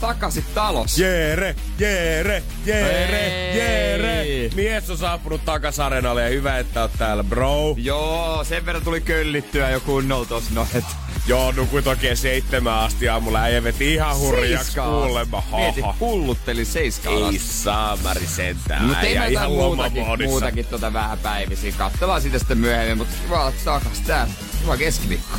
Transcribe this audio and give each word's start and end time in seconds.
Takaisin 0.00 0.44
talossa. 0.54 1.02
Jeere, 1.02 1.56
Jeere, 1.78 2.42
Hei! 2.66 3.58
Jeere. 3.58 4.50
Mies 4.54 4.90
on 4.90 4.98
saapunut 4.98 5.44
takas 5.44 5.78
ja 5.78 6.28
hyvä, 6.30 6.58
että 6.58 6.82
oot 6.82 6.90
täällä, 6.98 7.24
bro. 7.24 7.74
Joo, 7.78 8.44
sen 8.44 8.66
verran 8.66 8.84
tuli 8.84 9.00
köllittyä 9.00 9.70
jo 9.70 9.80
kunnolla 9.80 10.26
tossa 10.26 10.50
no, 10.54 10.66
et 10.74 10.84
Joo, 11.26 11.52
nukuit 11.52 11.86
oikein 11.86 12.16
seitsemän 12.16 12.74
asti 12.74 13.08
aamulla. 13.08 13.40
Äijä 13.40 13.64
veti 13.64 13.94
ihan 13.94 14.18
hurjaksi 14.18 14.80
kuulemma. 14.80 15.42
Mieti, 15.56 15.80
hullutteli 16.00 16.64
seiskaa 16.64 17.12
Ei 17.12 17.22
asti. 17.22 17.38
saamari 17.38 18.26
sentään. 18.26 18.84
Mutta 18.84 19.00
teemme 19.00 19.14
jotain 19.14 19.32
ihan 19.32 19.50
muutakin, 19.50 20.04
muutakin 20.24 20.66
tota 20.66 20.92
vähän 20.92 21.18
päivisiä. 21.18 21.72
Katsellaan 21.78 22.22
sitä 22.22 22.38
sitten 22.38 22.58
myöhemmin, 22.58 22.98
mutta 22.98 23.14
kiva 23.22 23.40
olla 23.40 23.52
takas 23.64 24.00
täällä. 24.00 24.34
Hyvä 24.62 24.76
keskiviikko. 24.76 25.38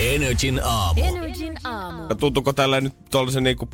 Energin 0.00 0.60
aamu. 0.64 1.00
Energin 1.04 1.56
aamu. 1.64 2.02
Ja 2.08 2.14
Tuntuuko 2.14 2.52
tällä 2.52 2.80
nyt 2.80 2.94
tuollaisen 3.10 3.44
niinku 3.44 3.68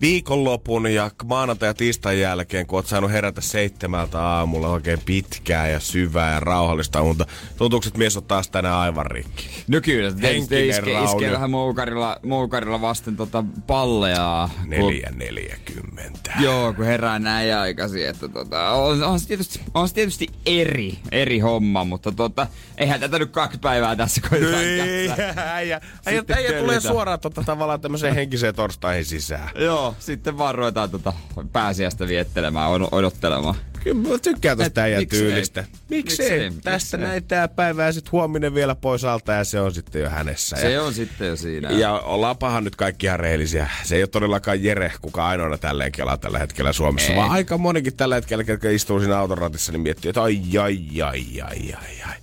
viikonlopun 0.00 0.92
ja 0.92 1.10
maanantai 1.24 1.68
ja 1.68 1.74
tiistain 1.74 2.20
jälkeen, 2.20 2.66
kun 2.66 2.76
oot 2.78 2.86
saanut 2.86 3.12
herätä 3.12 3.40
seitsemältä 3.40 4.20
aamulla 4.20 4.68
oikein 4.68 4.98
pitkää 5.06 5.68
ja 5.68 5.80
syvää 5.80 6.34
ja 6.34 6.40
rauhallista 6.40 7.02
unta. 7.02 7.26
Tuntuuko, 7.56 7.86
että 7.86 7.98
mies 7.98 8.16
on 8.16 8.24
taas 8.24 8.48
tänään 8.50 8.74
aivan 8.76 9.06
rikki? 9.06 9.48
No 9.68 9.80
kyllä, 9.80 10.12
Henkinen 10.22 11.04
iskee, 11.04 11.32
vähän 11.32 11.50
moukarilla, 11.50 12.16
moukarilla 12.26 12.80
vasten 12.80 13.16
tota 13.16 13.44
palleaa. 13.66 14.50
kun- 14.60 14.68
Neljä 14.70 15.10
neljäkymmentä. 15.16 16.32
Joo, 16.40 16.72
kun 16.72 16.84
herää 16.84 17.18
näin 17.18 17.56
aikaisin, 17.56 18.08
että 18.08 18.28
tota, 18.28 18.70
on, 18.70 19.02
on, 19.02 19.20
se 19.20 19.28
tietysti, 19.28 19.60
on 19.74 19.88
se 19.88 19.94
tietysti 19.94 20.26
eri, 20.46 20.98
eri 21.12 21.38
homma, 21.38 21.84
mutta 21.84 22.12
tota, 22.12 22.46
eihän 22.78 23.00
tätä 23.00 23.18
nyt 23.18 23.30
kaksi 23.30 23.58
päivää 23.58 23.96
tässä 23.96 24.20
koitetaan 24.30 24.64
Ei, 24.64 25.08
kättää. 25.08 25.54
äijä, 25.54 25.80
äijä, 26.06 26.22
äijä 26.34 26.52
tulee 26.60 26.80
suoraan 26.80 27.20
tota, 27.20 27.42
tavallaan 27.46 27.80
tämmöiseen 27.80 28.14
henkiseen 28.14 28.54
torstaihin 28.54 29.04
sisään. 29.04 29.50
Joo, 29.58 29.83
sitten 29.98 30.38
vaan 30.38 30.54
ruvetaan 30.54 30.90
tota 30.90 31.12
pääsiäistä 31.52 32.08
viettelemään, 32.08 32.70
od- 32.70 32.88
odottelemaan. 32.92 33.54
Kyllä 33.82 34.08
mä 34.08 34.18
tykkään 34.18 34.58
tosta 34.58 34.80
äijän 34.80 35.06
tyylistä. 35.06 35.64
Miksei? 35.88 36.30
Miksei? 36.30 36.50
Tästä 36.50 36.96
Miksei? 36.96 37.00
näin 37.00 37.24
tää 37.24 37.48
päivää 37.48 37.92
sit 37.92 38.12
huominen 38.12 38.54
vielä 38.54 38.74
pois 38.74 39.04
alta 39.04 39.32
ja 39.32 39.44
se 39.44 39.60
on 39.60 39.74
sitten 39.74 40.02
jo 40.02 40.10
hänessä. 40.10 40.56
Se 40.56 40.70
ja, 40.70 40.82
on 40.82 40.94
sitten 40.94 41.28
jo 41.28 41.36
siinä. 41.36 41.70
ja 41.70 41.92
ollaanpahan 41.92 42.64
nyt 42.64 42.76
kaikki 42.76 43.06
ihan 43.06 43.20
rehellisiä. 43.20 43.70
Se 43.82 43.96
ei 43.96 44.02
ole 44.02 44.08
todellakaan 44.08 44.64
Jere, 44.64 44.92
kuka 45.00 45.26
ainoana 45.26 45.58
tälleen 45.58 45.92
kelaa 45.92 46.16
tällä 46.16 46.38
hetkellä 46.38 46.72
Suomessa, 46.72 47.12
Ei. 47.12 47.16
vaan 47.18 47.30
aika 47.30 47.58
monikin 47.58 47.96
tällä 47.96 48.14
hetkellä, 48.14 48.44
ketkä 48.44 48.70
istuu 48.70 49.00
siinä 49.00 49.18
autoratissa, 49.18 49.72
niin 49.72 49.80
miettii, 49.80 50.08
että 50.08 50.22
ai, 50.22 50.40
ai, 50.62 50.78
ai, 51.02 51.40
ai, 51.42 51.72
ai, 51.72 52.02
ai. 52.06 52.16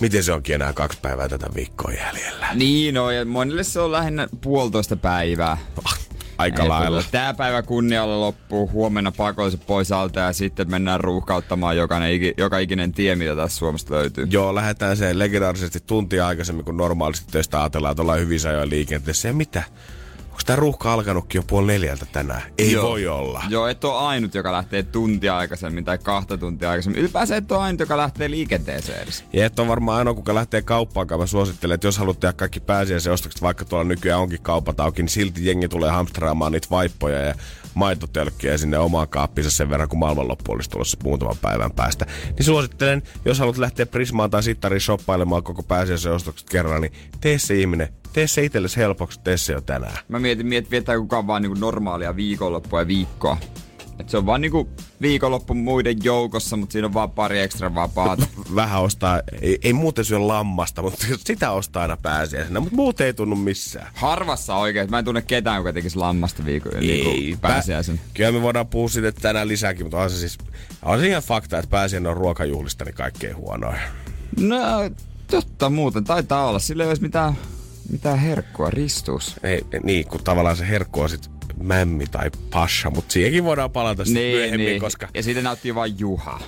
Miten 0.00 0.24
se 0.24 0.32
onkin 0.32 0.54
enää 0.54 0.72
kaksi 0.72 0.98
päivää 1.02 1.28
tätä 1.28 1.46
viikkoa 1.54 1.92
jäljellä? 1.92 2.48
Niin 2.54 2.98
on, 2.98 3.14
ja 3.14 3.24
monille 3.24 3.64
se 3.64 3.80
on 3.80 3.92
lähinnä 3.92 4.28
puolitoista 4.40 4.96
päivää. 4.96 5.58
Aika 6.40 6.62
Ei 6.62 6.68
lailla. 6.68 7.02
Tää 7.10 7.34
päivä 7.34 7.62
kunnialla 7.62 8.20
loppuu, 8.20 8.70
huomenna 8.72 9.12
pakolliset 9.12 9.66
pois 9.66 9.92
alta 9.92 10.20
ja 10.20 10.32
sitten 10.32 10.70
mennään 10.70 11.00
ruuhkauttamaan 11.00 11.76
jokainen, 11.76 12.20
joka 12.36 12.58
ikinen 12.58 12.92
tie, 12.92 13.16
mitä 13.16 13.36
tässä 13.36 13.58
Suomesta 13.58 13.94
löytyy. 13.94 14.26
Joo, 14.30 14.54
lähdetään 14.54 14.96
se 14.96 15.18
legendaarisesti 15.18 15.80
tuntia 15.86 16.26
aikaisemmin, 16.26 16.64
kun 16.64 16.76
normaalisti 16.76 17.32
töistä 17.32 17.60
ajatellaan, 17.60 17.92
että 17.92 18.02
ollaan 18.02 18.20
hyvin 18.20 18.40
ajoin 18.48 18.70
liikenteessä. 18.70 19.28
Ja 19.28 19.34
mitä? 19.34 19.62
Onko 20.40 20.46
tämä 20.46 20.56
ruuhka 20.56 20.92
alkanutkin 20.92 21.38
jo 21.38 21.42
puoli 21.42 21.66
neljältä 21.66 22.06
tänään? 22.12 22.42
Ei 22.58 22.72
Joo. 22.72 22.88
voi 22.88 23.06
olla. 23.06 23.42
Joo, 23.48 23.66
et 23.66 23.84
ole 23.84 23.98
ainut, 23.98 24.34
joka 24.34 24.52
lähtee 24.52 24.82
tuntia 24.82 25.36
aikaisemmin 25.36 25.84
tai 25.84 25.98
kahta 25.98 26.38
tuntia 26.38 26.70
aikaisemmin. 26.70 27.00
Ylipäänsä 27.00 27.36
et 27.36 27.52
ole 27.52 27.60
ainut, 27.60 27.80
joka 27.80 27.96
lähtee 27.96 28.30
liikenteeseen 28.30 29.02
edes. 29.02 29.24
Ja 29.32 29.46
et 29.46 29.58
on 29.58 29.68
varmaan 29.68 29.98
ainoa, 29.98 30.14
kuka 30.14 30.34
lähtee 30.34 30.62
kauppaan, 30.62 31.06
mä 31.18 31.26
suosittelen, 31.26 31.74
että 31.74 31.86
jos 31.86 31.98
haluat 31.98 32.20
tehdä 32.20 32.32
kaikki 32.32 32.60
pääsiäisen 32.60 33.12
ostokset, 33.12 33.42
vaikka 33.42 33.64
tuolla 33.64 33.84
nykyään 33.84 34.20
onkin 34.20 34.42
kaupat 34.42 34.80
auki, 34.80 35.02
niin 35.02 35.08
silti 35.08 35.46
jengi 35.46 35.68
tulee 35.68 35.90
hamstraamaan 35.90 36.52
niitä 36.52 36.68
vaippoja 36.70 37.18
ja 37.18 37.34
maitotölkkiä 37.74 38.58
sinne 38.58 38.78
omaan 38.78 39.08
kaappiinsa 39.08 39.50
sen 39.50 39.70
verran, 39.70 39.88
kun 39.88 39.98
maailmanloppu 39.98 40.52
olisi 40.52 40.70
tulossa 40.70 40.98
muutaman 41.04 41.36
päivän 41.42 41.70
päästä. 41.70 42.06
Niin 42.26 42.44
suosittelen, 42.44 43.02
jos 43.24 43.38
haluat 43.38 43.58
lähteä 43.58 43.86
Prismaan 43.86 44.30
tai 44.30 44.42
Sittariin 44.42 44.80
shoppailemaan 44.80 45.42
koko 45.42 45.62
pääsiäisen 45.62 46.12
ostokset 46.12 46.50
kerran, 46.50 46.82
niin 46.82 46.92
tee 47.20 47.38
se 47.38 47.54
ihminen, 47.54 47.88
tee 48.12 48.26
se 48.26 48.44
itsellesi 48.44 48.76
helpoksi, 48.76 49.20
tee 49.24 49.36
se 49.36 49.52
jo 49.52 49.60
tänään. 49.60 49.98
Mä 50.08 50.18
mietin, 50.18 50.46
mietin 50.46 50.70
viettää 50.70 50.98
kukaan 50.98 51.26
vaan 51.26 51.42
niinku 51.42 51.58
normaalia 51.58 52.16
viikonloppua 52.16 52.80
ja 52.80 52.86
viikkoa. 52.86 53.36
Et 54.00 54.08
se 54.08 54.16
on 54.16 54.26
vaan 54.26 54.40
niinku 54.40 54.68
viikonloppu 55.00 55.54
muiden 55.54 55.96
joukossa, 56.02 56.56
mutta 56.56 56.72
siinä 56.72 56.86
on 56.86 56.94
vaan 56.94 57.10
pari 57.10 57.40
ekstra 57.40 57.74
vapaata. 57.74 58.26
Vähän 58.54 58.82
ostaa, 58.82 59.20
ei, 59.42 59.58
ei 59.62 59.72
muuten 59.72 60.04
syö 60.04 60.28
lammasta, 60.28 60.82
mutta 60.82 61.06
sitä 61.26 61.50
ostaa 61.50 61.82
aina 61.82 61.96
pääsiäisenä, 61.96 62.60
mutta 62.60 62.76
muuten 62.76 63.06
ei 63.06 63.14
tunnu 63.14 63.36
missään. 63.36 63.86
Harvassa 63.94 64.54
oikein. 64.56 64.90
Mä 64.90 64.98
en 64.98 65.04
tunne 65.04 65.22
ketään, 65.22 65.56
joka 65.56 65.72
tekisi 65.72 65.96
lammasta 65.96 66.44
viikon 66.44 66.72
niinku 66.80 67.38
pääsiäisen. 67.40 67.96
Pä- 67.96 68.10
Kyllä 68.14 68.32
me 68.32 68.42
voidaan 68.42 68.66
puhua 68.66 68.88
siitä 68.88 69.12
tänään 69.12 69.48
lisääkin, 69.48 69.86
mutta 69.86 69.98
on 69.98 70.10
se 70.10 70.16
siis 70.16 70.38
on 70.82 71.00
se 71.00 71.08
ihan 71.08 71.22
fakta, 71.22 71.58
että 71.58 71.70
pääsiäinen 71.70 72.10
on 72.10 72.16
ruokajuhlista 72.16 72.84
niin 72.84 72.94
kaikkein 72.94 73.36
huonoin. 73.36 73.78
No, 74.40 74.58
totta 75.30 75.70
muuten. 75.70 76.04
Taitaa 76.04 76.48
olla. 76.48 76.58
Sillä 76.58 76.82
ei 76.82 76.88
olisi 76.88 77.02
mitään, 77.02 77.34
mitään 77.92 78.18
herkkua 78.18 78.70
ristus. 78.70 79.36
Ei, 79.42 79.66
niin, 79.82 80.06
kun 80.06 80.24
tavallaan 80.24 80.56
se 80.56 80.68
herkku 80.68 81.00
on 81.00 81.08
sit 81.08 81.30
mämmi 81.62 82.06
tai 82.06 82.30
pasha, 82.50 82.90
mutta 82.90 83.12
siihenkin 83.12 83.44
voidaan 83.44 83.70
palata 83.70 84.04
sitten 84.04 84.22
myöhemmin, 84.22 84.80
koska 84.80 85.08
Ja 85.14 85.22
siitä 85.22 85.42
nauttii 85.42 85.74
vain 85.74 85.94
Juha. 85.98 86.40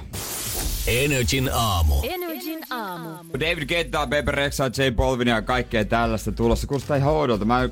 Energin 0.86 1.50
aamu. 1.52 1.94
Energin 2.02 2.60
aamu. 2.70 3.08
David 3.40 3.68
Guetta, 3.68 4.06
Bebe 4.06 4.30
Rexha, 4.30 4.66
J 4.66 4.90
Balvin 4.94 5.28
ja 5.28 5.42
kaikkea 5.42 5.84
tällaista 5.84 6.32
tulossa. 6.32 6.66
Kuulostaa 6.66 6.96
ihan 6.96 7.12
oudolta. 7.12 7.44
Mä 7.44 7.68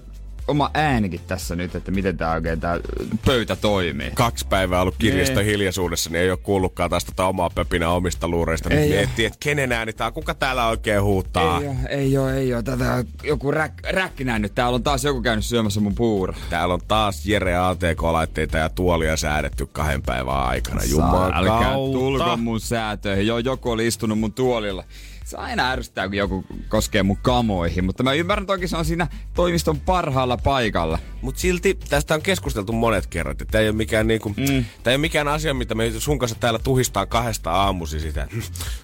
oma 0.51 0.71
äänikin 0.75 1.21
tässä 1.27 1.57
nyt, 1.57 1.75
että 1.75 1.91
miten 1.91 2.17
tää 2.17 2.33
oikein 2.33 2.61
tää 2.61 2.79
pöytä 3.25 3.57
toimii. 3.57 4.11
kaksi 4.15 4.47
päivää 4.47 4.81
ollut 4.81 4.95
kirjaston 4.99 5.37
Nee. 5.37 5.45
hiljaisuudessa, 5.53 6.11
niin 6.11 6.21
ei 6.23 6.31
ole 6.31 6.39
kuullutkaan 6.43 6.91
taas 6.91 7.05
tota 7.05 7.27
omaa 7.27 7.51
pöpinää 7.51 7.89
omista 7.91 8.29
luureista. 8.29 8.69
Nyt 8.69 8.79
Ei 8.79 8.89
miettii, 8.89 9.25
että 9.25 9.37
kenen 9.41 9.73
ääni 9.73 9.93
tää 9.93 10.11
kuka 10.11 10.35
täällä 10.35 10.67
oikein 10.67 11.03
huutaa. 11.03 11.61
Ei 11.61 11.67
oo, 11.69 11.77
ei 11.89 12.19
oo, 12.19 12.29
ei 12.29 12.55
oo. 12.55 12.63
Tätä 12.63 12.93
on 12.95 13.05
joku 13.23 13.51
räk, 13.51 13.73
räkkinä 13.91 14.39
nyt. 14.39 14.55
Täällä 14.55 14.75
on 14.75 14.83
taas 14.83 15.05
joku 15.05 15.23
käynyt 15.23 15.45
syömässä 15.45 15.81
mun 15.81 15.95
puuro. 15.95 16.35
Täällä 16.51 16.75
on 16.75 16.81
taas 16.89 17.27
Jere 17.27 17.57
ATK-laitteita 17.57 18.59
ja 18.59 18.69
tuolia 18.69 19.17
säädetty 19.17 19.67
kahden 19.73 20.03
päivän 20.03 20.37
aikana. 20.37 20.81
Juman 20.91 21.35
Älkää 21.35 21.73
tulko 21.75 22.37
mun 22.37 22.61
säätöihin. 22.61 23.27
Joo, 23.27 23.39
joku 23.39 23.71
oli 23.71 23.87
istunut 23.87 24.19
mun 24.19 24.33
tuolilla. 24.33 24.85
Se 25.31 25.37
aina 25.37 25.71
ärsyttää, 25.71 26.09
kun 26.09 26.17
joku 26.17 26.45
koskee 26.69 27.03
mun 27.03 27.17
kamoihin, 27.23 27.85
mutta 27.85 28.03
mä 28.03 28.13
ymmärrän 28.13 28.47
toki 28.47 28.69
se 28.69 28.77
on 28.77 28.85
siinä 28.85 29.07
toimiston 29.35 29.81
parhaalla 29.81 30.37
paikalla. 30.37 30.99
Mutta 31.23 31.41
silti 31.41 31.79
tästä 31.89 32.15
on 32.15 32.23
keskusteltu 32.23 32.73
monet 32.73 33.07
kerrat. 33.07 33.39
Tämä 33.51 33.63
ei 33.63 33.69
ole 33.69 33.77
mikään, 33.77 34.07
niinku, 34.07 34.29
mm. 34.29 34.65
tää 34.83 34.91
ei 34.91 34.95
ole 34.95 34.99
mikään 34.99 35.29
asia, 35.29 35.55
mitä 35.55 35.75
me 35.75 35.91
sun 35.99 36.19
kanssa 36.19 36.37
täällä 36.41 36.59
tuhistaan 36.59 37.09
kahdesta 37.09 37.53
aamusi 37.53 38.01
sitä. 38.01 38.23
että 38.23 38.37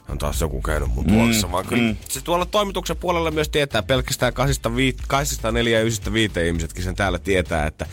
On 0.08 0.18
taas 0.18 0.40
joku 0.40 0.62
käynyt 0.62 0.94
mun 0.94 1.06
tuolissa. 1.06 1.46
Mm. 1.46 1.52
Vaan 1.52 1.66
kyllä 1.66 1.92
mm. 1.92 1.96
se 2.08 2.20
tuolla 2.20 2.46
toimituksen 2.46 2.96
puolella 2.96 3.30
myös 3.30 3.48
tietää. 3.48 3.82
Pelkästään 3.82 4.32
804 4.32 5.78
ja 5.78 5.82
95 5.82 6.46
ihmisetkin 6.46 6.84
sen 6.84 6.94
täällä 6.94 7.18
tietää, 7.18 7.66
että 7.66 7.86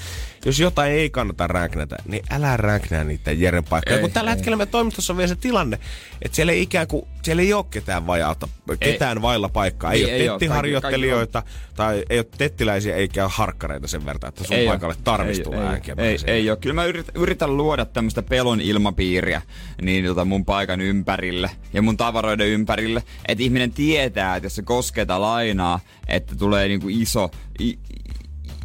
jos 0.45 0.59
jotain 0.59 0.91
ei 0.91 1.09
kannata 1.09 1.47
ränknätä, 1.47 1.95
niin 2.05 2.23
älä 2.31 2.57
ränknää 2.57 3.03
niitä 3.03 3.31
Jeren 3.31 3.63
paikkoja. 3.63 3.95
Ei, 3.95 4.01
Kun 4.01 4.11
tällä 4.11 4.31
ei. 4.31 4.37
hetkellä 4.37 4.57
me 4.57 4.65
toimistossa 4.65 5.13
on 5.13 5.17
vielä 5.17 5.27
se 5.27 5.35
tilanne, 5.35 5.79
että 6.21 6.35
siellä 6.35 6.51
ei 6.51 6.61
ikään 6.61 6.87
kuin, 6.87 7.07
siellä 7.23 7.41
ei 7.41 7.53
ole 7.53 7.65
ketään 7.71 8.07
vajaalta, 8.07 8.47
ketään 8.79 9.21
vailla 9.21 9.49
paikkaa. 9.49 9.91
Ei, 9.91 10.03
Ei, 10.03 10.05
ole 10.05 10.13
ei 10.13 10.29
oo. 10.29 10.39
tettiharjoittelijoita 10.39 11.43
tai 11.75 12.03
ei 12.09 12.19
ole 12.19 12.27
tettiläisiä 12.37 12.95
eikä 12.95 13.23
ole 13.23 13.31
harkkareita 13.35 13.87
sen 13.87 14.05
verran, 14.05 14.32
että 14.33 14.43
sun 14.43 14.57
Ei 14.57 14.67
paikalle 14.67 14.95
tarvistuu 15.03 15.53
ei, 15.53 15.59
ei, 15.97 16.05
ei, 16.07 16.17
ei 16.27 16.49
ole. 16.49 16.57
Kyllä 16.57 16.73
mä 16.73 16.85
yritän, 16.85 17.15
yritän 17.15 17.57
luoda 17.57 17.85
tämmöistä 17.85 18.21
pelon 18.21 18.61
ilmapiiriä 18.61 19.41
niin 19.81 20.05
tota 20.05 20.25
mun 20.25 20.45
paikan 20.45 20.81
ympärille 20.81 21.49
ja 21.73 21.81
mun 21.81 21.97
tavaroiden 21.97 22.47
ympärille, 22.47 23.03
että 23.27 23.43
ihminen 23.43 23.71
tietää, 23.71 24.35
että 24.35 24.45
jos 24.45 24.55
se 24.55 24.61
kosketa 24.61 25.21
lainaa, 25.21 25.79
että 26.07 26.35
tulee 26.35 26.67
niinku 26.67 26.87
iso, 26.89 27.29
i, 27.61 27.79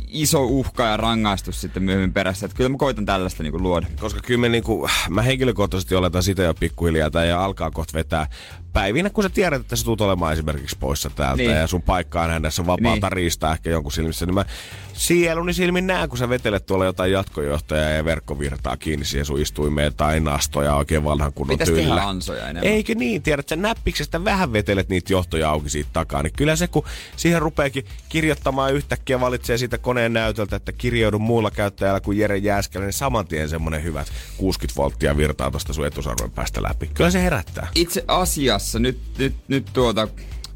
iso 0.08 0.44
uhka 0.44 0.86
ja 0.86 0.96
rangaistus 0.96 1.60
sitten 1.60 1.82
myöhemmin 1.82 2.12
perässä. 2.12 2.46
Että 2.46 2.56
kyllä 2.56 2.70
mä 2.70 2.76
koitan 2.78 3.06
tällaista 3.06 3.42
niinku 3.42 3.62
luoda. 3.62 3.86
Koska 4.00 4.20
kyllä 4.20 4.40
me 4.40 4.48
niinku, 4.48 4.88
mä 5.10 5.22
henkilökohtaisesti 5.22 5.94
oletan 5.94 6.22
sitä 6.22 6.42
jo 6.42 6.54
pikkuhiljaa, 6.54 7.10
tai 7.10 7.32
alkaa 7.32 7.70
kohta 7.70 7.94
vetää 7.94 8.26
päivinä, 8.72 9.10
kun 9.10 9.24
sä 9.24 9.30
tiedät, 9.30 9.60
että 9.60 9.76
sä 9.76 9.84
tulet 9.84 10.00
olemaan 10.00 10.32
esimerkiksi 10.32 10.76
poissa 10.80 11.10
täältä 11.10 11.42
Niin. 11.42 11.50
ja 11.56 11.66
sun 11.66 11.82
paikka 11.82 12.22
on 12.22 12.30
hänessä 12.30 12.66
vapaata 12.66 13.06
Niin. 13.06 13.12
riistaa 13.12 13.52
ehkä 13.52 13.70
jonkun 13.70 13.92
silmissä, 13.92 14.26
niin 14.26 14.34
mä 14.34 14.44
sieluni 14.92 15.52
silmin 15.54 15.86
näen, 15.86 16.08
kun 16.08 16.18
sä 16.18 16.28
vetelet 16.28 16.66
tuolla 16.66 16.84
jotain 16.84 17.12
jatkojohtajaa 17.12 17.90
ja 17.90 18.04
verkkovirtaa 18.04 18.76
kiinni 18.76 19.04
siihen 19.04 19.24
sun 19.26 19.40
istuimeen 19.40 19.94
tai 19.94 20.20
nastoja 20.20 20.74
oikein 20.74 21.04
vanhan 21.04 21.32
kunnon 21.32 21.54
Pitäisi 21.54 21.72
tehdä 21.72 21.82
tyylillä. 21.86 22.08
ansoja 22.08 22.48
enemmän. 22.48 22.72
Eikö 22.72 22.94
niin? 22.94 23.22
Tiedät, 23.22 23.48
sä 23.48 23.56
näppiksestä 23.56 24.24
vähän 24.24 24.52
vetelet 24.52 24.88
niitä 24.88 25.12
johtoja 25.12 25.50
auki 25.50 25.70
siitä 25.70 25.90
takaa, 25.92 26.22
niin 26.22 26.32
kyllä 26.36 26.56
se, 26.56 26.68
kun 26.68 26.84
siihen 27.16 27.42
rupeekin 27.42 27.84
kirjoittamaan 28.08 28.74
yhtäkkiä, 28.74 29.20
valitsee 29.20 29.58
siitä 29.58 29.78
koneen 29.78 30.12
näytöltä, 30.12 30.56
että 30.56 30.72
kirjaudu 30.72 31.18
muulla 31.18 31.50
käyttäjällä 31.50 32.00
kuin 32.00 32.18
Jere 32.18 32.36
Jääskelä, 32.36 32.84
niin 32.84 32.92
saman 32.92 33.26
tien 33.26 33.48
semmonen 33.48 33.82
hyvät 33.82 34.06
60 34.36 34.76
volttia 34.82 35.16
virtaa 35.16 35.50
tuosta 35.50 35.72
sun 35.72 35.86
etusarven 35.86 36.30
päästä 36.30 36.62
läpi. 36.62 36.90
Kyllä 36.94 37.10
se 37.10 37.22
herättää. 37.22 37.68
Itse 37.74 38.04
asiassa 38.08 38.67
nyt, 38.74 38.98
nyt, 39.18 39.34
nyt 39.48 39.66
tuota, 39.72 40.08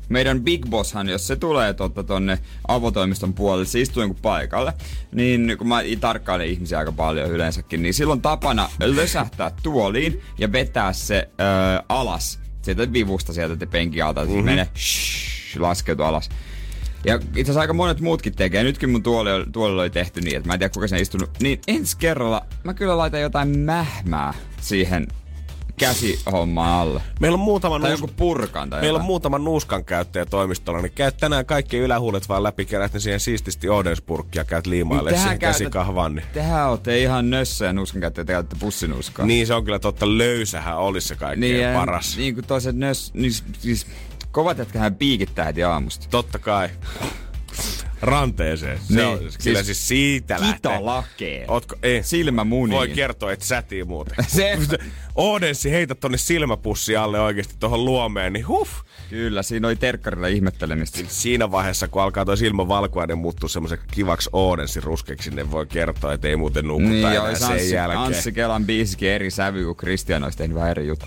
meidän 0.08 0.40
Big 0.40 0.66
Bosshan, 0.70 1.08
jos 1.08 1.26
se 1.26 1.36
tulee 1.36 1.72
tuota, 1.72 2.04
tonne 2.04 2.38
avotoimiston 2.68 3.34
puolelle, 3.34 3.66
se 3.66 3.80
istuu 3.80 4.02
jonkun 4.02 4.22
paikalle, 4.22 4.72
niin 5.12 5.54
kun 5.58 5.68
mä 5.68 5.80
tarkkailen 6.00 6.46
ihmisiä 6.46 6.78
aika 6.78 6.92
paljon 6.92 7.30
yleensäkin, 7.30 7.82
niin 7.82 7.94
silloin 7.94 8.22
tapana 8.22 8.68
lösähtää 8.80 9.50
tuoliin 9.62 10.20
ja 10.38 10.52
vetää 10.52 10.92
se 10.92 11.28
öö, 11.40 11.46
alas 11.88 12.42
sieltä 12.62 12.92
vivusta 12.92 13.32
sieltä 13.32 13.56
te 13.56 13.66
penkin 13.66 14.04
alta, 14.04 14.24
mm-hmm. 14.24 14.44
menee 14.44 14.68
shh, 14.76 15.60
laskeutuu 15.60 16.06
alas. 16.06 16.28
Ja 17.04 17.14
itse 17.14 17.40
asiassa 17.40 17.60
aika 17.60 17.74
monet 17.74 18.00
muutkin 18.00 18.36
tekee. 18.36 18.62
Nytkin 18.62 18.90
mun 18.90 19.02
tuoli, 19.02 19.30
tuoli 19.52 19.80
oli 19.80 19.90
tehty 19.90 20.20
niin, 20.20 20.36
että 20.36 20.48
mä 20.48 20.52
en 20.52 20.58
tiedä 20.58 20.72
kuka 20.72 20.88
sen 20.88 21.02
istunut. 21.02 21.30
Niin 21.40 21.60
ensi 21.66 21.96
kerralla 21.96 22.46
mä 22.64 22.74
kyllä 22.74 22.98
laitan 22.98 23.20
jotain 23.20 23.58
mähmää 23.58 24.34
siihen 24.60 25.06
käsihommaan 25.78 26.80
alle. 26.80 27.02
Meillä 27.20 27.34
on 27.36 27.40
muutama, 27.40 27.80
Tai 27.80 27.90
nuus... 27.90 28.00
joku 28.00 28.12
purkan 28.16 28.70
tai 28.70 28.80
Meillä 28.80 28.98
on 28.98 29.04
muutama 29.04 29.38
nuuskan 29.38 29.84
käyttäjä 29.84 30.26
toimistolla, 30.26 30.82
niin 30.82 30.92
käyt 30.94 31.16
tänään 31.16 31.46
kaikki 31.46 31.78
ylähuulet 31.78 32.28
vaan 32.28 32.42
läpi, 32.42 32.64
kerät 32.64 32.92
ne 32.92 33.00
siihen 33.00 33.20
siististi 33.20 33.68
Odenspurkkia 33.68 34.40
ja 34.40 34.44
käyt 34.44 34.66
liimaille 34.66 35.10
Niin, 35.10 35.20
siihen 35.20 35.38
tehän 35.38 35.52
käsikahvan. 35.52 36.14
Niin. 36.14 36.26
Tehän 36.32 36.68
olette 36.70 36.98
ihan 36.98 37.30
nössö 37.30 37.66
ja 37.66 37.72
nuskan 37.72 38.00
käyttäjä, 38.00 38.24
te 38.24 38.32
käytätte 38.32 38.56
pussinuskaa. 38.60 39.26
niin 39.26 39.46
se 39.46 39.54
on 39.54 39.64
kyllä 39.64 39.78
totta, 39.78 40.18
löysähän 40.18 40.78
olisi 40.78 41.08
se 41.08 41.16
kaikkein 41.16 41.60
ja 41.60 41.74
paras. 41.78 42.16
Niin 42.16 42.34
kuin 42.34 42.46
toiset 42.46 42.76
nöss, 42.76 43.14
niin 43.14 43.32
siis 43.58 43.86
kovat 44.32 44.58
jätkähän 44.58 44.94
piikittää 44.94 45.44
heti 45.44 45.64
aamusta. 45.64 46.06
Totta 46.10 46.38
kai. 46.38 46.68
Ranteeseen. 48.02 48.78
Se 48.78 48.94
Niin, 48.94 49.06
on, 49.06 49.18
kyllä 49.44 49.62
siis 49.62 49.88
siitä 49.88 50.40
lähtee. 50.40 50.54
Kitolakeen. 50.72 51.50
Ootko, 51.50 51.76
ei. 51.82 52.02
Silmä 52.02 52.44
muniin. 52.44 52.78
Voi 52.78 52.88
kertoa, 52.88 53.32
että 53.32 53.44
sätii 53.44 53.84
muuten. 53.84 54.16
Se- 54.28 54.58
Odenssi 55.14 55.70
heitä 55.70 55.94
tonne 55.94 56.18
silmäpussi 56.18 56.96
alle 56.96 57.20
oikeasti 57.20 57.54
tuohon 57.60 57.84
luomeen, 57.84 58.32
niin 58.32 58.48
huh. 58.48 58.68
Kyllä, 59.10 59.42
siinä 59.42 59.68
oli 59.68 59.76
terkkarilla 59.76 60.26
ihmettelemistä. 60.26 60.98
Siinä 61.08 61.50
vaiheessa, 61.50 61.88
kun 61.88 62.02
alkaa 62.02 62.24
toi 62.24 62.36
silmä 62.36 62.68
valkuainen 62.68 63.18
muuttua 63.18 63.48
semmoisen 63.48 63.78
kivaksi 63.90 64.30
Odenssi 64.32 64.80
ruskeksi, 64.80 65.30
niin 65.30 65.50
voi 65.50 65.66
kertoa, 65.66 66.12
että 66.12 66.28
ei 66.28 66.36
muuten 66.36 66.66
nukuta 66.66 66.88
Niin, 66.88 66.98
enää 66.98 67.14
joo, 67.14 67.34
sen 67.36 67.50
Anssi, 67.50 67.74
jälkeen. 67.74 68.00
Anssi 68.00 68.32
Kelan 68.32 68.64
biisikin 68.66 69.08
eri 69.10 69.30
sävy, 69.30 69.64
kun 69.64 69.76
Kristian 69.76 70.24
olisi 70.24 70.38
tehnyt 70.38 70.54
vähän 70.54 70.70
eri 70.70 70.86
juttu. 70.86 71.06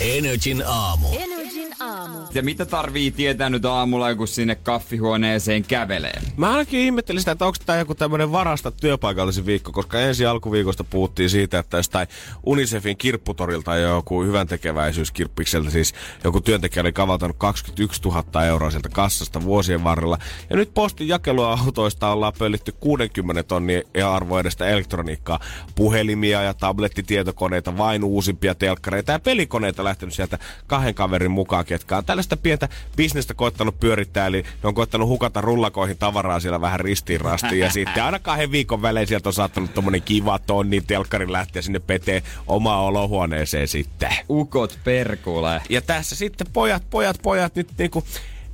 Energin 0.00 0.62
aamu. 0.66 1.08
Energin 1.18 1.63
aamu. 1.80 2.18
Ja 2.34 2.42
mitä 2.42 2.66
tarvii 2.66 3.10
tietää 3.10 3.50
nyt 3.50 3.64
aamulla, 3.64 4.14
kun 4.14 4.28
sinne 4.28 4.54
kaffihuoneeseen 4.54 5.64
kävelee? 5.64 6.20
Mä 6.36 6.50
ainakin 6.50 6.80
ihmettelin 6.80 7.20
sitä, 7.20 7.32
että 7.32 7.46
onko 7.46 7.58
tämä 7.66 7.78
joku 7.78 7.94
tämmöinen 7.94 8.32
varasta 8.32 8.70
työpaikallisen 8.70 9.46
viikko, 9.46 9.72
koska 9.72 10.00
ensi 10.00 10.26
alkuviikosta 10.26 10.84
puhuttiin 10.84 11.30
siitä, 11.30 11.58
että 11.58 11.76
jostain 11.76 12.08
Unicefin 12.46 12.96
kirpputorilta 12.96 13.76
ja 13.76 13.88
joku 13.88 14.22
hyvän 14.22 14.46
tekeväisyyskirppikseltä, 14.46 15.70
siis 15.70 15.94
joku 16.24 16.40
työntekijä 16.40 16.80
oli 16.80 16.92
kavaltanut 16.92 17.36
21 17.38 18.02
000 18.02 18.44
euroa 18.44 18.70
sieltä 18.70 18.88
kassasta 18.88 19.42
vuosien 19.42 19.84
varrella. 19.84 20.18
Ja 20.50 20.56
nyt 20.56 20.74
postin 20.74 21.08
jakeluautoista 21.08 22.08
ollaan 22.08 22.32
pöllitty 22.38 22.72
60 22.80 23.42
tonnia 23.42 23.82
arvoa 24.14 24.40
edestä 24.40 24.66
elektroniikkaa, 24.66 25.40
puhelimia 25.74 26.42
ja 26.42 26.54
tablettitietokoneita, 26.54 27.76
vain 27.76 28.04
uusimpia 28.04 28.54
telkkareita 28.54 29.12
ja 29.12 29.18
pelikoneita 29.18 29.84
lähtenyt 29.84 30.14
sieltä 30.14 30.38
kahden 30.66 30.94
kaverin 30.94 31.30
mukaan, 31.30 31.63
ketkä 31.64 31.96
on 31.96 32.04
tällaista 32.04 32.36
pientä 32.36 32.68
bisnestä 32.96 33.34
koittanut 33.34 33.80
pyörittää, 33.80 34.26
eli 34.26 34.42
ne 34.42 34.68
on 34.68 34.74
koittanut 34.74 35.08
hukata 35.08 35.40
rullakoihin 35.40 35.98
tavaraa 35.98 36.40
siellä 36.40 36.60
vähän 36.60 36.80
ristiin 36.80 37.20
rastiin, 37.20 37.60
ja 37.60 37.70
sitten 37.70 38.04
aina 38.04 38.18
kahden 38.18 38.50
viikon 38.50 38.82
välein 38.82 39.06
sieltä 39.06 39.28
on 39.28 39.32
saattanut 39.32 39.74
tommonen 39.74 40.02
kiva 40.02 40.38
tonni 40.38 40.80
telkkarin 40.80 41.32
lähteä 41.32 41.62
sinne 41.62 41.78
peteen 41.78 42.22
omaa 42.46 42.82
olohuoneeseen 42.82 43.68
sitten. 43.68 44.16
Ukot 44.28 44.78
perkulee. 44.84 45.60
Ja 45.68 45.80
tässä 45.80 46.16
sitten 46.16 46.46
pojat, 46.52 46.82
pojat, 46.90 47.18
pojat 47.22 47.54
nyt 47.56 47.68
niinku 47.78 48.04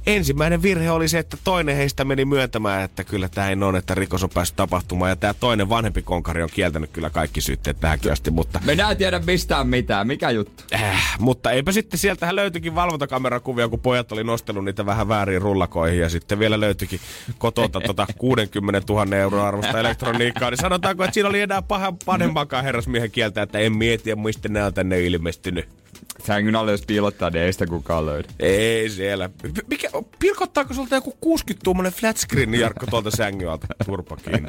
ensimmäinen 0.06 0.62
virhe 0.62 0.90
oli 0.90 1.08
se, 1.08 1.18
että 1.18 1.36
toinen 1.44 1.76
heistä 1.76 2.04
meni 2.04 2.24
myöntämään, 2.24 2.82
että 2.82 3.04
kyllä 3.04 3.28
tämä 3.28 3.48
ei 3.48 3.56
ole, 3.62 3.78
että 3.78 3.94
rikos 3.94 4.24
on 4.24 4.30
päässyt 4.34 4.56
tapahtumaan. 4.56 5.10
Ja 5.10 5.16
tämä 5.16 5.34
toinen 5.34 5.68
vanhempi 5.68 6.02
konkari 6.02 6.42
on 6.42 6.48
kieltänyt 6.54 6.90
kyllä 6.90 7.10
kaikki 7.10 7.40
syytteet 7.40 7.80
tähänkin 7.80 8.12
asti, 8.12 8.30
mutta... 8.30 8.60
Me 8.64 8.72
en 8.72 8.96
tiedä 8.96 9.18
mistään 9.26 9.68
mitään. 9.68 10.06
Mikä 10.06 10.30
juttu? 10.30 10.64
Äh, 10.74 11.18
mutta 11.18 11.50
eipä 11.50 11.72
sitten 11.72 11.98
sieltähän 11.98 12.36
löytyikin 12.36 12.74
valvontakamerakuvia, 12.74 13.68
kun 13.68 13.80
pojat 13.80 14.12
oli 14.12 14.24
nostellut 14.24 14.64
niitä 14.64 14.86
vähän 14.86 15.08
väärin 15.08 15.42
rullakoihin. 15.42 16.00
Ja 16.00 16.08
sitten 16.08 16.38
vielä 16.38 16.60
löytyikin 16.60 17.00
kotota 17.38 17.80
tota 17.80 18.06
60 18.18 18.92
000 18.92 19.16
euroa 19.16 19.48
arvosta 19.48 19.80
elektroniikkaa. 19.80 20.50
Niin 20.50 20.58
sanotaanko, 20.58 21.04
että 21.04 21.14
siinä 21.14 21.28
oli 21.28 21.40
enää 21.40 21.62
pahan 21.62 21.96
vanhemmankaan 22.06 22.64
herrasmiehen 22.64 23.10
kieltä, 23.10 23.42
että 23.42 23.58
en 23.58 23.76
mieti, 23.76 24.14
mistä 24.14 24.48
nämä 24.48 24.66
on 24.66 24.74
tänne 24.74 25.00
ilmestynyt. 25.00 25.79
Sängyn 26.26 26.56
alle 26.56 26.70
jos 26.70 26.86
piilottaa, 26.86 27.30
niin 27.30 27.42
ei 27.42 27.52
sitä 27.52 27.66
kukaan 27.66 28.06
löydä. 28.06 28.28
Ei 28.40 28.90
siellä. 28.90 29.30
Mikä, 29.66 29.88
pilkottaako 30.18 30.74
sulta 30.74 30.94
joku 30.94 31.16
60 31.20 31.64
tuommoinen 31.64 31.92
flat 31.92 32.16
screen, 32.16 32.54
Jarkko, 32.54 32.86
tuolta 32.86 33.10
sängyn 33.10 33.50
alta? 33.50 33.66
Turpa 33.86 34.16
kiinni. 34.16 34.48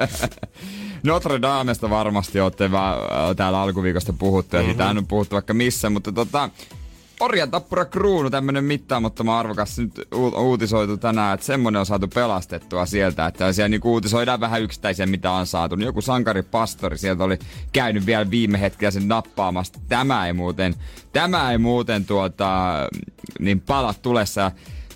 Notre 1.03 1.41
Damesta 1.41 1.89
varmasti 1.89 2.39
olette 2.39 2.69
täällä 3.35 3.61
alkuviikosta 3.61 4.13
puhuttu 4.13 4.55
ja 4.55 4.61
mm-hmm. 4.61 4.71
siitä 4.71 4.89
on 4.89 5.07
puhuttu 5.07 5.33
vaikka 5.33 5.53
missä, 5.53 5.89
mutta 5.89 6.11
tota, 6.11 6.49
Orjan 7.21 7.51
tappura 7.51 7.85
kruunu, 7.85 8.29
tämmönen 8.29 8.63
mittaamattoman 8.63 9.39
arvokas, 9.39 9.79
nyt 9.79 9.99
u- 10.15 10.49
uutisoitu 10.49 10.97
tänään, 10.97 11.33
että 11.33 11.45
semmonen 11.45 11.79
on 11.79 11.85
saatu 11.85 12.07
pelastettua 12.07 12.85
sieltä, 12.85 13.25
että 13.25 13.53
siellä 13.53 13.69
niinku 13.69 13.91
uutisoidaan 13.91 14.39
vähän 14.39 14.61
yksittäisiä, 14.61 15.05
mitä 15.05 15.31
on 15.31 15.47
saatu. 15.47 15.75
Niin 15.75 15.85
Joku 15.85 16.01
sankaripastori 16.01 16.97
sieltä 16.97 17.23
oli 17.23 17.39
käynyt 17.73 18.05
vielä 18.05 18.29
viime 18.29 18.59
hetkellä 18.61 18.91
sen 18.91 19.07
nappaamasta. 19.07 19.79
Tämä 19.89 20.27
ei 20.27 20.33
muuten, 20.33 20.75
tämä 21.13 21.51
ei 21.51 21.57
muuten 21.57 22.05
tuota, 22.05 22.73
niin 23.39 23.61
pala 23.61 23.93
tulessa. 24.01 24.51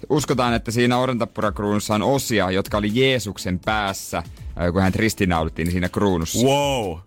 Uskotaan, 0.10 0.54
että 0.54 0.72
siinä 0.72 0.98
orjantappurakruunussa 0.98 1.96
on 1.96 2.04
osia, 2.04 2.52
jotka 2.52 2.78
oli 2.78 2.92
Jeesuksen 2.94 3.60
päässä, 3.60 4.24
kun 4.74 4.82
hän 4.82 4.94
ristinaulittiin 4.94 5.72
siinä 5.72 5.90
kruunussa. 5.90 6.48
Wow. 6.48 6.98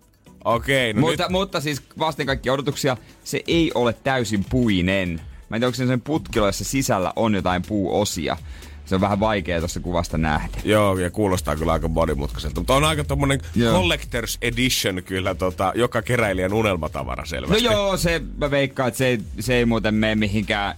Okei, 0.55 0.93
no 0.93 0.99
mutta, 1.01 1.23
nyt... 1.23 1.31
mutta 1.31 1.61
siis 1.61 1.81
vasten 1.99 2.25
kaikki 2.25 2.49
odotuksia, 2.49 2.97
se 3.23 3.41
ei 3.47 3.71
ole 3.75 3.93
täysin 3.93 4.45
puinen. 4.49 5.21
Mä 5.49 5.55
en 5.55 5.59
tiedä, 5.59 5.65
onko 5.67 5.75
se 5.75 5.87
sen 5.87 6.01
putkilo, 6.01 6.45
jossa 6.45 6.63
sisällä 6.63 7.13
on 7.15 7.35
jotain 7.35 7.61
puuosia. 7.67 8.37
Se 8.85 8.95
on 8.95 9.01
vähän 9.01 9.19
vaikea 9.19 9.59
tuossa 9.59 9.79
kuvasta 9.79 10.17
nähdä. 10.17 10.57
Joo, 10.63 10.97
ja 10.97 11.09
kuulostaa 11.11 11.55
kyllä 11.55 11.71
aika 11.73 11.87
monimutkaiselta. 11.87 12.59
Mutta 12.59 12.73
on 12.73 12.83
aika 12.83 13.03
tommonen 13.03 13.41
Joo. 13.55 13.81
collector's 13.81 14.37
edition 14.41 15.03
kyllä 15.05 15.35
tota, 15.35 15.71
joka 15.75 16.01
keräilijän 16.01 16.53
unelmatavara 16.53 17.21
No 17.23 17.25
selvästi. 17.25 17.63
joo, 17.63 17.97
se 17.97 18.21
mä 18.37 18.51
veikkaan, 18.51 18.87
että 18.87 18.97
se 18.97 19.07
ei, 19.07 19.19
se 19.39 19.55
ei 19.55 19.65
muuten 19.65 19.93
mene 19.93 20.15
mihinkään 20.15 20.75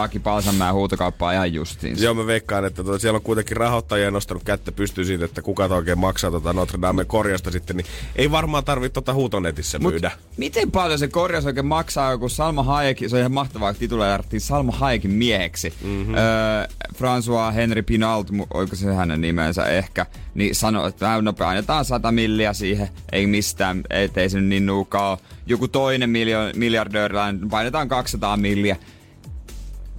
Aki 0.00 0.18
Palsanmäen 0.18 0.74
huutokauppaan 0.74 1.34
ihan 1.34 1.52
justiinsa. 1.52 2.04
Joo, 2.04 2.14
mä 2.14 2.26
veikkaan, 2.26 2.64
että 2.64 2.84
tota, 2.84 2.98
siellä 2.98 3.16
on 3.16 3.22
kuitenkin 3.22 3.56
rahoittajia 3.56 4.10
nostanut 4.10 4.44
kättä 4.44 4.72
pystyyn 4.72 5.06
siitä, 5.06 5.24
että 5.24 5.42
kuka 5.42 5.64
oikein 5.64 5.98
maksaa 5.98 6.30
tota 6.30 6.52
Notre 6.52 6.78
Damen 6.82 7.06
korjausta 7.06 7.50
sitten, 7.50 7.76
niin 7.76 7.86
ei 8.16 8.30
varmaan 8.30 8.64
tarvitse 8.64 8.94
tota 8.94 9.14
huutonetissä 9.14 9.78
Mut 9.78 9.92
myydä. 9.92 10.10
miten 10.36 10.70
paljon 10.70 10.98
se 10.98 11.08
korjaus 11.08 11.46
oikein 11.46 11.66
maksaa, 11.66 12.10
joku 12.10 12.28
Salma 12.28 12.62
Hayek, 12.62 12.98
se 13.06 13.16
on 13.16 13.20
ihan 13.20 13.32
mahtavaa, 13.32 13.72
kun 13.72 13.80
tituleerattiin 13.80 14.40
Salma 14.40 14.72
Hayekin 14.72 15.10
mieheksi. 15.10 15.74
Mm-hmm. 15.82 16.14
Öö, 16.14 16.66
François 16.94 17.52
Henri 17.54 17.82
Pinault, 17.82 18.30
mu- 18.30 18.46
oiko 18.54 18.76
se 18.76 18.94
hänen 18.94 19.20
nimensä 19.20 19.64
ehkä, 19.66 20.06
niin 20.34 20.54
sanoi, 20.54 20.88
että 20.88 21.06
vähän 21.06 21.24
nopea, 21.24 21.48
annetaan 21.48 21.84
100 21.84 22.12
milliä 22.12 22.52
siihen, 22.52 22.88
ei 23.12 23.26
mistään, 23.26 23.82
ettei 23.90 24.30
se 24.30 24.40
nyt 24.40 24.48
niin 24.48 24.66
nuukaa 24.66 25.10
ole. 25.10 25.18
Joku 25.46 25.68
toinen 25.68 26.10
miljo- 26.10 26.56
miljardööriläinen, 26.56 27.48
painetaan 27.50 27.88
200 27.88 28.36
milliä. 28.36 28.76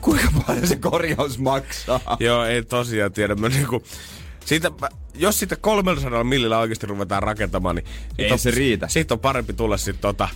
Kuinka 0.02 0.28
paljon 0.48 0.68
se 0.68 0.76
korjaus 0.76 1.40
maksaa? 1.40 2.00
Joo, 2.20 2.46
ei 2.46 2.64
tosiaan 2.64 3.12
tiedä. 3.12 3.36
Mä 3.36 3.50
niinku, 3.50 3.84
siitä, 4.46 4.72
jos 5.16 5.40
sitä 5.40 5.56
300 5.56 6.24
millillä 6.24 6.60
oikeasti 6.60 6.88
ruvetaan 6.88 7.24
rakentamaan, 7.24 7.76
niin... 7.76 7.86
Ei 8.18 8.32
on, 8.32 8.40
se 8.40 8.52
riitä. 8.52 8.88
Siitä 8.88 9.14
on 9.14 9.20
parempi 9.20 9.54
tulla 9.54 9.78
sitten 9.78 10.02
tota, 10.02 10.30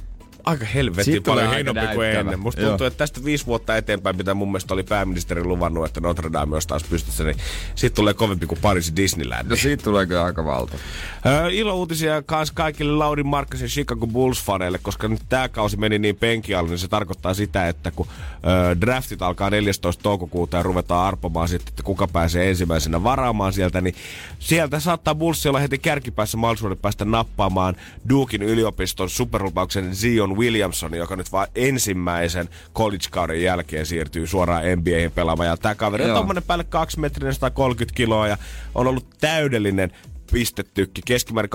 aika 0.45 0.65
helvetin 0.65 1.05
Siitä 1.05 1.23
tulee 1.23 1.43
paljon 1.43 1.57
aika 1.57 1.71
hienompi 1.73 1.95
kuin 1.95 2.07
ennen. 2.07 2.39
Musta 2.39 2.61
Joo. 2.61 2.69
tuntuu, 2.69 2.87
että 2.87 2.97
tästä 2.97 3.23
viisi 3.25 3.45
vuotta 3.45 3.77
eteenpäin, 3.77 4.17
mitä 4.17 4.33
mun 4.33 4.47
mielestä 4.47 4.73
oli 4.73 4.83
pääministeri 4.83 5.43
luvannut, 5.43 5.85
että 5.85 6.01
Notre 6.01 6.33
Dame 6.33 6.55
olisi 6.55 6.67
taas 6.67 6.83
pystyssä, 6.83 7.23
niin 7.23 7.35
siitä 7.75 7.95
tulee 7.95 8.13
kovempi 8.13 8.45
kuin 8.45 8.61
Pariisin 8.61 8.95
Disneyland. 8.95 9.49
No 9.49 9.55
siitä 9.55 9.83
tulee 9.83 10.05
kyllä 10.05 10.23
aika 10.23 10.45
valta. 10.45 10.77
Öö, 11.25 11.49
ilouutisia 11.51 12.21
kans 12.21 12.51
kaikille 12.51 12.91
Laudin 12.91 13.27
Markkasen 13.27 13.67
Chicago 13.67 14.07
Bulls-faneille, 14.07 14.79
koska 14.81 15.07
nyt 15.07 15.21
tää 15.29 15.49
kausi 15.49 15.77
meni 15.77 15.99
niin 15.99 16.15
penki 16.15 16.55
alle, 16.55 16.69
niin 16.69 16.79
se 16.79 16.87
tarkoittaa 16.87 17.33
sitä, 17.33 17.67
että 17.67 17.91
kun 17.91 18.07
öö, 18.47 18.75
draftit 18.81 19.21
alkaa 19.21 19.49
14. 19.49 20.03
toukokuuta 20.03 20.57
ja 20.57 20.63
ruvetaan 20.63 21.07
arpomaan 21.07 21.47
sitten, 21.47 21.69
että 21.71 21.83
kuka 21.83 22.07
pääsee 22.07 22.49
ensimmäisenä 22.49 23.03
varaamaan 23.03 23.53
sieltä, 23.53 23.81
niin 23.81 23.95
sieltä 24.39 24.79
saattaa 24.79 25.15
Bullsi 25.15 25.49
olla 25.49 25.59
heti 25.59 25.77
kärkipäässä 25.77 26.37
mahdollisuuden 26.37 26.77
päästä 26.77 27.05
nappaamaan 27.05 27.75
Dukein 28.09 28.43
yliopiston 28.43 29.09
superlupauksen 29.09 29.95
Zion 29.95 30.30
Williamson, 30.37 30.93
joka 30.95 31.15
nyt 31.15 31.31
vaan 31.31 31.47
ensimmäisen 31.55 32.49
college-kauden 32.75 33.41
jälkeen 33.41 33.85
siirtyy 33.85 34.27
suoraan 34.27 34.63
NBAhin 34.75 35.11
pelaamaan. 35.11 35.49
Ja 35.49 35.57
tää 35.57 35.75
kaveri 35.75 36.03
on 36.03 36.09
Joo. 36.09 36.17
tommonen 36.17 36.43
päälle 36.43 36.63
2 36.63 36.99
metrinen 36.99 37.33
130 37.33 37.97
kiloa 37.97 38.27
ja 38.27 38.37
on 38.75 38.87
ollut 38.87 39.05
täydellinen 39.19 39.91
pistetykki. 40.31 41.01
Keskimäärin 41.05 41.49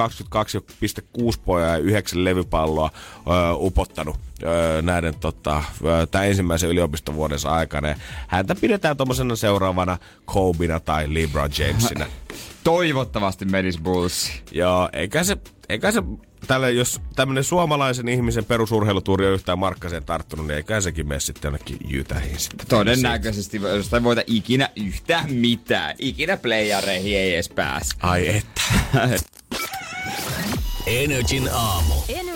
22,6 1.21 1.41
pojaa 1.45 1.71
ja 1.71 1.79
9 1.79 2.25
levypalloa 2.25 2.91
ö, 2.95 3.31
upottanut 3.55 4.17
näiden 4.83 5.15
tota, 5.15 5.65
ö, 5.85 6.07
tämän 6.07 6.27
ensimmäisen 6.27 6.71
yliopistovuodensa 6.71 7.51
aikana. 7.51 7.89
Ja 7.89 7.97
häntä 8.29 8.55
pidetään 8.55 8.97
tuommoisena 8.97 9.37
seuraavana 9.37 9.99
Kobina 10.25 10.81
tai 10.81 11.15
LeBron 11.15 11.51
Jamesina. 11.59 12.07
Toivottavasti 12.65 13.45
menisi 13.45 13.81
Bulls. 13.81 14.31
Joo, 14.51 14.89
eikä 14.93 15.25
se, 15.25 15.37
eikä 15.69 15.93
se 15.93 16.03
tälle, 16.47 16.73
jos 16.73 17.01
tämmönen 17.17 17.45
suomalaisen 17.45 18.09
ihmisen 18.09 18.45
perusurheilutuuri 18.45 19.27
on 19.27 19.33
yhtään 19.33 19.59
markkaseen 19.59 20.05
tarttunut, 20.05 20.47
niin 20.47 20.57
eikä 20.57 20.81
sekin 20.81 21.09
mene 21.09 21.21
sitten 21.21 21.49
jonnekin 21.49 21.79
Jytähiin 21.89 22.39
sitten. 22.39 22.67
Todennäköisesti, 22.67 23.57
jos 23.57 23.95
ei 23.95 24.03
voita 24.03 24.23
ikinä 24.27 24.71
yhtään 24.77 25.33
mitään. 25.33 25.95
Ikinä 25.99 26.37
playareihin 26.37 27.17
ei 27.17 27.35
edes 27.35 27.49
pääse. 27.49 27.95
Ai 28.03 28.29
että. 28.29 28.63
Energin 30.87 31.49
aamu. 31.53 31.95
Energin 32.09 32.36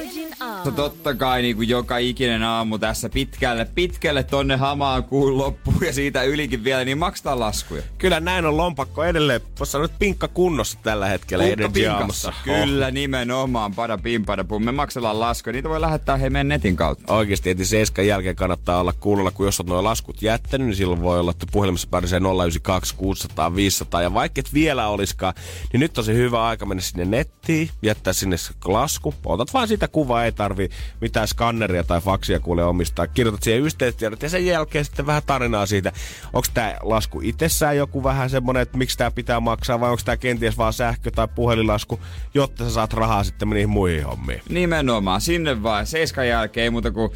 No 0.65 0.71
totta 0.71 1.15
kai 1.15 1.43
niin 1.43 1.57
kuin 1.57 1.69
joka 1.69 1.99
ikinen 1.99 2.43
aamu 2.43 2.79
tässä 2.79 3.09
pitkälle, 3.09 3.65
pitkälle 3.75 4.23
tonne 4.23 4.57
hamaan 4.57 5.05
kuun 5.05 5.39
loppuun 5.39 5.77
ja 5.87 5.93
siitä 5.93 6.23
ylikin 6.23 6.65
vielä, 6.65 6.85
niin 6.85 6.99
maksetaan 6.99 7.41
laskuja. 7.41 7.83
Kyllä 7.99 8.21
näin 8.21 8.47
on 8.47 8.57
lompakko 8.57 9.05
edelleen. 9.05 9.41
Voisi 9.59 9.71
sanoa, 9.71 9.85
että 9.85 9.97
pinkka 9.99 10.29
kunnossa 10.29 10.79
tällä 10.83 11.07
hetkellä 11.07 11.45
Kuukka 11.45 11.63
Energy 11.63 11.81
pinkassa. 11.81 11.99
aamussa. 11.99 12.33
Kyllä, 12.45 12.91
nimenomaan. 12.91 13.75
Pada 13.75 13.99
pim, 13.99 14.25
pada 14.25 14.45
pum. 14.45 14.65
Me 14.65 14.73
maksellaan 14.73 15.21
laskuja. 15.21 15.53
Niitä 15.53 15.69
voi 15.69 15.81
lähettää 15.81 16.17
he 16.17 16.31
meidän 16.31 16.49
netin 16.49 16.77
kautta. 16.77 17.15
Oikeasti, 17.15 17.51
että 17.51 17.65
seiskan 17.65 18.07
jälkeen 18.07 18.37
kannattaa 18.37 18.81
olla 18.81 18.93
kuulolla, 18.93 19.31
kun 19.31 19.47
jos 19.47 19.61
olet 19.61 19.69
nuo 19.69 19.85
laskut 19.85 20.23
jättänyt, 20.23 20.67
niin 20.67 20.77
silloin 20.77 21.03
voi 21.03 21.21
olla, 21.21 21.31
että 21.31 21.47
puhelimessa 21.53 21.89
pääsee 21.91 22.21
092 22.21 22.95
600 22.95 23.55
500. 23.55 24.03
Ja 24.03 24.15
vaikka 24.15 24.41
et 24.41 24.55
vielä 24.55 24.89
olisikaan, 24.89 25.35
niin 25.73 25.81
nyt 25.81 25.99
on 25.99 26.05
se 26.05 26.15
hyvä 26.15 26.45
aika 26.45 26.67
mennä 26.67 26.83
sinne 26.83 27.05
nettiin, 27.05 27.71
jättää 27.83 28.13
sinne 28.13 28.37
lasku. 28.65 29.15
Otat 29.25 29.55
vaan 29.55 29.69
sitä 29.69 29.89
kuvaa, 29.89 30.25
ei 30.25 30.33
tarvi 30.51 30.69
mitään 31.01 31.29
skanneria 31.29 31.85
tai 31.85 32.01
faksia 32.01 32.41
kuule 32.41 32.65
omistaa. 32.65 33.07
Kirjoitat 33.07 33.43
siihen 33.43 33.63
yhteystiedot 33.63 34.23
ja 34.23 34.29
sen 34.29 34.47
jälkeen 34.47 34.85
sitten 34.85 35.07
vähän 35.07 35.23
tarinaa 35.27 35.67
siitä, 35.67 35.93
onko 36.33 36.49
tämä 36.55 36.77
lasku 36.83 37.21
itsessään 37.23 37.77
joku 37.77 38.05
vähän 38.05 38.31
semmoinen, 38.31 38.63
että 38.63 38.79
miksi 38.79 38.99
tämä 38.99 39.11
pitää 39.11 39.41
maksaa 39.41 39.81
vai 39.81 39.91
onko 39.91 40.03
tämä 40.05 40.17
kenties 40.17 40.59
vaan 40.59 40.73
sähkö- 40.73 41.11
tai 41.11 41.29
puhelinlasku, 41.35 42.01
jotta 42.35 42.65
sä 42.65 42.71
saat 42.71 42.93
rahaa 42.93 43.25
sitten 43.25 43.51
niihin 43.51 43.69
muihin 43.69 44.05
hommiin. 44.05 44.43
Nimenomaan. 44.49 45.21
Sinne 45.21 45.63
vaan. 45.63 45.87
Seiskan 45.87 46.29
jälkeen 46.29 46.65
ei 46.65 46.71
muuta 46.71 46.91
kuin 46.91 47.13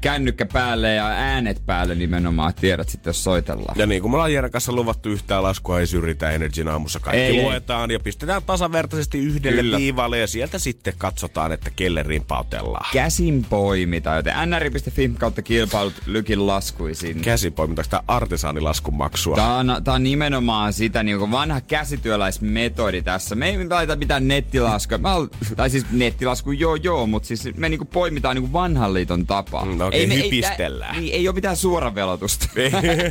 kännykkä 0.00 0.46
päälle 0.46 0.94
ja 0.94 1.06
äänet 1.06 1.62
päälle 1.66 1.94
nimenomaan. 1.94 2.54
Tiedät 2.54 2.88
sitten, 2.88 3.08
jos 3.10 3.24
soitellaan. 3.24 3.78
Ja 3.78 3.86
niin 3.86 4.02
kuin 4.02 4.12
me 4.12 4.14
ollaan 4.14 4.32
Jeren 4.32 4.50
kanssa 4.50 4.72
luvattu 4.72 5.08
yhtään 5.08 5.42
laskua, 5.42 5.80
ei 5.80 5.86
syrjitä 5.86 6.30
Energyn 6.30 6.68
aamussa. 6.68 7.00
Kaikki 7.00 7.20
Ei, 7.20 7.26
ei, 7.26 7.38
ei. 7.38 7.44
luetaan 7.44 7.90
ja 7.90 8.00
pistetään 8.00 8.42
tasavertaisesti 8.42 9.18
yhdelle 9.18 9.62
Kyllä. 9.62 9.78
viivalle 9.78 10.18
ja 10.18 10.26
sieltä 10.26 10.58
sitten 10.58 10.94
katsotaan, 10.98 11.52
että 11.52 11.70
kelle 11.76 12.02
rimpautellaan. 12.02 12.90
Käsin 12.92 13.46
poimita, 13.50 14.14
joten 14.14 14.34
nri.fi 14.50 15.10
kautta 15.18 15.42
kilpailut 15.42 15.94
lykin 16.06 16.46
laskui 16.46 16.94
sinne. 16.94 17.22
Käsipoimintaako 17.22 17.88
tämä 17.90 18.02
artesaanilaskun 18.08 18.94
maksua? 18.94 19.36
Tää 19.36 19.54
on, 19.54 19.76
tää 19.84 19.94
on 19.94 20.02
nimenomaan 20.02 20.72
sitä 20.72 21.02
niin 21.02 21.30
vanha 21.30 21.60
käsityöläismetodi 21.60 23.02
tässä. 23.02 23.34
Me 23.34 23.48
ei 23.48 23.68
laita 23.68 23.96
mitään 23.96 24.28
nettilaskua. 24.28 24.98
Mä 24.98 25.14
ol, 25.14 25.26
tai 25.56 25.70
siis 25.70 25.86
nettilasku 25.92 26.52
joo 26.52 26.74
joo, 26.74 27.06
mutta 27.06 27.26
siis 27.26 27.48
me 27.56 27.68
niinku 27.68 27.84
poimitaan 27.84 28.36
niinku 28.36 28.52
vanhan 28.52 28.94
liiton 28.94 29.26
tapaa. 29.26 29.64
Mm, 29.64 29.77
okei, 29.86 30.06
me- 30.06 30.14
hypistellään. 30.14 30.94
Ei, 30.94 31.00
niin, 31.00 31.14
ei 31.14 31.28
ole 31.28 31.34
mitään 31.34 31.56
suoravelotusta. 31.56 32.48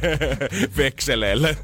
Vekseleille. 0.78 1.58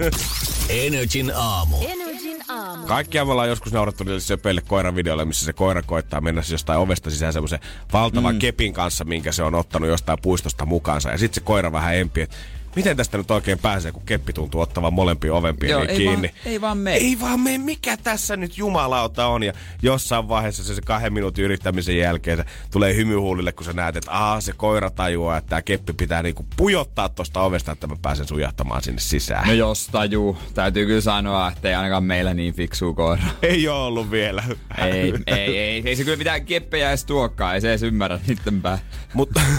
Energin 0.70 1.32
aamu. 1.36 1.78
Energin 1.82 2.42
aamu. 2.50 2.88
Kaikkia 2.88 3.26
me 3.26 3.32
ollaan 3.32 3.50
joskus 3.50 3.74
naurattu 3.74 4.04
niille 4.04 4.20
söpöille 4.20 4.62
koiravideoille, 4.62 5.26
missä 5.26 5.46
se 5.46 5.54
koira 5.54 5.82
koittaa 5.82 6.22
mennä 6.22 6.42
siis 6.42 6.52
jostain 6.52 6.80
ovesta 6.80 7.10
sisään 7.10 7.34
semmoisen 7.34 7.60
valtavan 7.94 8.36
mm. 8.36 8.40
kepin 8.40 8.74
kanssa, 8.74 9.06
minkä 9.06 9.32
se 9.32 9.44
on 9.44 9.56
ottanut 9.56 9.90
jostain 9.90 10.18
puistosta 10.22 10.66
mukaansa. 10.66 11.10
Ja 11.10 11.18
sitten 11.18 11.36
se 11.36 11.42
koira 11.42 11.72
vähän 11.72 11.96
empi, 11.96 12.22
että 12.22 12.36
miten 12.76 12.98
tästä 12.98 13.18
nyt 13.18 13.32
oikein 13.32 13.60
pääsee, 13.60 13.92
kun 13.92 14.06
keppi 14.06 14.34
tuntuu 14.34 14.62
ottavan 14.62 14.94
molempia 14.94 15.34
niin 15.42 15.90
ei 15.90 15.98
kiinni. 15.98 16.28
vaan- 16.28 16.42
ei 16.46 16.62
vaan 16.62 16.78
mene. 16.78 16.96
Ei 16.98 17.18
vaan 17.22 17.40
mene, 17.40 17.58
mikä 17.58 17.98
tässä 17.98 18.38
nyt 18.38 18.58
jumalauta 18.58 19.28
on. 19.28 19.44
Ja 19.44 19.54
jossain 19.82 20.28
vaiheessa 20.28 20.64
se, 20.64 20.76
se 20.76 20.82
kahden 20.82 21.14
minuutin 21.14 21.46
yrittämisen 21.46 21.98
jälkeen 21.98 22.38
se 22.38 22.46
tulee 22.72 22.96
hymyhuulille, 22.96 23.52
kun 23.52 23.66
sä 23.66 23.74
näet, 23.74 23.96
että 23.96 24.12
aa, 24.12 24.42
se 24.42 24.54
koira 24.54 24.90
tajuaa, 24.90 25.38
että 25.38 25.50
tämä 25.50 25.62
keppi 25.62 25.94
pitää 25.94 26.24
niinku 26.24 26.46
pujottaa 26.58 27.10
tuosta 27.10 27.42
ovesta, 27.42 27.72
että 27.72 27.88
mä 27.88 27.96
pääsen 28.02 28.28
sujahtamaan 28.28 28.84
sinne 28.84 29.02
sisään. 29.02 29.48
No 29.48 29.54
jos 29.54 29.88
tajuu. 29.92 30.38
Täytyy 30.54 30.86
kyllä 30.86 31.02
sanoa, 31.02 31.52
että 31.52 31.70
ei 31.70 31.76
ainakaan 31.76 32.04
meillä 32.04 32.34
niin 32.34 32.54
fiksuu 32.54 32.94
koira. 32.94 33.24
Ei 33.42 33.68
ole 33.68 33.80
ollut 33.80 34.12
vielä. 34.12 34.44
ei, 34.78 35.14
ei, 35.28 35.58
ei, 35.58 35.82
ei, 35.86 35.96
se 35.96 36.04
kyllä 36.04 36.18
mitään 36.18 36.46
keppejä 36.46 36.90
edes 36.90 37.06
tuokkaa. 37.06 37.54
Ei 37.54 37.62
se 37.62 37.70
edes 37.70 37.84
ymmärrä 37.84 38.20
niitten 38.28 38.62
pää. 38.62 38.80
Mutta 39.14 39.42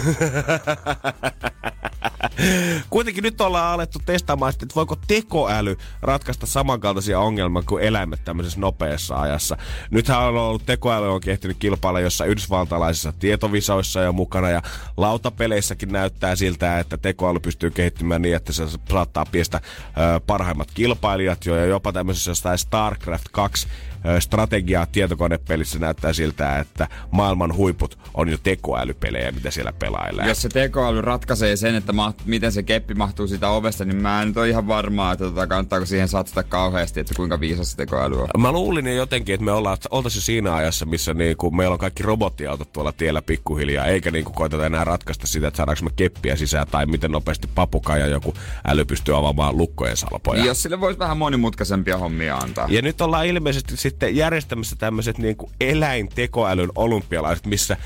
kuitenkin 3.05 3.23
nyt 3.23 3.41
ollaan 3.41 3.75
alettu 3.75 3.99
testaamaan, 4.07 4.51
että 4.51 4.67
voiko 4.77 4.97
tekoäly 5.07 5.77
ratkaista 6.03 6.47
samankaltaisia 6.47 7.21
ongelmia 7.21 7.63
kuin 7.63 7.85
eläimet 7.85 8.25
tämmöisessä 8.25 8.61
nopeassa 8.61 9.21
ajassa. 9.21 9.57
Nythän 9.91 10.21
on 10.21 10.37
ollut 10.37 10.67
tekoäly 10.67 11.13
on 11.13 11.21
kehittynyt 11.21 11.57
kilpailla 11.61 12.01
jossa 12.01 12.25
yhdysvaltalaisissa 12.25 13.13
tietovisoissa 13.13 14.01
jo 14.01 14.13
mukana 14.13 14.51
ja 14.51 14.63
lautapeleissäkin 14.97 15.93
näyttää 15.93 16.37
siltä, 16.37 16.79
että 16.79 16.97
tekoäly 16.97 17.41
pystyy 17.41 17.71
kehittymään 17.71 18.23
niin, 18.23 18.37
että 18.37 18.53
se 18.53 18.65
saattaa 18.91 19.27
piestä 19.33 19.61
ö, 19.87 20.21
parhaimmat 20.27 20.69
kilpailijat 20.75 21.47
jo 21.47 21.57
ja 21.57 21.67
jopa 21.67 21.93
tämmöisessä 21.93 22.31
jostain 22.31 22.59
StarCraft 22.59 23.27
2 23.33 23.69
ö, 23.69 23.94
strategiaa 24.19 24.87
tietokonepelissä 24.87 25.79
näyttää 25.79 26.13
siltä, 26.13 26.59
että 26.59 26.89
maailman 27.11 27.57
huiput 27.57 27.99
on 28.15 28.29
jo 28.29 28.39
tekoälypelejä, 28.43 29.33
mitä 29.33 29.51
siellä 29.51 29.73
pelailee. 29.73 30.29
Jos 30.29 30.43
se 30.43 30.49
tekoäly 30.49 31.01
ratkaisee 31.01 31.57
sen, 31.57 31.75
että 31.75 31.93
maht, 31.93 32.19
miten 32.25 32.53
se 32.53 32.63
keppi 32.63 32.95
mahtuu 32.95 33.27
sitä 33.27 33.49
ovesta, 33.49 33.85
niin 33.85 34.03
mä 34.03 34.23
en 34.23 34.29
nyt 34.29 34.37
ole 34.37 34.49
ihan 34.49 34.67
varmaa, 34.67 35.13
että 35.13 35.25
tota, 35.25 35.47
kannattaako 35.47 35.87
siihen 35.87 36.09
satsata 36.09 36.43
kauheasti, 36.43 37.01
että 37.01 37.15
kuinka 37.15 37.41
viisas 37.41 37.71
se 37.71 37.77
tekoäly 37.77 38.23
on. 38.23 38.29
Mä 38.39 38.53
luulin 38.53 38.87
jo 38.87 38.95
jotenkin, 38.95 39.35
että 39.35 39.45
me 39.45 39.53
ollaan, 39.53 39.79
oltaisiin 39.91 40.23
siinä 40.23 40.55
ajassa, 40.55 40.87
missä 40.87 41.15
niinku 41.15 41.51
meillä 41.51 41.73
on 41.73 41.79
kaikki 41.79 42.03
robottiautot 42.03 42.73
tuolla 42.73 42.93
tiellä 42.93 43.23
pikkuhiljaa, 43.23 43.87
eikä 43.87 44.11
niinku 44.11 44.33
koiteta 44.33 44.67
enää 44.67 44.85
ratkaista 44.85 45.27
sitä, 45.27 45.49
että 45.49 45.57
saadaanko 45.57 45.85
me 45.85 45.91
keppiä 45.97 46.37
sisään 46.37 46.67
tai 46.71 46.87
miten 46.87 47.11
nopeasti 47.11 47.49
papuka 47.55 47.97
ja 47.97 48.07
joku 48.07 48.35
äly 48.67 48.85
pystyy 48.85 49.19
avaamaan 49.19 49.57
lukkojen 49.57 49.97
salpoja. 49.97 50.45
Jos 50.45 50.63
sille 50.63 50.81
voisi 50.81 50.99
vähän 50.99 51.17
monimutkaisempia 51.17 51.99
hommia 51.99 52.37
antaa. 52.37 52.67
Ja 52.71 52.83
nyt 52.83 53.01
ollaan 53.01 53.27
ilmeisesti 53.27 53.77
sitten 53.95 54.17
järjestämässä 54.17 54.77
tämmöiset 54.77 55.19
niinku 55.19 55.51
eläintekoälyn 55.61 56.71
olympialaiset, 56.75 57.47
missä 57.47 57.77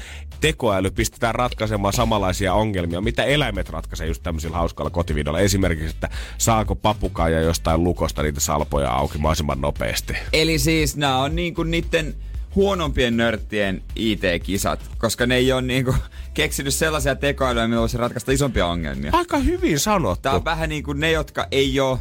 tekoäly 0.40 0.90
pistetään 0.90 1.34
ratkaisemaan 1.34 1.92
samanlaisia 1.92 2.54
ongelmia, 2.54 3.00
mitä 3.00 3.24
eläimet 3.24 3.68
ratkaisee 3.68 4.06
just 4.06 4.22
tämmöisillä 4.22 4.56
hauskalla 4.56 4.90
kotivideoilla. 4.90 5.40
Esimerkiksi, 5.40 5.94
että 5.94 6.08
saako 6.38 6.74
papukaija 6.74 7.40
jostain 7.40 7.84
lukosta 7.84 8.22
niitä 8.22 8.40
salpoja 8.40 8.90
auki 8.90 9.18
mahdollisimman 9.18 9.60
nopeasti. 9.60 10.12
Eli 10.32 10.58
siis 10.58 10.96
nämä 10.96 11.18
on 11.18 11.36
niinku 11.36 11.62
niiden 11.62 12.14
huonompien 12.54 13.16
nörttien 13.16 13.82
IT-kisat, 13.96 14.80
koska 14.98 15.26
ne 15.26 15.36
ei 15.36 15.52
ole 15.52 15.62
niinku 15.62 15.94
keksinyt 16.34 16.74
sellaisia 16.74 17.14
tekoälyjä, 17.14 17.68
millä 17.68 17.80
voisi 17.80 17.98
ratkaista 17.98 18.32
isompia 18.32 18.66
ongelmia. 18.66 19.10
Aika 19.14 19.38
hyvin 19.38 19.78
sanottu. 19.78 20.22
Tää 20.22 20.34
on 20.34 20.44
vähän 20.44 20.68
niin 20.68 20.82
kuin 20.82 21.00
ne, 21.00 21.10
jotka 21.10 21.46
ei 21.50 21.80
ole 21.80 21.98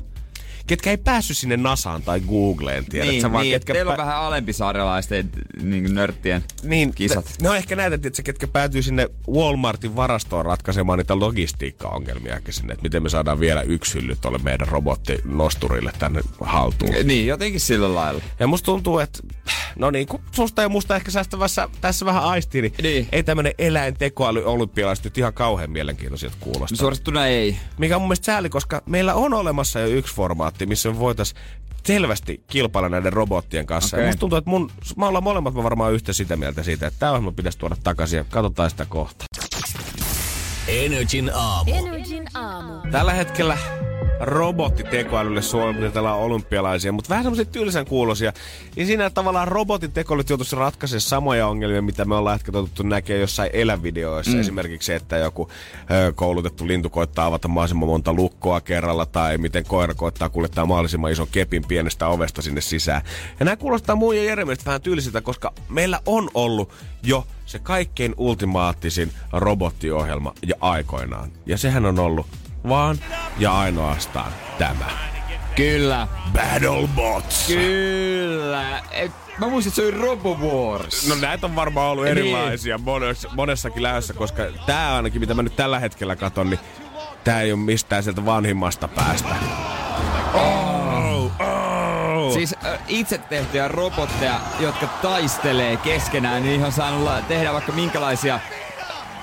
ketkä 0.67 0.89
ei 0.89 0.97
päässyt 0.97 1.37
sinne 1.37 1.57
NASAan 1.57 2.01
tai 2.01 2.19
Googleen, 2.19 2.85
tiedät 2.85 3.09
Niin, 3.09 3.21
sä, 3.21 3.31
vaan 3.31 3.43
niin 3.43 3.51
ketkä 3.55 3.73
teillä 3.73 3.91
on 3.91 3.95
pä- 3.99 4.01
vähän 4.01 4.17
alempisaarialaisten 4.17 5.29
niin 5.61 5.95
nörttien 5.95 6.43
niin, 6.63 6.93
kisat. 6.93 7.25
On 7.47 7.57
ehkä 7.57 7.75
näitä, 7.75 7.95
että 7.95 8.23
ketkä 8.23 8.47
päätyy 8.47 8.81
sinne 8.81 9.09
Walmartin 9.31 9.95
varastoon 9.95 10.45
ratkaisemaan 10.45 10.99
niitä 10.99 11.19
logistiikkaongelmia 11.19 12.39
sinne, 12.49 12.73
että 12.73 12.83
miten 12.83 13.03
me 13.03 13.09
saadaan 13.09 13.39
vielä 13.39 13.61
yksi 13.61 13.93
hylly 13.93 14.15
tuolle 14.21 14.37
meidän 14.43 14.67
robottinosturille 14.67 15.91
tänne 15.99 16.21
haltuun. 16.41 16.95
Niin, 17.03 17.27
jotenkin 17.27 17.59
sillä 17.59 17.95
lailla. 17.95 18.21
Ja 18.39 18.47
musta 18.47 18.65
tuntuu, 18.65 18.99
että 18.99 19.19
no 19.75 19.91
niin 19.91 20.07
kuin 20.07 20.21
susta 20.31 20.61
ja 20.61 20.69
musta 20.69 20.95
ehkä 20.95 21.11
säästävässä 21.11 21.69
tässä 21.81 22.05
vähän 22.05 22.23
aistii, 22.23 22.61
niin, 22.61 22.73
Niin. 22.81 23.07
ei 23.11 23.23
tämmönen 23.23 23.53
eläintekoäly 23.57 24.43
olympialaiset 24.45 25.05
nyt 25.05 25.17
ihan 25.17 25.33
kauhean 25.33 25.71
mielenkiintoisilta 25.71 26.37
kuulostaa. 26.39 26.77
Suoristettuna 26.77 27.27
ei. 27.27 27.57
Mikä 27.77 27.95
on 27.95 28.01
mun 28.01 28.07
mielestä 28.07 28.25
sääli, 28.25 28.49
koska 28.49 28.81
meillä 28.85 29.13
on 29.13 29.33
olemassa 29.33 29.79
jo 29.79 29.87
yksi 29.87 30.15
formaatti, 30.57 30.65
missä 30.65 30.89
me 30.89 30.99
voitaisiin 30.99 31.41
selvästi 31.85 32.41
kilpailla 32.47 32.89
näiden 32.89 33.13
robottien 33.13 33.65
kanssa. 33.65 33.97
Okei. 33.97 34.05
Ja 34.05 34.07
musta 34.07 34.19
tuntuu, 34.19 34.37
että 34.37 34.49
mun, 34.49 34.71
me 34.97 35.05
ollaan 35.05 35.23
molemmat 35.23 35.55
varmaan 35.55 35.93
yhtä 35.93 36.13
sitä 36.13 36.35
mieltä 36.35 36.63
siitä, 36.63 36.87
että 36.87 36.99
tämä 36.99 37.11
ohjelma 37.11 37.31
pitäisi 37.31 37.57
tuoda 37.57 37.75
takaisin 37.83 38.17
ja 38.17 38.25
katsotaan 38.29 38.69
sitä 38.69 38.85
kohta. 38.85 39.25
Energin 40.67 41.31
aamu. 41.33 41.71
Energin 41.73 42.27
aamu. 42.33 42.73
Tällä 42.91 43.13
hetkellä 43.13 43.57
robottitekoälylle 44.19 45.41
suunnitellaan 45.41 46.19
olympialaisia, 46.19 46.91
mutta 46.91 47.09
vähän 47.09 47.23
semmoisia 47.23 47.45
tylsän 47.45 47.85
kuulosia. 47.85 48.33
Ja 48.75 48.85
siinä 48.85 49.09
tavallaan 49.09 49.47
robotin 49.47 49.91
tekoälyt 49.91 50.29
joutuisi 50.29 50.55
ratkaisemaan 50.55 51.01
samoja 51.01 51.47
ongelmia, 51.47 51.81
mitä 51.81 52.05
me 52.05 52.15
ollaan 52.15 52.35
ehkä 52.35 52.51
totuttu 52.51 52.83
näkemään 52.83 53.21
jossain 53.21 53.49
elävideoissa. 53.53 54.33
Mm. 54.33 54.39
Esimerkiksi 54.39 54.85
se, 54.85 54.95
että 54.95 55.17
joku 55.17 55.49
ö, 55.91 56.13
koulutettu 56.13 56.67
lintu 56.67 56.89
koittaa 56.89 57.25
avata 57.25 57.47
mahdollisimman 57.47 57.89
monta 57.89 58.13
lukkoa 58.13 58.61
kerralla, 58.61 59.05
tai 59.05 59.37
miten 59.37 59.63
koira 59.63 59.93
koittaa 59.93 60.29
kuljettaa 60.29 60.65
mahdollisimman 60.65 61.11
ison 61.11 61.27
kepin 61.31 61.63
pienestä 61.67 62.07
ovesta 62.07 62.41
sinne 62.41 62.61
sisään. 62.61 63.01
Ja 63.39 63.45
nämä 63.45 63.55
kuulostaa 63.55 63.95
muun 63.95 64.17
ja 64.17 64.23
Jere 64.23 64.45
mielestä 64.45 64.65
vähän 64.65 64.81
tylsiltä, 64.81 65.21
koska 65.21 65.53
meillä 65.69 65.99
on 66.05 66.29
ollut 66.33 66.71
jo 67.03 67.27
se 67.45 67.59
kaikkein 67.59 68.13
ultimaattisin 68.17 69.11
robottiohjelma 69.31 70.33
ja 70.47 70.55
aikoinaan. 70.61 71.31
Ja 71.45 71.57
sehän 71.57 71.85
on 71.85 71.99
ollut 71.99 72.27
vaan 72.69 72.97
ja 73.37 73.59
ainoastaan 73.59 74.31
tämä. 74.57 74.85
Kyllä. 75.55 76.07
Battlebots! 76.33 77.47
Kyllä. 77.47 78.81
Et, 78.91 79.11
mä 79.37 79.47
muistin, 79.47 79.71
että 79.71 79.75
se 79.75 79.87
oli 79.87 79.91
RoboWars. 79.91 81.07
No 81.07 81.15
näitä 81.15 81.47
on 81.47 81.55
varmaan 81.55 81.91
ollut 81.91 82.07
erilaisia 82.07 82.77
monessa, 82.77 83.29
monessakin 83.35 83.83
lähdössä, 83.83 84.13
koska 84.13 84.43
tää 84.65 84.95
ainakin, 84.95 85.21
mitä 85.21 85.33
mä 85.33 85.43
nyt 85.43 85.55
tällä 85.55 85.79
hetkellä 85.79 86.15
katon, 86.15 86.49
niin 86.49 86.59
tää 87.23 87.41
ei 87.41 87.51
ole 87.51 87.59
mistään 87.59 88.03
sieltä 88.03 88.25
vanhimmasta 88.25 88.87
päästä. 88.87 89.35
Oh, 90.33 91.31
oh. 91.39 92.33
Siis 92.33 92.55
ö, 92.65 92.77
itse 92.87 93.17
tehtyjä 93.17 93.67
robotteja, 93.67 94.39
jotka 94.59 94.87
taistelee 94.87 95.77
keskenään, 95.77 96.43
niin 96.43 96.63
on 96.63 96.71
saanut 96.71 97.27
tehdä 97.27 97.53
vaikka 97.53 97.71
minkälaisia 97.71 98.39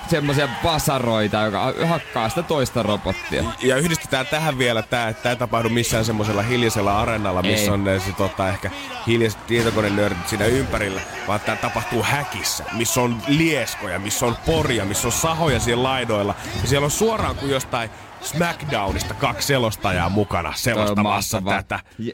semmoisia 0.09 0.49
pasaroita, 0.63 1.43
joka 1.43 1.75
hakkaa 1.87 2.29
sitä 2.29 2.43
toista 2.43 2.83
robottia. 2.83 3.45
Ja 3.63 3.77
yhdistetään 3.77 4.27
tähän 4.27 4.59
vielä 4.59 4.83
tämä, 4.83 5.09
että 5.09 5.23
tämä 5.23 5.31
ei 5.31 5.37
tapahdu 5.37 5.69
missään 5.69 6.05
semmoisella 6.05 6.43
hiljaisella 6.43 7.01
areenalla, 7.01 7.43
missä 7.43 7.65
Ei. 7.65 7.71
on 7.71 7.85
ne 7.85 8.01
sit, 8.01 8.17
tota, 8.17 8.49
ehkä 8.49 8.71
hiljaiset 9.07 9.47
tietokonenördit 9.47 10.29
siinä 10.29 10.45
ympärillä, 10.45 11.01
vaan 11.29 11.41
tämä 11.41 11.57
tapahtuu 11.57 12.03
häkissä, 12.03 12.65
missä 12.73 13.01
on 13.01 13.23
lieskoja, 13.29 13.99
missä 13.99 14.27
on 14.27 14.37
poria, 14.47 14.85
missä 14.85 15.09
on 15.09 15.13
sahoja 15.13 15.61
siellä 15.61 15.83
laidoilla. 15.83 16.35
Ja 16.63 16.69
siellä 16.69 16.85
on 16.85 16.91
suoraan 16.91 17.37
kuin 17.37 17.51
jostain 17.51 17.91
SmackDownista 18.21 19.15
kaksi 19.15 19.47
selostajaa 19.47 20.09
mukana 20.09 20.53
selostamassa 20.57 21.41
tätä. 21.41 21.81
Ja, 21.99 22.13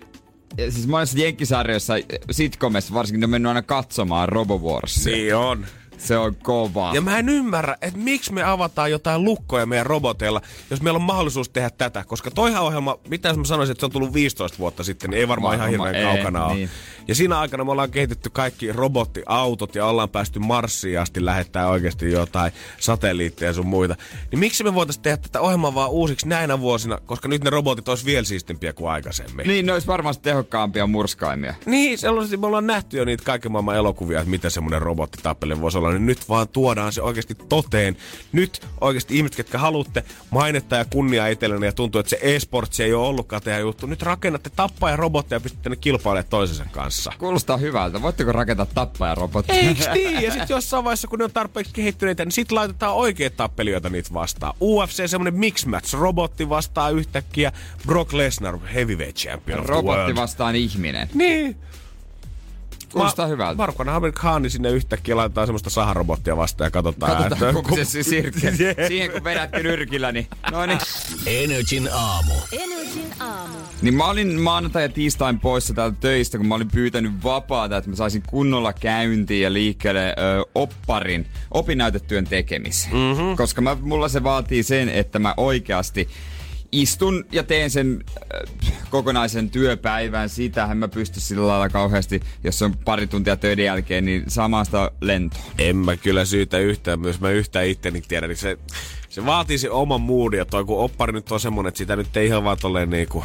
ja 0.59 0.71
siis 0.73 0.87
monessa 0.87 1.19
jenkkisarjoissa, 1.19 1.95
sitcomissa 2.31 2.95
varsinkin, 2.95 3.21
ne 3.21 3.25
on 3.25 3.31
mennyt 3.31 3.51
aina 3.51 3.63
katsomaan 3.63 4.29
RoboWarsia. 4.29 5.13
Niin 5.13 5.37
on. 5.37 5.67
Se 6.00 6.19
on 6.19 6.37
kovaa. 6.42 6.95
Ja 6.95 7.00
mä 7.00 7.19
en 7.19 7.28
ymmärrä, 7.28 7.76
että 7.83 7.99
miksi 7.99 8.33
me 8.33 8.42
avataan 8.42 8.90
jotain 8.90 9.25
lukkoja 9.25 9.66
meidän 9.66 9.87
roboteilla, 9.87 10.40
jos 10.71 10.83
meillä 10.83 10.97
on 10.97 11.02
mahdollisuus 11.02 11.49
tehdä 11.49 11.71
tätä. 11.71 12.04
Koska 12.04 12.30
toihan 12.30 12.62
ohjelma, 12.62 12.99
mitä 13.09 13.28
jos 13.28 13.37
mä 13.37 13.45
sanoisin, 13.45 13.73
että 13.73 13.80
se 13.80 13.87
on 13.87 13.92
tullut 13.92 14.12
15 14.12 14.59
vuotta 14.59 14.85
sitten, 14.85 15.11
niin 15.11 15.19
ei 15.19 15.28
varmaan 15.28 15.54
ihan 15.54 15.71
hirveän 15.71 15.95
ei, 15.95 16.04
kaukana 16.04 16.45
ole. 16.45 16.54
niin. 16.54 16.71
Ja 17.09 17.14
siinä 17.14 17.38
aikana 17.38 17.64
me 17.64 17.71
ollaan 17.71 17.90
kehitetty 17.90 18.30
kaikki 18.30 18.73
robottiautot 18.73 19.75
ja 19.75 19.87
ollaan 19.87 20.09
päästy 20.09 20.38
Marsiin 20.38 21.00
asti 21.00 21.25
lähettää 21.25 21.69
oikeasti 21.69 22.12
jotain 22.12 22.52
satelliitteja 22.78 23.50
ja 23.50 23.54
sun 23.54 23.66
muita. 23.66 23.97
Niin 24.30 24.38
miksi 24.38 24.64
me 24.64 24.75
voitaisiin 24.75 25.02
tehdä 25.02 25.16
tätä 25.16 25.40
ohjelmaa 25.40 25.75
vaan 25.75 25.90
uusiksi 25.90 26.28
näinä 26.28 26.61
vuosina, 26.61 26.99
koska 27.07 27.28
nyt 27.28 27.45
ne 27.45 27.50
robotit 27.50 27.88
olisi 27.88 28.04
vielä 28.04 28.25
siistimpiä 28.25 28.73
kuin 28.73 28.90
aikaisemmin. 28.90 29.49
Niin, 29.49 29.66
ne 29.66 29.73
olisi 29.73 29.87
varmasti 29.87 30.23
tehokkaampia 30.23 30.87
murskaimia. 30.87 31.54
Niin, 31.66 31.99
sellaisesti 31.99 32.37
me 32.37 32.47
ollaan 32.47 32.66
nähty 32.66 32.97
jo 32.97 33.04
niitä 33.04 33.25
kaiken 33.25 33.52
maailman 33.52 33.76
elokuvia, 33.76 34.19
että 34.19 34.30
mitä 34.30 34.50
semmoinen 34.50 34.83
robottitappelu 34.83 35.61
voisi 35.61 35.78
olla, 35.78 35.90
niin 35.93 36.07
nyt 36.07 36.29
vaan 36.29 36.49
tuodaan 36.49 36.93
se 36.93 37.03
oikeasti 37.03 37.35
toteen. 37.49 37.97
Nyt 38.33 38.67
oikeasti 38.81 39.17
ihmiset, 39.17 39.37
ketkä 39.37 39.59
haluatte 39.59 40.05
mainetta 40.31 40.77
ja 40.77 40.85
kunniaa 40.85 41.27
itsellenne 41.27 41.67
ja 41.67 41.73
tuntuu, 41.73 41.99
että 41.99 42.11
se 42.11 42.19
e-sports 42.23 42.81
ei 42.81 42.95
ole 42.95 43.07
ollutkaan 43.07 43.43
tehdä 43.43 43.59
juttu. 43.59 43.87
Nyt 43.87 44.03
rakennatte 44.03 44.51
tappaa 44.51 44.91
ja 44.91 44.97
robotteja 44.97 45.37
ja 45.37 45.41
pystytte 45.41 45.71
ne 45.71 45.77
kilpailemaan 45.77 46.31
toisensa 46.31 46.65
kanssa. 46.71 47.13
Kuulostaa 47.19 47.57
hyvältä. 47.57 48.03
Voitteko 48.03 48.33
rakentaa 48.33 48.67
tappaja 48.67 49.15
robotti? 49.15 49.53
Eiks 49.53 49.89
niin? 49.95 50.23
Ja 50.23 50.31
sitten 50.31 50.55
jossain 50.55 50.85
vaiheessa, 50.85 51.09
kun 51.09 51.19
ne 51.19 51.25
on 51.25 51.33
tarpeeksi 51.33 51.73
kehittyneitä, 51.73 52.25
niin 52.25 52.33
sit 52.33 52.53
laitetaan 52.53 52.95
oikeat 52.95 53.37
tappelijoita 53.37 53.89
niitä 53.89 54.15
vastaan. 54.15 54.55
UFC 54.61 55.11
semmonen 55.11 55.35
mix 55.35 55.67
match. 55.67 55.95
Robotti 55.95 56.49
vastaa 56.49 56.91
yhtäkkiä 56.91 57.53
Brock 57.87 58.13
Lesnar, 58.13 58.59
heavyweight 58.75 59.17
champion 59.17 59.67
Robotti 59.67 60.15
vastaan 60.17 60.57
ihminen. 60.57 61.09
Niin. 61.15 61.57
Kuulostaa 62.93 63.26
hyvältä. 63.26 63.57
Marko 63.57 63.85
Hamid 63.85 64.13
Khan 64.13 64.50
sinne 64.50 64.71
yhtäkkiä 64.71 65.17
laitetaan 65.17 65.47
semmoista 65.47 65.71
saharobottia 65.71 66.37
vastaan 66.37 66.67
ja 66.67 66.71
katsotaan. 66.71 67.17
Katsotaan, 67.17 67.55
kuka 67.55 67.76
se 67.76 67.85
se 67.85 68.03
sirke. 68.03 68.53
Siihen 68.89 69.11
kun 69.11 69.25
vedätte 69.25 69.63
nyrkillä, 69.63 70.13
niin... 70.13 70.26
No 70.50 70.67
niin. 70.67 70.79
Energin 71.26 71.89
aamu. 71.93 72.35
Energin 72.53 73.13
aamu. 73.21 73.55
Niin 73.83 73.95
mä 73.95 74.11
olin 74.11 74.41
maanantai 74.41 74.83
ja 74.83 74.89
tiistain 74.89 75.41
poissa 75.41 75.75
täältä 75.75 75.97
töistä, 76.00 76.39
kun 76.39 76.47
mä 76.47 76.55
olin 76.55 76.71
pyytänyt 76.71 77.13
vapaata, 77.25 77.76
että 77.76 77.91
mä 77.91 77.97
saisin 77.97 78.23
kunnolla 78.26 78.73
käyntiin 78.73 79.43
ja 79.43 79.53
liikkeelle 79.53 80.09
ö, 80.09 80.45
opparin, 80.55 81.26
opinnäytetyön 81.50 82.25
tekemiseen. 82.25 82.95
Mm-hmm. 82.95 83.37
Koska 83.37 83.61
mä, 83.61 83.76
mulla 83.81 84.09
se 84.09 84.23
vaatii 84.23 84.63
sen, 84.63 84.89
että 84.89 85.19
mä 85.19 85.35
oikeasti 85.37 86.09
istun 86.73 87.25
ja 87.33 87.43
teen 87.43 87.71
sen 87.71 88.04
äh, 88.35 88.73
kokonaisen 88.91 89.50
työpäivän. 89.50 90.28
Siitähän 90.28 90.78
mä 90.78 90.89
pysty 90.89 91.21
sillä 91.21 91.47
lailla 91.47 91.69
kauheasti, 91.69 92.21
jos 92.45 92.63
on 92.63 92.76
pari 92.85 93.06
tuntia 93.06 93.37
töiden 93.37 93.65
jälkeen, 93.65 94.04
niin 94.04 94.25
samasta 94.28 94.91
lentoon. 95.00 95.45
En 95.59 95.76
mä 95.76 95.97
kyllä 95.97 96.25
syytä 96.25 96.59
yhtään, 96.59 97.00
myös 97.00 97.21
mä 97.21 97.30
yhtään 97.30 97.67
itteni 97.67 98.00
tiedän, 98.00 98.28
niin 98.28 98.37
se, 98.37 98.59
se 99.09 99.26
vaatii 99.26 99.59
se 99.59 99.71
oman 99.71 100.00
moodin 100.00 100.39
ja 100.39 100.45
toi 100.45 100.65
kun 100.65 100.78
oppari 100.78 101.13
nyt 101.13 101.33
on 101.33 101.41
semmonen, 101.41 101.69
että 101.69 101.78
sitä 101.78 101.97
nyt 101.97 102.17
ei 102.17 102.26
ihan 102.26 102.45
vaan 102.45 102.59
tolleen 102.61 102.91
niinku 102.91 103.25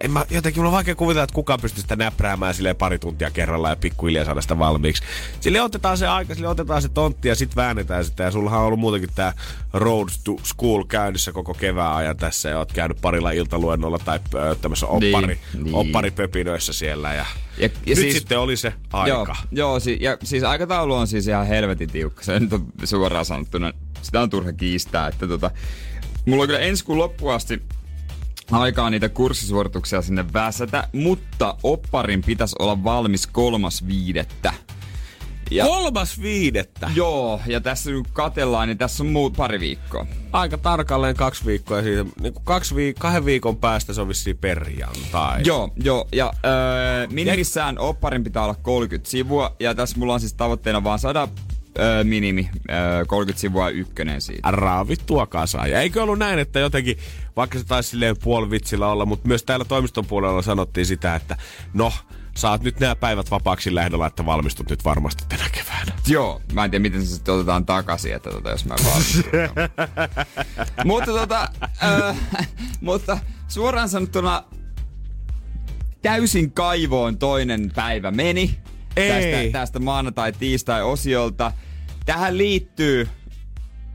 en 0.00 0.10
mä, 0.10 0.24
jotenkin 0.30 0.60
mulla 0.60 0.68
on 0.68 0.74
vaikea 0.74 0.94
kuvitella, 0.94 1.24
että 1.24 1.34
kukaan 1.34 1.60
pystyy 1.60 1.82
sitä 1.82 1.96
näpräämään 1.96 2.54
sille 2.54 2.74
pari 2.74 2.98
tuntia 2.98 3.30
kerrallaan 3.30 3.72
ja 3.72 3.76
pikkuhiljaa 3.76 4.24
saada 4.24 4.40
sitä 4.40 4.58
valmiiksi. 4.58 5.02
Sille 5.40 5.60
otetaan 5.62 5.98
se 5.98 6.06
aika, 6.06 6.34
sille 6.34 6.48
otetaan 6.48 6.82
se 6.82 6.88
tontti 6.88 7.28
ja 7.28 7.34
sit 7.34 7.56
väännetään 7.56 8.04
sitä. 8.04 8.22
Ja 8.22 8.30
sullahan 8.30 8.60
on 8.60 8.66
ollut 8.66 8.80
muutenkin 8.80 9.10
tää 9.14 9.32
Road 9.72 10.08
to 10.24 10.36
School 10.44 10.84
käynnissä 10.84 11.32
koko 11.32 11.54
kevään 11.54 11.96
ajan 11.96 12.16
tässä 12.16 12.48
ja 12.48 12.58
oot 12.58 12.72
käynyt 12.72 12.98
parilla 13.00 13.30
iltaluennolla 13.30 13.98
tai 13.98 14.20
tämmössä 14.60 14.86
oppari, 14.86 15.26
Niin, 15.54 15.64
niin. 15.64 15.74
opparipöpinöissä 15.74 16.72
siellä. 16.72 17.14
Ja, 17.14 17.26
Ja- 17.58 17.64
ja 17.64 17.70
nyt 17.86 17.98
siis- 17.98 18.14
sitten 18.14 18.38
oli 18.38 18.56
se 18.56 18.72
aika. 18.92 19.08
Joo, 19.08 19.26
joo 19.52 19.80
si- 19.80 19.98
ja 20.00 20.16
siis 20.24 20.42
aikataulu 20.42 20.94
on 20.94 21.06
siis 21.06 21.26
ihan 21.26 21.46
helvetin 21.46 21.90
tiukka. 21.90 22.22
Se 22.24 22.40
nyt 22.40 22.52
on 22.52 22.66
suoraan 22.84 23.24
sanottuna. 23.24 23.72
Sitä 24.02 24.20
on 24.20 24.30
turha 24.30 24.52
kiistää. 24.52 25.08
Että 25.08 25.28
tota, 25.28 25.50
mulla 26.26 26.42
on 26.42 26.48
kyllä 26.48 26.60
ensi 26.60 26.84
kuun 26.84 26.98
loppuun 26.98 27.34
asti 27.34 27.62
aikaa 28.50 28.90
niitä 28.90 29.08
kurssisuorituksia 29.08 30.02
sinne 30.02 30.24
väsätä, 30.32 30.88
mutta 30.92 31.56
opparin 31.62 32.22
pitäisi 32.22 32.56
olla 32.58 32.84
valmis 32.84 33.26
kolmas 33.26 33.86
viidettä. 33.86 34.52
Ja, 35.50 35.64
Kolmas 35.64 36.20
viidettä. 36.22 36.90
joo, 36.94 37.40
ja 37.46 37.60
tässä 37.60 37.90
nyt 37.90 38.06
katellaan, 38.12 38.68
niin 38.68 38.78
tässä 38.78 39.02
on 39.02 39.08
muu 39.10 39.30
pari 39.30 39.60
viikkoa. 39.60 40.06
aika 40.32 40.58
tarkalleen 40.58 41.16
kaksi 41.16 41.46
viikkoa 41.46 41.82
siitä, 41.82 42.04
niin 42.20 42.32
kuin 42.32 42.44
kaksi 42.44 42.74
viik- 42.74 42.98
kahden 42.98 43.24
viikon 43.24 43.56
päästä 43.56 43.92
se 43.92 44.00
on 44.00 44.08
vissiin 44.08 44.38
perjantai. 44.38 45.40
Joo, 45.44 45.70
joo, 45.84 46.08
ja 46.12 46.32
öö, 46.44 47.06
minimissään 47.10 47.78
opparin 47.78 48.24
pitää 48.24 48.44
olla 48.44 48.54
30 48.54 49.10
sivua, 49.10 49.56
ja 49.60 49.74
tässä 49.74 49.98
mulla 49.98 50.14
on 50.14 50.20
siis 50.20 50.34
tavoitteena 50.34 50.84
vaan 50.84 50.98
saada 50.98 51.28
öö, 51.80 52.04
minimi, 52.04 52.50
öö, 52.70 53.04
30 53.04 53.40
sivua 53.40 53.68
ykkönen 53.68 54.20
siitä. 54.20 54.50
Raavittua 54.50 55.26
kasaa. 55.26 55.66
Ja 55.66 55.80
eikö 55.80 56.02
ollut 56.02 56.18
näin, 56.18 56.38
että 56.38 56.58
jotenkin, 56.58 56.98
vaikka 57.36 57.58
se 57.58 57.64
taisi 57.64 57.90
silleen 57.90 58.16
puolivitsillä 58.22 58.88
olla, 58.88 59.06
mutta 59.06 59.28
myös 59.28 59.44
täällä 59.44 59.64
toimiston 59.64 60.06
puolella 60.06 60.42
sanottiin 60.42 60.86
sitä, 60.86 61.14
että 61.14 61.36
no, 61.74 61.92
saat 62.38 62.62
nyt 62.62 62.80
nämä 62.80 62.96
päivät 62.96 63.30
vapaaksi 63.30 63.74
lähdöllä, 63.74 64.06
että 64.06 64.26
valmistut 64.26 64.70
nyt 64.70 64.84
varmasti 64.84 65.24
tänä 65.28 65.44
keväänä. 65.52 65.92
Joo, 66.06 66.42
mä 66.52 66.64
en 66.64 66.70
tiedä 66.70 66.82
miten 66.82 67.06
se 67.06 67.14
sitten 67.14 67.34
otetaan 67.34 67.66
takaisin, 67.66 68.14
että 68.14 68.30
tota, 68.30 68.50
jos 68.50 68.64
mä 68.64 68.74
valmistun. 68.84 69.24
mutta 70.84 71.12
tota, 71.12 71.48
äh, 71.82 72.16
mutta 72.80 73.18
suoraan 73.48 73.88
sanottuna 73.88 74.44
täysin 76.02 76.52
kaivoon 76.52 77.18
toinen 77.18 77.72
päivä 77.74 78.10
meni. 78.10 78.58
Ei. 78.96 79.10
Tästä, 79.10 79.58
tästä 79.58 79.78
maanantai-tiistai-osiolta. 79.78 81.52
Tähän 82.08 82.38
liittyy 82.38 83.08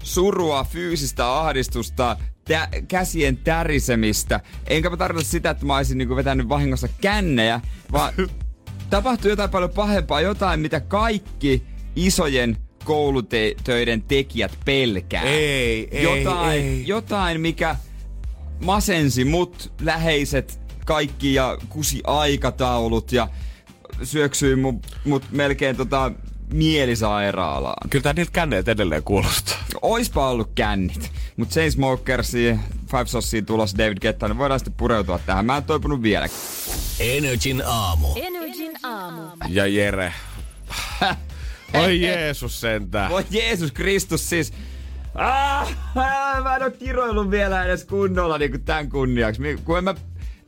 surua, 0.03 0.63
fyysistä 0.63 1.39
ahdistusta, 1.39 2.17
tä- 2.45 2.69
käsien 2.87 3.37
tärisemistä. 3.37 4.39
Enkä 4.67 4.89
mä 4.89 4.97
tarkoita 4.97 5.29
sitä, 5.29 5.49
että 5.49 5.65
mä 5.65 5.77
olisin 5.77 5.97
niinku 5.97 6.15
vetänyt 6.15 6.49
vahingossa 6.49 6.87
kännejä, 7.01 7.61
vaan 7.91 8.13
tapahtui 8.89 9.31
jotain 9.31 9.49
paljon 9.49 9.69
pahempaa, 9.69 10.21
jotain 10.21 10.59
mitä 10.59 10.79
kaikki 10.79 11.63
isojen 11.95 12.57
koulutöiden 12.83 14.01
tekijät 14.01 14.57
pelkää. 14.65 15.23
Ei, 15.23 15.87
ei, 15.91 16.03
jotain, 16.03 16.63
ei. 16.63 16.87
jotain, 16.87 17.41
mikä 17.41 17.75
masensi 18.65 19.25
mut, 19.25 19.73
läheiset 19.81 20.59
kaikki 20.85 21.33
ja 21.33 21.57
kusi 21.69 22.01
aikataulut 22.07 23.11
ja 23.11 23.27
syöksyi 24.03 24.55
mut, 24.55 24.97
mut 25.05 25.23
melkein 25.31 25.75
tota 25.75 26.11
mielisairaalaan. 26.53 27.89
Kyllä 27.89 28.03
tää 28.03 28.13
niiltä 28.13 28.31
känneet 28.31 28.67
edelleen 28.67 29.03
kuulostaa. 29.03 29.57
Oispa 29.81 30.29
ollut 30.29 30.49
kännit. 30.55 31.11
Mut 31.37 31.49
Chainsmokersia, 31.49 32.57
Five 32.91 33.05
Saucea 33.05 33.41
tulossa 33.41 33.77
David 33.77 33.97
Guetta, 34.01 34.27
niin 34.27 34.37
voidaan 34.37 34.59
sitten 34.59 34.73
pureutua 34.77 35.19
tähän. 35.25 35.45
Mä 35.45 35.57
en 35.57 35.63
toipunut 35.63 36.01
vieläkään. 36.01 36.41
Energin 36.99 37.63
aamu. 37.65 38.07
Energin 38.15 38.71
aamu. 38.83 39.21
Ja 39.47 39.67
Jere. 39.67 40.13
Oi 41.83 42.01
Jeesus 42.01 42.61
sentään. 42.61 43.11
Voi 43.11 43.25
Jeesus 43.29 43.71
Kristus 43.71 44.29
siis. 44.29 44.53
Ah, 45.15 45.75
ah, 45.95 46.43
mä 46.43 46.55
en 46.55 46.63
oo 46.63 46.71
kiroillut 46.71 47.31
vielä 47.31 47.63
edes 47.63 47.85
kunnolla 47.85 48.37
niin 48.37 48.51
kuin 48.51 48.63
tän 48.63 48.89
kunniaksi. 48.89 49.41
Kun 49.65 49.77
en 49.77 49.83
mä... 49.83 49.95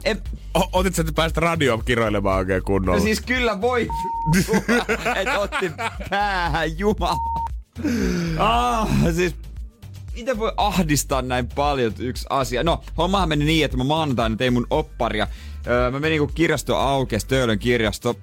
En, 0.05 0.21
O- 0.53 0.69
otit 0.79 0.95
sä 0.95 1.03
nyt 1.03 1.15
päästä 1.15 1.41
radioon 1.41 1.85
kiroilemaan 1.85 2.37
oikein 2.37 2.63
kunnolla? 2.63 2.97
no 2.99 3.03
siis 3.03 3.21
kyllä 3.21 3.61
voi. 3.61 3.87
Et 5.21 5.27
otti 5.37 5.71
päähän, 6.09 6.79
jumala. 6.79 7.17
Ah, 8.37 8.87
siis 9.15 9.35
miten 10.15 10.37
voi 10.39 10.53
ahdistaa 10.57 11.21
näin 11.21 11.47
paljon 11.47 11.93
yksi 11.99 12.25
asia? 12.29 12.63
No, 12.63 12.83
hommahan 12.97 13.29
meni 13.29 13.45
niin, 13.45 13.65
että 13.65 13.77
mä 13.77 13.83
maanantaina 13.83 14.35
tein 14.35 14.53
mun 14.53 14.67
opparia. 14.69 15.27
Öö, 15.67 15.91
mä 15.91 15.99
menin 15.99 16.19
kun 16.19 16.31
kirjasto 16.35 16.77
aukesi, 16.77 17.27
Töölön 17.27 17.59
kirjasto, 17.59 18.15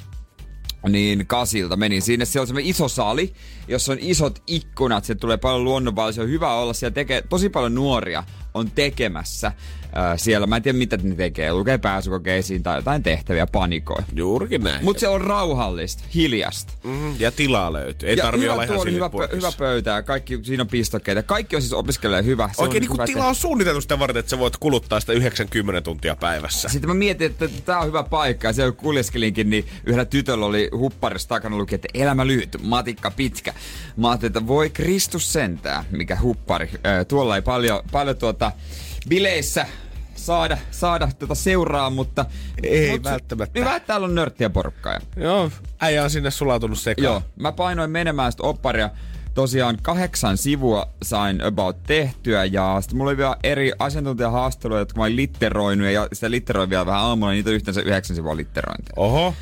niin 0.89 1.27
kasilta 1.27 1.77
menin 1.77 2.03
sinne. 2.03 2.25
Siellä 2.25 2.43
on 2.43 2.47
semmoinen 2.47 2.71
iso 2.71 2.89
sali, 2.89 3.33
jossa 3.69 3.93
on 3.93 3.99
isot 4.01 4.43
ikkunat. 4.47 5.05
Siellä 5.05 5.21
tulee 5.21 5.37
paljon 5.37 5.65
luonnonvaloisia. 5.65 6.23
On 6.23 6.29
hyvä 6.31 6.55
olla. 6.55 6.73
Siellä 6.73 6.95
tekee 6.95 7.23
tosi 7.23 7.49
paljon 7.49 7.75
nuoria 7.75 8.25
on 8.55 8.71
tekemässä 8.71 9.53
äh, 9.97 10.19
siellä. 10.19 10.47
Mä 10.47 10.57
en 10.57 10.63
tiedä 10.63 10.79
mitä 10.79 10.97
ne 10.97 11.15
tekee. 11.15 11.53
Lukee 11.53 11.79
pääsykokeisiin 11.79 12.63
tai 12.63 12.79
jotain 12.79 13.03
tehtäviä 13.03 13.47
panikoi. 13.47 14.03
Juurikin 14.15 14.63
näin. 14.63 14.85
Mutta 14.85 15.01
se 15.01 15.09
on 15.09 15.21
rauhallista, 15.21 16.05
hiljasta. 16.15 16.73
Mm, 16.85 17.15
ja 17.19 17.33
tilaa 17.33 17.73
löytyy. 17.73 18.09
Ei 18.09 18.17
ja 18.17 18.25
tarvi 18.25 18.49
olla 18.49 18.63
ihan 18.63 18.77
tuoli, 18.77 18.93
hyvä, 18.93 19.09
pö- 19.09 19.37
hyvä 19.37 19.53
pöytä 19.59 19.91
ja 19.91 20.03
kaikki, 20.03 20.41
siinä 20.43 20.63
on 20.63 20.69
pistokkeita. 20.69 21.23
Kaikki 21.23 21.57
on 21.57 21.63
siis 21.63 21.73
opiskelijalle 21.73 22.27
hyvä. 22.27 22.51
Se 22.57 22.63
Oikein 22.63 22.83
on 22.83 22.89
niin 22.89 22.93
hyvä, 22.93 23.07
tila 23.07 23.27
on 23.27 23.35
suunniteltu 23.35 23.81
sitä 23.81 23.99
varten, 23.99 24.21
että 24.21 24.31
sä 24.31 24.39
voit 24.39 24.57
kuluttaa 24.57 25.01
sitä 25.01 25.13
90 25.13 25.81
tuntia 25.81 26.17
päivässä. 26.17 26.69
Sitten 26.69 26.91
mä 26.91 26.95
mietin, 26.95 27.27
että 27.27 27.49
tää 27.65 27.79
on 27.79 27.87
hyvä 27.87 28.03
paikka. 28.03 28.49
Ja 28.49 28.53
siellä 28.53 28.73
kun 28.73 28.83
kuljeskelinkin, 28.83 29.51
niin 29.51 29.65
yhdellä 29.87 30.05
tytöllä 30.05 30.47
oli 30.47 30.69
hupparissa 30.77 31.29
takana 31.29 31.57
luki, 31.57 31.75
että 31.75 31.89
elämä 31.95 32.27
lyhyt, 32.27 32.57
matikka 32.63 33.11
pitkä. 33.11 33.55
Mä 33.97 34.11
ajattelin, 34.11 34.31
että 34.31 34.47
voi 34.47 34.71
Kristus 34.71 35.33
sentää, 35.33 35.85
mikä 35.91 36.19
huppari. 36.23 36.71
Ää, 36.85 37.05
tuolla 37.05 37.37
ei 37.37 37.43
paljon, 37.43 37.83
paljon 37.93 38.17
tuota 38.17 38.53
bileissä 39.09 39.67
saada, 40.15 40.59
saada 40.71 41.09
tuota 41.19 41.35
seuraa, 41.35 41.91
mutta... 41.91 42.25
Ei 42.63 42.91
mut, 42.91 43.05
välttämättä. 43.05 43.61
Hyvä, 43.61 43.77
että 43.77 43.87
täällä 43.87 44.05
on 44.05 44.15
nörttiä 44.15 44.51
porukkaa. 44.51 44.99
Joo, 45.17 45.51
äijä 45.81 46.05
on 46.05 46.11
sinne 46.11 46.31
sulautunut 46.31 46.79
sekaan. 46.79 47.05
Joo, 47.05 47.23
mä 47.37 47.53
painoin 47.53 47.91
menemään 47.91 48.33
sitä 48.33 48.43
opparia. 48.43 48.91
Tosiaan 49.35 49.79
kahdeksan 49.83 50.37
sivua 50.37 50.89
sain 51.03 51.43
about 51.43 51.83
tehtyä 51.83 52.45
ja 52.45 52.77
sitten 52.81 52.97
mulla 52.97 53.11
oli 53.11 53.17
vielä 53.17 53.37
eri 53.43 53.73
asiantuntijahaasteluja, 53.79 54.81
jotka 54.81 54.99
mä 54.99 55.05
olin 55.05 55.17
litteroinut 55.17 55.89
ja 55.89 56.09
sitä 56.13 56.31
litteroin 56.31 56.71
vielä 56.71 56.87
vähän 56.87 57.01
aamulla, 57.01 57.31
niin 57.31 57.37
niitä 57.37 57.51
on 57.51 57.55
yhteensä 57.55 57.81
yhdeksän 57.81 58.17
sivua 58.17 58.37
litterointia. 58.37 58.93
Oho. 58.97 59.35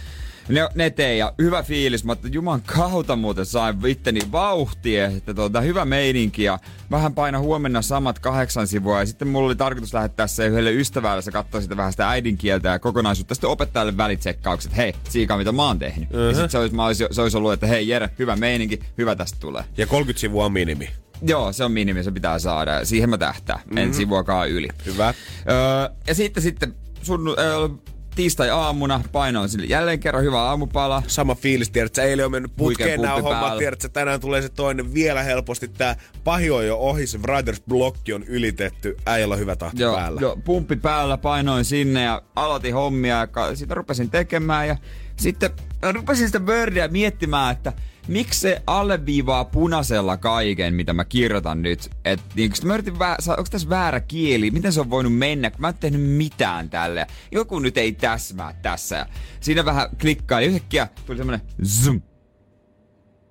Ne, 0.50 0.68
ne 0.74 0.90
tein 0.90 1.18
ja 1.18 1.32
hyvä 1.38 1.62
fiilis, 1.62 2.04
mutta 2.04 2.28
juman 2.28 2.62
kautta 2.66 3.16
muuten 3.16 3.46
sain 3.46 3.86
itteni 3.86 4.20
vauhtia, 4.32 5.06
että 5.06 5.34
tuota, 5.34 5.60
hyvä 5.60 5.84
meininki 5.84 6.42
ja 6.42 6.58
vähän 6.90 7.14
paina 7.14 7.38
huomenna 7.38 7.82
samat 7.82 8.18
kahdeksan 8.18 8.66
sivua 8.66 9.00
ja 9.00 9.06
sitten 9.06 9.28
mulla 9.28 9.46
oli 9.46 9.56
tarkoitus 9.56 9.94
lähettää 9.94 10.26
se 10.26 10.46
yhdelle 10.46 10.72
ystävälle, 10.72 11.22
se 11.22 11.30
katsoi 11.30 11.62
sitä 11.62 11.76
vähän 11.76 11.92
sitä 11.92 12.08
äidinkieltä 12.10 12.68
ja 12.68 12.78
kokonaisuutta, 12.78 13.34
sitten 13.34 13.50
opettajalle 13.50 13.96
välitsekkaukset, 13.96 14.76
hei, 14.76 14.94
siika 15.08 15.36
mitä 15.36 15.52
mä 15.52 15.66
oon 15.66 15.78
tehnyt. 15.78 16.10
Uh-huh. 16.10 16.24
Ja 16.24 16.32
sitten 16.32 16.50
se 16.50 16.58
olisi, 16.58 16.74
mä 16.74 16.86
olisi, 16.86 17.06
se 17.10 17.22
olisi 17.22 17.36
ollut, 17.36 17.52
että 17.52 17.66
hei 17.66 17.88
Jere, 17.88 18.10
hyvä 18.18 18.36
meininki, 18.36 18.80
hyvä 18.98 19.16
tästä 19.16 19.38
tulee. 19.40 19.64
Ja 19.76 19.86
30 19.86 20.20
sivua 20.20 20.44
on 20.44 20.52
minimi. 20.52 20.90
Joo, 21.22 21.52
se 21.52 21.64
on 21.64 21.72
minimi, 21.72 22.04
se 22.04 22.10
pitää 22.10 22.38
saada. 22.38 22.72
ja 22.72 22.84
Siihen 22.84 23.10
mä 23.10 23.18
tähtään. 23.18 23.58
Mm-hmm. 23.58 23.78
En 23.78 23.94
sivuakaan 23.94 24.50
yli. 24.50 24.68
Hyvä. 24.86 25.14
Öö, 25.50 25.94
ja 26.06 26.14
sitten, 26.14 26.42
sitten 26.42 26.74
sun, 27.02 27.28
öö, 27.38 27.68
tiistai-aamuna 28.14 29.00
painoin 29.12 29.48
sille 29.48 29.66
jälleen 29.66 30.00
kerran 30.00 30.24
hyvä 30.24 30.42
aamupala. 30.42 31.02
Sama 31.06 31.34
fiilis, 31.34 31.70
tiedätkö, 31.70 32.02
eilen 32.02 32.24
on 32.24 32.30
mennyt 32.30 32.56
putkeen 32.56 33.02
nämä 33.02 33.14
hommat, 33.14 33.58
tiedätkö, 33.58 33.88
tänään 33.88 34.20
tulee 34.20 34.42
se 34.42 34.48
toinen 34.48 34.94
vielä 34.94 35.22
helposti. 35.22 35.68
Tää 35.68 35.96
pahi 36.24 36.50
on 36.50 36.66
jo 36.66 36.76
ohi, 36.76 37.06
se 37.06 37.18
Riders 37.24 37.62
blokki 37.68 38.12
on 38.12 38.24
ylitetty, 38.24 38.96
äijällä 39.06 39.36
hyvä 39.36 39.56
tahti 39.56 39.82
Joo, 39.82 39.94
päällä. 39.96 40.20
joo, 40.20 40.36
pumppi 40.44 40.76
päällä, 40.76 41.16
painoin 41.18 41.64
sinne 41.64 42.02
ja 42.02 42.22
aloitin 42.36 42.74
hommia 42.74 43.16
ja 43.18 43.26
ka- 43.26 43.54
sitä 43.54 43.74
rupesin 43.74 44.10
tekemään 44.10 44.68
ja 44.68 44.76
sitten 45.16 45.50
rupesin 45.82 46.26
sitä 46.26 46.38
Wordia 46.38 46.88
miettimään, 46.88 47.52
että 47.52 47.72
miksi 48.08 48.40
se 48.40 48.62
alleviivaa 48.66 49.44
punaisella 49.44 50.16
kaiken, 50.16 50.74
mitä 50.74 50.92
mä 50.92 51.04
kirjoitan 51.04 51.62
nyt. 51.62 51.90
Et, 52.04 52.20
niin, 52.34 52.52
mä 52.64 52.74
yritin, 52.74 52.94
vä- 52.94 53.30
onko 53.30 53.44
tässä 53.50 53.68
väärä 53.68 54.00
kieli, 54.00 54.50
miten 54.50 54.72
se 54.72 54.80
on 54.80 54.90
voinut 54.90 55.18
mennä, 55.18 55.50
kun 55.50 55.60
mä 55.60 55.68
en 55.68 55.74
tehnyt 55.80 56.00
mitään 56.02 56.70
tälle. 56.70 57.06
Joku 57.32 57.58
nyt 57.58 57.78
ei 57.78 57.92
täsmää 57.92 58.54
tässä. 58.62 59.06
Siinä 59.40 59.64
vähän 59.64 59.88
klikkaa 60.00 60.40
ja 60.40 60.46
yhtäkkiä 60.46 60.88
tuli 61.06 61.18
semmonen 61.18 61.40
zoom. 61.64 62.02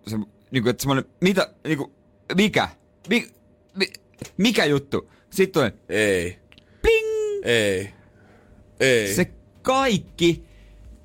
Se, 0.08 0.18
niin 0.52 0.64
kuin, 0.64 0.70
että 0.70 0.82
semmonen, 0.82 1.06
mitä, 1.22 1.54
niin 1.68 1.78
kuin, 1.78 1.92
mikä, 2.36 2.70
mi, 3.10 3.32
mi, 3.76 3.88
mikä 4.38 4.66
juttu? 4.66 5.12
Sitten 5.30 5.72
tuli, 5.72 5.82
Ei, 5.90 6.40
pling! 6.82 7.42
ei, 7.44 7.94
ei. 8.80 9.14
Se 9.16 9.26
kaikki, 9.62 10.46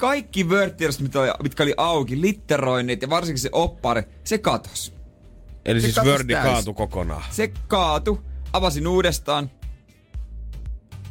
kaikki 0.04 0.44
word 0.44 0.74
mitkä 1.00 1.20
oli, 1.20 1.30
mitkä 1.42 1.62
oli 1.62 1.74
auki, 1.76 2.20
litteroinnit 2.20 3.02
ja 3.02 3.10
varsinkin 3.10 3.38
se 3.42 3.48
oppari, 3.52 4.02
se 4.24 4.38
katos. 4.38 4.94
Eli 5.64 5.80
se 5.80 5.84
siis 5.84 5.94
katos 5.94 6.10
Wordi 6.10 6.34
kaatu 6.34 6.74
kokonaan. 6.74 7.22
Se 7.30 7.52
kaatu, 7.68 8.20
avasin 8.52 8.86
uudestaan, 8.86 9.50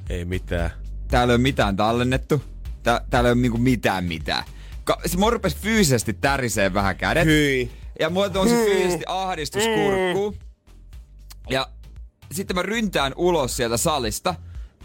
Ei 0.09 0.25
mitään. 0.25 0.71
täällä 1.07 1.31
ei 1.31 1.35
ole 1.35 1.41
mitään 1.41 1.75
tallennettu, 1.75 2.41
Tää, 2.83 3.01
täällä 3.09 3.27
ei 3.29 3.33
ole 3.33 3.41
niinku 3.41 3.57
mitään 3.57 4.03
mitään. 4.03 4.43
Ka- 4.83 5.01
se 5.05 5.17
mua 5.17 5.29
rupesi 5.29 5.57
fyysisesti 5.57 6.13
tärisee 6.13 6.73
vähän 6.73 6.97
kädet. 6.97 7.25
Hyi. 7.25 7.71
Ja 7.99 8.09
mulla 8.09 8.27
nousi 8.29 8.55
fyysisesti 8.55 9.05
ahdistus 9.07 9.63
kurkkuun. 9.63 10.35
Ja 11.49 11.67
sitten 12.31 12.55
mä 12.55 12.61
ryntään 12.61 13.13
ulos 13.15 13.55
sieltä 13.57 13.77
salista. 13.77 14.35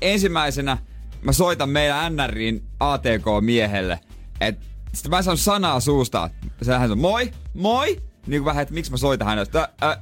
Ensimmäisenä 0.02 0.78
mä 1.22 1.32
soitan 1.32 1.68
meidän 1.68 2.16
NRin 2.16 2.64
ATK-miehelle. 2.80 4.00
Et 4.40 4.58
sitten 4.92 5.10
mä 5.10 5.22
saanut 5.22 5.40
sanaa 5.40 5.80
suusta. 5.80 6.30
Sehän 6.62 6.92
on 6.92 6.98
moi, 6.98 7.32
moi. 7.54 8.02
Niin 8.26 8.42
kuin 8.42 8.44
vähän, 8.44 8.62
että 8.62 8.74
miksi 8.74 8.90
mä 8.90 8.96
soitan 8.96 9.28
hänelle. 9.28 9.60
Ä, 9.60 9.68
ä, 9.82 9.98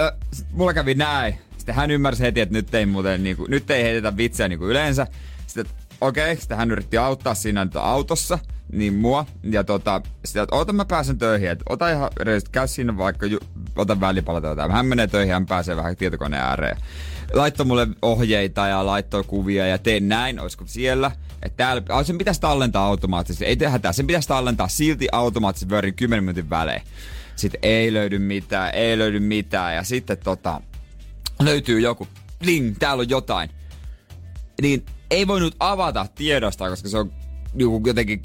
ä, 0.00 0.12
sit 0.32 0.46
mulla 0.52 0.74
kävi 0.74 0.94
näin. 0.94 1.38
Sitten 1.56 1.74
hän 1.74 1.90
ymmärsi 1.90 2.22
heti, 2.22 2.40
että 2.40 2.52
nyt 2.52 2.74
ei 2.74 2.86
muuten, 2.86 3.22
niin 3.22 3.36
kuin, 3.36 3.50
nyt 3.50 3.70
ei 3.70 3.82
heitetä 3.82 4.16
vitsejä 4.16 4.48
niin 4.48 4.58
kuin 4.58 4.70
yleensä. 4.70 5.06
Sitten 5.46 5.66
okei, 6.00 6.24
okay. 6.24 6.36
sitten 6.36 6.56
hän 6.56 6.70
yritti 6.70 6.98
auttaa 6.98 7.34
siinä 7.34 7.64
nyt 7.64 7.76
autossa, 7.76 8.38
niin 8.72 8.94
mua. 8.94 9.26
Ja 9.42 9.64
tota, 9.64 10.00
sitten, 10.24 10.42
että 10.42 10.56
ota 10.56 10.72
mä 10.72 10.84
pääsen 10.84 11.18
töihin, 11.18 11.50
että 11.50 11.64
ota 11.68 11.90
ihan 11.90 12.10
rehellisesti, 12.20 12.50
käy 12.52 12.68
sinne 12.68 12.96
vaikka, 12.96 13.26
ju, 13.26 13.38
ota 13.76 14.00
välipalat 14.00 14.44
jotain. 14.44 14.70
Hän 14.70 14.86
menee 14.86 15.06
töihin, 15.06 15.32
hän 15.32 15.46
pääsee 15.46 15.76
vähän 15.76 15.96
tietokoneen 15.96 16.42
ääreen. 16.42 16.76
Laittoi 17.32 17.66
mulle 17.66 17.86
ohjeita 18.02 18.66
ja 18.66 18.86
laittoi 18.86 19.24
kuvia 19.24 19.66
ja 19.66 19.78
teen 19.78 20.08
näin, 20.08 20.40
olisiko 20.40 20.64
siellä. 20.66 21.10
Että 21.42 21.56
täällä, 21.56 22.04
sen 22.04 22.18
pitäisi 22.18 22.40
tallentaa 22.40 22.86
automaattisesti. 22.86 23.44
Ei 23.44 23.56
tehdä 23.56 23.78
tää, 23.78 23.92
sen 23.92 24.06
pitäisi 24.06 24.28
tallentaa 24.28 24.68
silti 24.68 25.08
automaattisesti 25.12 25.74
Wordin 25.74 25.94
10 25.94 26.24
minuutin 26.24 26.50
välein. 26.50 26.82
Sitten 27.36 27.60
ei 27.62 27.92
löydy 27.92 28.18
mitään, 28.18 28.74
ei 28.74 28.98
löydy 28.98 29.20
mitään. 29.20 29.74
Ja 29.74 29.82
sitten 29.82 30.18
tota, 30.18 30.60
löytyy 31.40 31.80
joku, 31.80 32.08
ling, 32.42 32.76
täällä 32.78 33.00
on 33.00 33.08
jotain. 33.08 33.50
Niin 34.62 34.86
ei 35.10 35.26
voinut 35.26 35.56
avata 35.60 36.06
tiedosta, 36.14 36.70
koska 36.70 36.88
se 36.88 36.98
on 36.98 37.12
jotenkin... 37.86 38.22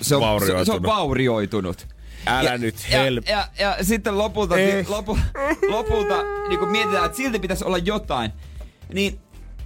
Se 0.00 0.16
on, 0.16 0.40
se, 0.40 0.64
se 0.64 0.72
on 0.72 0.82
Vaurioitunut. 0.82 1.86
Älä 2.26 2.50
ja, 2.50 2.58
nyt 2.58 2.74
ja, 2.90 3.02
help. 3.02 3.28
ja, 3.28 3.48
ja, 3.58 3.76
sitten 3.82 4.18
lopulta, 4.18 4.56
Eh. 4.58 4.88
lopu, 4.88 5.18
lopulta 5.68 6.22
niin 6.48 6.58
kun 6.58 6.68
mietitään, 6.70 7.04
että 7.04 7.16
silti 7.16 7.38
pitäisi 7.38 7.64
olla 7.64 7.78
jotain. 7.78 8.32
Niin 8.94 9.20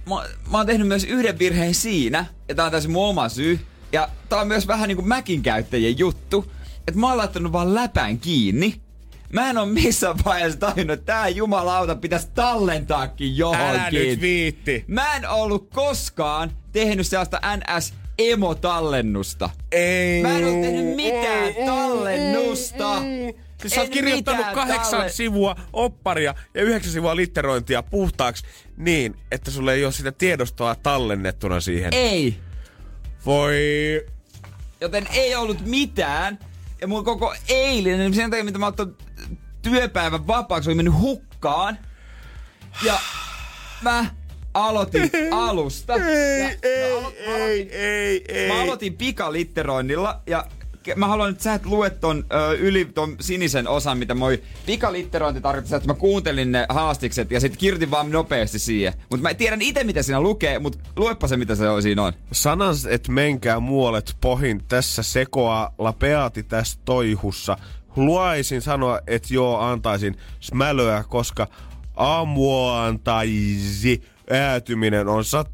mä, 0.09 0.15
mä 0.51 0.57
oon 0.57 0.65
tehnyt 0.65 0.87
myös 0.87 1.03
yhden 1.03 1.39
virheen 1.39 1.73
siinä, 1.75 2.25
ja 2.49 2.55
tää 2.55 2.65
on 2.65 2.71
täysin 2.71 2.91
mun 2.91 3.05
oma 3.09 3.29
syy. 3.29 3.59
Ja 3.91 4.09
tää 4.29 4.39
on 4.39 4.47
myös 4.47 4.67
vähän 4.67 4.87
niinku 4.87 5.03
Mäkin 5.03 5.41
käyttäjien 5.43 5.99
juttu, 5.99 6.51
että 6.87 6.99
mä 6.99 7.07
oon 7.07 7.17
laittanut 7.17 7.51
vaan 7.51 7.75
läpään 7.75 8.19
kiinni. 8.19 8.81
Mä 9.33 9.49
en 9.49 9.57
oo 9.57 9.65
missään 9.65 10.15
vaiheessa 10.25 10.59
tajunnut, 10.59 10.99
että 10.99 11.13
tää 11.13 11.27
jumalauta 11.29 11.95
pitäisi 11.95 12.27
tallentaakin 12.35 13.37
johonkin. 13.37 13.69
Älä 13.69 13.89
nyt 13.91 14.21
viitti. 14.21 14.85
Mä 14.87 15.15
en 15.15 15.29
ollut 15.29 15.69
koskaan 15.73 16.51
tehnyt 16.71 17.07
sellaista 17.07 17.39
NS 17.57 17.93
emotallennusta. 18.17 19.49
Ei. 19.71 20.21
Mä 20.21 20.37
en 20.37 20.45
oo 20.45 20.61
tehnyt 20.61 20.95
mitään 20.95 21.53
tallennusta. 21.65 23.01
Siis 23.61 23.73
sä 23.73 23.81
oot 23.81 23.89
kirjoittanut 23.89 24.45
kahdeksan 24.53 24.99
talle- 24.99 25.09
sivua 25.09 25.55
opparia 25.73 26.35
ja 26.53 26.61
yhdeksän 26.61 26.93
sivua 26.93 27.15
litterointia 27.15 27.83
puhtaaksi 27.83 28.45
niin, 28.77 29.15
että 29.31 29.51
sulle 29.51 29.73
ei 29.73 29.85
ole 29.85 29.91
sitä 29.91 30.11
tiedostoa 30.11 30.75
tallennettuna 30.75 31.59
siihen. 31.59 31.93
Ei. 31.93 32.39
Voi... 33.25 34.05
Joten 34.81 35.07
ei 35.11 35.35
ollut 35.35 35.65
mitään. 35.65 36.39
Ja 36.81 36.87
mun 36.87 37.05
koko 37.05 37.35
eilinen, 37.49 38.13
sen 38.13 38.29
takia 38.29 38.43
mitä 38.43 38.59
mä 38.59 38.65
oon 38.65 38.97
työpäivän 39.61 40.27
vapaaksi, 40.27 40.69
oli 40.69 40.75
mennyt 40.75 40.99
hukkaan. 40.99 41.77
Ja 42.83 42.99
mä 43.81 44.05
aloitin 44.55 45.09
alusta. 45.31 45.93
Ei, 45.93 46.41
ja 46.41 46.49
ei, 46.63 46.91
mä 46.91 46.97
alo- 46.97 47.13
ei, 47.25 47.69
ei, 47.71 48.23
ei. 48.27 48.47
Mä 48.47 48.61
aloitin 48.61 48.97
pikalitteroinnilla 48.97 50.21
ja 50.27 50.45
mä 50.95 51.07
haluan, 51.07 51.31
että 51.31 51.43
sä 51.43 51.53
et 51.53 51.65
lue 51.65 51.89
ton 51.89 52.25
ö, 52.33 52.53
yli 52.53 52.85
ton 52.85 53.15
sinisen 53.21 53.67
osan, 53.67 53.97
mitä 53.97 54.15
moi 54.15 54.43
pikalitterointi 54.65 55.41
tarkoittaa, 55.41 55.77
että 55.77 55.89
mä 55.89 55.93
kuuntelin 55.93 56.51
ne 56.51 56.65
haastikset 56.69 57.31
ja 57.31 57.39
sitten 57.39 57.59
kirjoitin 57.59 57.91
vaan 57.91 58.11
nopeasti 58.11 58.59
siihen. 58.59 58.93
Mutta 59.09 59.23
mä 59.23 59.33
tiedän 59.33 59.61
itse, 59.61 59.83
mitä 59.83 60.03
siinä 60.03 60.21
lukee, 60.21 60.59
mutta 60.59 60.79
luepa 60.95 61.27
se, 61.27 61.37
mitä 61.37 61.55
se 61.55 61.69
on, 61.69 61.81
siinä 61.81 62.03
on. 62.03 62.13
Sanas, 62.31 62.85
et 62.85 63.07
menkää 63.07 63.59
muualet 63.59 64.15
pohin 64.21 64.63
tässä 64.67 65.03
sekoa 65.03 65.73
lapeati 65.77 66.43
tässä 66.43 66.79
toihussa. 66.85 67.57
Luaisin 67.95 68.61
sanoa, 68.61 68.99
että 69.07 69.33
joo, 69.33 69.59
antaisin 69.59 70.17
smälöä, 70.39 71.03
koska 71.09 71.47
aamuantaisi 71.95 74.03
äätyminen 74.29 75.07
on 75.07 75.25
sat 75.25 75.49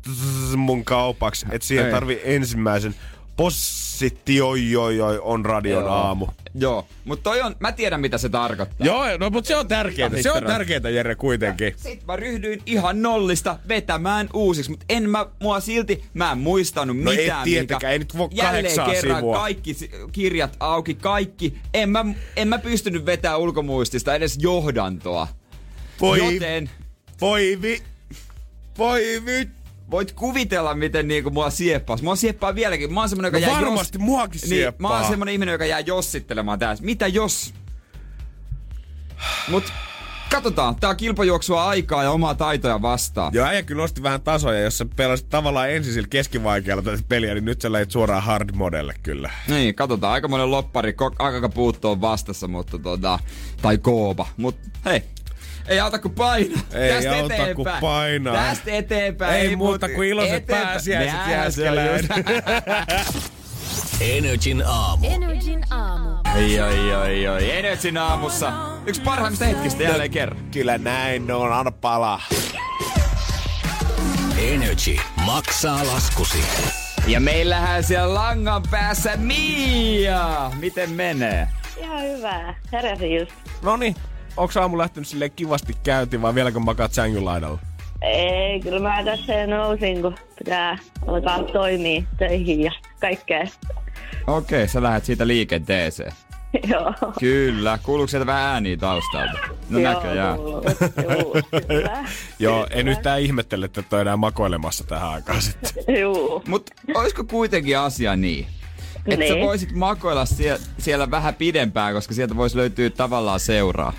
mun 0.56 0.86
kaupaksi, 0.86 1.46
että 1.52 1.68
siihen 1.68 1.86
Ei. 1.86 1.92
tarvii 1.92 2.22
ensimmäisen 2.24 2.96
positioijojoi 3.38 5.20
on 5.22 5.46
radion 5.46 5.88
aamu. 5.90 6.28
Joo, 6.56 6.88
mutta 7.06 7.24
toi 7.24 7.42
on, 7.42 7.56
mä 7.60 7.72
tiedän 7.72 8.02
mitä 8.02 8.18
se 8.18 8.30
tarkoittaa. 8.30 8.88
Joo, 8.88 9.18
no 9.20 9.30
mutta 9.30 9.48
se 9.48 9.56
on 9.56 9.68
tärkeää. 9.68 10.10
Se 10.22 10.32
on 10.32 10.44
tärkeää, 10.44 10.90
Jere, 10.90 11.16
kuitenkin. 11.16 11.74
Sitten 11.78 12.06
mä 12.08 12.16
ryhdyin 12.16 12.62
ihan 12.66 13.02
nollista 13.02 13.60
vetämään 13.68 14.30
uusiksi, 14.34 14.72
mutta 14.72 14.86
en 14.90 15.10
mä, 15.10 15.26
mua 15.42 15.60
silti, 15.60 16.04
mä 16.14 16.32
en 16.32 16.38
muistanut 16.38 16.98
No 16.98 17.12
mitään. 17.12 17.40
et 17.40 17.44
tietenkään, 17.44 17.78
minkä- 17.80 17.90
ei 17.90 18.00
nyt 18.00 18.18
voi 18.18 18.28
Jälleen 18.32 18.54
kahdeksaa 18.64 18.90
kerran 18.92 19.18
sivua. 19.20 19.38
kaikki 19.38 19.76
kirjat 20.12 20.56
auki, 20.60 20.94
kaikki. 20.94 21.58
En 21.74 21.90
mä, 21.90 22.06
en 22.36 22.48
mä 22.48 22.58
pystynyt 22.60 23.06
vetämään 23.06 23.40
ulkomuistista 23.40 24.16
edes 24.16 24.38
johdantoa. 24.42 25.28
Voi, 26.02 26.34
Joten 26.34 26.70
voi 27.22 27.58
vi... 27.62 27.82
Voi 28.78 29.22
vi... 29.26 29.50
voit 29.92 30.12
kuvitella, 30.12 30.74
miten 30.74 31.08
niinku 31.08 31.30
mua 31.30 31.50
sieppas. 31.50 32.02
Mua 32.02 32.16
sieppaa 32.16 32.56
vieläkin. 32.56 32.94
Mä 32.94 33.00
oon 33.00 33.10
semmonen, 33.10 33.28
joka 33.34 33.40
No 33.48 33.52
jää 33.54 33.62
varmasti 33.62 33.98
muakin 33.98 34.42
niin, 34.42 34.50
Mä 34.50 34.56
sieppaa. 34.56 35.00
oon 35.00 35.10
semmonen 35.10 35.32
ihminen, 35.34 35.52
joka 35.54 35.66
jää 35.66 35.80
jossittelemaan 35.80 36.60
tässä. 36.60 36.84
Mitä 36.86 37.08
jos? 37.08 37.54
Mut 39.48 39.74
katsotaan. 40.32 40.76
Tää 40.76 40.90
on 40.90 40.98
kilpajuoksua 40.98 41.68
aikaa 41.68 42.04
ja 42.04 42.12
omaa 42.12 42.36
taitoja 42.36 42.82
vastaan. 42.82 43.34
Joo, 43.34 43.46
äijä 43.48 43.64
kyllä 43.64 43.82
nosti 43.82 44.04
vähän 44.04 44.22
tasoja, 44.22 44.60
jos 44.60 44.78
sä 44.78 44.86
pelasit 44.96 45.30
tavallaan 45.30 45.72
ensin 45.72 45.94
sillä 45.94 46.08
keskivaikealla 46.08 46.84
tätä 46.84 47.04
peliä, 47.10 47.34
niin 47.34 47.46
nyt 47.46 47.62
sä 47.62 47.72
lähit 47.72 47.92
suoraan 47.92 48.24
hard 48.24 48.50
modelle 48.56 48.94
kyllä. 49.04 49.30
Niin, 49.48 49.76
katsotaan. 49.76 50.14
Aika 50.14 50.28
monen 50.28 50.52
loppari, 50.52 50.92
ko- 50.92 51.16
aika 51.20 51.50
puuttu 51.50 51.90
on 51.90 52.02
vastassa, 52.02 52.48
mutta 52.48 52.80
tota, 52.80 53.20
tai 53.62 53.78
koopa. 53.78 54.28
Mut 54.38 54.56
hei, 54.86 55.04
ei 55.68 55.80
auta 55.80 56.00
kuin 56.00 56.14
painaa. 56.14 56.62
Ei 56.74 56.94
Tästä 56.94 57.12
auta 57.12 57.34
eteenpäin. 57.34 57.56
kuin 57.56 57.68
painaa. 57.82 58.36
Tästä 58.36 58.72
eteenpäin. 58.72 59.42
Ei 59.42 59.56
muuta 59.56 59.90
kuin 59.90 60.10
iloiset 60.10 60.46
pääsiäiset 60.46 61.66
just. 61.96 62.10
Energin 64.02 64.64
aamu. 64.66 65.08
Energin 65.10 65.64
aamu. 65.72 66.10
Oi, 66.36 66.60
oi, 66.60 66.96
oi, 66.96 67.28
oi. 67.28 67.52
Energin 67.52 67.98
aamussa. 67.98 68.52
Yksi 68.86 69.02
parhaimmista 69.02 69.46
hetkistä 69.46 69.84
jälleen 69.84 70.12
kerran. 70.12 70.40
Kyllä 70.52 70.78
näin 70.78 71.32
on, 71.32 71.54
anna 71.54 71.72
palaa. 71.72 72.22
Energy 74.38 74.96
maksaa 75.26 75.88
laskusi. 75.88 76.44
Ja 77.08 77.20
meillähän 77.20 77.84
siellä 77.84 78.14
langan 78.14 78.64
päässä 78.72 79.18
Mia. 79.18 80.52
Miten 80.60 80.92
menee? 80.92 81.48
Ihan 81.78 82.02
hyvää. 82.04 82.56
Heräsin 82.72 83.16
just. 83.20 83.32
Noni, 83.62 83.96
onks 84.38 84.58
aamu 84.58 84.78
lähtenyt 84.78 85.08
sille 85.08 85.30
kivasti 85.30 85.74
käyntiin 85.84 86.22
vai 86.22 86.36
vieläkö 86.36 86.60
makaat 86.60 86.94
sängyn 86.94 87.26
laidalla? 87.26 87.60
Ei, 88.02 88.60
kyllä 88.60 88.80
mä 88.80 89.04
tässä 89.04 89.34
jo 89.34 89.48
nousin, 89.48 90.02
kun 90.02 90.16
pitää 90.40 90.78
alkaa 91.08 91.44
toimia 91.44 92.04
töihin 92.18 92.62
ja 92.62 92.72
kaikkea. 93.02 93.44
Okei, 94.28 94.68
sä 94.68 94.84
lähdet 94.84 95.06
siitä 95.06 95.28
liikenteeseen. 95.28 96.12
Joo. 96.72 96.94
Kyllä. 97.20 97.80
Kuuluuko 97.84 98.08
sieltä 98.08 98.26
vähän 98.26 98.44
ääniä 98.44 98.78
taustalta? 98.78 99.38
No 99.70 99.80
Joo, 99.80 99.94
näköjään. 99.94 100.36
kuuluu. 100.38 100.64
Joo, 101.04 101.62
kyllä. 101.68 102.06
Joo, 102.40 102.68
en 102.70 102.88
yhtään 102.88 103.22
ihmettele, 103.22 103.66
että 103.66 103.80
et 103.80 103.94
ole 103.94 104.02
enää 104.02 104.18
makoilemassa 104.18 104.84
tähän 104.84 105.10
aikaan 105.10 105.42
sitten. 105.42 105.72
Juu. 106.02 106.44
Mut 106.48 106.70
olisiko 106.96 107.24
kuitenkin 107.24 107.78
asia 107.80 108.16
niin, 108.16 108.48
että 109.06 109.28
sä 109.28 109.34
Niin. 109.34 109.46
voisit 109.46 109.72
makoilla 109.76 110.26
sie- 110.26 110.62
siellä 110.78 111.12
vähän 111.12 111.36
pidempään, 111.36 111.94
koska 111.94 112.14
sieltä 112.14 112.36
voisi 112.38 112.58
löytyä 112.58 112.90
tavallaan 112.90 113.40
seuraa. 113.40 113.94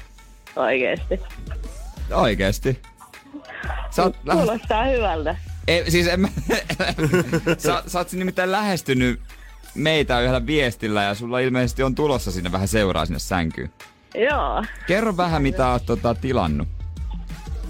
Oikeesti. 0.57 1.21
Oikeesti. 2.13 2.83
Sä 3.91 4.03
oot, 4.03 4.17
lähes, 4.25 4.45
Kuulostaa 4.45 4.85
hyvältä. 4.85 5.37
ei, 5.69 5.91
siis 5.91 6.07
en 6.07 6.21
mä, 6.21 6.29
sä, 7.59 7.83
sä 7.87 7.99
oot 7.99 8.13
nimittäin 8.13 8.53
lähestynyt 8.53 9.21
meitä 9.75 10.21
yhdellä 10.21 10.47
viestillä 10.47 11.03
ja 11.03 11.15
sulla 11.15 11.39
ilmeisesti 11.39 11.83
on 11.83 11.95
tulossa 11.95 12.31
sinne 12.31 12.53
vähän 12.53 12.69
seuraa 12.69 13.07
sinne 13.07 13.19
sänkyyn. 13.19 13.71
Joo. 14.15 14.65
Kerro 14.87 15.17
vähän 15.17 15.43
mitä 15.43 15.69
oot 15.69 15.87
tota, 15.87 16.15
tilannut. 16.15 16.69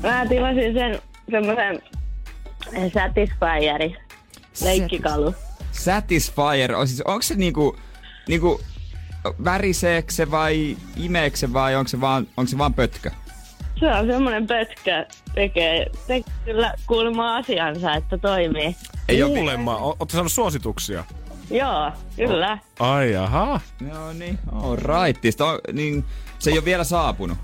Mä 0.02 0.26
tilasin 0.28 0.74
sen 0.74 1.02
semmoisen 1.30 1.82
Satisfyeri 2.94 3.96
leikkikalu. 4.62 5.34
Satisfyer, 5.72 6.74
on 6.74 6.88
siis, 6.88 7.00
onko 7.00 7.22
se 7.22 7.34
niinku, 7.34 7.76
niinku 8.28 8.60
väriseekö 9.44 10.12
se 10.12 10.30
vai 10.30 10.76
imeekö 10.96 11.36
se 11.36 11.52
vai 11.52 11.76
onko 11.76 11.88
se 11.88 12.00
vaan, 12.00 12.26
onko 12.36 12.48
se 12.48 12.58
vaan 12.58 12.74
pötkö? 12.74 13.10
Se 13.80 13.86
on 13.94 14.06
semmoinen 14.06 14.46
pötkä. 14.46 15.06
Tekee, 15.34 15.86
tekee 16.06 16.32
kyllä 16.44 16.74
kuulemma 16.86 17.36
asiansa, 17.36 17.94
että 17.94 18.18
toimii. 18.18 18.76
Ei 19.08 19.22
Kuulemma, 19.22 19.76
o- 19.76 19.96
ootte 20.00 20.12
saanut 20.12 20.32
suosituksia? 20.32 21.04
Joo, 21.50 21.92
kyllä. 22.16 22.58
Ai 22.80 23.12
jaha. 23.12 23.60
Joo 23.90 24.12
niin, 24.12 24.38
all 24.52 24.76
right. 24.76 25.22
Sitä 25.30 25.44
on, 25.44 25.58
niin, 25.72 26.04
se 26.38 26.50
ei 26.50 26.56
ole 26.58 26.64
vielä 26.64 26.84
saapunut. 26.84 27.38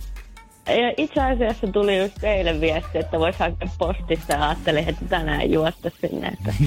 Ja 0.68 0.92
itse 0.96 1.20
asiassa 1.22 1.66
tuli 1.66 1.98
just 1.98 2.24
eilen 2.24 2.60
viesti, 2.60 2.98
että 2.98 3.18
vois 3.18 3.36
hakea 3.36 3.68
postista 3.78 4.32
ja 4.32 4.48
ajattelin, 4.48 4.88
että 4.88 5.04
tänään 5.08 5.50
juosta 5.50 5.90
sinne. 6.00 6.28
Että 6.28 6.54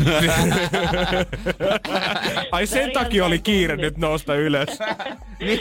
Ai 2.52 2.68
sen 2.68 2.92
takia 2.92 3.26
oli 3.26 3.40
kiire 3.40 3.78
nyt 3.78 3.98
nousta 3.98 4.36
ylös. 4.36 4.70
Niin, 5.40 5.60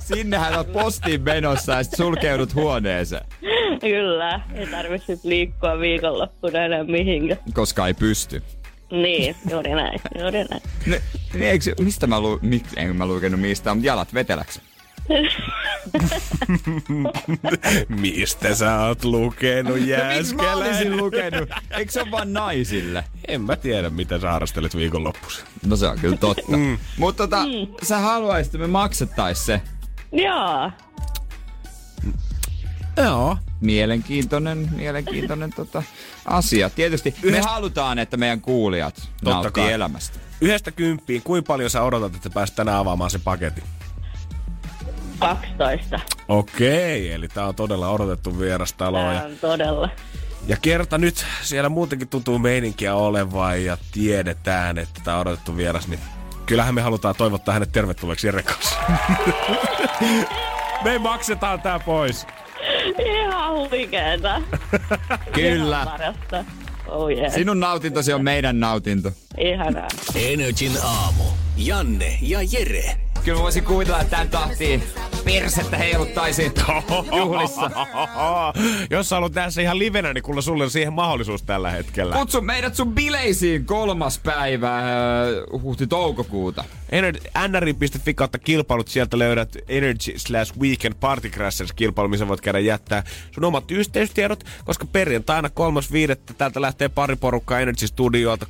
sinnehän 0.00 0.58
on 0.58 0.66
postiin 0.66 1.22
menossa 1.22 1.72
ja 1.72 1.82
sit 1.84 1.94
sulkeudut 1.96 2.54
huoneeseen. 2.54 3.24
kyllä, 3.80 4.40
ei 4.54 4.66
tarvitse 4.66 5.18
liikkua 5.24 5.78
viikonloppuna 5.78 6.58
enää 6.64 6.84
mihinkään. 6.84 7.40
Koska 7.54 7.86
ei 7.86 7.94
pysty. 7.94 8.42
Niin, 8.90 9.36
juuri 9.50 9.70
näin, 9.70 10.00
juuri 10.18 10.44
näin. 10.44 10.62
Ne, 10.86 11.00
niin 11.34 11.50
eikö, 11.50 11.74
mistä 11.80 12.06
mä 12.06 12.20
lu, 12.20 12.38
mik, 12.42 12.64
en 12.76 12.96
mä 12.96 13.06
lukenut 13.06 13.40
mistä, 13.40 13.74
mutta 13.74 13.86
jalat 13.86 14.14
veteläks? 14.14 14.60
Mistä 17.88 18.54
sä 18.54 18.80
oot 18.80 19.04
lukenut 19.04 19.72
No 19.72 19.78
miksi 19.78 20.34
mä 20.34 20.52
olisin 20.52 20.64
jääskeläinen? 20.70 20.96
lukenut? 20.96 21.48
Eikö 21.70 21.92
se 21.92 22.00
ole 22.02 22.10
vaan 22.10 22.32
naisille? 22.32 23.04
En 23.28 23.40
mä 23.40 23.56
tiedä, 23.56 23.90
mitä 23.90 24.18
sä 24.18 24.30
harrastelet 24.30 24.76
viikonloppuisin. 24.76 25.44
No 25.66 25.76
se 25.76 25.86
on 25.86 25.98
kyllä 25.98 26.16
totta. 26.16 26.56
Mm. 26.56 26.78
Mutta 26.98 27.22
tota, 27.28 27.44
sä 27.82 27.98
haluaisit, 27.98 28.54
että 28.54 28.66
me 28.66 28.72
maksettais 28.72 29.46
se. 29.46 29.60
Joo, 30.12 30.70
Joo. 32.96 33.36
Mielenkiintoinen, 33.60 34.68
mielenkiintoinen 34.76 35.50
tota, 35.56 35.82
asia. 36.24 36.70
Tietysti 36.70 37.14
me 37.22 37.28
Yhdessä- 37.30 37.50
halutaan, 37.50 37.98
että 37.98 38.16
meidän 38.16 38.40
kuulijat 38.40 39.08
nauttii 39.24 39.64
kai. 39.64 39.72
elämästä. 39.72 40.18
Yhdestä 40.40 40.70
kymppiin, 40.70 41.22
kuinka 41.22 41.46
paljon 41.46 41.70
sä 41.70 41.82
odotat, 41.82 42.14
että 42.14 42.30
pääset 42.30 42.56
tänään 42.56 42.78
avaamaan 42.78 43.10
sen 43.10 43.20
paketin? 43.20 43.64
12. 45.22 46.00
Okei, 46.28 47.12
eli 47.12 47.28
tää 47.28 47.46
on 47.46 47.54
todella 47.54 47.88
odotettu 47.90 48.38
vierastalo. 48.38 48.98
Tää 48.98 49.14
Ja, 49.14 49.22
on 49.24 49.36
todella. 49.40 49.88
ja 50.46 50.56
kerta 50.62 50.98
nyt 50.98 51.26
siellä 51.42 51.68
muutenkin 51.68 52.08
tuntuu 52.08 52.38
meininkiä 52.38 52.94
olevan 52.94 53.64
ja 53.64 53.76
tiedetään, 53.92 54.78
että 54.78 55.00
tää 55.04 55.14
on 55.14 55.20
odotettu 55.20 55.56
vieras, 55.56 55.88
niin 55.88 56.00
kyllähän 56.46 56.74
me 56.74 56.82
halutaan 56.82 57.14
toivottaa 57.18 57.52
hänet 57.54 57.72
tervetulleeksi 57.72 58.26
Jere 58.26 58.42
kanssa. 58.42 58.76
me 60.84 60.98
maksetaan 60.98 61.60
tää 61.60 61.78
pois. 61.78 62.26
Ihan 63.06 63.54
huikeeta. 63.54 64.42
Kyllä. 65.34 65.82
Ihan. 65.82 66.46
Oh 66.86 67.10
yeah. 67.10 67.32
Sinun 67.32 67.60
nautintosi 67.60 68.12
on 68.12 68.24
meidän 68.24 68.60
nautinto. 68.60 69.10
Ihanaa. 69.38 69.88
Energin 70.14 70.72
aamu. 70.84 71.24
Janne 71.56 72.18
ja 72.22 72.38
Jere. 72.42 72.96
Kyllä 73.24 73.38
mä 73.38 73.42
voisin 73.42 73.64
kuvitella, 73.64 74.00
että 74.00 74.10
tämän 74.10 74.28
tahtiin 74.28 74.82
persettä 75.24 75.76
heiluttaisi 75.76 76.52
juhlissa. 77.18 77.70
Jos 78.90 79.08
sä 79.08 79.16
haluat 79.16 79.32
tässä 79.32 79.62
ihan 79.62 79.78
livenä, 79.78 80.12
niin 80.12 80.22
kuule 80.22 80.42
sulle 80.42 80.64
on 80.64 80.70
siihen 80.70 80.92
mahdollisuus 80.92 81.42
tällä 81.42 81.70
hetkellä. 81.70 82.16
Kutsu 82.16 82.40
meidät 82.40 82.74
sun 82.74 82.94
bileisiin 82.94 83.66
kolmas 83.66 84.18
päivä 84.18 84.78
äh, 84.78 84.84
huhti-toukokuuta. 85.62 86.64
Nri.fi 87.48 88.14
kautta 88.14 88.38
kilpailut, 88.38 88.88
sieltä 88.88 89.18
löydät 89.18 89.56
Energy 89.68 90.12
slash 90.16 90.58
Weekend 90.58 90.94
Party 91.00 91.28
Crashers 91.28 91.72
kilpailu, 91.72 92.08
missä 92.08 92.28
voit 92.28 92.40
käydä 92.40 92.58
jättää 92.58 93.04
sun 93.30 93.44
omat 93.44 93.70
yhteystiedot, 93.70 94.44
koska 94.64 94.86
perjantaina 94.86 95.50
kolmas 95.50 95.92
viidettä 95.92 96.34
täältä 96.34 96.60
lähtee 96.60 96.88
pari 96.88 97.16
porukkaa 97.16 97.60
Energy 97.60 97.86
Studiolta 97.86 98.46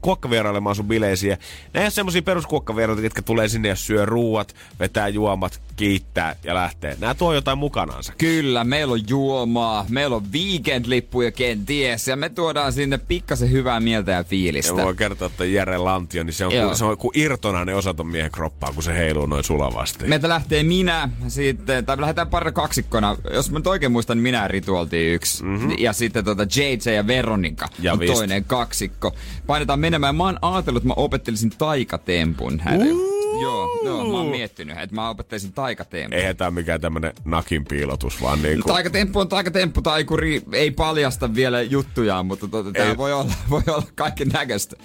kuokkavierailemaan, 0.00 0.76
sun 0.76 0.88
bileisiä. 0.88 1.38
Nämä 1.74 1.84
ole 1.84 1.90
semmosia 1.90 2.22
peruskuokkavieraita, 2.22 3.02
jotka 3.02 3.22
tulee 3.22 3.48
sinne 3.48 3.68
ja 3.68 3.76
syö 3.76 4.06
ruuat, 4.06 4.54
vetää 4.80 5.08
juomat, 5.08 5.65
kiittää 5.76 6.36
ja 6.44 6.54
lähtee. 6.54 6.96
Nämä 7.00 7.14
tuo 7.14 7.34
jotain 7.34 7.58
mukanaansa. 7.58 8.12
Kyllä, 8.18 8.64
meillä 8.64 8.92
on 8.92 9.00
juomaa, 9.08 9.86
meillä 9.88 10.16
on 10.16 10.22
weekend-lippuja 10.32 11.32
kenties 11.32 12.08
ja 12.08 12.16
me 12.16 12.28
tuodaan 12.28 12.72
sinne 12.72 12.98
pikkasen 12.98 13.50
hyvää 13.50 13.80
mieltä 13.80 14.12
ja 14.12 14.24
fiilistä. 14.24 14.72
Ja 14.72 14.76
mä 14.76 14.84
voin 14.84 14.96
kertoa, 14.96 15.26
että 15.26 15.44
Jere 15.44 15.78
Lantio, 15.78 16.22
niin 16.24 16.34
se 16.34 16.46
on, 16.46 16.52
Joo. 16.54 16.66
kuin, 16.66 16.76
se 16.76 16.84
on 16.84 16.98
kuin 16.98 17.18
irtonainen 17.18 17.76
osa 17.76 17.94
ton 17.94 18.06
miehen 18.06 18.30
kroppaa, 18.30 18.72
kun 18.72 18.82
se 18.82 18.94
heiluu 18.94 19.26
noin 19.26 19.44
sulavasti. 19.44 20.06
Meiltä 20.06 20.28
lähtee 20.28 20.62
minä, 20.62 21.08
sitten, 21.28 21.86
tai 21.86 21.96
me 21.96 22.00
lähdetään 22.00 22.28
parina 22.28 22.52
kaksikkona. 22.52 23.16
Jos 23.32 23.50
mä 23.50 23.58
nyt 23.58 23.66
oikein 23.66 23.92
muistan, 23.92 24.16
niin 24.16 24.22
minä 24.22 24.42
ja 24.42 24.48
Ritu 24.48 24.76
oltiin 24.76 25.14
yksi. 25.14 25.44
Mm-hmm. 25.44 25.74
Ja 25.78 25.92
sitten 25.92 26.24
tota 26.24 26.42
JJ 26.42 26.94
ja 26.94 27.06
Veronika 27.06 27.68
Ja 27.78 27.92
on 27.92 27.98
vist. 27.98 28.14
toinen 28.14 28.44
kaksikko. 28.44 29.14
Painetaan 29.46 29.80
menemään. 29.80 30.16
Mä 30.16 30.24
oon 30.24 30.38
ajatellut, 30.42 30.80
että 30.82 30.88
mä 30.88 30.94
opettelisin 30.96 31.50
taikatempun 31.58 32.60
hänelle. 32.60 33.25
Joo, 33.42 33.68
joo, 33.84 34.04
mä 34.10 34.16
oon 34.16 34.26
miettinyt, 34.26 34.78
että 34.78 34.94
mä 34.94 35.08
opettelisin 35.08 35.52
taikatempun. 35.52 36.12
Eihän 36.12 36.36
tää 36.36 36.50
mikään 36.50 36.80
tämmönen 36.80 37.12
nakin 37.24 37.64
piilotus, 37.64 38.22
vaan 38.22 38.42
niinku... 38.42 38.68
Taikatemppu 38.68 39.18
on 39.18 39.28
taikatemppu, 39.28 39.82
taikuri 39.82 40.42
ei 40.52 40.70
paljasta 40.70 41.34
vielä 41.34 41.62
juttujaan, 41.62 42.26
mutta 42.26 42.48
tota, 42.48 42.72
tää 42.72 42.88
Ei. 42.88 42.96
voi 42.96 43.12
olla, 43.12 43.32
voi 43.50 43.62
olla 43.68 43.86
kaiken 43.94 44.28
näköistä. 44.28 44.76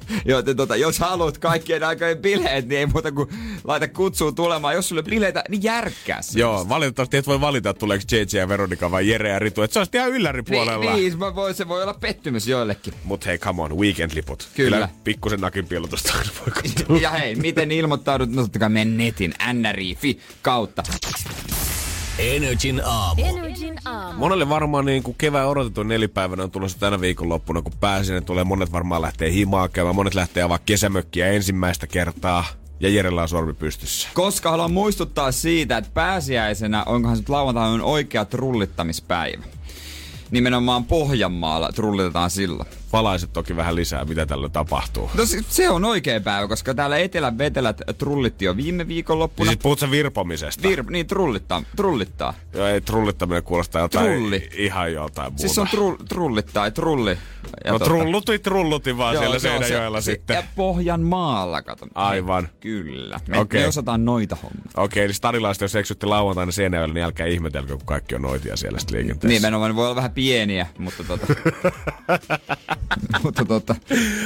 Joten 0.24 0.56
tota, 0.56 0.76
jos 0.76 0.98
haluat 0.98 1.38
kaikkien 1.38 1.84
aikojen 1.84 2.18
bileet, 2.18 2.68
niin 2.68 2.78
ei 2.78 2.86
muuta 2.86 3.12
kuin 3.12 3.28
laita 3.64 3.88
kutsuu 3.88 4.32
tulemaan. 4.32 4.74
Jos 4.74 4.88
sulle 4.88 5.02
bileitä, 5.02 5.44
niin 5.48 5.62
järkkää 5.62 6.22
se. 6.22 6.40
Joo, 6.40 6.68
valitettavasti 6.68 7.16
et 7.16 7.26
voi 7.26 7.40
valita, 7.40 7.70
että 7.70 7.80
tuleeko 7.80 8.04
JJ 8.12 8.38
ja 8.38 8.48
Veronika 8.48 8.90
vai 8.90 9.08
Jere 9.08 9.28
ja 9.28 9.38
Ritu. 9.38 9.62
Et 9.62 9.72
se 9.72 9.78
olisi 9.78 9.90
ihan 9.94 10.10
ylläripuolella. 10.10 10.92
Niin, 10.92 11.04
niin 11.04 11.18
mä 11.18 11.34
voi, 11.34 11.54
se 11.54 11.68
voi 11.68 11.82
olla 11.82 11.94
pettymys 11.94 12.48
joillekin. 12.48 12.94
Mut 13.04 13.26
hei, 13.26 13.38
come 13.38 13.62
on, 13.62 13.70
weekend-liput. 13.70 14.48
Kyllä. 14.54 14.88
pikkusen 15.04 15.40
nakin 15.40 15.66
piilotusta 15.66 16.12
voi. 16.88 17.02
Ja 17.02 17.10
hei, 17.10 17.34
miten 17.34 17.72
ilmoittaudut? 17.72 18.30
No 18.30 18.42
totta 18.42 18.58
kai 18.58 18.68
meidän 18.68 18.96
netin 18.96 19.34
nri.fi 19.52 20.18
kautta. 20.42 20.82
Energin 22.22 22.82
aamu. 22.84 23.22
Energin 23.24 23.78
aamu. 23.84 24.18
Monelle 24.18 24.48
varmaan 24.48 24.84
niin 24.84 25.02
kuin 25.02 25.16
kevään 25.18 25.48
odotetun 25.48 25.88
nelipäivänä 25.88 26.42
on 26.42 26.50
tulossa 26.50 26.78
tänä 26.78 27.00
viikonloppuna, 27.00 27.62
kun 27.62 27.72
pääsin, 27.80 28.24
tulee 28.24 28.44
monet 28.44 28.72
varmaan 28.72 29.02
lähtee 29.02 29.32
himaa 29.32 29.68
käymään, 29.68 29.96
monet 29.96 30.14
lähtee 30.14 30.42
avaa 30.42 30.58
kesämökkiä 30.58 31.28
ensimmäistä 31.28 31.86
kertaa. 31.86 32.44
Ja 32.80 32.88
Jerellä 32.88 33.22
on 33.22 33.28
sormi 33.28 33.52
pystyssä. 33.52 34.08
Koska 34.14 34.50
haluan 34.50 34.72
muistuttaa 34.72 35.32
siitä, 35.32 35.76
että 35.76 35.90
pääsiäisenä, 35.94 36.84
onkohan 36.84 37.16
se 37.16 37.22
lauantaina 37.28 37.74
on 37.74 37.82
oikea 37.82 38.24
trullittamispäivä. 38.24 39.44
Nimenomaan 40.30 40.84
Pohjanmaalla 40.84 41.72
trullitetaan 41.72 42.30
silloin. 42.30 42.68
Valaiset 42.92 43.32
toki 43.32 43.56
vähän 43.56 43.74
lisää, 43.74 44.04
mitä 44.04 44.26
tällä 44.26 44.48
tapahtuu. 44.48 45.10
No 45.14 45.26
se, 45.26 45.38
se 45.48 45.70
on 45.70 45.84
oikea 45.84 46.20
päivä, 46.20 46.48
koska 46.48 46.74
täällä 46.74 46.98
Etelän 46.98 47.38
vetelät 47.38 47.80
trullitti 47.98 48.44
jo 48.44 48.56
viime 48.56 48.88
viikonloppuna. 48.88 49.50
sit 49.50 49.60
puhut 49.62 49.90
virpomisesta. 49.90 50.68
Vir, 50.68 50.84
niin 50.90 51.06
trullittaa, 51.06 51.62
trullittaa. 51.76 52.34
Joo, 52.52 52.66
ei 52.66 52.80
trullittaminen 52.80 53.42
kuulostaa 53.42 53.82
jotain 53.82 54.06
Trulli. 54.06 54.48
ihan 54.56 54.92
jotain 54.92 55.32
muuta. 55.32 55.40
Siis 55.40 55.58
on 55.58 55.68
tru, 55.68 55.96
trullittaa, 56.08 56.70
trulli. 56.70 57.18
Ja 57.64 57.72
no 57.72 57.78
tota- 57.78 57.84
trulluti, 57.84 58.38
trulluti 58.38 58.98
vaan 58.98 59.14
Joo, 59.14 59.22
siellä 59.22 59.38
Seinäjoella 59.38 60.00
se, 60.00 60.04
sitten. 60.12 60.36
Se, 60.36 60.40
ja 60.40 60.46
Pohjanmaalla, 60.56 61.62
kato. 61.62 61.86
Aivan. 61.94 62.48
Kyllä. 62.60 63.20
Me, 63.28 63.38
Okei. 63.38 63.60
me 63.60 63.66
osataan 63.66 64.04
noita 64.04 64.36
hommia. 64.42 64.62
Okei, 64.76 65.04
eli 65.04 65.12
stadilaiset, 65.14 65.60
jos 65.60 65.76
eksytte 65.76 66.06
lauantaina 66.06 66.52
Seinäjoella, 66.52 66.94
niin 66.94 67.04
älkää 67.04 67.26
ihmetelkö, 67.26 67.76
kun 67.76 67.86
kaikki 67.86 68.14
on 68.14 68.22
noitia 68.22 68.56
siellä 68.56 68.78
sitten 68.78 68.98
liikenteessä. 68.98 69.34
Nimenomaan 69.34 69.70
ne 69.70 69.76
voi 69.76 69.86
olla 69.86 69.96
vähän 69.96 70.10
pieniä, 70.12 70.66
mutta 70.78 71.04
tota... 71.04 71.26
mutta 73.24 73.44
tota, 73.44 73.74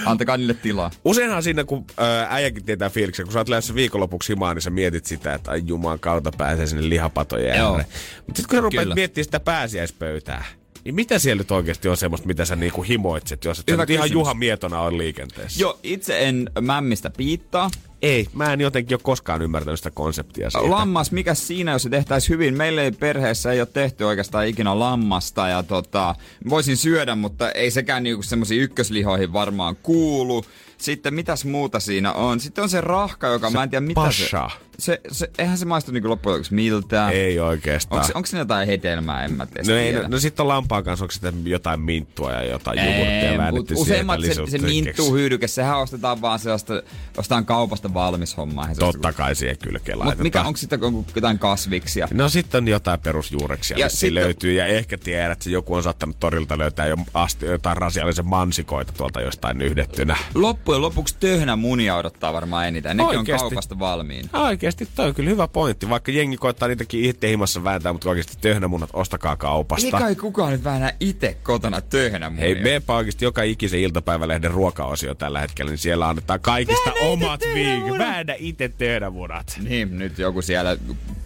antakaa 0.07 0.37
niille 0.37 0.55
tilaa. 0.55 0.91
Useinhan 1.05 1.43
siinä, 1.43 1.65
kun 1.65 1.85
ää, 1.97 2.27
äijäkin 2.31 2.65
tietää 2.65 2.91
fiiliksen, 2.91 3.27
kun 3.27 3.33
sä 3.33 3.39
oot 3.39 3.49
lähdössä 3.49 3.75
viikonlopuksi 3.75 4.33
himaan, 4.33 4.57
niin 4.57 4.63
sä 4.63 4.71
mietit 4.71 5.07
sitä, 5.07 5.35
että 5.35 5.51
ai 5.51 5.63
juman 5.67 5.99
kautta 5.99 6.33
pääsee 6.39 6.67
sinne 6.67 6.89
lihapatojen 6.89 7.61
ääreen. 7.61 7.87
Mutta 8.27 8.37
sitten 8.37 8.49
kun 8.49 8.57
sä 8.57 8.61
rupeat 8.61 8.95
miettimään 8.95 9.25
sitä 9.25 9.41
pääsiäispöytää, 9.41 10.45
niin 10.87 10.95
mitä 10.95 11.19
siellä 11.19 11.41
nyt 11.41 11.51
oikeasti 11.51 11.89
on 11.89 11.97
semmoista, 11.97 12.27
mitä 12.27 12.45
sä 12.45 12.57
niinku 12.57 12.83
himoitset, 12.83 13.45
jos 13.45 13.59
et 13.59 13.65
sä 13.69 13.73
Hyvä 13.73 13.83
nyt 13.83 13.91
ihan. 13.91 14.11
Juha 14.11 14.35
Mietona 14.35 14.81
on 14.81 14.99
liikenteessä? 14.99 15.61
Joo, 15.61 15.79
itse 15.83 16.29
en 16.29 16.51
mämmistä 16.61 17.11
piittaa. 17.11 17.71
Ei, 18.03 18.27
mä 18.33 18.53
en 18.53 18.61
jotenkin 18.61 18.95
ole 18.95 19.01
koskaan 19.03 19.43
ymmärtänyt 19.43 19.81
sitä 19.81 19.91
konseptia 19.91 20.51
siitä. 20.51 20.71
Lammas, 20.71 21.13
mikä 21.13 21.35
siinä, 21.35 21.73
jos 21.73 21.83
se 21.83 21.89
tehtäisiin 21.89 22.35
hyvin? 22.35 22.57
Meille 22.57 22.83
ei 22.83 22.93
perheessä 22.93 23.53
ei 23.53 23.61
ole 23.61 23.69
tehty 23.73 24.05
oikeastaan 24.05 24.47
ikinä 24.47 24.79
lammasta 24.79 25.49
ja 25.49 25.63
tota, 25.63 26.15
voisin 26.49 26.77
syödä, 26.77 27.15
mutta 27.15 27.51
ei 27.51 27.71
sekään 27.71 28.03
niinku 28.03 28.23
semmoisiin 28.23 28.63
ykköslihoihin 28.63 29.33
varmaan 29.33 29.77
kuulu. 29.77 30.45
Sitten 30.79 31.15
mitäs 31.15 31.45
muuta 31.45 31.81
siinä 31.81 32.13
on? 32.13 32.41
Sitten 32.41 32.65
on 32.65 32.71
se 32.71 32.81
rahka, 32.81 33.27
joka 33.27 33.51
mä 33.51 33.63
en 33.63 33.71
tiedä 33.71 33.87
mitä 33.87 33.95
pasha. 33.95 34.49
se... 34.49 34.66
Se, 34.79 35.01
se, 35.13 35.31
eihän 35.39 35.59
se 35.59 35.65
maistu 35.65 35.93
niinku 35.93 36.09
loppujen 36.09 36.35
lopuksi 36.35 36.55
miltään. 36.55 37.13
Ei 37.13 37.41
oikeastaan. 37.41 38.01
Onko, 38.01 38.13
onko 38.15 38.27
siinä 38.27 38.41
jotain 38.41 38.67
hedelmää, 38.67 39.25
en 39.25 39.33
mä 39.33 39.47
tiedä 39.47 39.73
No, 39.73 39.77
ei, 39.79 39.93
no, 39.93 40.03
no 40.09 40.19
sitten 40.19 40.43
on 40.45 40.49
lampaan 40.49 40.85
kanssa, 40.85 41.05
onko 41.05 41.13
sitten 41.13 41.35
jotain 41.45 41.81
minttua 41.81 42.33
ja 42.33 42.45
jotain 42.45 42.79
jogurttia 42.79 43.39
väännetty 43.39 43.75
useimmat 43.75 44.21
se, 44.21 44.27
se 44.27 44.29
lisuutta 44.29 44.67
minttuu 44.67 45.15
hyydyke, 45.15 45.49
sehän 45.49 45.79
ostetaan 45.79 46.21
vaan 46.21 46.39
sellaista, 46.39 46.83
ostaan 47.17 47.47
kaupasta 47.47 47.95
valmis 47.95 48.37
hommaa. 48.37 48.69
Totta 48.79 49.13
kai 49.13 49.35
siihen 49.35 49.59
kylkeen 49.59 50.05
Mut 50.05 50.19
mikä, 50.19 50.43
onko 50.43 50.57
sitten 50.57 50.85
onko 50.85 51.05
jotain 51.15 51.39
kasviksia? 51.39 52.09
No 52.15 52.29
sitten 52.29 52.65
on 52.65 52.69
jotain 52.69 53.01
perusjuureksia, 53.01 53.79
Ja 53.79 53.89
sitten... 53.89 54.15
löytyy. 54.15 54.53
Ja 54.53 54.67
ehkä 54.67 54.99
tiedät, 54.99 55.33
että 55.33 55.51
joku 55.51 55.75
on 55.75 55.83
saattanut 55.83 56.21
torilta 56.21 56.59
löytää 56.59 56.87
jo 56.87 56.97
asti, 57.15 57.47
jotain 57.47 57.77
rasiallisen 57.77 58.27
mansikoita 58.27 58.93
tuolta 58.93 59.21
jostain 59.21 59.63
yhdettynä. 59.63 60.17
Loppujen 60.35 60.83
lopuksi 60.83 61.17
töhnä 61.21 61.57
munia 61.57 61.97
odottaa 61.97 62.33
varmaan 62.33 62.69
eniten. 62.69 62.97
Nekin 62.97 63.19
Oikeesti? 63.19 63.45
on 63.45 63.51
kaupasta 63.51 63.79
valmiin. 63.79 64.31
Oikeasti 64.67 64.89
toi 64.95 65.09
on 65.09 65.15
kyllä 65.15 65.31
hyvä 65.31 65.49
pointti. 65.49 65.89
Vaikka 65.89 66.13
jengi 66.13 66.37
koittaa 66.37 66.69
niitäkin 66.69 67.05
itse 67.05 67.29
himassa 67.29 67.65
vääntää, 67.65 67.93
mutta 67.93 68.09
oikeasti 68.09 68.37
töhnämunat 68.41 68.91
ostakaa 68.93 69.37
kaupasta. 69.37 69.87
Ei 69.87 69.93
kai 69.93 70.15
kukaan 70.15 70.53
nyt 70.53 70.65
vähän 70.65 70.93
itse 71.01 71.37
kotona 71.43 71.81
töhnä 71.81 72.31
munia. 72.31 72.45
Hei, 72.45 72.55
meepä 72.55 72.95
oikeasti 72.95 73.25
joka 73.25 73.43
ikisen 73.43 73.81
iltapäivälehden 73.81 74.51
ruokaosio 74.51 75.15
tällä 75.15 75.41
hetkellä, 75.41 75.71
niin 75.71 75.79
siellä 75.79 76.09
annetaan 76.09 76.41
kaikista 76.41 76.93
omat 76.93 77.41
viikot. 77.55 77.99
Väännä 77.99 78.35
itse 78.39 78.69
töhnämunat. 78.69 79.59
Niin, 79.69 79.99
nyt 79.99 80.19
joku 80.19 80.43
siellä, 80.43 80.77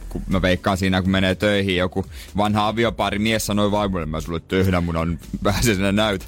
kun 0.09 0.23
mä 0.27 0.43
veikkaan 0.43 0.77
siinä, 0.77 1.03
kun 1.03 1.11
menee 1.11 1.35
töihin, 1.35 1.77
joku 1.77 2.07
vanha 2.37 2.69
aviopari 2.69 3.19
mies 3.19 3.47
sanoi 3.47 3.71
vaimolle, 3.71 4.07
mä 4.07 4.21
sulle 4.21 4.41
töhnämunan 4.49 5.19
vähän 5.45 5.65
sinä 5.65 5.93
näytä. 5.93 6.27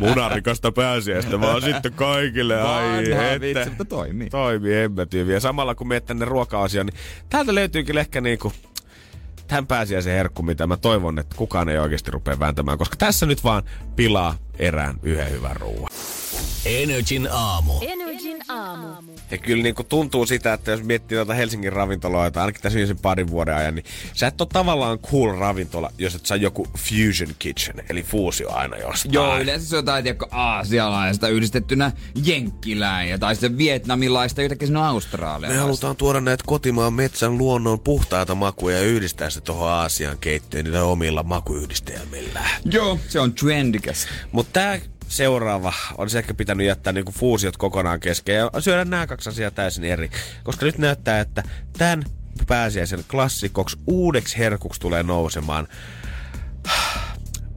Munarikasta 0.00 0.72
pääsiäistä 0.72 1.40
vaan 1.40 1.62
sitten 1.62 1.92
kaikille. 1.92 2.60
Ai 2.60 3.10
että. 3.10 3.40
vitsi, 3.40 3.68
mutta 3.68 3.84
toimii. 3.84 4.30
Toimii 4.30 4.74
hemmetyyviä. 4.74 5.40
Samalla 5.40 5.74
kun 5.74 5.88
meet 5.88 6.04
tänne 6.04 6.24
ruoka-asiaan, 6.24 6.86
niin 6.86 7.00
täältä 7.28 7.54
löytyy 7.54 7.84
kyllä 7.84 8.00
ehkä 8.00 8.20
niinku 8.20 8.52
tämän 9.46 9.66
pääsiäisen 9.66 10.14
herkku, 10.14 10.42
mitä 10.42 10.66
mä 10.66 10.76
toivon, 10.76 11.18
että 11.18 11.36
kukaan 11.36 11.68
ei 11.68 11.78
oikeasti 11.78 12.10
rupea 12.10 12.38
vääntämään, 12.38 12.78
koska 12.78 12.96
tässä 12.96 13.26
nyt 13.26 13.44
vaan 13.44 13.62
pilaa 13.96 14.34
erään 14.58 14.94
yhden 15.02 15.30
hyvän 15.30 15.56
ruoan. 15.56 15.88
Energin 16.66 17.28
aamu. 17.32 17.72
Energin 17.80 18.38
aamu. 18.48 18.88
Ja 19.30 19.38
kyllä 19.38 19.62
niin 19.62 19.74
kuin 19.74 19.86
tuntuu 19.86 20.26
sitä, 20.26 20.52
että 20.52 20.70
jos 20.70 20.82
miettii 20.82 21.16
noita 21.16 21.34
Helsingin 21.34 21.72
ravintoloita, 21.72 22.40
ainakin 22.40 22.62
tässä 22.62 22.76
viimeisen 22.76 22.98
parin 22.98 23.30
vuoden 23.30 23.54
ajan, 23.54 23.74
niin 23.74 23.84
sä 24.12 24.26
et 24.26 24.40
ole 24.40 24.48
tavallaan 24.52 24.98
cool 24.98 25.38
ravintola, 25.38 25.90
jos 25.98 26.14
et 26.14 26.26
saa 26.26 26.36
joku 26.36 26.66
fusion 26.78 27.34
kitchen, 27.38 27.84
eli 27.88 28.02
fuusio 28.02 28.50
aina 28.52 28.76
jostain. 28.76 29.12
Joo, 29.12 29.38
yleensä 29.38 29.66
se 29.68 29.76
on 29.76 29.78
jotain, 29.78 30.04
tiedätkö, 30.04 30.26
aasialaista 30.30 31.28
yhdistettynä 31.28 31.92
jenkkilään 32.24 33.08
ja 33.08 33.18
tai 33.18 33.34
sitten 33.34 33.58
vietnamilaista 33.58 34.42
yhtäkkiä 34.42 34.66
sinne 34.66 34.80
Me 34.80 34.86
australialaista. 34.86 35.60
halutaan 35.62 35.96
tuoda 35.96 36.20
näitä 36.20 36.44
kotimaan 36.46 36.92
metsän 36.92 37.38
luonnon 37.38 37.80
puhtaita 37.80 38.34
makuja 38.34 38.76
ja 38.76 38.82
yhdistää 38.82 39.30
se 39.30 39.40
tuohon 39.40 39.68
Aasian 39.70 40.18
keittiöön 40.18 40.64
niillä 40.64 40.84
omilla 40.84 41.22
makuyhdistelmillä. 41.22 42.40
Joo, 42.64 42.98
se 43.08 43.20
on 43.20 43.32
trendikäs. 43.34 44.06
Mutta 44.32 44.52
tää 44.52 44.80
seuraava 45.16 45.72
olisi 45.98 46.18
ehkä 46.18 46.34
pitänyt 46.34 46.66
jättää 46.66 46.92
niinku 46.92 47.12
fuusiot 47.12 47.56
kokonaan 47.56 48.00
kesken 48.00 48.36
ja 48.36 48.50
syödä 48.58 48.84
nämä 48.84 49.06
kaksi 49.06 49.28
asiaa 49.28 49.50
täysin 49.50 49.84
eri. 49.84 50.10
Koska 50.44 50.66
nyt 50.66 50.78
näyttää, 50.78 51.20
että 51.20 51.42
tämän 51.78 52.04
pääsiäisen 52.46 53.04
klassikoksi 53.10 53.78
uudeksi 53.86 54.38
herkuksi 54.38 54.80
tulee 54.80 55.02
nousemaan 55.02 55.68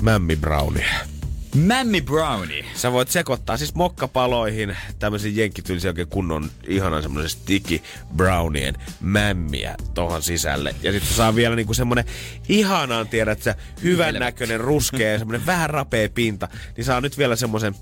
Mämmi 0.01 0.35
Brownie. 0.35 1.16
Mammy 1.55 2.01
Brownie. 2.01 2.65
Sä 2.75 2.91
voit 2.91 3.09
sekoittaa 3.09 3.57
siis 3.57 3.75
mokkapaloihin 3.75 4.77
tämmöisen 4.99 5.35
jenkkityylisen 5.35 5.89
oikein 5.89 6.07
kunnon 6.07 6.49
ihanan 6.67 7.01
semmoisen 7.01 7.29
sticky 7.29 7.79
brownien 8.15 8.75
mämmiä 9.01 9.75
tohon 9.93 10.21
sisälle. 10.23 10.75
Ja 10.83 10.91
sitten 10.91 11.13
saa 11.13 11.35
vielä 11.35 11.55
niinku 11.55 11.73
semmonen 11.73 12.05
ihanan, 12.49 13.07
tiedät 13.07 13.41
sä, 13.43 13.55
hyvän 13.83 14.15
näköinen 14.15 14.59
ruskea 14.59 15.11
ja 15.11 15.17
semmonen 15.19 15.45
vähän 15.45 15.69
rapea 15.69 16.09
pinta. 16.09 16.47
Niin 16.77 16.85
saa 16.85 17.01
nyt 17.01 17.17
vielä 17.17 17.35
semmoisen, 17.35 17.75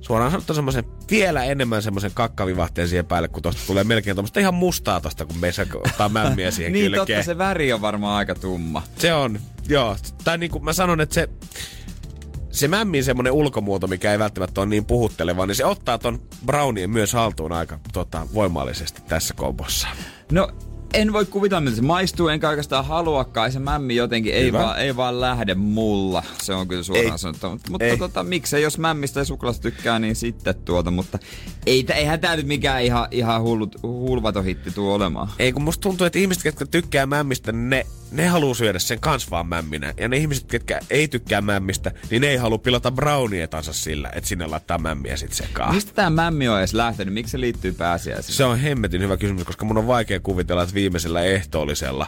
suoraan 0.00 0.30
sanottuna 0.30 0.54
semmoisen 0.54 0.84
vielä 1.10 1.44
enemmän 1.44 1.82
semmoisen 1.82 2.10
kakkavivahteen 2.14 2.88
siihen 2.88 3.06
päälle, 3.06 3.28
kun 3.28 3.42
tosta 3.42 3.62
tulee 3.66 3.84
melkein 3.84 4.16
tuommoista 4.16 4.40
ihan 4.40 4.54
mustaa 4.54 5.00
tosta, 5.00 5.26
kun 5.26 5.38
me 5.38 5.52
ottaa 5.74 6.08
mämmiä 6.18 6.50
siihen 6.50 6.72
Niin 6.72 6.84
kylkeen. 6.92 7.06
totta, 7.06 7.22
se 7.22 7.38
väri 7.38 7.72
on 7.72 7.80
varmaan 7.80 8.16
aika 8.16 8.34
tumma. 8.34 8.82
Se 8.98 9.12
on, 9.14 9.40
joo. 9.68 9.96
Tai 10.24 10.38
niin 10.38 10.50
kuin 10.50 10.64
mä 10.64 10.72
sanon, 10.72 11.00
että 11.00 11.14
se, 11.14 11.28
se 12.50 12.68
mämmin 12.68 13.04
semmonen 13.04 13.32
ulkomuoto, 13.32 13.86
mikä 13.86 14.12
ei 14.12 14.18
välttämättä 14.18 14.60
ole 14.60 14.68
niin 14.68 14.84
puhutteleva, 14.84 15.46
niin 15.46 15.54
se 15.54 15.64
ottaa 15.64 15.98
ton 15.98 16.20
brownien 16.46 16.90
myös 16.90 17.12
haltuun 17.12 17.52
aika 17.52 17.78
tota, 17.92 18.26
voimallisesti 18.34 19.02
tässä 19.08 19.34
kombossa. 19.34 19.88
No, 20.32 20.52
en 20.94 21.12
voi 21.12 21.26
kuvitella, 21.26 21.60
miltä 21.60 21.76
se 21.76 21.82
maistuu, 21.82 22.28
enkä 22.28 22.48
oikeastaan 22.48 22.84
haluakaan. 22.84 23.52
Se 23.52 23.58
mämmi 23.58 23.96
jotenkin, 23.96 24.34
ei 24.34 24.44
Hyvä. 24.44 24.58
vaan, 24.58 24.78
ei 24.78 24.96
vaan 24.96 25.20
lähde 25.20 25.54
mulla. 25.54 26.22
Se 26.42 26.54
on 26.54 26.68
kyllä 26.68 26.82
suoraan 26.82 27.12
Ei. 27.12 27.18
sanottava. 27.18 27.52
Mutta, 27.52 27.70
mutta 27.70 27.96
tota, 27.98 28.22
miksei, 28.22 28.62
jos 28.62 28.78
mämmistä 28.78 29.20
ja 29.20 29.24
suklaasta 29.24 29.62
tykkää, 29.62 29.98
niin 29.98 30.16
sitten 30.16 30.54
tuota. 30.64 30.90
Mutta 30.90 31.18
ei, 31.66 31.86
eihän 31.94 32.20
tää 32.20 32.36
nyt 32.36 32.46
mikään 32.46 32.82
ihan, 32.82 33.08
ihan 33.10 33.42
hullut, 33.42 33.76
hulvaton 33.82 34.44
hitti 34.44 34.70
tuu 34.70 34.92
olemaan. 34.92 35.28
Ei, 35.38 35.52
kun 35.52 35.62
musta 35.62 35.82
tuntuu, 35.82 36.06
että 36.06 36.18
ihmiset, 36.18 36.44
jotka 36.44 36.66
tykkää 36.66 37.06
mämmistä, 37.06 37.52
ne, 37.52 37.86
ne 38.12 38.26
haluaa 38.26 38.54
syödä 38.54 38.78
sen 38.78 39.00
kans 39.00 39.30
vaan 39.30 39.46
mämminä. 39.46 39.94
Ja 39.96 40.08
ne 40.08 40.16
ihmiset, 40.16 40.52
jotka 40.52 40.78
ei 40.90 41.08
tykkää 41.08 41.40
mämmistä, 41.40 41.92
niin 42.10 42.22
ne 42.22 42.28
ei 42.28 42.36
halua 42.36 42.58
pilata 42.58 42.90
brownietansa 42.90 43.72
sillä, 43.72 44.10
että 44.14 44.28
sinne 44.28 44.46
laittaa 44.46 44.78
mämmiä 44.78 45.16
sit 45.16 45.32
sekaan. 45.32 45.74
Mistä 45.74 45.92
tää 45.94 46.10
mämmi 46.10 46.48
on 46.48 46.58
edes 46.58 46.74
lähtenyt? 46.74 47.14
Miksi 47.14 47.30
se 47.30 47.40
liittyy 47.40 47.72
pääsiäisiin? 47.72 48.36
Se 48.36 48.44
on 48.44 48.58
hemmetin 48.58 49.02
hyvä 49.02 49.16
kysymys, 49.16 49.44
koska 49.44 49.64
mun 49.64 49.78
on 49.78 49.86
vaikea 49.86 50.20
kuvitella, 50.20 50.62
että 50.62 50.74
viimeisellä 50.80 51.22
ehtoollisella 51.22 52.06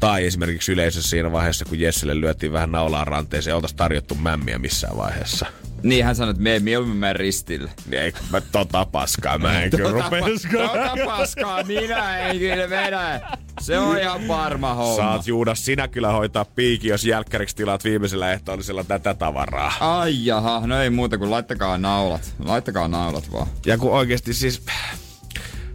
tai 0.00 0.26
esimerkiksi 0.26 0.72
yleisössä 0.72 1.10
siinä 1.10 1.32
vaiheessa, 1.32 1.64
kun 1.64 1.80
Jessille 1.80 2.20
lyötiin 2.20 2.52
vähän 2.52 2.72
naulaa 2.72 3.04
ranteeseen, 3.04 3.56
oltaisi 3.56 3.76
tarjottu 3.76 4.14
mämmiä 4.14 4.58
missään 4.58 4.96
vaiheessa. 4.96 5.46
Niin 5.82 6.04
hän 6.04 6.16
sanoi, 6.16 6.30
että 6.30 6.42
me 6.42 6.52
ei 6.52 6.60
mieluummin 6.60 6.98
mene 6.98 7.12
ristille. 7.12 7.70
Niin 7.86 8.02
ei, 8.02 8.12
mä 8.30 8.40
tota 8.40 8.84
paskaa, 8.84 9.38
mä 9.38 9.62
en 9.62 9.70
kyllä 9.70 9.90
rupes. 9.90 10.42
tota 10.52 10.94
paskaa, 11.06 11.62
minä 11.62 12.18
en 12.18 12.38
kyllä 12.38 12.70
vedä. 12.70 13.20
Se 13.60 13.78
on 13.78 13.98
ihan 13.98 14.28
varma 14.28 14.74
homma. 14.74 14.96
Saat 14.96 15.26
Juudas 15.26 15.64
sinä 15.64 15.88
kyllä 15.88 16.12
hoitaa 16.12 16.44
piiki, 16.44 16.88
jos 16.88 17.04
jälkkäriksi 17.04 17.56
tilaat 17.56 17.84
viimeisellä 17.84 18.32
ehtoollisella 18.32 18.84
tätä 18.84 19.14
tavaraa. 19.14 19.72
Ai 19.80 20.26
jaha, 20.26 20.62
no 20.66 20.82
ei 20.82 20.90
muuta 20.90 21.18
kuin 21.18 21.30
laittakaa 21.30 21.78
naulat. 21.78 22.34
Laittakaa 22.44 22.88
naulat 22.88 23.32
vaan. 23.32 23.46
Ja 23.66 23.78
kun 23.78 23.92
oikeasti 23.92 24.34
siis 24.34 24.62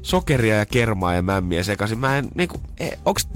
sokeria 0.03 0.55
ja 0.55 0.65
kermaa 0.65 1.13
ja 1.13 1.21
mämmiä 1.21 1.63
sekaisin, 1.63 1.99
mä 1.99 2.17
en 2.17 2.29
niinku, 2.35 2.61
e, 2.79 2.89
onks, 3.05 3.27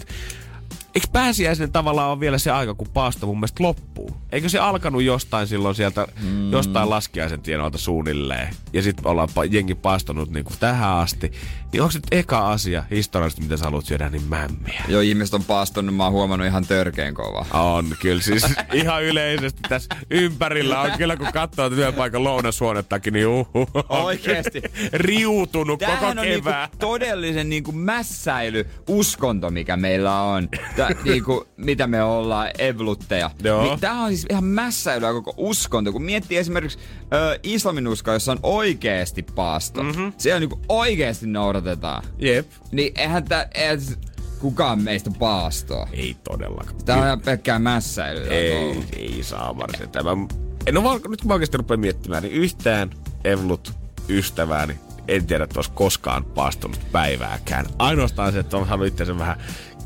Eikö 0.97 1.07
pääsiäisen 1.11 1.71
tavallaan 1.71 2.11
on 2.11 2.19
vielä 2.19 2.37
se 2.37 2.51
aika, 2.51 2.73
kun 2.73 2.87
paasto 2.93 3.25
mun 3.25 3.37
mielestä 3.37 3.63
loppuu? 3.63 4.17
Eikö 4.31 4.49
se 4.49 4.59
alkanut 4.59 5.03
jostain 5.03 5.47
silloin 5.47 5.75
sieltä, 5.75 6.07
mm. 6.21 6.51
jostain 6.51 6.89
laskiaisen 6.89 7.41
tienoilta 7.41 7.77
suunnilleen? 7.77 8.49
Ja 8.73 8.81
sitten 8.81 9.07
ollaan 9.07 9.29
jengi 9.49 9.75
paastonut 9.75 10.29
niinku 10.29 10.53
tähän 10.59 10.93
asti. 10.93 11.31
Niin 11.71 11.81
onko 11.81 11.91
nyt 11.95 12.07
eka 12.11 12.51
asia 12.51 12.83
historiallisesti, 12.91 13.41
mitä 13.41 13.57
sä 13.57 13.63
haluat 13.65 13.85
syödä, 13.85 14.09
niin 14.09 14.23
mämmiä? 14.23 14.83
Joo, 14.87 15.01
ihmiset 15.01 15.33
on 15.33 15.43
paastonut, 15.43 15.95
mä 15.95 16.03
oon 16.03 16.13
huomannut 16.13 16.47
ihan 16.47 16.65
törkeen 16.67 17.13
kovaa. 17.13 17.45
On 17.53 17.95
kyllä 18.01 18.21
siis 18.21 18.45
ihan 18.73 19.03
yleisesti 19.03 19.61
tässä 19.69 19.95
ympärillä 20.11 20.81
on 20.81 20.91
kyllä 20.97 21.17
kun 21.17 21.27
katsoo 21.33 21.69
työpaikan 21.69 22.23
lounashuonettakin, 22.23 23.13
niin 23.13 23.27
uhu, 23.27 23.67
on 23.73 23.85
Oikeesti. 23.89 24.61
riutunut 24.93 25.79
koko 25.79 25.91
Tämähän 25.91 26.19
on 26.19 26.25
niinku 26.25 26.49
todellisen 26.79 27.49
niinku 27.49 27.71
mässäily 27.71 28.67
uskonto, 28.87 29.49
mikä 29.49 29.77
meillä 29.77 30.21
on. 30.21 30.49
Tää, 30.75 30.89
niinku, 31.03 31.47
mitä 31.57 31.87
me 31.87 32.03
ollaan, 32.03 32.49
evolutteja. 32.59 33.31
Joo. 33.43 33.63
Niin 33.63 33.79
tää 33.79 33.93
on 33.93 34.09
siis 34.09 34.25
ihan 34.29 34.43
mässäilyä 34.43 35.11
koko 35.13 35.33
uskonto. 35.37 35.91
Kun 35.91 36.03
miettii 36.03 36.37
esimerkiksi 36.37 36.79
ö, 37.13 37.39
islamin 37.43 37.87
uskoa, 37.87 38.13
jossa 38.13 38.31
on 38.31 38.39
oikeesti 38.43 39.23
paasto. 39.23 39.83
Mm-hmm. 39.83 40.13
Siellä 40.17 40.39
niinku 40.39 40.59
oikeesti 40.69 41.27
noudatetaan. 41.57 42.03
Jep. 42.19 42.47
Niin 42.71 42.93
eihän 42.95 43.23
tää, 43.25 43.47
eihän 43.53 43.81
s- 43.81 43.97
kukaan 44.39 44.81
meistä 44.81 45.11
paastoa. 45.19 45.87
Ei 45.93 46.15
todellakaan. 46.23 46.85
Tää 46.85 46.97
on 46.97 47.05
ihan 47.05 47.21
pelkkää 47.21 47.59
mässäilyä. 47.59 48.27
Ei, 48.33 48.83
ei 48.95 49.19
saa 49.23 49.57
varsin. 49.57 49.89
Tämä, 49.89 50.11
en 50.65 50.77
ole 50.77 50.93
nyt 51.07 51.21
kun 51.21 51.27
mä 51.27 51.33
oikeasti 51.33 51.57
rupean 51.57 51.79
miettimään, 51.79 52.23
niin 52.23 52.33
yhtään 52.35 52.89
Evlut 53.23 53.73
ystävääni 54.09 54.79
en 55.07 55.27
tiedä, 55.27 55.43
että 55.43 55.57
olisi 55.59 55.71
koskaan 55.71 56.25
paastunut 56.25 56.79
päivääkään. 56.91 57.65
Ainoastaan 57.79 58.33
se, 58.33 58.39
että 58.39 58.57
on 58.57 58.67
saanut 58.67 58.87
itse 58.87 59.17
vähän 59.17 59.37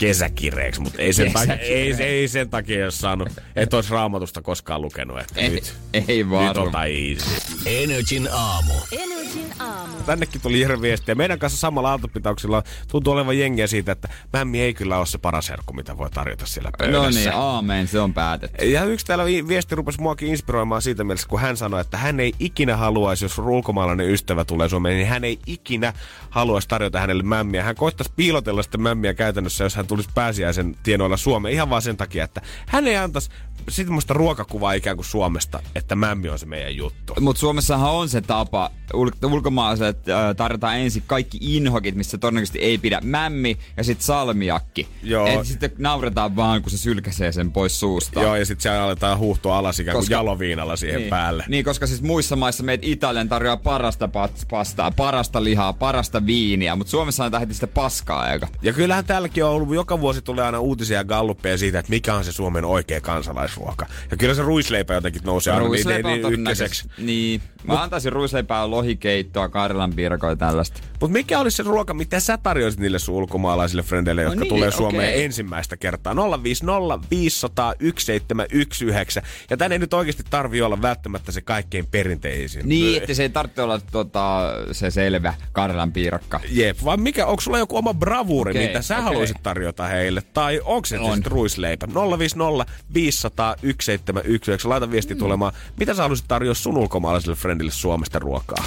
kesäkireeksi, 0.02 0.82
mutta 0.82 1.02
ei 1.02 1.14
sen, 1.14 1.34
takia, 1.34 1.56
ei, 1.56 1.94
ei 1.94 2.28
sen 2.28 2.50
takia 2.50 2.80
jos 2.80 2.98
saanut, 2.98 3.30
että 3.56 3.76
olisi 3.78 3.92
raamatusta 3.92 4.42
koskaan 4.42 4.82
lukenut. 4.82 5.20
Että 5.20 5.42
Ei, 5.42 5.50
nyt, 5.50 5.74
ei 5.94 6.24
nyt 6.24 6.58
ota 6.58 6.86
easy. 6.86 7.26
Energin 7.66 8.30
aamu. 8.32 8.74
Energin 8.92 9.54
aamu. 9.60 9.94
Tännekin 10.06 10.42
tuli 10.42 10.60
Jere 10.62 10.82
viestiä. 10.82 11.16
Meidän 11.16 11.40
kanssa 11.40 11.60
samalla 11.60 11.90
aaltopitauksilla 11.90 12.64
tuntuu 12.88 13.14
olevan 13.14 13.40
jengiä 13.40 13.68
siitä, 13.68 13.92
että 13.92 14.10
mämmi 14.34 14.62
ei 14.62 14.74
kyllä 14.74 14.98
ole 14.98 15.06
se 15.06 15.18
paras 15.18 15.50
herkku, 15.50 15.74
mitä 15.74 15.98
voi 15.98 16.10
tarjota 16.10 16.46
siellä 16.46 16.72
pöydässä. 16.78 17.02
No 17.02 17.10
niin, 17.10 17.32
aamen, 17.34 17.88
se 17.88 18.00
on 18.00 18.14
päätetty. 18.14 18.66
Ja 18.66 18.86
yksi 18.86 19.06
täällä 19.06 19.26
vi- 19.26 19.48
viesti 19.48 19.76
rupesi 19.76 20.02
muakin 20.02 20.30
inspiroimaan 20.30 20.82
siitä 20.82 21.04
mielessä, 21.04 21.28
kun 21.28 21.40
hän 21.40 21.58
sanoi, 21.58 21.82
että 21.82 21.98
hän 21.98 22.20
ei 22.20 22.34
ikinä 22.40 22.78
haluaisi, 22.78 23.26
jos 23.26 23.38
ulkomaalainen 23.38 24.10
ystävä 24.10 24.46
tulee 24.46 24.70
Suomeen, 24.70 24.96
niin 24.96 25.08
hän 25.08 25.24
ei 25.24 25.40
ikinä 25.48 25.94
haluaisi 26.32 26.68
tarjota 26.68 27.00
hänelle 27.00 27.24
mämmiä. 27.24 27.64
Hän 27.64 27.76
koittaisi 27.76 28.14
piilotella 28.16 28.64
sitä 28.64 28.78
mämmiä 28.78 29.14
käytännössä, 29.14 29.64
jos 29.64 29.76
hän 29.76 29.88
tulisi 29.88 30.10
pääsiäisen 30.16 30.76
tienoilla 30.84 31.18
Suomeen, 31.18 31.54
ihan 31.54 31.70
vaan 31.70 31.82
sen 31.82 31.98
takia, 31.98 32.24
että 32.24 32.42
hän 32.68 32.88
ei 32.88 32.98
antaisi 32.98 33.30
semmoista 33.70 34.14
ruokakuvaa 34.14 34.74
ikään 34.74 34.98
kuin 34.98 35.06
Suomesta, 35.06 35.60
että 35.76 35.96
mämmi 35.96 36.30
on 36.30 36.40
se 36.40 36.46
meidän 36.46 36.76
juttu. 36.76 37.14
Mutta 37.20 37.40
Suomessahan 37.40 37.92
on 37.92 38.10
se 38.10 38.22
tapa, 38.22 38.72
ul- 38.94 39.32
ulkomaalaiset 39.32 40.10
äh, 40.10 40.36
tarjotaan 40.36 40.78
ensin 40.78 41.04
kaikki 41.08 41.38
inhokit, 41.42 41.96
missä 41.96 42.18
todennäköisesti 42.18 42.60
ei 42.60 42.78
pidä 42.78 43.02
mämmi 43.04 43.58
ja 43.78 43.84
sitten 43.84 44.06
salmiakki. 44.06 44.88
Joo. 45.04 45.28
Et 45.28 45.46
sitten 45.46 45.72
nauretaan 45.78 46.36
vaan, 46.36 46.62
kun 46.62 46.72
se 46.72 46.78
sylkäsee 46.78 47.32
sen 47.32 47.52
pois 47.52 47.80
suusta. 47.80 48.22
Joo, 48.22 48.36
ja 48.36 48.46
sitten 48.46 48.62
siellä 48.62 48.84
aletaan 48.84 49.18
huuhtoa 49.18 49.58
alas 49.58 49.80
ikään 49.80 49.96
kuin 49.96 50.02
Koska- 50.02 50.14
jaloviinalla 50.14 50.76
siihen 50.76 51.00
niin. 51.00 51.10
päälle. 51.10 51.46
Niin, 51.48 51.66
koska 51.66 51.88
siis 51.88 52.02
muissa 52.02 52.36
maissa 52.36 52.64
meitä 52.64 52.88
Italian 52.88 53.30
tarjoaa 53.30 53.58
parasta 53.58 54.08
pat- 54.08 54.46
pastaa, 54.50 54.92
parasta 54.92 55.44
lihaa, 55.44 55.74
parasta 55.74 56.26
viiniä, 56.26 56.76
mutta 56.76 56.92
Suomessa 56.92 57.26
on 57.26 57.40
heti 57.40 57.54
sitä 57.54 57.68
paskaa 57.68 58.22
aika. 58.22 58.48
Ja 58.62 58.74
kyllähän 58.74 59.06
täälläkin 59.06 59.46
on 59.46 59.52
ollut, 59.52 59.76
joka 59.76 60.00
vuosi 60.00 60.22
tulee 60.22 60.46
aina 60.46 60.60
uutisia 60.60 60.98
ja 60.98 61.04
galluppeja 61.04 61.58
siitä, 61.58 61.80
että 61.80 61.90
mikä 61.90 62.16
on 62.16 62.24
se 62.24 62.32
Suomen 62.32 62.66
oikea 62.66 63.02
kansalaisruoka. 63.52 63.86
Ja 64.12 64.18
kyllä 64.18 64.34
se 64.34 64.42
ruisleipä 64.42 64.94
jotenkin 64.94 65.22
nousee 65.26 65.54
aina 65.54 65.70
niin, 65.70 66.26
on 66.26 66.32
niin, 66.32 66.40
ykköseksi. 66.40 66.90
Niin. 66.98 67.42
Mä 67.64 67.82
antaisin 67.82 68.14
ruisleipää, 68.14 68.72
lohikeittoa, 68.72 69.50
karjalan 69.50 69.94
piirakoja 69.94 70.36
tällaista. 70.36 70.82
Mutta 71.02 71.14
mikä 71.14 71.40
olisi 71.40 71.58
se 71.58 71.64
ruoka, 71.64 71.94
mitä 71.94 72.20
sä 72.20 72.38
tarjoisit 72.38 72.80
niille 72.80 73.00
sun 73.00 73.16
ulkomaalaisille 73.16 73.84
frendeille, 73.84 74.22
jotka 74.22 74.40
niin, 74.40 74.50
tulee 74.50 74.72
Suomeen 74.72 75.10
okei. 75.10 75.24
ensimmäistä 75.24 75.78
kertaa? 75.78 76.16
050 76.44 77.08
500 77.12 77.74
1719. 77.74 79.22
Ja 79.50 79.58
tän 79.58 79.72
ei 79.72 79.80
nyt 79.80 79.94
oikeasti 79.94 80.24
tarvi 80.30 80.62
olla 80.62 80.82
välttämättä 80.82 81.32
se 81.32 81.42
kaikkein 81.42 81.88
perinteisin. 81.92 82.70
Niin, 82.70 83.02
että 83.02 83.14
se 83.14 83.24
ei 83.24 83.30
tarvitse 83.30 83.62
olla 83.62 83.80
tota, 83.92 84.54
se 84.72 84.92
selvä 84.92 85.34
karjalan 85.52 85.92
piirakka. 85.92 86.40
Jep, 86.50 86.78
vai 86.86 86.98
mikä, 86.98 87.26
onko 87.26 87.42
sulla 87.42 87.58
joku 87.60 87.78
oma 87.78 87.94
bravuuri, 87.94 88.52
Okei, 88.52 88.68
mitä 88.68 88.82
sä 88.82 88.96
okei. 88.96 89.04
haluaisit 89.04 89.38
tarjota 89.44 89.88
heille? 89.88 90.22
Tai 90.34 90.62
onko 90.64 90.86
se 90.86 91.00
On. 91.00 91.14
sitten 91.14 91.32
ruisleipä? 91.32 91.88
050 92.20 92.74
500 92.94 93.56
1719. 93.56 94.70
Laita 94.70 94.92
viesti 94.92 95.16
tulemaan. 95.16 95.54
Mitä 95.80 95.94
sä 95.94 96.02
haluaisit 96.02 96.28
tarjota 96.28 96.60
sun 96.60 96.78
ulkomaalaiselle 96.78 97.36
friendille 97.36 97.72
Suomesta 97.72 98.20
ruokaa? 98.20 98.66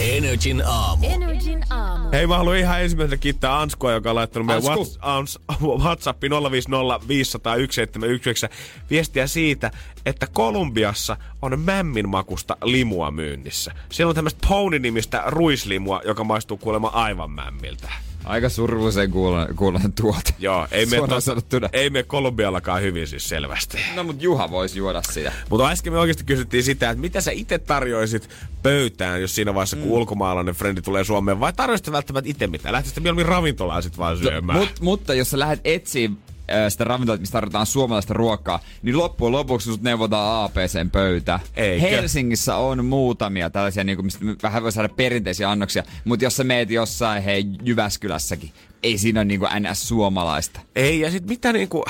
Energin 0.00 0.62
aamu. 0.66 1.06
Energin 1.06 1.64
aamu. 1.70 2.08
Hei, 2.12 2.26
mä 2.26 2.36
haluan 2.38 2.56
ihan 2.56 2.82
ensimmäisenä 2.82 3.16
kiittää 3.16 3.60
Anskoa, 3.60 3.92
joka 3.92 4.10
on 4.10 4.16
laittanut 4.16 4.46
meidän 4.46 4.62
Ansku. 4.72 4.84
Whats- 4.84 4.98
Ans- 5.00 5.66
WhatsAppiin 5.84 6.32
050 6.50 7.08
500 7.08 7.54
1719 7.54 8.48
viestiä 8.90 9.26
siitä, 9.26 9.70
että 10.06 10.26
Kolumbiassa 10.26 11.16
on 11.42 11.60
mämmin 11.60 12.08
makusta 12.08 12.56
limua 12.62 13.10
myynnissä. 13.10 13.72
Siellä 13.90 14.08
on 14.10 14.14
tämmöistä 14.14 14.48
Pony-nimistä 14.48 15.22
ruislimua, 15.26 16.00
joka 16.04 16.24
maistuu 16.24 16.56
kuulemma 16.56 16.88
aivan 16.88 17.30
mämmiltä. 17.30 17.88
Aika 18.24 18.48
surullisen 18.48 19.10
kuulen, 19.10 19.56
kuulen 19.56 19.92
tuolta. 19.92 20.32
Joo, 20.38 20.66
ei 20.70 20.86
me, 20.86 20.96
Suoraan 20.96 21.22
sanottuna. 21.22 21.68
ei 21.72 21.90
me 21.90 22.02
Kolumbiallakaan 22.02 22.82
hyvin 22.82 23.06
siis 23.06 23.28
selvästi. 23.28 23.78
No 23.94 24.04
mut 24.04 24.22
Juha 24.22 24.50
voisi 24.50 24.78
juoda 24.78 25.02
sitä. 25.02 25.32
Mutta 25.50 25.68
äsken 25.68 25.92
me 25.92 25.98
oikeasti 25.98 26.24
kysyttiin 26.24 26.62
sitä, 26.62 26.90
että 26.90 27.00
mitä 27.00 27.20
sä 27.20 27.30
itse 27.30 27.58
tarjoisit 27.58 28.28
pöytään, 28.62 29.20
jos 29.20 29.34
siinä 29.34 29.54
vaiheessa, 29.54 29.76
kun 29.76 29.90
ulkomaalainen 29.90 30.54
frendi 30.54 30.82
tulee 30.82 31.04
Suomeen, 31.04 31.40
vai 31.40 31.52
tarjoisit 31.52 31.92
välttämättä 31.92 32.30
itse 32.30 32.46
mitään? 32.46 32.72
Lähtisit 32.72 33.00
mieluummin 33.02 33.26
ravintolaan 33.26 33.82
sit 33.82 33.98
vaan 33.98 34.18
syömään? 34.18 34.58
Mut, 34.58 34.80
mutta 34.80 35.14
jos 35.14 35.30
sä 35.30 35.38
lähdet 35.38 35.60
etsiin 35.64 36.18
ö, 36.28 36.33
sitä 36.68 36.84
ravintolaa, 36.84 37.20
mistä 37.20 37.32
tarvitaan 37.32 37.66
suomalaista 37.66 38.14
ruokaa, 38.14 38.60
niin 38.82 38.98
loppujen 38.98 39.32
lopuksi 39.32 39.64
sut 39.70 39.82
neuvotaan 39.82 40.44
APCn 40.44 40.90
pöytä. 40.92 41.40
Eikö? 41.56 41.88
Helsingissä 41.88 42.56
on 42.56 42.84
muutamia 42.84 43.50
tällaisia, 43.50 43.84
niin 43.84 43.96
kuin, 43.96 44.06
mistä 44.06 44.24
vähän 44.42 44.62
voi 44.62 44.72
saada 44.72 44.88
perinteisiä 44.88 45.50
annoksia, 45.50 45.82
mutta 46.04 46.24
jos 46.24 46.36
sä 46.36 46.44
meet 46.44 46.70
jossain, 46.70 47.22
hei, 47.22 47.44
Jyväskylässäkin, 47.62 48.52
ei 48.82 48.98
siinä 48.98 49.20
ole 49.20 49.24
niin 49.24 49.40
kuin 49.40 49.50
NS 49.60 49.88
suomalaista. 49.88 50.60
Ei, 50.76 51.00
ja 51.00 51.10
sit 51.10 51.26
mitä, 51.28 51.52
niinku, 51.52 51.84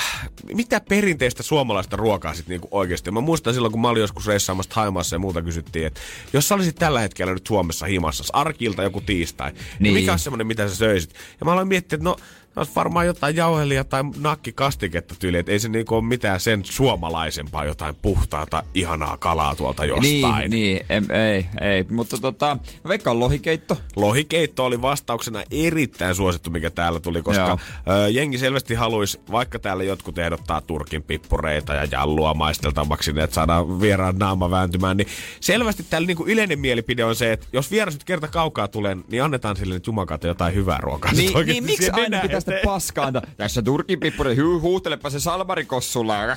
mitä 0.53 0.81
perinteistä 0.89 1.43
suomalaista 1.43 1.95
ruokaa 1.95 2.33
sit 2.33 2.47
niinku 2.47 2.67
oikeasti? 2.71 3.11
Mä 3.11 3.21
muistan 3.21 3.53
silloin, 3.53 3.71
kun 3.71 3.81
mä 3.81 3.89
olin 3.89 4.01
joskus 4.01 4.27
reissaamassa 4.27 4.71
Haimaassa 4.75 5.15
ja 5.15 5.19
muuta 5.19 5.41
kysyttiin, 5.41 5.87
että 5.87 5.99
jos 6.33 6.47
sä 6.47 6.55
olisit 6.55 6.75
tällä 6.75 6.99
hetkellä 6.99 7.33
nyt 7.33 7.47
Suomessa 7.47 7.85
himassa, 7.85 8.23
arkilta 8.33 8.83
joku 8.83 9.01
tiistai, 9.01 9.51
niin, 9.51 9.63
Niin. 9.79 9.93
mikä 9.93 10.11
olisi 10.13 10.23
semmonen, 10.23 10.47
mitä 10.47 10.69
sä 10.69 10.75
söisit? 10.75 11.13
Ja 11.39 11.45
mä 11.45 11.51
aloin 11.53 11.67
miettiä, 11.67 11.95
että 11.95 12.03
no, 12.03 12.17
olisi 12.55 12.71
varmaan 12.75 13.05
jotain 13.05 13.35
jauhelia 13.35 13.83
tai 13.83 14.03
nakkikastiketta 14.19 15.15
tyyliä, 15.19 15.39
että 15.39 15.51
ei 15.51 15.59
se 15.59 15.69
niinku 15.69 15.95
ole 15.95 16.03
mitään 16.03 16.39
sen 16.39 16.65
suomalaisempaa, 16.65 17.65
jotain 17.65 17.95
puhtaata, 18.01 18.63
ihanaa 18.73 19.17
kalaa 19.17 19.55
tuolta 19.55 19.85
jostain. 19.85 20.11
Niin, 20.21 20.49
niin 20.49 20.85
em, 20.89 21.05
ei, 21.11 21.45
ei. 21.61 21.85
Mutta 21.89 22.17
tota, 22.17 22.57
mä 22.83 22.89
veikkaan 22.89 23.19
lohikeitto. 23.19 23.77
Lohikeitto 23.95 24.65
oli 24.65 24.81
vastauksena 24.81 25.43
erittäin 25.51 26.15
suosittu, 26.15 26.49
mikä 26.49 26.69
täällä 26.69 26.99
tuli, 26.99 27.21
koska 27.21 27.57
ö, 27.87 28.09
jengi 28.09 28.37
selvästi 28.37 28.73
haluaisi, 28.73 29.19
vaikka 29.31 29.59
täällä 29.59 29.83
jotkut 29.83 30.17
ehdottaa 30.17 30.61
turkin 30.61 31.03
pippureita 31.03 31.73
ja 31.73 31.87
jallua 31.91 32.33
maisteltavaksi, 32.33 33.13
niin 33.13 33.23
että 33.23 33.33
saadaan 33.33 33.81
vieraan 33.81 34.17
naama 34.17 34.51
vääntymään, 34.51 34.97
niin 34.97 35.07
selvästi 35.39 35.85
täällä 35.89 36.05
niinku 36.07 36.25
yleinen 36.27 36.59
mielipide 36.59 37.05
on 37.05 37.15
se, 37.15 37.31
että 37.31 37.47
jos 37.53 37.71
vieras 37.71 37.93
nyt 37.93 38.03
kerta 38.03 38.27
kaukaa 38.27 38.67
tulee, 38.67 38.97
niin 39.07 39.23
annetaan 39.23 39.55
sille 39.55 39.73
nyt 39.73 39.87
jumakata 39.87 40.27
jotain 40.27 40.55
hyvää 40.55 40.79
ruokaa. 40.81 41.11
Niin, 41.11 41.45
niin 41.45 41.63
miksi 41.63 41.89
aina 41.91 42.21
pitää 42.45 42.51
sitä 42.51 42.51
eteen. 42.51 42.73
paskaa 42.73 43.05
antaa? 43.05 43.21
Tässä 43.37 43.61
turkipippuri, 43.61 44.35
hu, 44.35 44.61
huutelepa 44.61 45.09
se 45.09 45.19
salmarikossulla. 45.19 46.15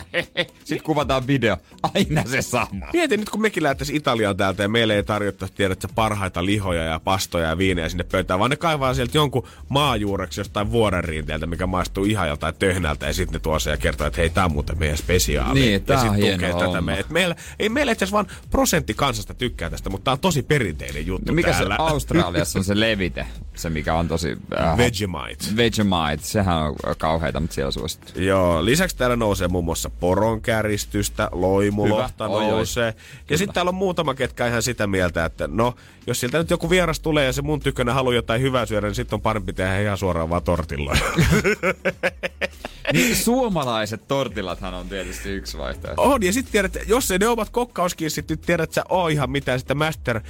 Sitten 0.65 0.83
kuvataan 0.83 1.27
video. 1.27 1.57
Aina 1.95 2.25
se 2.27 2.43
sama. 2.43 2.87
Mieti 2.93 3.17
nyt, 3.17 3.31
kun 3.31 3.43
mekin 3.43 3.63
lähtäisiin 3.63 3.97
Italiaan 3.97 4.37
täältä 4.37 4.63
ja 4.63 4.69
meille 4.69 4.95
ei 4.95 5.03
tarjottaisi, 5.03 5.55
tiedät 5.55 5.83
sä, 5.83 5.89
parhaita 5.95 6.45
lihoja 6.45 6.83
ja 6.83 7.01
pastoja 7.01 7.49
ja 7.49 7.59
viinejä 7.59 7.89
sinne 7.89 8.05
pöytään, 8.05 8.41
vaan 8.41 8.51
ne 8.51 8.57
kaivaa 8.57 8.95
sieltä 8.95 9.19
jonkun 9.19 9.49
maajuureksi 9.69 10.41
jostain 10.41 10.71
vuorenriinteeltä, 10.71 11.47
mikä 11.47 11.67
maistuu 11.67 12.05
ihan 12.05 12.29
joltain 12.29 12.55
töhnältä 12.59 13.07
ja 13.07 13.13
sitten 13.13 13.33
ne 13.33 13.39
tuo 13.39 13.59
se 13.59 13.71
ja 13.71 13.77
kertoo, 13.77 14.07
että 14.07 14.21
hei, 14.21 14.31
tää 14.31 14.45
on 14.45 14.53
muuten 14.53 14.79
meidän 14.79 14.97
spesiaali. 14.99 15.61
Niin, 15.61 15.73
ja 15.73 15.81
tää 15.81 16.01
on 16.01 16.09
sit 16.09 16.17
hieno 16.17 16.37
tukee 16.37 16.53
tätä 16.53 16.65
homma. 16.65 16.81
me, 16.81 16.99
et 16.99 17.11
meillä, 17.11 17.37
ei 17.59 17.69
meillä 17.69 17.93
itse 17.93 18.07
vaan 18.13 18.27
prosentti 18.51 18.95
kansasta 18.95 19.35
tykkää 19.35 19.71
tästä, 19.71 19.91
mutta 19.91 20.05
tää 20.05 20.13
on 20.13 20.19
tosi 20.19 20.43
perinteinen 20.43 21.07
juttu 21.07 21.33
No 21.33 21.35
mikä 21.35 21.51
täällä. 21.51 21.77
se 21.77 21.83
Australiassa 21.83 22.59
on 22.59 22.65
se 22.65 22.81
levite? 22.81 23.27
Se 23.55 23.71
mikä 23.71 23.95
on 23.95 24.09
tosi... 24.09 24.37
Äh, 24.61 24.77
Vegemite. 24.77 25.57
Vegemite, 25.57 25.85
sehän 26.21 26.57
on 26.57 26.75
kauheita, 26.99 27.41
mutta 27.41 27.55
siellä 27.55 27.71
suosittu. 27.71 28.21
Joo, 28.21 28.65
lisäksi 28.65 28.97
täällä 28.97 29.17
nousee 29.17 29.49
muun 29.49 29.65
muassa 29.65 29.91
poronkäristystä, 29.91 31.29
loimulohta 31.33 32.25
Hyvä. 32.25 32.37
Oi, 32.37 32.45
oi. 32.45 32.51
nousee. 32.51 32.95
Ja 33.31 33.39
sitten 33.39 33.55
täällä 33.55 33.69
on 33.69 33.75
muutama, 33.75 34.15
ketkä 34.15 34.47
ihan 34.47 34.63
sitä 34.63 34.87
mieltä, 34.87 35.25
että 35.25 35.49
no, 35.53 35.75
jos 36.07 36.21
sieltä 36.21 36.39
nyt 36.39 36.51
joku 36.51 36.71
vieras 36.71 37.01
tulee 37.01 37.25
ja 37.27 37.33
se 37.33 37.43
mun 37.43 37.61
tykönä 37.61 37.95
haluaa 37.95 38.15
jotain 38.15 38.43
hyvää 38.43 38.67
syödä, 38.67 38.87
niin 38.87 38.95
sitten 38.95 39.17
on 39.17 39.21
parempi 39.21 39.53
tehdä 39.53 39.81
ihan 39.81 39.99
suoraan 39.99 40.31
vaan 40.31 40.43
tortilloja. 40.43 41.01
Niin 42.93 43.17
suomalaiset 43.17 44.09
tortillathan 44.09 44.75
on 44.75 44.89
tietysti 44.89 45.29
yksi 45.31 45.59
vaihtoehto. 45.59 46.03
on, 46.03 46.23
ja 46.23 46.33
sitten 46.33 46.53
tiedät, 46.53 46.77
jos 46.89 47.11
ei 47.11 47.19
ne 47.19 47.29
omat 47.29 47.51
kokkauskin 47.51 48.11
sitten 48.11 48.39
tiedät, 48.39 48.65
että 48.65 48.75
sä 48.75 48.85
oo 48.89 49.09
ihan 49.09 49.31
mitään 49.31 49.59
sitä 49.61 49.75
master, 49.75 50.17
äh, 50.17 50.23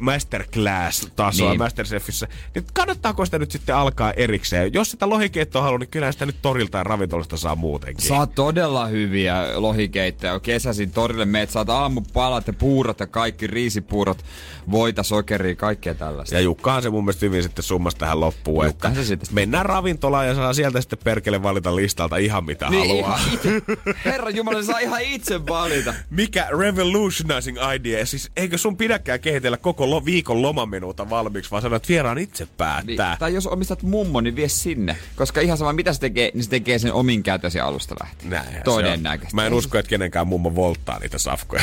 masterclass-tasoa 0.00 1.48
Niin. 1.50 1.58
Masterchefissä, 1.58 2.28
niin 2.54 2.64
kannattaako 2.74 3.24
sitä 3.24 3.38
nyt 3.38 3.50
sitten 3.50 3.76
alkaa 3.76 4.12
erikseen? 4.12 4.72
Jos 4.74 4.90
sitä 4.90 5.08
lohikeittoa 5.10 5.62
haluaa, 5.62 5.78
niin 5.78 5.88
kyllä 5.88 6.12
sitä 6.12 6.26
nyt 6.26 6.36
torilta 6.42 6.78
ja 6.78 6.84
ravintolasta 6.84 7.36
saa 7.36 7.56
muutenkin. 7.56 8.08
Saa 8.08 8.26
todella 8.26 8.86
hyviä 8.86 9.44
lohikeittoja. 9.54 10.40
Kesäisin 10.40 10.90
torille 10.92 11.24
meet, 11.24 11.50
saat 11.50 11.68
aamupalat 11.70 12.46
ja 12.46 12.52
puurot 12.52 13.00
ja 13.00 13.06
kaikki 13.06 13.46
riisipuurot, 13.46 14.24
voita, 14.70 15.02
sokeria, 15.02 15.54
kaikkea 15.56 15.94
tällaista. 15.94 16.34
Ja 16.34 16.40
Jukkahan 16.40 16.82
se 16.82 16.90
mun 16.90 17.04
mielestä 17.04 17.26
hyvin 17.26 17.42
sitten 17.42 17.62
summas 17.62 17.94
tähän 17.94 18.20
loppuun. 18.20 18.66
Jukkahan 18.66 18.92
että 18.96 19.04
se 19.04 19.08
sitten- 19.08 19.34
Mennään 19.34 19.66
ravintolaan 19.66 20.26
ja 20.26 20.34
saa 20.34 20.52
sieltä 20.52 20.80
sitten 20.80 20.98
perkele 21.04 21.42
valita 21.42 21.76
listalta 22.00 22.16
ihan 22.16 22.44
mitä 22.44 22.70
Niin, 22.70 22.88
haluaa. 22.88 23.18
ihan. 23.18 23.62
Herra 24.04 24.30
Jumala, 24.30 24.62
saa 24.62 24.78
ihan 24.78 25.00
itse 25.02 25.46
valita. 25.46 25.94
Mikä 26.10 26.46
revolutionizing 26.60 27.58
idea. 27.74 28.06
Siis 28.06 28.30
eikö 28.36 28.58
sun 28.58 28.76
pidäkään 28.76 29.20
kehitellä 29.20 29.56
koko 29.56 29.90
lo- 29.90 30.04
viikon 30.04 30.42
lomamenuuta 30.42 31.10
valmiiksi, 31.10 31.50
vaan 31.50 31.62
sanoa, 31.62 31.76
että 31.76 31.88
vieraan 31.88 32.18
itse 32.18 32.44
Niin, 32.44 32.54
päättää. 32.56 33.16
tai 33.18 33.34
jos 33.34 33.46
omistat 33.46 33.82
mummo, 33.82 34.20
niin 34.20 34.36
vie 34.36 34.48
sinne. 34.48 34.96
Koska 35.16 35.40
ihan 35.40 35.58
sama 35.58 35.72
mitä 35.72 35.92
se 35.92 36.00
tekee, 36.00 36.30
niin 36.34 36.44
se 36.44 36.50
tekee 36.50 36.78
sen 36.78 36.92
omin 36.92 37.22
käytösi 37.22 37.60
alusta 37.60 37.94
lähtien. 38.02 38.44
Se 38.54 38.60
Todennäköisesti. 38.64 39.34
Mä 39.34 39.46
en 39.46 39.52
usko, 39.54 39.78
että 39.78 39.90
kenenkään 39.90 40.26
mummo 40.26 40.54
volttaa 40.54 40.98
niitä 40.98 41.18
safkoja. 41.18 41.62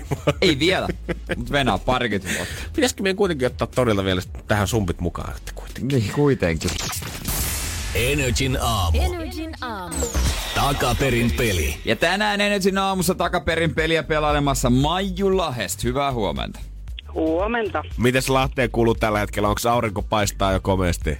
Ei 0.40 0.58
vielä, 0.58 0.88
mutta 1.36 1.52
venää 1.52 1.78
parikymmentä 1.78 2.36
vuotta. 2.38 2.54
Pitäisikö 2.74 3.02
meidän 3.02 3.16
kuitenkin 3.16 3.46
ottaa 3.46 3.68
todella 3.74 4.04
vielä 4.04 4.22
tähän 4.48 4.68
sumpit 4.68 5.00
mukaan? 5.00 5.36
Että 5.36 5.52
kuitenkin. 5.54 5.98
Niin, 5.98 6.12
kuitenkin. 6.12 6.70
Energin 7.94 8.58
aamu. 8.60 8.98
Energin 9.02 9.52
aamu. 9.60 9.96
Takaperin 10.54 11.32
peli. 11.36 11.76
Ja 11.84 11.96
tänään 11.96 12.40
Energin 12.40 12.78
aamussa 12.78 13.14
takaperin 13.14 13.74
peliä 13.74 14.02
pelailemassa 14.02 14.70
Maiju 14.70 15.36
Lahest. 15.36 15.84
Hyvää 15.84 16.12
huomenta. 16.12 16.60
Huomenta. 17.14 17.82
Mites 17.98 18.28
Lahteen 18.28 18.70
kuuluu 18.70 18.94
tällä 18.94 19.18
hetkellä? 19.18 19.48
Onko 19.48 19.60
aurinko 19.70 20.02
paistaa 20.02 20.52
jo 20.52 20.60
komeasti? 20.60 21.18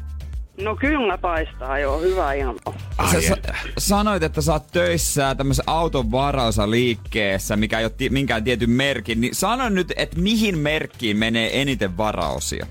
No 0.62 0.76
kyllä 0.76 1.18
paistaa 1.18 1.78
jo, 1.78 2.00
hyvä 2.00 2.32
ilma. 2.32 2.58
Ai 2.98 3.22
Sä, 3.22 3.34
että. 3.34 3.54
sä 3.78 3.88
sanoit, 3.88 4.22
että 4.22 4.40
sä 4.42 4.52
oot 4.52 4.66
töissä 4.72 5.34
tämmöisen 5.34 5.64
auton 5.66 6.10
varaosaliikkeessä, 6.10 7.56
mikä 7.56 7.78
ei 7.78 7.84
ole 7.84 7.92
ti- 7.96 8.10
minkään 8.10 8.44
tietyn 8.44 8.70
merkin. 8.70 9.20
Niin 9.20 9.34
sano 9.34 9.68
nyt, 9.68 9.92
että 9.96 10.20
mihin 10.20 10.58
merkkiin 10.58 11.16
menee 11.16 11.60
eniten 11.60 11.96
varaosia? 11.96 12.66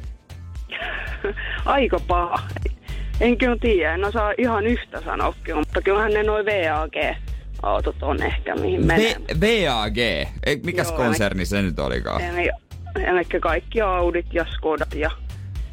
Aika 1.66 2.00
paha. 2.08 2.40
En 3.22 3.38
kyllä 3.38 3.58
tiedä, 3.62 3.94
en 3.94 4.06
osaa 4.06 4.34
ihan 4.38 4.68
yhtä 4.68 5.02
sanoa 5.02 5.34
kyllä, 5.44 5.60
mutta 5.60 5.82
kyllähän 5.82 6.14
ne 6.14 6.24
noin 6.24 6.46
VAG-autot 6.46 7.96
on 8.04 8.24
ehkä 8.24 8.56
mihin 8.56 8.86
menee. 8.86 9.16
V- 9.16 9.42
VAG. 9.42 9.98
Ei, 10.46 10.62
mikäs 10.64 10.88
Joo, 10.88 10.98
konserni 10.98 11.46
se 11.46 11.62
nyt 11.62 11.80
olikaan? 11.80 12.22
Eli, 12.22 12.50
eli 12.96 13.26
kaikki 13.42 13.82
Audit 13.82 14.34
ja 14.34 14.46
Skodat 14.54 14.94
ja 14.96 15.12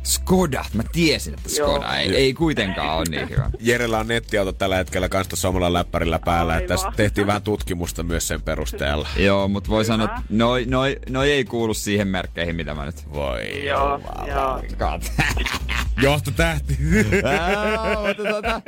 Skoda. 0.05 0.65
Mä 0.75 0.83
tiesin, 0.93 1.35
että 1.35 1.49
Joo. 1.59 1.69
Skoda 1.69 1.97
ei, 1.97 2.17
ei 2.17 2.35
kuitenkaan 2.35 2.97
ole 2.97 3.05
niin 3.11 3.31
hyvä. 3.31 3.51
Jerellä 3.61 3.99
on 3.99 4.09
nettiauto 4.09 4.53
tällä 4.53 4.77
hetkellä 4.77 5.09
kanssa 5.09 5.31
tuossa 5.31 5.49
omalla 5.49 5.73
läppärillä 5.73 6.19
päällä. 6.19 6.57
Että 6.59 6.69
tässä 6.69 6.87
Aivan. 6.87 6.97
tehtiin 6.97 7.27
vähän 7.27 7.43
tutkimusta 7.43 8.03
myös 8.03 8.29
sen 8.29 8.43
perusteella. 8.43 9.09
Joo, 9.27 9.49
mutta 9.49 9.71
voi 9.71 9.85
sanoa, 9.85 10.07
että 10.07 10.23
noi, 10.31 10.65
noi, 10.69 10.97
noi 11.09 11.31
ei 11.33 11.45
kuulu 11.45 11.75
siihen 11.75 12.09
merkkeihin, 12.09 12.57
mitä 12.57 12.75
mä 12.75 12.85
nyt... 12.87 13.13
Voi 13.13 13.67
joo, 13.67 14.01
joo. 14.29 14.63
Kat. 14.79 15.13
Johtotähti. 16.03 16.79
Ää, 17.25 17.97
mutta 18.09 18.23
tota, 18.35 18.61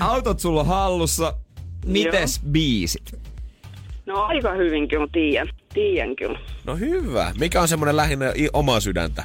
Autot 0.00 0.40
sulla 0.40 0.60
on 0.60 0.66
hallussa. 0.66 1.34
Mites 1.86 2.40
biisit? 2.50 3.18
No 4.06 4.22
aika 4.22 4.52
hyvin 4.52 4.88
kyllä 4.88 5.08
tiedän, 5.12 5.48
tiedän 5.74 6.16
kyllä. 6.16 6.38
No 6.64 6.76
hyvä. 6.76 7.32
Mikä 7.38 7.60
on 7.60 7.68
semmonen 7.68 7.96
lähinnä 7.96 8.32
i- 8.36 8.48
omaa 8.52 8.80
sydäntä? 8.80 9.24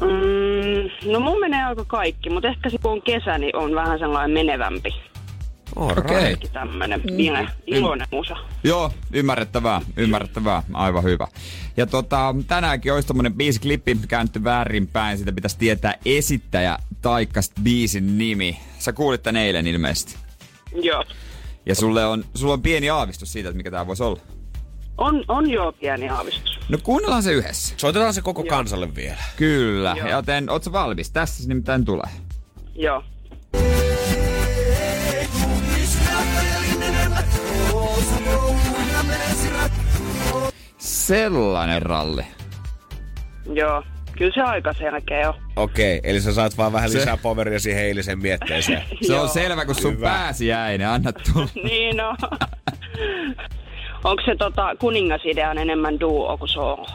Mm, 0.00 1.12
no 1.12 1.20
mun 1.20 1.40
menee 1.40 1.64
aika 1.64 1.84
kaikki, 1.84 2.30
mutta 2.30 2.48
ehkä 2.48 2.70
se 2.70 2.78
kun 2.78 2.92
on 2.92 3.02
kesä, 3.02 3.38
niin 3.38 3.56
on 3.56 3.74
vähän 3.74 3.98
sellainen 3.98 4.30
menevämpi. 4.30 4.94
Okei. 5.76 6.32
Okay. 6.32 6.36
Tämmönen 6.52 7.00
pieni, 7.00 7.48
iloinen 7.66 8.06
musa. 8.10 8.36
Joo, 8.64 8.92
ymmärrettävää, 9.12 9.80
ymmärrettävää, 9.96 10.62
aivan 10.72 11.04
hyvä. 11.04 11.28
Ja 11.76 11.86
tota, 11.86 12.34
tänäänkin 12.46 12.92
olisi 12.92 13.08
tommonen 13.08 13.34
biisiklippi 13.34 13.98
käännetty 14.08 14.44
väärinpäin, 14.44 15.18
sitä 15.18 15.32
pitäisi 15.32 15.58
tietää 15.58 15.94
esittäjä 16.04 16.78
taikka 17.02 17.40
biisin 17.62 18.18
nimi. 18.18 18.58
Sä 18.78 18.92
kuulit 18.92 19.22
tän 19.22 19.36
eilen 19.36 19.66
ilmeisesti. 19.66 20.16
Joo. 20.82 21.04
Ja 21.66 21.74
sulle 21.74 22.06
on, 22.06 22.24
sulla 22.34 22.52
on 22.52 22.62
pieni 22.62 22.90
aavistus 22.90 23.32
siitä, 23.32 23.48
että 23.48 23.56
mikä 23.56 23.70
tää 23.70 23.86
voisi 23.86 24.02
olla. 24.02 24.20
On, 25.00 25.24
on 25.28 25.50
jo 25.50 25.72
pieni 25.80 26.08
aavistus. 26.08 26.58
No 26.68 26.78
kuunnellaan 26.82 27.22
se 27.22 27.32
yhdessä. 27.32 27.74
Soitetaan 27.76 28.14
se 28.14 28.22
koko 28.22 28.44
kansalle 28.44 28.94
vielä. 28.94 29.16
Kyllä, 29.36 29.94
Joo. 29.98 30.08
joten 30.08 30.50
oot 30.50 30.64
sä 30.64 30.72
valmis? 30.72 31.10
Tässä 31.10 31.42
se 31.42 31.48
nimittäin 31.48 31.84
tulee. 31.84 32.10
Joo. 32.74 33.04
Sellainen 40.78 41.82
ralli. 41.82 42.22
Joo. 43.54 43.82
Kyllä 44.18 44.32
se 44.34 44.40
aika 44.42 44.72
selkeä 44.72 45.28
on. 45.28 45.34
Okei, 45.56 46.00
eli 46.04 46.20
sä 46.20 46.32
saat 46.32 46.58
vaan 46.58 46.72
vähän 46.72 46.90
Se- 46.90 46.98
lisää 46.98 47.16
poveria 47.16 47.60
siihen 47.60 47.82
eilisen 47.84 48.18
mietteeseen. 48.18 48.82
Se 49.02 49.12
Joo. 49.12 49.22
on 49.22 49.28
selvä, 49.28 49.64
kun 49.64 49.74
sun 49.74 49.92
Hyvä. 49.96 50.06
pääsi 50.08 50.46
jäi, 50.46 50.78
niin 50.78 50.88
anna 50.88 51.12
tulla. 51.12 51.48
Niin 51.64 52.00
on. 52.00 52.16
Onko 54.04 54.22
se 54.24 54.36
tota, 54.36 54.76
kuningasidea 54.78 55.52
enemmän 55.52 56.00
duo 56.00 56.38
kuin 56.38 56.48
solo? 56.48 56.86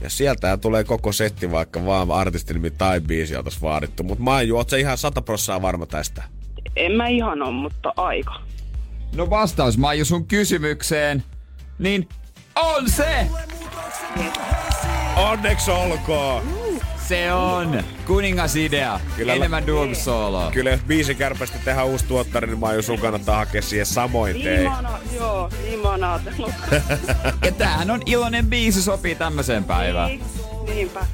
Ja 0.00 0.10
sieltä 0.10 0.56
tulee 0.56 0.84
koko 0.84 1.12
setti, 1.12 1.50
vaikka 1.50 1.86
vaan 1.86 2.10
artistin 2.10 2.54
nimi 2.54 2.70
tai 2.70 3.00
biisi 3.00 3.36
oltais 3.36 3.62
vaadittu. 3.62 4.02
Mut 4.02 4.18
Maiju, 4.18 4.56
oot 4.56 4.68
sä 4.70 4.76
ihan 4.76 4.98
100 4.98 5.22
prossaa 5.22 5.62
varma 5.62 5.86
tästä? 5.86 6.22
En 6.76 6.92
mä 6.92 7.08
ihan 7.08 7.42
ole, 7.42 7.52
mutta 7.52 7.92
aika. 7.96 8.34
No 9.16 9.30
vastaus 9.30 9.78
Maiju 9.78 10.04
sun 10.04 10.26
kysymykseen, 10.26 11.24
niin 11.78 12.08
on 12.56 12.90
se! 12.90 13.26
Onneksi 15.16 15.70
olkoon! 15.70 16.69
Se 17.10 17.32
on 17.32 17.84
kuningasidea. 18.06 19.00
Kyllä- 19.16 19.34
Enemmän 19.34 19.64
kuin 19.64 19.96
solo. 19.96 20.50
Kyllä 20.52 20.70
jos 20.70 20.80
biisi 20.86 21.14
kärpästä 21.14 21.58
tehdään 21.64 21.86
uusi 21.86 22.04
tuottari, 22.04 22.46
niin 22.46 22.58
Maiju 22.58 22.82
sun 22.82 22.98
kannattaa 22.98 23.36
hakea 23.36 23.62
siihen 23.62 23.86
samoin 23.86 24.42
tei. 24.42 24.64
mä 24.64 24.76
oon, 24.76 25.00
joo, 25.14 25.50
niin 25.64 25.80
mä 25.80 25.88
oon 25.90 26.04
ajatellut. 26.04 26.52
Ja 27.44 27.52
tämähän 27.52 27.90
on 27.90 28.00
iloinen 28.06 28.46
biisi, 28.46 28.82
sopii 28.82 29.14
tämmöiseen 29.14 29.64
päivään. 29.64 30.08
Niin, 30.08 30.22
Niinpä. 30.66 31.06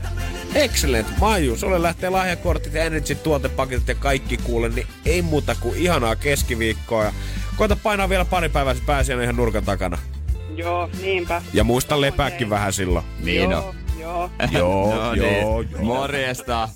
Excellent. 0.55 1.07
Maiju, 1.21 1.57
sulle 1.57 1.83
lähtee 1.83 2.11
lahjakortit 2.11 2.75
ja 2.75 2.85
Energy 2.85 3.15
tuotepaketit 3.15 3.89
ja 3.89 3.95
kaikki 3.95 4.37
kuule, 4.37 4.69
niin 4.69 4.87
ei 5.07 5.23
muuta 5.23 5.55
kuin 5.61 5.77
ihanaa 5.77 6.17
keskiviikkoa. 6.17 7.05
Ja 7.05 7.13
koita 7.57 7.77
painaa 7.77 8.09
vielä 8.09 8.25
pari 8.25 8.49
päivää, 8.49 8.75
se 8.75 8.83
pääsee 8.87 9.23
ihan 9.23 9.37
nurkan 9.37 9.65
takana. 9.65 9.99
Joo, 10.57 10.91
niinpä. 11.03 11.43
Ja 11.53 11.65
muista 11.65 12.01
lepääkin 12.01 12.51
vähän 12.51 12.73
silloin. 12.73 13.05
Niin 13.23 13.51
joo, 13.51 13.69
on. 13.69 13.86
Joo. 14.07 14.31
Joo, 14.51 14.95
no 14.95 15.15
joo, 15.15 15.63
niin. 15.63 15.71
joo. 15.73 15.83
Morjesta. 15.85 16.69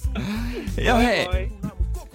Ja 0.84 0.94
hei, 0.96 1.24
Moi. 1.24 1.52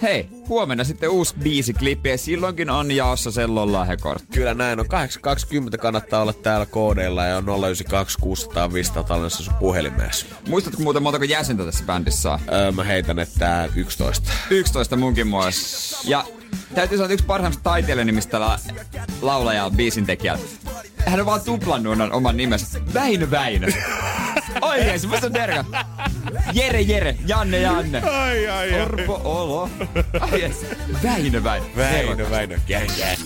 hei, 0.02 0.28
huomenna 0.50 0.84
sitten 0.84 1.10
uusi 1.10 1.36
biisiklippi 1.44 2.10
ja 2.10 2.18
silloinkin 2.18 2.70
on 2.70 2.92
jaossa 2.92 3.32
sellon 3.32 3.72
lahjakortti. 3.74 4.28
Kyllä 4.34 4.54
näin 4.54 4.80
on. 4.80 4.86
8.20 4.86 5.78
kannattaa 5.78 6.22
olla 6.22 6.34
täällä 6.34 6.66
koodeilla 6.66 7.26
ja 7.26 7.38
on 7.38 7.44
092 7.46 8.18
600 8.22 8.74
500 8.74 9.04
tallennassa 9.04 9.44
sun 9.44 9.54
puhelimessa. 9.54 10.26
Muistatko 10.50 10.82
muuten 10.84 11.04
montako 11.04 11.26
jäsentä 11.26 11.66
tässä 11.66 11.84
bändissä 11.86 12.32
on? 12.32 12.40
Öö, 12.54 12.72
mä 12.72 12.84
heitän, 12.84 13.20
että 13.20 13.70
11. 13.76 14.32
11 14.50 14.96
munkin 14.96 15.28
muassa. 15.28 15.98
Ja 16.10 16.26
täytyy 16.76 16.98
sanoa, 16.98 17.06
että 17.06 17.14
yksi 17.14 17.26
parhaimmista 17.26 17.64
taiteilijanimistä 17.64 18.40
la- 18.40 18.60
laulajaa 19.22 19.70
biisin 19.72 20.06
tekijältä. 20.06 20.44
Hän 21.06 21.20
on 21.20 21.26
vaan 21.26 21.42
tuplannut 21.42 22.02
on 22.02 22.12
oman 22.12 22.38
nimensä. 22.38 22.80
Väinö 22.94 23.32
Väinö. 23.32 23.68
Oikeesti, 24.62 25.08
musta 25.08 25.28
on 25.28 25.34
derka. 25.34 25.66
Jere 26.54 26.82
Jere, 26.82 27.18
Janne 27.28 27.60
Janne. 27.60 28.02
Ai, 28.02 28.48
ai, 28.48 28.82
Orpo 28.82 29.22
Olo. 29.24 29.70
Ai 30.20 30.42
yes. 30.42 30.66
Väinö 31.04 31.44
Väinö. 31.44 31.66
Väinö, 31.76 32.30
Väinö. 32.30 32.60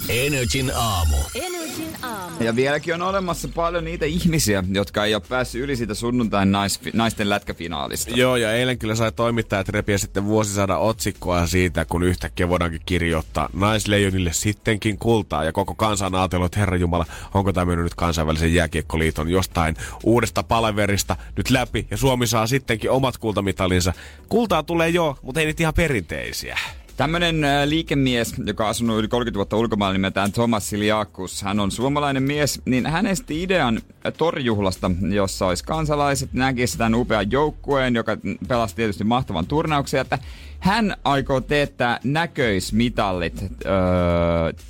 Energin 0.09 0.71
aamu. 0.75 1.17
Energin 1.35 1.95
aamu. 2.01 2.43
Ja 2.43 2.55
vieläkin 2.55 2.93
on 2.93 3.01
olemassa 3.01 3.47
paljon 3.55 3.85
niitä 3.85 4.05
ihmisiä, 4.05 4.63
jotka 4.71 5.05
ei 5.05 5.15
ole 5.15 5.23
päässyt 5.29 5.61
yli 5.61 5.75
siitä 5.75 5.93
sunnuntain 5.93 6.51
nais, 6.51 6.79
naisten 6.93 7.29
lätkäfinaalista. 7.29 8.11
Joo, 8.15 8.35
ja 8.35 8.53
eilen 8.53 8.79
kyllä 8.79 8.95
sai 8.95 9.11
toimittajat 9.11 9.69
repiä 9.69 9.97
sitten 9.97 10.25
vuosisadan 10.25 10.79
otsikkoa 10.79 11.47
siitä, 11.47 11.85
kun 11.85 12.03
yhtäkkiä 12.03 12.49
voidaankin 12.49 12.81
kirjoittaa 12.85 13.49
naisleijonille 13.53 14.33
sittenkin 14.33 14.97
kultaa. 14.97 15.43
Ja 15.43 15.51
koko 15.51 15.75
kansa 15.75 16.05
on 16.05 16.15
ajatellut, 16.15 16.45
että 16.45 16.59
herra 16.59 16.77
Jumala, 16.77 17.05
onko 17.33 17.53
tämä 17.53 17.65
mennyt 17.69 17.83
nyt 17.83 17.95
kansainvälisen 17.95 18.53
jääkiekkoliiton 18.53 19.29
jostain 19.29 19.75
uudesta 20.03 20.43
palaverista 20.43 21.15
nyt 21.37 21.49
läpi. 21.49 21.87
Ja 21.91 21.97
Suomi 21.97 22.27
saa 22.27 22.47
sittenkin 22.47 22.91
omat 22.91 23.17
kultamitalinsa. 23.17 23.93
Kultaa 24.29 24.63
tulee 24.63 24.89
jo, 24.89 25.17
mutta 25.21 25.39
ei 25.39 25.45
niitä 25.45 25.63
ihan 25.63 25.73
perinteisiä. 25.73 26.59
Tämmönen 26.99 27.43
äh, 27.43 27.67
liikemies, 27.67 28.33
joka 28.45 28.63
on 28.63 28.69
asunut 28.69 28.99
yli 28.99 29.07
30 29.07 29.37
vuotta 29.37 29.57
ulkomailla 29.57 29.93
nimeltään 29.93 30.31
Thomas 30.31 30.69
Siliakus, 30.69 31.41
hän 31.41 31.59
on 31.59 31.71
suomalainen 31.71 32.23
mies, 32.23 32.61
niin 32.65 32.85
hän 32.85 33.07
esti 33.07 33.43
idean 33.43 33.77
äh, 33.77 34.13
torjuhlasta, 34.17 34.91
jossa 35.09 35.47
olisi 35.47 35.63
kansalaiset, 35.63 36.33
näkisi 36.33 36.77
tämän 36.77 36.95
upean 36.95 37.31
joukkueen, 37.31 37.95
joka 37.95 38.17
pelasi 38.47 38.75
tietysti 38.75 39.03
mahtavan 39.03 39.47
turnauksen, 39.47 40.01
että 40.01 40.19
hän 40.59 40.95
aikoo 41.03 41.41
teettää 41.41 41.99
näköismitallit, 42.03 43.41
öö, 43.65 43.71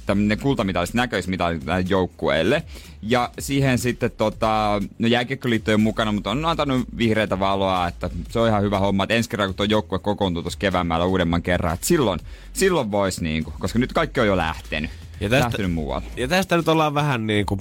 tämmönen 0.06 0.40
kultamitalit, 0.40 0.94
näköismitallit 0.94 1.66
tälle 1.66 1.86
joukkueelle. 1.90 2.64
Ja 3.02 3.30
siihen 3.40 3.78
sitten 3.78 4.12
tota, 4.12 4.82
no 5.00 5.08
jääkiekkoliitto 5.08 5.72
ole 5.72 5.78
mukana, 5.78 6.12
mutta 6.12 6.32
on 6.32 6.46
antanut 6.46 6.88
vihreitä 6.98 7.40
valoa, 7.40 7.88
että 7.88 8.10
se 8.30 8.40
on 8.40 8.48
ihan 8.48 8.62
hyvä 8.62 8.80
homma, 8.80 9.04
että 9.04 9.14
ensi 9.16 9.30
kerran 9.30 9.50
kun 9.50 9.56
tuo 9.56 9.66
joukkue 9.66 10.00
kokoontuu 10.00 10.42
tuossa 10.42 10.60
keväämällä 10.60 11.06
uudemman 11.06 11.42
kerran, 11.42 11.74
että 11.74 11.88
silloin, 11.88 12.20
silloin 12.54 12.92
voisi 12.92 13.24
niinku, 13.24 13.54
koska 13.60 13.80
nyt 13.80 13.94
kaikki 13.94 14.20
on 14.20 14.28
jo 14.28 14.38
lähtenyt. 14.38 14.92
Ja 15.20 15.30
tästä- 15.30 15.44
lähtenyt 15.46 15.72
muualle. 15.74 16.08
Ja 16.18 16.28
tästä 16.28 16.58
nyt 16.58 16.68
ollaan 16.68 16.94
vähän 16.94 17.28
niin 17.28 17.46
kuin 17.46 17.60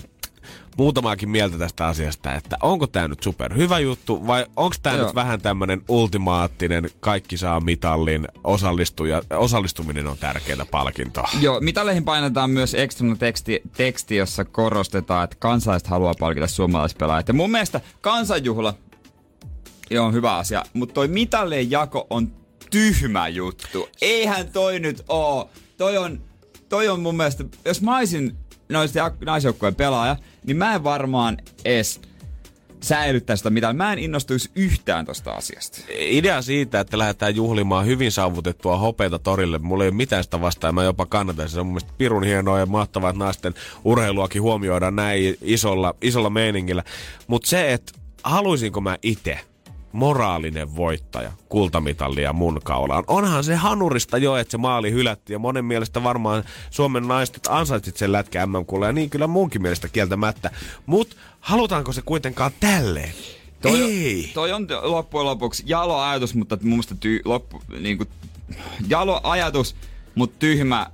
muutamaakin 0.79 1.29
mieltä 1.29 1.59
tästä 1.59 1.87
asiasta, 1.87 2.35
että 2.35 2.57
onko 2.63 2.87
tämä 2.87 3.09
nyt 3.09 3.23
super 3.23 3.57
hyvä 3.57 3.79
juttu 3.79 4.27
vai 4.27 4.47
onko 4.57 4.77
tämä 4.83 4.97
nyt 4.97 5.15
vähän 5.15 5.41
tämmöinen 5.41 5.83
ultimaattinen 5.89 6.91
kaikki 7.01 7.37
saa 7.37 7.61
mitallin 7.61 8.29
osallistuja, 8.45 9.23
osallistuminen 9.31 10.07
on 10.07 10.19
tärkeää 10.19 10.67
palkintoa. 10.71 11.29
Joo, 11.41 11.61
mitaleihin 11.61 12.05
painetaan 12.05 12.51
myös 12.51 12.75
ekstrana 12.75 13.17
teksti, 13.17 13.63
teksti, 13.77 14.17
jossa 14.17 14.45
korostetaan, 14.45 15.25
että 15.25 15.37
kansalaiset 15.39 15.89
haluaa 15.89 16.15
palkita 16.19 16.47
suomalaispelaajat. 16.47 17.29
Ja 17.29 17.35
mun 17.35 17.51
mielestä 17.51 17.81
kansanjuhla 18.01 18.75
joo, 19.91 20.07
on 20.07 20.15
hyvä 20.15 20.37
asia, 20.37 20.65
mutta 20.73 20.93
toi 20.93 21.09
mitallien 21.09 21.71
jako 21.71 22.07
on 22.11 22.33
tyhmä 22.71 23.29
juttu. 23.29 23.89
Eihän 24.01 24.49
toi 24.53 24.81
nyt 24.81 25.03
oo. 25.09 25.51
Toi 25.77 25.97
on, 25.97 26.21
toi 26.69 26.89
on 26.89 27.01
mun 27.01 27.17
mielestä, 27.17 27.45
jos 27.65 27.83
mä 27.83 27.97
olisin 27.97 28.37
noista 28.69 29.11
naisjoukkueen 29.25 29.75
pelaaja, 29.75 30.17
niin 30.47 30.57
mä 30.57 30.75
en 30.75 30.85
varmaan 30.85 31.39
edes 31.65 32.01
säilyttäisi 32.81 33.41
sitä 33.41 33.51
mitään. 33.51 33.77
Mä 33.77 33.93
en 33.93 33.99
innostuisi 33.99 34.51
yhtään 34.55 35.07
tosta 35.07 35.33
asiasta. 35.33 35.79
Idea 35.99 36.43
siitä, 36.43 36.81
että 36.81 36.99
lähdetään 36.99 37.37
juhlimaan 37.37 37.87
hyvin 37.87 38.13
saavutettua 38.13 38.77
hopeita 38.77 39.19
torille, 39.19 39.59
mulla 39.59 39.85
ei 39.85 39.89
ole 39.89 39.97
mitään 39.97 40.25
sitä 40.25 40.41
vastaan, 40.41 40.75
mä 40.75 40.85
jopa 40.85 41.07
kannatan. 41.07 41.49
Se 41.49 41.61
on 41.61 41.67
mun 41.67 41.73
mielestä 41.73 41.93
pirun 41.99 42.25
hienoa 42.25 42.59
ja 42.59 42.67
mahtavaa, 42.67 43.11
että 43.11 43.25
naisten 43.25 43.55
urheiluakin 43.85 44.43
huomioidaan 44.43 44.97
näin 44.97 45.39
isolla, 45.43 45.95
isolla 46.03 46.31
meiningillä. 46.31 46.85
Mutta 47.27 47.49
se, 47.49 47.73
että 47.73 47.93
haluaisinko 48.25 48.81
mä 48.81 48.99
itse 49.03 49.41
moraalinen 49.99 50.77
voittaja 50.77 51.33
kultamitallia 51.49 52.33
mun 52.33 52.61
kaulaan. 52.65 53.05
Onhan 53.07 53.45
se 53.45 53.55
hanurista 53.55 54.19
jo, 54.19 54.37
että 54.37 54.51
se 54.51 54.59
maali 54.59 54.93
hylättiin 54.93 55.35
ja 55.35 55.39
monen 55.39 55.65
mielestä 55.65 56.03
varmaan 56.03 56.45
Suomen 56.71 57.09
naiset 57.09 57.41
ansaitsit 57.49 57.97
sen 57.97 58.13
lätkä 58.13 58.47
mm 58.47 58.55
ja 58.87 58.93
niin 58.93 59.11
kyllä 59.11 59.27
munkin 59.27 59.63
mielestä 59.63 59.89
kieltämättä. 59.89 60.51
Mut 60.87 61.17
halutaanko 61.41 61.93
se 61.93 62.03
kuitenkaan 62.03 62.51
tälleen? 62.61 63.13
Toi, 63.63 63.81
Ei. 63.81 64.31
Toi 64.35 64.53
on 64.53 64.67
loppujen 64.83 65.27
lopuksi 65.27 65.63
jalo 65.67 66.01
ajatus, 66.01 66.35
mutta 66.35 66.59
mun 66.63 66.71
mielestä 66.71 66.95
ty, 67.01 67.21
loppu, 67.25 67.63
niinku, 67.81 68.05
jalo 68.89 69.21
ajatus, 69.23 69.77
mutta 70.15 70.37
tyhmä 70.39 70.91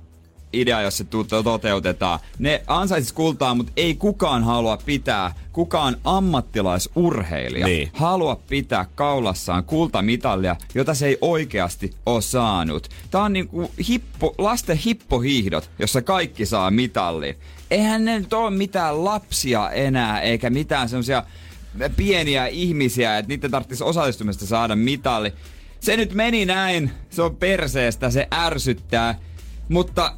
idea, 0.61 0.81
jos 0.81 0.97
se 0.97 1.05
toteutetaan. 1.43 2.19
Ne 2.39 2.63
ansaisis 2.67 3.13
kultaa, 3.13 3.55
mutta 3.55 3.71
ei 3.77 3.95
kukaan 3.95 4.43
halua 4.43 4.77
pitää, 4.77 5.33
kukaan 5.53 5.97
ammattilaisurheilija 6.03 7.67
Niin. 7.67 7.89
halua 7.93 8.35
pitää 8.49 8.85
kaulassaan 8.95 9.63
kultamitalia, 9.63 10.55
jota 10.75 10.93
se 10.93 11.07
ei 11.07 11.17
oikeasti 11.21 11.93
ole 12.05 12.21
saanut. 12.21 12.89
Tää 13.11 13.21
on 13.21 13.33
niinku 13.33 13.71
hippo, 13.89 14.35
lasten 14.37 14.77
hippohiihdot, 14.77 15.69
jossa 15.79 16.01
kaikki 16.01 16.45
saa 16.45 16.71
mitallin. 16.71 17.35
Eihän 17.71 18.05
ne 18.05 18.19
nyt 18.19 18.33
ole 18.33 18.51
mitään 18.51 19.05
lapsia 19.05 19.71
enää, 19.71 20.21
eikä 20.21 20.49
mitään 20.49 20.89
semmosia 20.89 21.23
pieniä 21.95 22.47
ihmisiä, 22.47 23.17
että 23.17 23.29
niiden 23.29 23.51
tarvitsisi 23.51 23.83
osallistumista 23.83 24.45
saada 24.45 24.75
mitalli. 24.75 25.33
Se 25.79 25.97
nyt 25.97 26.13
meni 26.13 26.45
näin, 26.45 26.91
se 27.09 27.21
on 27.21 27.35
perseestä, 27.35 28.09
se 28.09 28.27
ärsyttää, 28.33 29.19
mutta 29.69 30.13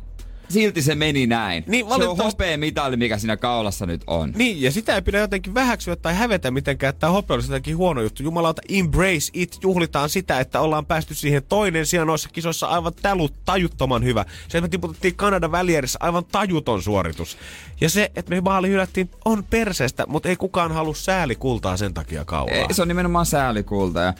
silti 0.49 0.81
se 0.81 0.95
meni 0.95 1.27
näin. 1.27 1.63
Niin, 1.67 1.85
se 1.87 2.07
on 2.07 2.17
hopea 2.17 2.57
mitalli, 2.57 2.97
mikä 2.97 3.17
siinä 3.17 3.37
kaulassa 3.37 3.85
nyt 3.85 4.01
on. 4.07 4.33
Niin, 4.35 4.61
ja 4.61 4.71
sitä 4.71 4.95
ei 4.95 5.01
pidä 5.01 5.19
jotenkin 5.19 5.53
vähäksyä 5.53 5.95
tai 5.95 6.15
hävetä 6.15 6.51
mitenkään, 6.51 6.89
että 6.89 6.99
tämä 6.99 7.13
hope 7.13 7.33
olisi 7.33 7.49
jotenkin 7.49 7.77
huono 7.77 8.01
juttu. 8.01 8.23
Jumalauta, 8.23 8.61
embrace 8.69 9.31
it, 9.33 9.57
juhlitaan 9.63 10.09
sitä, 10.09 10.39
että 10.39 10.59
ollaan 10.59 10.85
päästy 10.85 11.15
siihen 11.15 11.43
toinen 11.49 11.85
sija 11.85 12.05
noissa 12.05 12.29
kisoissa 12.29 12.67
aivan 12.67 12.93
tälut, 13.01 13.33
tajuttoman 13.45 14.03
hyvä. 14.03 14.25
Se, 14.47 14.57
että 14.57 14.61
me 14.61 14.67
tiputettiin 14.67 15.15
Kanadan 15.15 15.51
välierissä, 15.51 15.99
aivan 16.01 16.25
tajuton 16.25 16.81
suoritus. 16.81 17.37
Ja 17.81 17.89
se, 17.89 18.11
että 18.15 18.35
me 18.35 18.41
maali 18.41 18.69
hylättiin, 18.69 19.09
on 19.25 19.43
perseestä, 19.43 20.05
mutta 20.07 20.29
ei 20.29 20.35
kukaan 20.35 20.71
halua 20.71 20.93
sääli 20.93 21.35
kultaa 21.35 21.77
sen 21.77 21.93
takia 21.93 22.25
kauan. 22.25 22.53
Ei, 22.53 22.73
se 22.73 22.81
on 22.81 22.87
nimenomaan 22.87 23.25
säälikulta. 23.25 23.99
Ja 23.99 24.13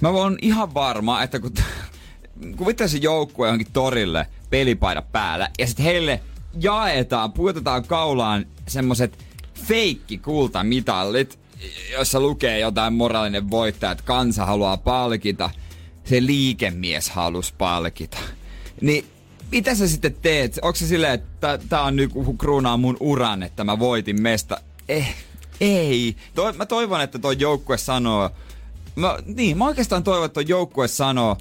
mä 0.00 0.08
oon 0.08 0.38
ihan 0.42 0.74
varma, 0.74 1.22
että 1.22 1.40
kun 1.40 1.52
kuvittaa 2.56 2.88
se 2.88 2.98
joukkue 2.98 3.46
johonkin 3.46 3.72
torille 3.72 4.26
pelipaida 4.50 5.02
päällä 5.02 5.50
ja 5.58 5.66
sitten 5.66 5.84
heille 5.84 6.20
jaetaan, 6.60 7.32
pujotetaan 7.32 7.84
kaulaan 7.84 8.46
semmoset 8.68 9.18
feikki 9.54 10.18
kultamitallit, 10.18 11.38
jossa 11.92 12.20
lukee 12.20 12.58
jotain 12.58 12.92
moraalinen 12.92 13.50
voittaja, 13.50 13.92
että 13.92 14.04
kansa 14.04 14.46
haluaa 14.46 14.76
palkita, 14.76 15.50
se 16.04 16.26
liikemies 16.26 17.10
halus 17.10 17.52
palkita. 17.52 18.18
Niin 18.80 19.04
mitä 19.52 19.74
sä 19.74 19.88
sitten 19.88 20.16
teet? 20.22 20.58
Onko 20.62 20.76
se 20.76 20.86
silleen, 20.86 21.14
että 21.14 21.58
tää 21.68 21.82
on 21.82 21.96
nyt 21.96 22.10
kruunaa 22.38 22.76
mun 22.76 22.96
uran, 23.00 23.42
että 23.42 23.64
mä 23.64 23.78
voitin 23.78 24.22
mesta? 24.22 24.60
Eh, 24.88 25.14
ei. 25.60 26.16
Toi, 26.34 26.52
mä 26.52 26.66
toivon, 26.66 27.00
että 27.00 27.18
tuo 27.18 27.32
joukkue 27.32 27.78
sanoo, 27.78 28.30
mä, 28.96 29.16
niin, 29.24 29.58
mä 29.58 29.66
oikeastaan 29.66 30.02
toivon, 30.02 30.26
että 30.26 30.34
tuo 30.34 30.48
joukkue 30.48 30.88
sanoo, 30.88 31.36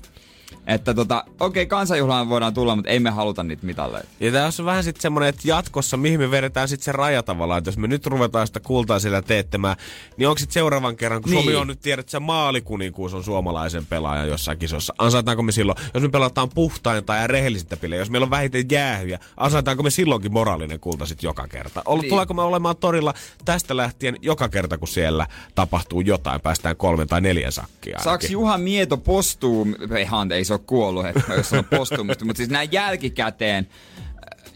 että 0.68 0.94
tota, 0.94 1.24
okei, 1.40 1.64
okay, 1.64 1.66
kansanjuhlaan 1.66 2.30
voidaan 2.30 2.54
tulla, 2.54 2.76
mutta 2.76 2.92
ei 2.92 3.00
me 3.00 3.10
haluta 3.10 3.44
niitä 3.44 3.66
mitalleita. 3.66 4.08
Ja 4.20 4.32
tässä 4.32 4.64
on 4.64 4.66
vähän 4.66 4.84
sitten 4.84 5.02
semmoinen, 5.02 5.30
että 5.30 5.42
jatkossa, 5.46 5.98
mihin 5.98 6.20
me 6.20 6.32
vedetään 6.32 6.68
sitten 6.68 6.86
se 6.86 6.92
raja 6.92 7.24
tavallaan, 7.24 7.58
että 7.58 7.68
jos 7.68 7.78
me 7.78 7.88
nyt 7.88 8.06
ruvetaan 8.06 8.48
sitä 8.48 8.60
kultaa 8.60 9.00
sillä 9.00 9.22
teettämään, 9.22 9.76
niin 10.18 10.28
onko 10.28 10.38
sitten 10.38 10.54
seuraavan 10.54 10.96
kerran, 10.96 11.22
kun 11.22 11.32
niin. 11.32 11.44
Suomi 11.44 11.56
on 11.56 11.68
nyt 11.68 11.80
tiedät, 11.82 12.04
että 12.04 12.12
se 12.12 12.20
maalikuninkuus 12.20 13.14
on 13.14 13.24
suomalaisen 13.24 13.86
pelaajan 13.86 14.28
jossain 14.28 14.58
kisossa, 14.58 14.94
ansaitaanko 14.98 15.44
me 15.44 15.52
silloin, 15.52 15.78
jos 15.94 16.04
me 16.04 16.10
pelataan 16.10 16.50
puhtainta 16.50 17.16
ja 17.16 17.28
rehellisintä 17.28 17.78
pelejä, 17.78 18.02
jos 18.02 18.10
meillä 18.10 18.26
on 18.26 18.32
vähiten 18.32 18.66
jäähyjä, 18.72 19.20
ansaitaanko 19.38 19.84
me 19.84 19.90
silloinkin 19.90 20.34
moraalinen 20.34 20.80
kulta 20.80 21.06
sitten 21.06 21.28
joka 21.28 21.48
kerta? 21.48 21.82
Ol, 21.86 22.00
niin. 22.00 22.10
Tuleeko 22.10 22.34
me 22.34 22.42
olemaan 22.42 22.78
torilla 22.78 23.14
tästä 23.46 23.78
lähtien 23.78 24.18
joka 24.22 24.50
kerta, 24.50 24.78
kun 24.78 24.88
siellä 24.88 25.28
tapahtuu 25.56 26.02
jotain, 26.02 26.42
päästään 26.42 26.76
kolmen 26.76 27.08
tai 27.08 27.22
neljän 27.22 27.52
sakkia? 27.52 28.00
Saaks 28.04 28.30
Juha 28.30 28.58
Mieto 28.58 28.98
postuu, 28.98 29.68
ihan 30.00 30.32
ei 30.32 30.46
se 30.46 30.55
ole 30.56 30.64
kuollut, 30.68 31.06
että 31.06 31.34
jos 31.34 31.54
on 31.54 31.66
postuumista, 31.66 32.26
mutta 32.26 32.38
siis 32.38 32.50
näin 32.50 32.70
jälkikäteen, 32.72 33.68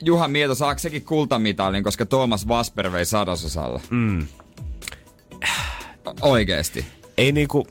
Juha 0.02 0.28
Mieto, 0.28 0.56
saako 0.56 0.80
sekin 0.80 1.06
kultamitalin, 1.06 1.84
koska 1.84 2.06
Thomas 2.06 2.48
Vasper 2.48 2.92
vei 2.92 3.06
sadasosalla? 3.06 3.82
Mm. 3.90 4.28
Oikeesti. 6.22 6.86
Ei 7.18 7.32
niinku, 7.32 7.68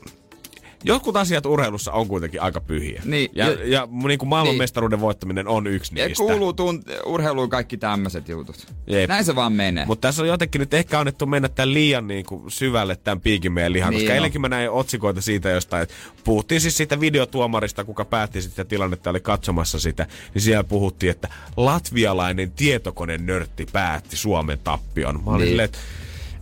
jotkut 0.83 1.15
asiat 1.17 1.45
urheilussa 1.45 1.91
on 1.91 2.07
kuitenkin 2.07 2.41
aika 2.41 2.61
pyhiä. 2.61 3.01
Niin, 3.05 3.29
ja, 3.35 3.49
ja- 3.49 3.57
ja, 3.67 3.87
niin 4.07 4.19
kuin 4.19 4.29
maailmanmestaruuden 4.29 4.97
niin. 4.97 5.01
voittaminen 5.05 5.47
on 5.47 5.67
yksi 5.67 5.91
Ja 5.99 6.07
niistä. 6.07 6.23
kuuluu 6.23 6.51
tunt- 6.51 7.01
urheiluun 7.05 7.49
kaikki 7.49 7.77
tämmöiset 7.77 8.29
jutut. 8.29 8.67
Jep. 8.87 9.09
Näin 9.09 9.25
se 9.25 9.35
vaan 9.35 9.53
menee. 9.53 9.85
Mutta 9.85 10.07
tässä 10.07 10.21
on 10.21 10.27
jotenkin 10.27 10.59
nyt 10.59 10.73
ehkä 10.73 10.99
annettu 10.99 11.25
mennä 11.25 11.49
tämän 11.49 11.73
liian 11.73 12.07
niin 12.07 12.25
kuin 12.25 12.51
syvälle 12.51 12.95
tämän 12.95 13.21
piikin 13.21 13.51
meidän 13.51 13.73
lihan, 13.73 13.89
Niin 13.91 14.01
koska 14.01 14.13
eilenkin 14.13 14.41
mä 14.41 14.49
näin 14.49 14.69
otsikoita 14.71 15.21
siitä 15.21 15.49
jostain, 15.49 15.83
että 15.83 15.95
puhuttiin 16.23 16.61
siis 16.61 16.77
siitä 16.77 16.99
videotuomarista, 16.99 17.83
kuka 17.83 18.05
päätti 18.05 18.41
sitä 18.41 18.65
tilannetta, 18.65 19.09
oli 19.09 19.19
katsomassa 19.19 19.79
sitä, 19.79 20.07
niin 20.33 20.41
siellä 20.41 20.63
puhuttiin, 20.63 21.11
että 21.11 21.27
latvialainen 21.57 22.51
tietokonenörtti 22.51 23.67
päätti 23.73 24.17
Suomen 24.17 24.59
tappion. 24.63 25.23
Mä 25.25 25.31
olin 25.31 25.39
Niin. 25.39 25.49
silleen, 25.49 25.69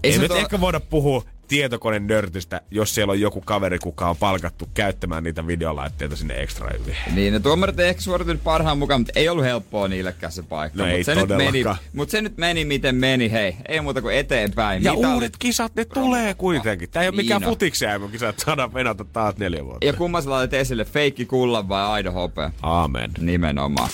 Ei 0.03 0.17
nyt 0.17 0.27
tuo- 0.31 0.38
ehkä 0.38 0.61
voida 0.61 0.79
puhua 0.79 1.23
tietokonenörtistä, 1.47 2.61
jos 2.71 2.95
siellä 2.95 3.11
on 3.11 3.19
joku 3.21 3.41
kaveri, 3.41 3.79
kuka 3.79 4.09
on 4.09 4.17
palkattu 4.17 4.69
käyttämään 4.73 5.23
niitä 5.23 5.47
videolaitteita 5.47 6.15
sinne 6.15 6.41
ekstra 6.41 6.69
hyvin. 6.79 6.95
Niin, 7.15 7.33
ne 7.33 7.39
tuomarit 7.39 7.79
ei 7.79 7.89
ehkä 7.89 8.01
suoritunut 8.01 8.43
parhaan 8.43 8.77
mukaan, 8.77 9.01
mutta 9.01 9.19
ei 9.19 9.29
ollut 9.29 9.45
helppoa 9.45 9.87
niillekään 9.87 10.31
se 10.31 10.43
paikka. 10.43 10.77
No 10.77 10.85
Mut 10.85 10.93
ei 10.95 11.03
se 11.03 11.15
nyt 11.15 11.29
meni. 11.29 11.63
Mutta 11.93 12.11
se 12.11 12.21
nyt 12.21 12.37
meni 12.37 12.65
miten 12.65 12.95
meni, 12.95 13.31
hei. 13.31 13.55
Ei 13.67 13.81
muuta 13.81 14.01
kuin 14.01 14.15
eteenpäin. 14.15 14.83
Ja 14.83 14.93
Mitalit- 14.93 15.13
uudet 15.13 15.33
kisat, 15.39 15.75
ne 15.75 15.85
tulee 15.85 16.33
kuitenkin. 16.33 16.89
Tää 16.89 17.03
ei 17.03 17.07
ole 17.09 17.15
Niin 17.15 17.25
mikään 17.25 17.43
on. 17.43 17.49
futiksia, 17.49 17.99
kun 17.99 18.11
kisat 18.11 18.39
saadaan 18.39 18.73
venata 18.73 19.05
taas 19.05 19.37
neljä 19.37 19.65
vuotta. 19.65 19.85
Ja 19.85 19.93
kumman 19.93 20.23
sä 20.23 20.29
laitat 20.29 20.53
esille, 20.53 20.85
feikki 20.85 21.25
kullan 21.25 21.69
vai 21.69 21.83
aito 21.85 22.11
hopea? 22.11 22.51
Aamen. 22.61 23.11
Nimenomaan. 23.19 23.89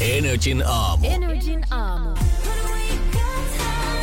Energin 0.00 0.62
aamu. 0.66 1.06
Energin 1.10 1.60
aamu. 1.70 2.16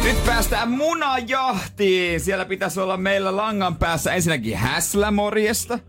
Nyt 0.03 0.25
päästään 0.25 0.71
munajahtiin. 0.71 2.19
Siellä 2.19 2.45
pitäisi 2.45 2.79
olla 2.79 2.97
meillä 2.97 3.35
langan 3.35 3.75
päässä 3.75 4.13
ensinnäkin 4.13 4.57
Häslä 4.57 5.11
morjesta. 5.11 5.79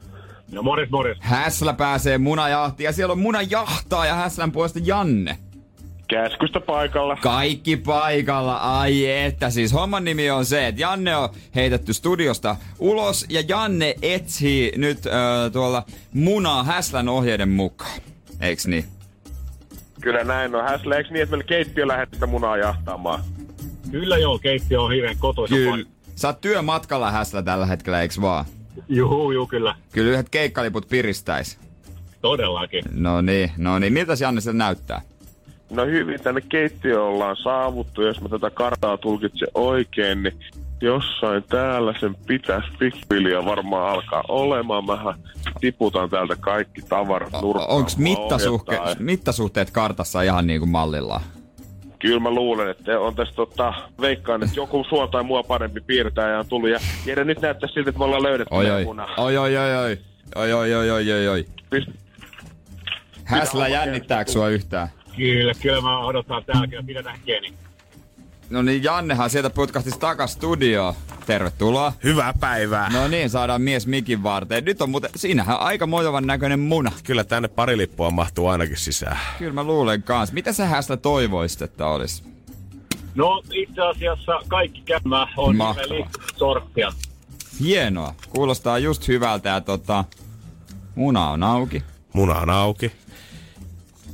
No 0.53 0.63
morjes, 0.63 0.91
morjes. 0.91 1.19
Häslä 1.21 1.73
pääsee 1.73 2.19
munajahtiin 2.19 2.85
ja 2.85 2.93
siellä 2.93 3.13
on 3.13 3.19
munajahtaa 3.19 4.07
ja 4.07 4.15
Häslän 4.15 4.53
puolesta 4.53 4.79
Janne. 4.83 5.39
Käskystä 6.09 6.61
paikalla. 6.61 7.17
Kaikki 7.17 7.77
paikalla, 7.77 8.57
ai 8.57 9.07
että. 9.11 9.51
Siis 9.51 9.73
homman 9.73 10.05
nimi 10.05 10.31
on 10.31 10.45
se, 10.45 10.67
että 10.67 10.81
Janne 10.81 11.17
on 11.17 11.29
heitetty 11.55 11.93
studiosta 11.93 12.57
ulos 12.79 13.27
ja 13.29 13.43
Janne 13.49 13.95
etsii 14.03 14.73
nyt 14.77 15.07
äh, 15.07 15.13
tuolla 15.53 15.83
munaa 16.15 16.65
Häslän 16.65 17.09
ohjeiden 17.09 17.49
mukaan. 17.49 18.01
Eiks 18.41 18.67
niin? 18.67 18.85
Kyllä 20.01 20.25
näin 20.25 20.55
on. 20.55 20.65
Häslä, 20.65 20.97
eikö 20.97 21.11
niin, 21.11 21.23
että 21.23 21.37
meillä 21.37 21.49
keittiö 21.49 21.87
lähettää 21.87 22.29
munaa 22.29 22.57
jahtaamaan? 22.57 23.21
Kyllä 23.91 24.17
joo, 24.17 24.39
keittiö 24.39 24.83
on 24.83 24.93
hirveän 24.93 25.17
kotoisa 25.19 25.55
Kyllä. 25.55 25.71
paikka. 25.71 25.93
Sä 26.17 26.29
oot 26.29 26.41
työmatkalla 26.41 27.11
Häslä 27.11 27.43
tällä 27.43 27.67
hetkellä, 27.67 28.03
eiks 28.03 28.21
vaan? 28.21 28.45
Juu, 28.89 29.33
juu, 29.33 29.47
kyllä. 29.47 29.75
Kyllä 29.93 30.11
yhdet 30.11 30.29
keikkaliput 30.29 30.89
piristäis. 30.89 31.59
Todellakin. 32.23 32.85
No 32.93 33.21
niin, 33.21 33.51
no 33.57 33.79
niin. 33.79 33.93
Miltä 33.93 34.13
Janne 34.21 34.41
se 34.41 34.53
näyttää? 34.53 35.03
No 35.71 35.87
hyvin, 35.87 36.21
tänne 36.21 36.41
keittiöön 36.41 37.03
ollaan 37.03 37.37
saavuttu. 37.37 38.03
Jos 38.03 38.21
mä 38.21 38.29
tätä 38.29 38.51
kartaa 38.51 38.97
tulkitsen 38.97 39.49
oikein, 39.55 40.23
niin 40.23 40.39
jossain 40.81 41.43
täällä 41.49 41.95
sen 42.01 42.15
pitäisi 42.27 42.69
pikkuhiljaa 42.79 43.45
varmaan 43.45 43.93
alkaa 43.93 44.25
olemaan. 44.29 44.87
Mähän 44.87 45.15
tiputan 45.61 46.11
täältä 46.11 46.37
kaikki 46.41 46.83
tavarat 46.83 47.33
nurkkaan. 47.43 47.71
Ohjattaa. 47.71 48.95
mittasuhteet 48.99 49.71
kartassa 49.71 50.23
ihan 50.23 50.47
niinku 50.47 50.67
mallillaan? 50.67 51.23
Kyllä 51.99 52.21
mä 52.21 52.31
luulen, 52.31 52.69
että 52.69 53.01
on 53.01 53.15
tässä 53.15 53.35
tota, 53.35 53.75
veikkaan, 54.01 54.43
että 54.43 54.57
joku 54.57 54.85
sua 54.89 55.07
tai 55.07 55.23
mua 55.23 55.43
parempi 55.43 55.81
piirtäjä 55.81 56.39
on 56.39 56.47
tullut. 56.49 56.71
Ja 56.71 56.81
Jere, 57.07 57.25
nyt 57.25 57.41
näyttää 57.41 57.69
siltä, 57.75 57.91
että 57.91 57.99
me 57.99 58.05
ollaan 58.05 58.23
löydetty 58.23 58.55
Oi 58.55 58.71
oi. 58.71 58.87
Oi 59.17 59.37
oi 59.37 59.57
oi 59.57 59.77
oi. 59.77 59.99
Oi 60.37 60.53
oi 60.53 60.75
oi 60.75 60.91
oi 60.91 61.13
oi 61.13 61.29
oi. 61.29 61.45
Pist- 61.75 61.93
Häslä 63.25 63.69
jännittääkö 63.69 64.33
sua 64.33 64.49
yhtään? 64.49 64.89
Kyllä, 65.17 65.53
kyllä 65.63 65.81
mä 65.81 65.99
odotan 65.99 66.45
täällä, 66.45 66.67
kyllä 66.67 66.83
pidetään 66.83 67.19
kiinni. 67.25 67.53
No 68.51 68.63
niin, 68.63 68.83
Jannehan 68.83 69.31
sieltä 69.31 69.51
putkahtis 69.51 69.99
takas 69.99 70.33
studioon. 70.33 70.95
Tervetuloa. 71.29 71.93
Hyvää 72.05 72.35
päivää. 72.41 72.91
No 72.93 73.09
niin, 73.09 73.31
saadaan 73.31 73.63
mies 73.63 73.87
mikin 73.87 74.23
varteen. 74.23 74.65
Nyt 74.65 74.83
on 74.83 74.91
muuten, 74.91 75.11
siinähän 75.17 75.61
aika 75.61 75.87
mojovan 75.87 76.27
näköinen 76.27 76.61
muna. 76.61 76.93
Kyllä 77.05 77.25
tänne 77.25 77.49
pari 77.49 77.77
lippua 77.77 78.11
mahtuu 78.11 78.47
ainakin 78.47 78.77
sisään. 78.77 79.19
Kyllä 79.39 79.53
mä 79.53 79.65
luulen 79.65 80.03
kans. 80.03 80.33
Mitä 80.33 80.53
sä 80.53 80.67
hästä 80.67 80.97
toivoisit, 80.97 81.63
että 81.63 81.87
olisi? 81.87 82.23
No 83.15 83.43
itse 83.53 83.83
asiassa 83.83 84.33
kaikki 84.49 84.81
käymä 84.81 85.27
on 85.37 85.57
sorttia. 86.37 86.93
Hienoa. 87.61 88.15
Kuulostaa 88.29 88.79
just 88.79 89.09
hyvältä 89.09 89.49
ja 89.49 89.61
tota, 89.61 90.05
muna 90.95 91.31
on 91.31 91.43
auki. 91.43 91.83
Muna 92.13 92.35
on 92.35 92.51
auki. 92.51 92.93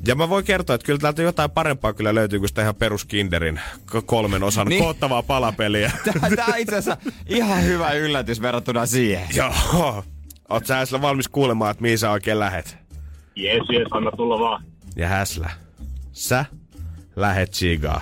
Ja 0.06 0.14
mä 0.14 0.28
voin 0.28 0.44
kertoa, 0.44 0.74
että 0.74 0.86
kyllä 0.86 0.98
täältä 0.98 1.22
jotain 1.22 1.50
parempaa 1.50 1.92
kyllä 1.92 2.14
löytyy 2.14 2.38
kuin 2.38 2.48
sitä 2.48 2.62
ihan 2.62 2.74
perus 2.74 3.04
Kinderin 3.04 3.60
kolmen 4.06 4.42
osan 4.42 4.66
Niin. 4.66 4.82
koottavaa 4.82 5.22
palapeliä. 5.22 5.92
Tää, 6.04 6.30
tää 6.36 6.46
on 6.46 6.58
itse 6.58 6.76
asiassa 6.76 7.10
ihan 7.28 7.62
hyvä 7.64 7.92
yllätys 7.92 8.42
verrattuna 8.42 8.86
siihen. 8.86 9.26
Joo. 9.36 10.04
Oot 10.50 10.66
sä 10.66 10.76
Häslä 10.76 11.02
valmis 11.02 11.28
kuulemaan, 11.28 11.70
että 11.70 11.82
mihin 11.82 11.98
sä 11.98 12.10
oikein 12.10 12.38
lähet? 12.38 12.76
Jes, 13.36 13.62
jes, 13.72 13.88
anna 13.90 14.10
tulla 14.10 14.38
vaan. 14.38 14.64
Ja 14.96 15.08
Häslä, 15.08 15.50
sä 16.12 16.44
lähet 17.16 17.50
Chigaa. 17.52 18.00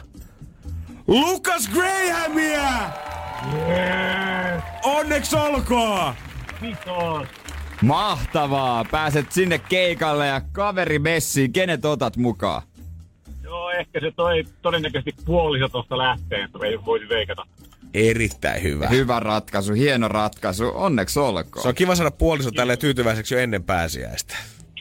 Lucas 1.06 1.68
Grahamia! 1.68 2.90
Onneksi 4.82 5.36
olkoon! 5.36 6.14
Kiitos. 6.60 7.28
Mahtavaa! 7.82 8.84
Pääset 8.90 9.32
sinne 9.32 9.58
keikalle 9.58 10.26
ja 10.26 10.40
kaveri 10.52 10.98
messiin. 10.98 11.52
Kenet 11.52 11.84
otat 11.84 12.16
mukaan? 12.16 12.62
Joo, 13.42 13.70
ehkä 13.70 14.00
se 14.00 14.12
toi 14.16 14.44
todennäköisesti 14.62 15.14
puoliso 15.24 15.68
tosta 15.68 15.98
lähtee, 15.98 16.42
että 16.44 16.58
ei 16.66 16.84
voisi 16.84 17.08
veikata. 17.08 17.46
Erittäin 17.94 18.62
hyvä. 18.62 18.88
Hyvä 18.88 19.20
ratkaisu, 19.20 19.72
hieno 19.72 20.08
ratkaisu. 20.08 20.72
Onneksi 20.74 21.18
olkoon. 21.18 21.62
Se 21.62 21.68
on 21.68 21.74
kiva 21.74 21.94
saada 21.94 22.10
puoliso 22.10 22.50
tälleen 22.50 22.78
tyytyväiseksi 22.78 23.34
jo 23.34 23.40
ennen 23.40 23.64
pääsiäistä. 23.64 24.36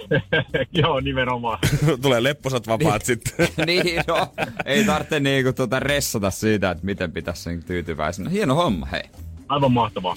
Joo, 0.82 1.00
nimenomaan. 1.00 1.60
Tulee 2.02 2.24
lepposat 2.24 2.68
vapaat 2.68 3.06
sitten. 3.06 3.48
niin, 3.66 4.04
no, 4.08 4.28
ei 4.66 4.84
tarvitse 4.84 5.20
niinku 5.20 5.54
tuota 5.54 5.80
ressata 5.80 6.32
siitä, 6.32 6.72
että 6.72 6.86
miten 6.86 7.12
pitäisi 7.12 7.42
sen 7.44 7.64
tyytyväisenä. 7.64 8.30
Hieno 8.30 8.56
homma, 8.56 8.86
hei. 8.86 9.04
Aivan 9.50 9.72
mahtavaa. 9.72 10.16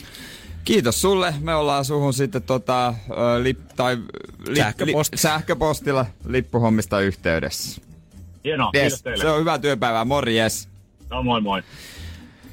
Kiitos 0.64 1.00
sulle. 1.00 1.34
Me 1.40 1.54
ollaan 1.54 1.84
suhun 1.84 2.14
sitten 2.14 2.42
tota, 2.42 2.94
lip, 3.42 3.58
tai, 3.76 3.96
lip, 4.48 4.56
Sähköposti. 4.56 5.16
Li, 5.16 5.20
sähköpostilla 5.20 6.06
lippuhommista 6.26 7.00
yhteydessä. 7.00 7.80
Hienoa, 8.44 8.70
kiitos 8.72 8.92
Yes, 8.92 9.02
teille. 9.02 9.22
se 9.24 9.30
on 9.30 9.40
hyvää 9.40 9.58
työpäivää. 9.58 10.04
Morjes. 10.04 10.68
No, 11.10 11.22
moi 11.22 11.40
moi. 11.40 11.62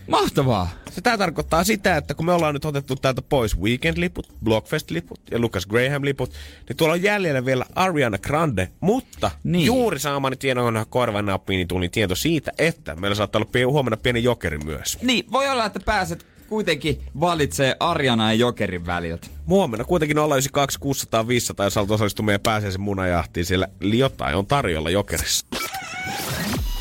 Mahtavaa. 0.08 0.70
Se 0.92 1.02
tää 1.02 1.18
tarkoittaa 1.18 1.64
sitä, 1.64 1.98
että 1.98 2.14
kun 2.14 2.26
me 2.26 2.34
ollaan 2.34 2.54
nyt 2.54 2.66
otettu 2.66 2.96
täältä 2.96 3.22
pois 3.22 3.58
Weekend-liput, 3.60 4.34
Blockfest-liput 4.44 5.20
ja 5.32 5.40
Lucas 5.40 5.66
Graham-liput, 5.68 6.34
niin 6.70 6.78
tuolla 6.78 6.94
on 6.94 7.04
jäljellä 7.04 7.46
vielä 7.46 7.66
Ariana 7.76 8.18
Grande, 8.18 8.72
mutta 8.80 9.32
Niin. 9.44 9.66
juuri 9.66 10.00
saamani 10.00 10.36
tiedon 10.36 10.86
korvanappiin 10.90 11.58
niin 11.58 11.68
tuli 11.68 11.90
tieto 11.90 12.16
siitä, 12.16 12.52
että 12.58 12.96
meillä 12.96 13.16
saattaa 13.16 13.42
olla 13.56 13.72
huomenna 13.72 13.98
pieni 13.98 14.24
jokeri 14.24 14.58
myös. 14.58 14.98
Niin, 15.02 15.32
voi 15.32 15.50
olla, 15.50 15.66
että 15.66 15.80
pääset 15.80 16.26
kuitenkin 16.52 17.02
valitsee 17.20 17.76
Arjana 17.80 18.34
ja 18.34 18.40
Jokerin 18.40 18.86
väliltä? 18.86 19.28
Huomenna 19.48 19.86
kuitenkin 19.86 20.18
092 20.18 20.80
600 20.80 21.28
500, 21.28 21.66
jos 21.66 21.76
haluat 21.76 21.92
osallistua 21.92 22.26
meidän 22.26 22.42
pääseisen 22.42 22.82
munajahtiin, 22.82 23.46
siellä 23.46 23.68
jotain 23.82 24.36
on 24.36 24.46
tarjolla 24.46 24.90
jokerissa. 24.90 25.46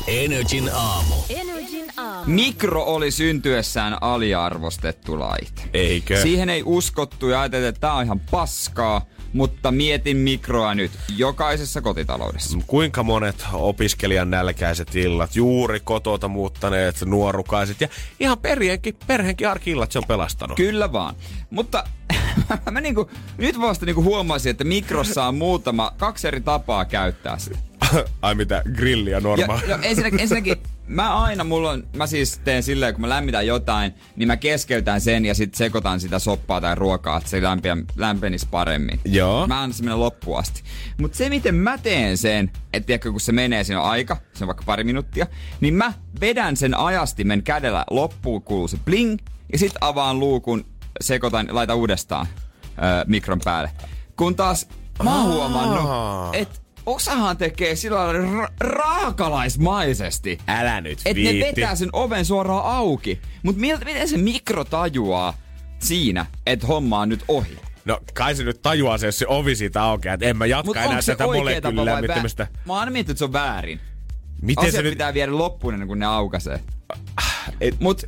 Energin 0.07 0.69
aamu. 0.73 1.15
Energin 1.29 1.91
aamu. 1.97 2.31
Mikro 2.31 2.83
oli 2.83 3.11
syntyessään 3.11 4.03
aliarvostettu 4.03 5.19
laite. 5.19 5.61
Eikö? 5.73 6.21
Siihen 6.21 6.49
ei 6.49 6.63
uskottu 6.65 7.29
ja 7.29 7.41
ajateltiin, 7.41 7.69
että 7.69 7.81
tämä 7.81 7.93
on 7.93 8.05
ihan 8.05 8.19
paskaa, 8.19 9.05
mutta 9.33 9.71
mietin 9.71 10.17
mikroa 10.17 10.75
nyt 10.75 10.91
jokaisessa 11.17 11.81
kotitaloudessa. 11.81 12.57
Kuinka 12.67 13.03
monet 13.03 13.45
opiskelijan 13.53 14.29
nälkäiset 14.29 14.95
illat, 14.95 15.35
juuri 15.35 15.79
kotota 15.79 16.27
muuttaneet 16.27 17.01
nuorukaiset 17.05 17.81
ja 17.81 17.87
ihan 18.19 18.37
perheenkin, 18.37 18.97
perheenkin 19.07 19.47
arki-illat 19.47 19.91
se 19.91 19.99
on 19.99 20.05
pelastanut. 20.07 20.57
Kyllä 20.57 20.91
vaan. 20.91 21.15
Mutta 21.49 21.83
mä 22.71 22.81
niinku, 22.81 23.09
nyt 23.37 23.61
vasta 23.61 23.85
niinku 23.85 24.03
huomasin, 24.03 24.49
että 24.49 24.63
mikrossa 24.63 25.25
on 25.25 25.35
muutama, 25.35 25.91
kaksi 25.97 26.27
eri 26.27 26.41
tapaa 26.41 26.85
käyttää 26.85 27.39
sitä. 27.39 27.70
Ai 28.21 28.35
mitä, 28.35 28.61
grilliä 28.73 29.19
normaa. 29.19 29.61
Ja, 29.67 29.67
ja 29.67 29.79
ensinnäkin, 29.83 30.19
ensinnäkin 30.19 30.57
mä 30.87 31.23
aina, 31.23 31.43
mulla 31.43 31.69
on, 31.69 31.83
mä 31.95 32.07
siis 32.07 32.37
teen 32.43 32.63
silleen, 32.63 32.93
kun 32.93 33.01
mä 33.01 33.09
lämmitän 33.09 33.47
jotain, 33.47 33.93
niin 34.15 34.27
mä 34.27 34.37
keskeytän 34.37 35.01
sen 35.01 35.25
ja 35.25 35.35
sitten 35.35 35.57
sekoitan 35.57 35.99
sitä 35.99 36.19
soppaa 36.19 36.61
tai 36.61 36.75
ruokaa, 36.75 37.17
että 37.17 37.29
se 37.29 37.41
lämpiä, 37.41 37.77
lämpenisi 37.95 38.47
paremmin. 38.51 38.99
Joo. 39.05 39.47
Mä 39.47 39.57
annan 39.57 39.73
se 39.73 39.83
mennä 39.83 39.99
loppuun 39.99 40.39
asti. 40.39 40.63
Mutta 40.97 41.17
se, 41.17 41.29
miten 41.29 41.55
mä 41.55 41.77
teen 41.77 42.17
sen, 42.17 42.51
että 42.73 42.87
tiedätkö, 42.87 43.11
kun 43.11 43.19
se 43.19 43.31
menee, 43.31 43.63
siinä 43.63 43.81
aika, 43.81 44.17
se 44.33 44.43
on 44.43 44.47
vaikka 44.47 44.63
pari 44.65 44.83
minuuttia, 44.83 45.27
niin 45.61 45.73
mä 45.73 45.93
vedän 46.21 46.57
sen 46.57 46.77
ajastimen 46.77 47.43
kädellä 47.43 47.85
loppuun, 47.89 48.41
kuuluu 48.41 48.67
se 48.67 48.77
bling, 48.85 49.17
ja 49.51 49.57
sitten 49.57 49.83
avaan 49.83 50.19
luukun, 50.19 50.65
sekoitan, 51.01 51.47
laita 51.51 51.75
uudestaan 51.75 52.27
öö, 52.83 53.05
mikron 53.07 53.39
päälle. 53.43 53.71
Kun 54.17 54.35
taas 54.35 54.67
mä 55.03 55.15
oon 55.15 55.33
huomannut, 55.33 56.35
että 56.35 56.60
osahan 56.85 57.37
tekee 57.37 57.75
sillä 57.75 57.97
lailla 57.97 58.45
ra- 58.45 58.51
raakalaismaisesti. 58.59 60.37
Älä 60.47 60.81
nyt 60.81 60.99
Että 61.05 61.23
ne 61.23 61.39
vetää 61.45 61.75
sen 61.75 61.89
oven 61.93 62.25
suoraan 62.25 62.65
auki. 62.65 63.21
Mutta 63.43 63.61
miten 63.85 64.07
se 64.09 64.17
mikro 64.17 64.63
tajuaa 64.65 65.33
siinä, 65.79 66.25
että 66.45 66.67
homma 66.67 66.99
on 66.99 67.09
nyt 67.09 67.23
ohi? 67.27 67.57
No 67.85 67.99
kai 68.13 68.35
se 68.35 68.43
nyt 68.43 68.61
tajuaa 68.61 68.97
se, 68.97 69.05
jos 69.05 69.19
se 69.19 69.25
ovi 69.27 69.55
siitä 69.55 69.83
aukeaa, 69.83 70.13
että 70.13 70.25
en 70.25 70.37
mä 70.37 70.45
jatka 70.45 70.65
Mutta 70.65 70.79
enää 70.79 70.89
onko 70.89 71.01
se 71.01 71.11
tätä 71.11 71.23
molekyylilämmittämistä. 71.23 72.47
vä- 72.53 72.57
Mä 72.65 72.73
oon 72.73 72.79
aina 72.79 72.91
miettinyt, 72.91 73.15
että 73.15 73.19
se 73.19 73.25
on 73.25 73.33
väärin. 73.33 73.79
Miten 74.41 74.61
Asiat 74.61 74.75
se 74.75 74.81
nyt... 74.81 74.91
pitää 74.91 75.13
viedä 75.13 75.37
loppuun 75.37 75.73
ennen 75.73 75.87
kuin 75.87 75.99
ne 75.99 76.05
aukaisee. 76.05 76.59
Et, 77.61 77.79
Mut 77.79 78.03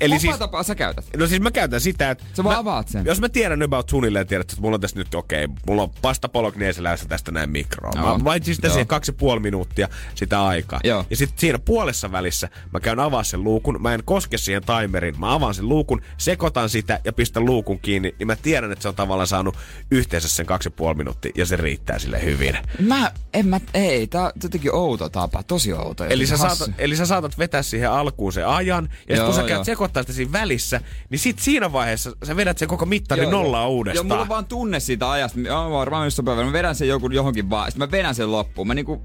eli 0.00 0.18
siis... 0.18 0.38
tapaa 0.38 0.62
sä 0.62 0.74
käytät? 0.74 1.04
No 1.16 1.26
siis 1.26 1.40
mä 1.40 1.50
käytän 1.50 1.80
sitä, 1.80 2.10
että... 2.10 2.24
Sä 2.34 2.44
vaan 2.44 2.56
mä, 2.56 2.60
avaat 2.60 2.88
sen. 2.88 3.04
Jos 3.04 3.20
mä 3.20 3.28
tiedän 3.28 3.62
about 3.62 3.88
suunnilleen, 3.88 4.26
tiedät, 4.26 4.50
että 4.52 4.62
mulla 4.62 4.74
on 4.74 4.80
tässä 4.80 4.98
nyt 4.98 5.14
okei, 5.14 5.44
okay, 5.44 5.56
mulla 5.66 5.82
on 5.82 5.90
pasta 6.02 6.28
poloknieselässä 6.28 7.08
tästä 7.08 7.32
näin 7.32 7.50
mikroon. 7.50 7.92
Joo. 7.96 8.18
Mä 8.18 8.24
vain 8.24 8.44
sitä 8.44 8.68
siihen 8.68 8.86
kaksi 8.86 9.12
ja 9.12 9.16
puoli 9.18 9.40
minuuttia 9.40 9.88
sitä 10.14 10.44
aikaa. 10.44 10.80
Joo. 10.84 11.06
Ja 11.10 11.16
sitten 11.16 11.38
siinä 11.38 11.58
puolessa 11.58 12.12
välissä 12.12 12.48
mä 12.72 12.80
käyn 12.80 13.00
avaa 13.00 13.22
sen 13.22 13.44
luukun, 13.44 13.82
mä 13.82 13.94
en 13.94 14.04
koske 14.04 14.38
siihen 14.38 14.62
timeriin, 14.62 15.20
mä 15.20 15.34
avaan 15.34 15.54
sen 15.54 15.68
luukun, 15.68 16.02
sekoitan 16.16 16.68
sitä 16.68 17.00
ja 17.04 17.12
pistän 17.12 17.44
luukun 17.44 17.78
kiinni, 17.78 18.14
niin 18.18 18.26
mä 18.26 18.36
tiedän, 18.36 18.72
että 18.72 18.82
se 18.82 18.88
on 18.88 18.94
tavallaan 18.94 19.26
saanut 19.26 19.56
yhteensä 19.90 20.28
sen 20.28 20.46
kaksi 20.46 20.66
ja 20.66 20.70
puoli 20.70 20.94
minuuttia 20.94 21.32
ja 21.34 21.46
se 21.46 21.56
riittää 21.56 21.98
sille 21.98 22.24
hyvin. 22.24 22.58
Mä, 22.80 23.12
en 23.34 23.48
mä, 23.48 23.60
ei, 23.74 24.06
tää 24.06 24.24
on 24.24 24.32
jotenkin 24.42 24.74
outo 24.74 25.08
tapa, 25.08 25.42
tosi 25.42 25.72
outo. 25.72 26.04
Eli 26.04 26.26
sä, 26.26 26.36
saatat, 26.36 26.70
eli 26.78 26.96
sä 26.96 27.06
saatat 27.06 27.38
vetää 27.38 27.62
siihen 27.62 27.90
alkuun 27.90 28.32
sen 28.32 28.48
ajan, 28.48 28.88
ja 29.08 29.16
Joo, 29.16 29.26
kun 29.26 29.34
sä 29.34 29.42
joo. 29.54 29.58
käyt 29.58 29.66
sekoittaa 29.66 30.02
sitä 30.02 30.12
siinä 30.12 30.32
välissä, 30.32 30.80
niin 31.10 31.18
sit 31.18 31.38
siinä 31.38 31.72
vaiheessa 31.72 32.12
sä 32.24 32.36
vedät 32.36 32.58
sen 32.58 32.68
koko 32.68 32.86
mittarin 32.86 33.30
nollaa 33.30 33.62
Joo, 33.62 33.70
uudestaan. 33.70 34.06
mulla 34.06 34.22
on 34.22 34.28
vaan 34.28 34.46
tunne 34.46 34.80
siitä 34.80 35.10
ajasta. 35.10 35.40
Joo, 35.40 35.70
varmaan 35.70 36.06
just 36.06 36.20
päivänä. 36.24 36.46
Mä 36.46 36.52
vedän 36.52 36.74
sen 36.74 36.88
joku, 36.88 37.10
johonkin 37.10 37.50
vaan. 37.50 37.70
Sitten 37.72 37.88
mä 37.88 37.90
vedän 37.90 38.14
sen 38.14 38.32
loppuun. 38.32 38.66
Mä 38.66 38.74
niinku... 38.74 39.02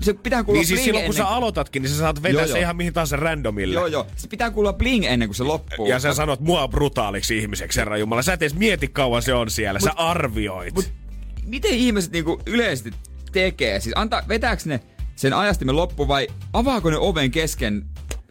Se 0.00 0.14
pitää 0.14 0.44
kuulla 0.44 0.58
Niin 0.58 0.66
siis 0.66 0.76
bling 0.80 0.84
silloin 0.84 1.04
kun 1.06 1.14
ennen... 1.14 1.26
sä 1.26 1.34
aloitatkin, 1.36 1.82
niin 1.82 1.90
sä 1.90 1.98
saat 1.98 2.22
vetää 2.22 2.40
Joo, 2.40 2.46
se 2.46 2.52
joo. 2.52 2.60
ihan 2.60 2.76
mihin 2.76 2.92
tahansa 2.92 3.16
randomille. 3.16 3.74
Joo, 3.74 3.86
joo. 3.86 4.06
Se 4.16 4.28
pitää 4.28 4.50
kuulla 4.50 4.72
bling 4.72 5.04
ennen 5.04 5.28
kuin 5.28 5.36
se 5.36 5.42
loppuu. 5.42 5.86
Ja 5.86 5.98
sä 5.98 6.14
sanot 6.14 6.40
mua 6.40 6.68
brutaaliksi 6.68 7.38
ihmiseksi, 7.38 7.80
herra 7.80 7.96
Jumala. 7.96 8.22
Sä 8.22 8.32
et 8.32 8.42
edes 8.42 8.54
mieti 8.54 8.88
kauan 8.88 9.22
se 9.22 9.34
on 9.34 9.50
siellä. 9.50 9.80
sä 9.80 9.92
arvioit. 9.96 10.74
mut- 10.74 10.92
Miten 11.46 11.70
ihmiset 11.70 12.12
niinku 12.12 12.42
yleisesti 12.46 12.92
tekee? 13.32 13.80
Siis 13.80 13.92
antaa, 13.98 14.22
vetääks 14.28 14.66
ne 14.66 14.80
sen 15.16 15.32
ajastimen 15.32 15.76
loppu 15.76 16.08
vai 16.08 16.28
avaako 16.52 16.90
ne 16.90 16.96
oven 16.98 17.30
kesken, 17.30 17.84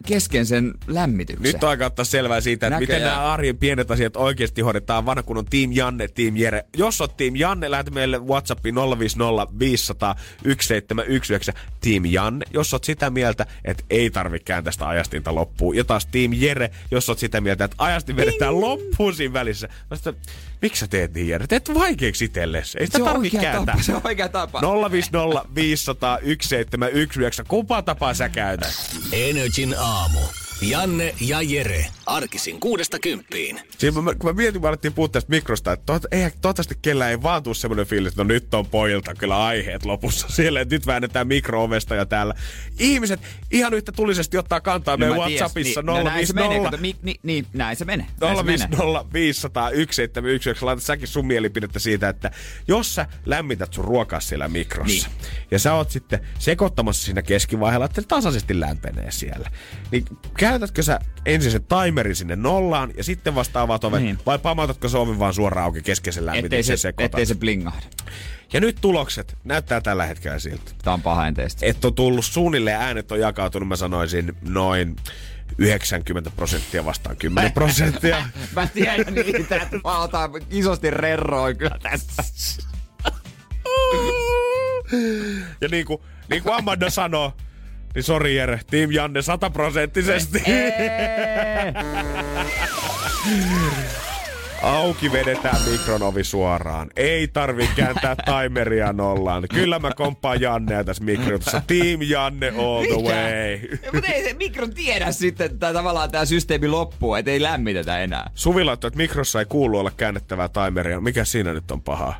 kesken 0.03 0.45
sen 0.45 0.73
lämmityksen? 0.87 1.43
Nyt 1.43 1.63
on 1.63 1.69
aika 1.69 1.85
ottaa 1.85 2.05
selvää 2.05 2.41
siitä, 2.41 2.67
että 2.67 2.79
miten 2.79 2.93
Näköjään. 2.93 3.15
nämä 3.17 3.33
arjen 3.33 3.57
pienet 3.57 3.91
asiat 3.91 4.15
oikeasti 4.15 4.61
hoidetaan 4.61 5.05
vanha 5.05 5.23
kun 5.23 5.37
on 5.37 5.45
Team 5.45 5.71
Janne, 5.71 6.07
Team 6.07 6.37
Jere. 6.37 6.65
Jos 6.77 7.01
on 7.01 7.09
Team 7.17 7.35
Janne, 7.35 7.71
lähetä 7.71 7.91
meille 7.91 8.19
Whatsappiin 8.19 8.75
050 8.75 9.59
500 9.59 10.15
1719 10.43 11.53
Team 11.81 12.05
Janne. 12.05 12.45
Jos 12.53 12.73
oot 12.73 12.83
sitä 12.83 13.09
mieltä, 13.09 13.45
että 13.65 13.83
ei 13.89 14.09
tarvitse 14.09 14.45
kääntää 14.45 14.71
sitä 14.71 14.87
ajastinta 14.87 15.35
loppuun. 15.35 15.75
Ja 15.75 15.83
taas 15.83 16.05
Team 16.05 16.31
Jere, 16.33 16.71
jos 16.91 17.09
oot 17.09 17.19
sitä 17.19 17.41
mieltä, 17.41 17.65
että 17.65 17.75
ajastin 17.77 18.15
vedetään 18.15 18.61
loppuun 18.61 19.15
siinä 19.15 19.33
välissä. 19.33 19.69
Sitä, 19.93 20.13
miksi 20.61 20.79
sä 20.79 20.87
teet 20.87 21.13
niin 21.13 21.27
Jere? 21.27 21.47
Teet 21.47 21.73
vaikeaksi 21.73 22.25
itsellesi. 22.25 22.77
Ei 22.79 22.85
sitä 22.85 22.97
se 22.97 23.03
on 23.03 23.09
tarvitse 23.09 23.39
kääntää. 23.39 23.65
tapa, 23.65 23.83
se 23.83 23.95
on 23.95 24.01
oikea 24.03 24.29
tapa. 24.29 24.61
050 24.91 25.45
500 25.55 26.17
1719. 26.17 27.43
Kumpaa 27.43 27.81
tapaa 27.81 28.13
sä 28.13 28.29
käytät? 28.29 28.95
Energin 29.11 29.75
aamu. 29.79 30.19
Janne 30.61 31.15
ja 31.21 31.41
Jere. 31.41 31.85
Arkisin 32.05 32.59
kuudesta 32.59 32.99
kymppiin. 32.99 33.59
Siis 33.77 33.95
mä, 33.95 34.13
kun 34.15 34.29
mä 34.29 34.33
mietin, 34.33 34.61
mä 34.61 34.67
alettiin 34.67 34.93
puhua 34.93 35.07
tästä 35.09 35.29
mikrosta, 35.29 35.71
että 35.73 35.93
toiv- 35.97 36.07
eihän 36.11 36.31
toivottavasti 36.41 36.75
kellään 36.81 37.11
ei 37.11 37.21
vaan 37.21 37.43
tuu 37.43 37.53
semmoinen 37.53 37.85
fiilis, 37.85 38.11
että 38.11 38.23
no 38.23 38.27
nyt 38.27 38.53
on 38.53 38.65
pojilta 38.65 39.15
kyllä 39.15 39.45
aiheet 39.45 39.85
lopussa 39.85 40.27
siellä, 40.35 40.61
että 40.61 40.75
nyt 40.75 40.87
väännetään 40.87 41.27
mikro-ovesta 41.27 41.95
ja 41.95 42.05
täällä. 42.05 42.33
Ihmiset 42.79 43.19
ihan 43.51 43.73
yhtä 43.73 43.91
tulisesti 43.91 44.37
ottaa 44.37 44.61
kantaa 44.61 44.97
meidän 44.97 45.17
mä 45.17 45.25
ties, 45.27 45.39
Whatsappissa 45.39 45.81
niin, 45.81 45.85
no 45.85 46.03
näin 46.03 46.27
se 46.27 46.33
menee, 46.33 46.49
050 46.49 46.71
kato, 46.71 46.81
mi, 46.81 46.95
ni, 47.01 47.15
niin, 47.23 47.45
näin 47.53 47.75
se 47.75 47.85
menee. 47.85 48.05
Näin 48.21 48.37
se 48.37 48.43
menee. 48.43 48.67
050 48.67 49.13
500 49.13 49.63
1719. 49.63 50.65
Laitat 50.65 50.83
säkin 50.83 51.07
sun 51.07 51.27
mielipidettä 51.27 51.79
siitä, 51.79 52.09
että 52.09 52.31
jos 52.67 52.95
sä 52.95 53.05
lämmität 53.25 53.73
sun 53.73 53.85
ruokaa 53.85 54.19
siellä 54.19 54.47
mikrossa 54.47 55.07
Niin. 55.09 55.21
ja 55.51 55.59
sä 55.59 55.73
oot 55.73 55.91
sitten 55.91 56.19
sekoittamassa 56.39 57.05
siinä 57.05 57.21
keskivaiheella, 57.21 57.85
että 57.85 58.01
se 58.01 58.07
tasaisesti 58.07 58.59
lämpenee 58.59 59.11
siellä, 59.11 59.49
niin 59.91 60.05
käytätkö 60.51 60.83
sä 60.83 60.99
ensin 61.25 61.51
sen 61.51 61.61
timerin 61.65 62.15
sinne 62.15 62.35
nollaan 62.35 62.91
ja 62.97 63.03
sitten 63.03 63.35
vasta 63.35 63.61
avaat 63.61 63.83
oven 63.83 64.03
Niin. 64.03 64.17
vai 64.25 64.39
pamautatko 64.39 64.89
se 64.89 64.97
oven 64.97 65.19
vaan 65.19 65.33
suoraan 65.33 65.65
auki 65.65 65.81
kesken 65.81 66.13
sen 66.13 66.23
Ettei 66.23 66.35
lämmityksen 66.35 66.77
se, 66.77 66.81
sekoitat? 66.81 67.05
ettei 67.13 67.25
se 67.25 67.35
blingahda. 67.35 67.85
Ja 68.53 68.59
nyt 68.59 68.77
tulokset 68.81 69.37
näyttää 69.43 69.81
tällä 69.81 70.05
hetkellä 70.05 70.39
siltä. 70.39 70.71
Tää 70.83 70.93
on 70.93 71.01
paha 71.01 71.27
enteistä. 71.27 71.65
Että 71.65 71.87
on 71.87 71.93
tullut 71.95 72.25
suunnilleen 72.25 72.77
äänet 72.77 73.11
on 73.11 73.19
jakautunut, 73.19 73.67
mä 73.67 73.75
sanoisin 73.75 74.35
noin 74.41 74.95
90 75.57 76.29
prosenttia 76.35 76.85
vastaan 76.85 77.17
10 77.17 77.51
prosenttia. 77.51 78.25
Mä 78.55 78.67
tiedän 78.67 79.13
niitä, 79.13 79.55
että 79.55 79.79
mä 79.83 79.97
otan 79.99 80.31
isosti 80.49 80.89
rerroin 80.89 81.57
kyllä 81.57 81.77
tässä. 81.83 82.23
Ja 85.61 85.67
niin 85.67 85.85
kuin, 85.85 86.01
niin 86.29 86.43
kuin 86.43 86.55
Amanda 86.55 86.89
sanoo, 86.89 87.33
niin 87.95 88.03
sori 88.03 88.35
Jere, 88.35 88.59
Team 88.71 88.91
Janne 88.91 89.21
sataprosenttisesti. 89.21 90.43
Auki 94.61 95.11
vedetään 95.11 95.61
mikron 95.71 96.03
ovi 96.03 96.23
suoraan. 96.23 96.89
Ei 96.95 97.27
tarvi 97.27 97.69
kääntää 97.75 98.15
timeria 98.41 98.93
nollaan. 98.93 99.43
Kyllä 99.53 99.79
mä 99.79 99.91
komppaan 99.95 100.41
Jannea 100.41 100.83
tässä 100.83 101.03
mikrotussa. 101.03 101.61
Team 101.67 101.99
Janne 102.01 102.49
all 102.49 102.85
the 102.85 102.95
way. 102.95 103.77
Mutta 103.93 104.11
ei 104.11 104.23
se 104.23 104.33
mikro 104.33 104.67
tiedä 104.67 105.11
sitten, 105.11 105.45
että 105.45 105.73
tavallaan 105.73 106.11
tämä 106.11 106.25
systeemi 106.25 106.67
loppuu, 106.67 107.15
että 107.15 107.31
ei 107.31 107.41
lämmitetä 107.41 107.99
enää. 107.99 108.29
Suvi 108.35 108.63
laittoi, 108.63 108.87
että 108.87 108.97
mikrossa 108.97 109.39
ei 109.39 109.45
kuulu 109.45 109.79
olla 109.79 109.91
käännettävää 109.97 110.49
timeria. 110.49 111.01
Mikä 111.01 111.25
siinä 111.25 111.53
nyt 111.53 111.71
on 111.71 111.81
pahaa? 111.81 112.19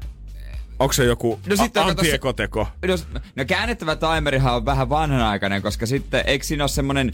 Onko 0.82 0.94
se 0.94 1.06
joku 1.06 1.40
No 1.48 1.56
sitten 1.56 1.84
a- 1.84 1.86
antiekoteko? 1.86 2.68
No, 2.88 3.22
no 3.36 3.46
käännettävä 3.46 3.96
timerihan 3.96 4.56
on 4.56 4.66
vähän 4.66 4.90
vanhanaikainen, 4.90 5.62
koska 5.62 5.86
sitten 5.86 6.24
eikö 6.26 6.46
siinä 6.46 6.64
ole 6.64 6.70
semmonen 6.70 7.12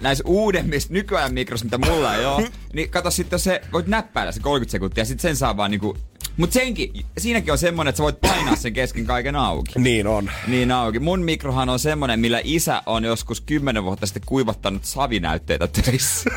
näissä 0.00 0.24
uudemmissa 0.26 0.92
nykyajan 0.92 1.34
mikrossa, 1.34 1.64
mitä 1.66 1.78
mulla 1.78 2.14
ei 2.14 2.24
ole, 2.26 2.48
niin 2.74 2.90
kato 2.90 3.10
sitten 3.10 3.38
se 3.38 3.60
voit 3.72 3.86
näppäillä 3.86 4.32
se 4.32 4.40
30 4.40 4.72
sekuntia, 4.72 5.04
sitten 5.04 5.22
sen 5.22 5.36
saa 5.36 5.56
vaan 5.56 5.70
niinku... 5.70 5.96
Mut 6.38 6.52
senkin, 6.52 7.06
siinäkin 7.18 7.52
on 7.52 7.58
semmonen, 7.58 7.88
että 7.88 7.96
sä 7.96 8.02
voit 8.02 8.20
painaa 8.20 8.56
sen 8.56 8.72
kesken 8.72 9.06
kaiken 9.06 9.36
auki. 9.36 9.72
Niin 9.78 10.06
on. 10.06 10.30
Niin 10.46 10.72
auki. 10.72 10.98
Mun 10.98 11.22
mikrohan 11.22 11.68
on 11.68 11.78
semmonen, 11.78 12.20
millä 12.20 12.40
isä 12.44 12.82
on 12.86 13.04
joskus 13.04 13.40
10 13.40 13.84
vuotta 13.84 14.06
sitten 14.06 14.22
kuivattanut 14.26 14.84
savinäytteitä 14.84 15.68
töissä. 15.68 16.30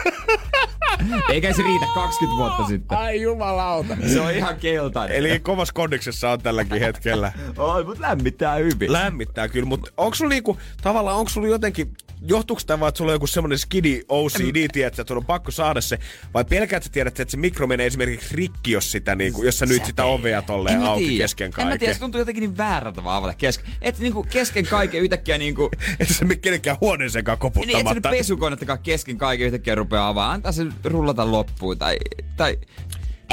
Eikä 1.31 1.53
se 1.53 1.63
riitä 1.63 1.85
20 1.95 2.37
vuotta 2.37 2.67
sitten. 2.67 2.97
Ai 2.97 3.21
jumalauta. 3.21 3.97
Se 4.07 4.21
on 4.21 4.31
ihan 4.31 4.55
keltainen. 4.55 5.17
Eli 5.17 5.39
kovassa 5.39 5.73
kondiksessa 5.73 6.29
on 6.29 6.41
tälläkin 6.41 6.79
hetkellä. 6.79 7.31
Oi, 7.57 7.83
mut 7.83 7.99
lämmittää 7.99 8.55
hyvin. 8.55 8.93
Lämmittää 8.93 9.47
kyllä, 9.47 9.65
mutta 9.65 9.91
onko 9.97 10.15
sulla 10.15 10.29
niinku, 10.29 10.57
tavallaan 10.81 11.17
onko 11.17 11.29
sulla 11.29 11.47
jotenkin 11.47 11.93
johtuuko 12.21 12.61
tämä 12.65 12.79
vaan, 12.79 12.89
että 12.89 12.97
sulla 12.97 13.11
on 13.11 13.15
joku 13.15 13.27
semmoinen 13.27 13.59
skidi 13.59 14.01
OCD, 14.09 14.67
tiedät, 14.73 14.99
että 14.99 15.07
sun 15.07 15.17
on 15.17 15.25
pakko 15.25 15.51
saada 15.51 15.81
se, 15.81 15.99
vai 16.33 16.45
pelkäät 16.45 16.83
sä 16.83 16.89
tiedät, 16.89 17.19
että 17.19 17.31
se 17.31 17.37
mikro 17.37 17.67
menee 17.67 17.85
esimerkiksi 17.85 18.35
rikki, 18.35 18.71
jos, 18.71 18.91
sitä, 18.91 19.15
niinku, 19.15 19.43
jos 19.43 19.59
sä 19.59 19.65
nyt 19.65 19.85
sitä 19.85 20.05
ovea 20.05 20.41
tolleen 20.41 20.75
En 20.75 20.83
auki 20.83 21.07
tiedä. 21.07 21.23
kesken 21.23 21.45
En 21.45 21.51
kaiken. 21.51 21.73
mä 21.73 21.77
tiedä, 21.77 21.93
se 21.93 21.99
tuntuu 21.99 22.19
jotenkin 22.19 22.41
niin 22.41 22.57
väärältä 22.57 23.03
vaan 23.03 23.17
avata 23.17 23.33
kesken. 23.33 23.71
Et 23.81 23.99
niinku 23.99 24.23
kesken 24.29 24.65
kaiken 24.65 25.01
yhtäkkiä 25.01 25.37
niinku... 25.37 25.69
Et 25.99 26.09
sä 26.09 26.25
mene 26.25 26.39
kenenkään 26.39 26.77
huoneeseenkaan 26.81 27.37
Niin, 27.55 27.69
et 27.69 27.69
sä 27.69 27.77
nyt 27.77 27.83
koputtamatta. 27.83 28.09
pesukonettakaan 28.09 28.79
kesken 28.79 29.17
kaiken 29.17 29.47
yhtäkkiä 29.47 29.75
rupeaa 29.75 30.07
avaamaan. 30.07 30.35
Antaa 30.35 30.51
se 30.51 30.65
rullata 30.83 31.31
loppuun 31.31 31.77
tai... 31.77 31.97
tai 32.37 32.57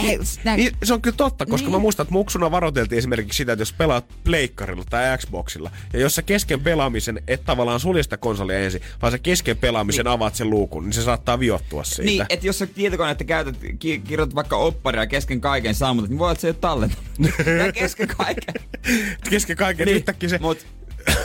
ei, 0.07 0.19
Niin, 0.57 0.73
se 0.85 0.95
on 0.95 1.03
kyllä 1.03 1.17
totta, 1.17 1.47
koska 1.47 1.67
Niin. 1.67 1.73
mä 1.77 1.79
muistan, 1.79 2.05
että 2.05 2.13
muksuna 2.13 2.51
varoiteltiin 2.51 2.99
esimerkiksi 2.99 3.37
sitä, 3.37 3.53
että 3.53 3.61
jos 3.61 3.73
pelaat 3.73 4.05
pleikkarilla 4.25 4.85
tai 4.91 5.19
Xboxilla, 5.19 5.71
ja 5.93 6.01
jos 6.01 6.15
sä 6.15 6.23
kesken 6.23 6.61
pelaamisen 6.61 7.21
et 7.29 7.45
tavallaan 7.45 7.81
sulje 7.81 8.03
sitä 8.03 8.17
konsolia 8.17 8.59
ensin, 8.59 8.81
vaan 9.03 9.13
sä 9.13 9.19
kesken 9.19 9.57
pelaamisen 9.57 10.05
niin. 10.05 10.13
avaat 10.13 10.35
sen 10.35 10.51
luukun, 10.51 10.85
niin 10.85 10.93
se 10.93 11.03
saattaa 11.03 11.41
viottua 11.41 11.85
siitä. 11.85 12.03
Niin, 12.05 12.27
että 12.29 12.47
jos 12.47 12.59
sä 12.59 12.67
tietokonetta 12.67 13.25
käytät, 13.25 13.57
ki- 13.79 13.99
kirjoitat 13.99 14.35
vaikka 14.35 14.57
opparia 14.57 15.07
kesken 15.07 15.41
kaiken 15.41 15.75
sammutat, 15.75 16.11
niin 16.11 16.19
voi 16.19 16.25
olla, 16.25 16.33
että 16.33 16.41
se 16.41 16.47
ei 16.47 16.51
ole 16.51 16.57
tallentanut. 16.61 17.05
Kesken 17.75 18.09
kaiken. 18.09 18.55
Kesken 19.31 19.57
kaiken 19.57 19.87
niin. 19.87 19.97
yhtäkkiä 19.97 20.29
se... 20.29 20.39
Mut, 20.39 20.67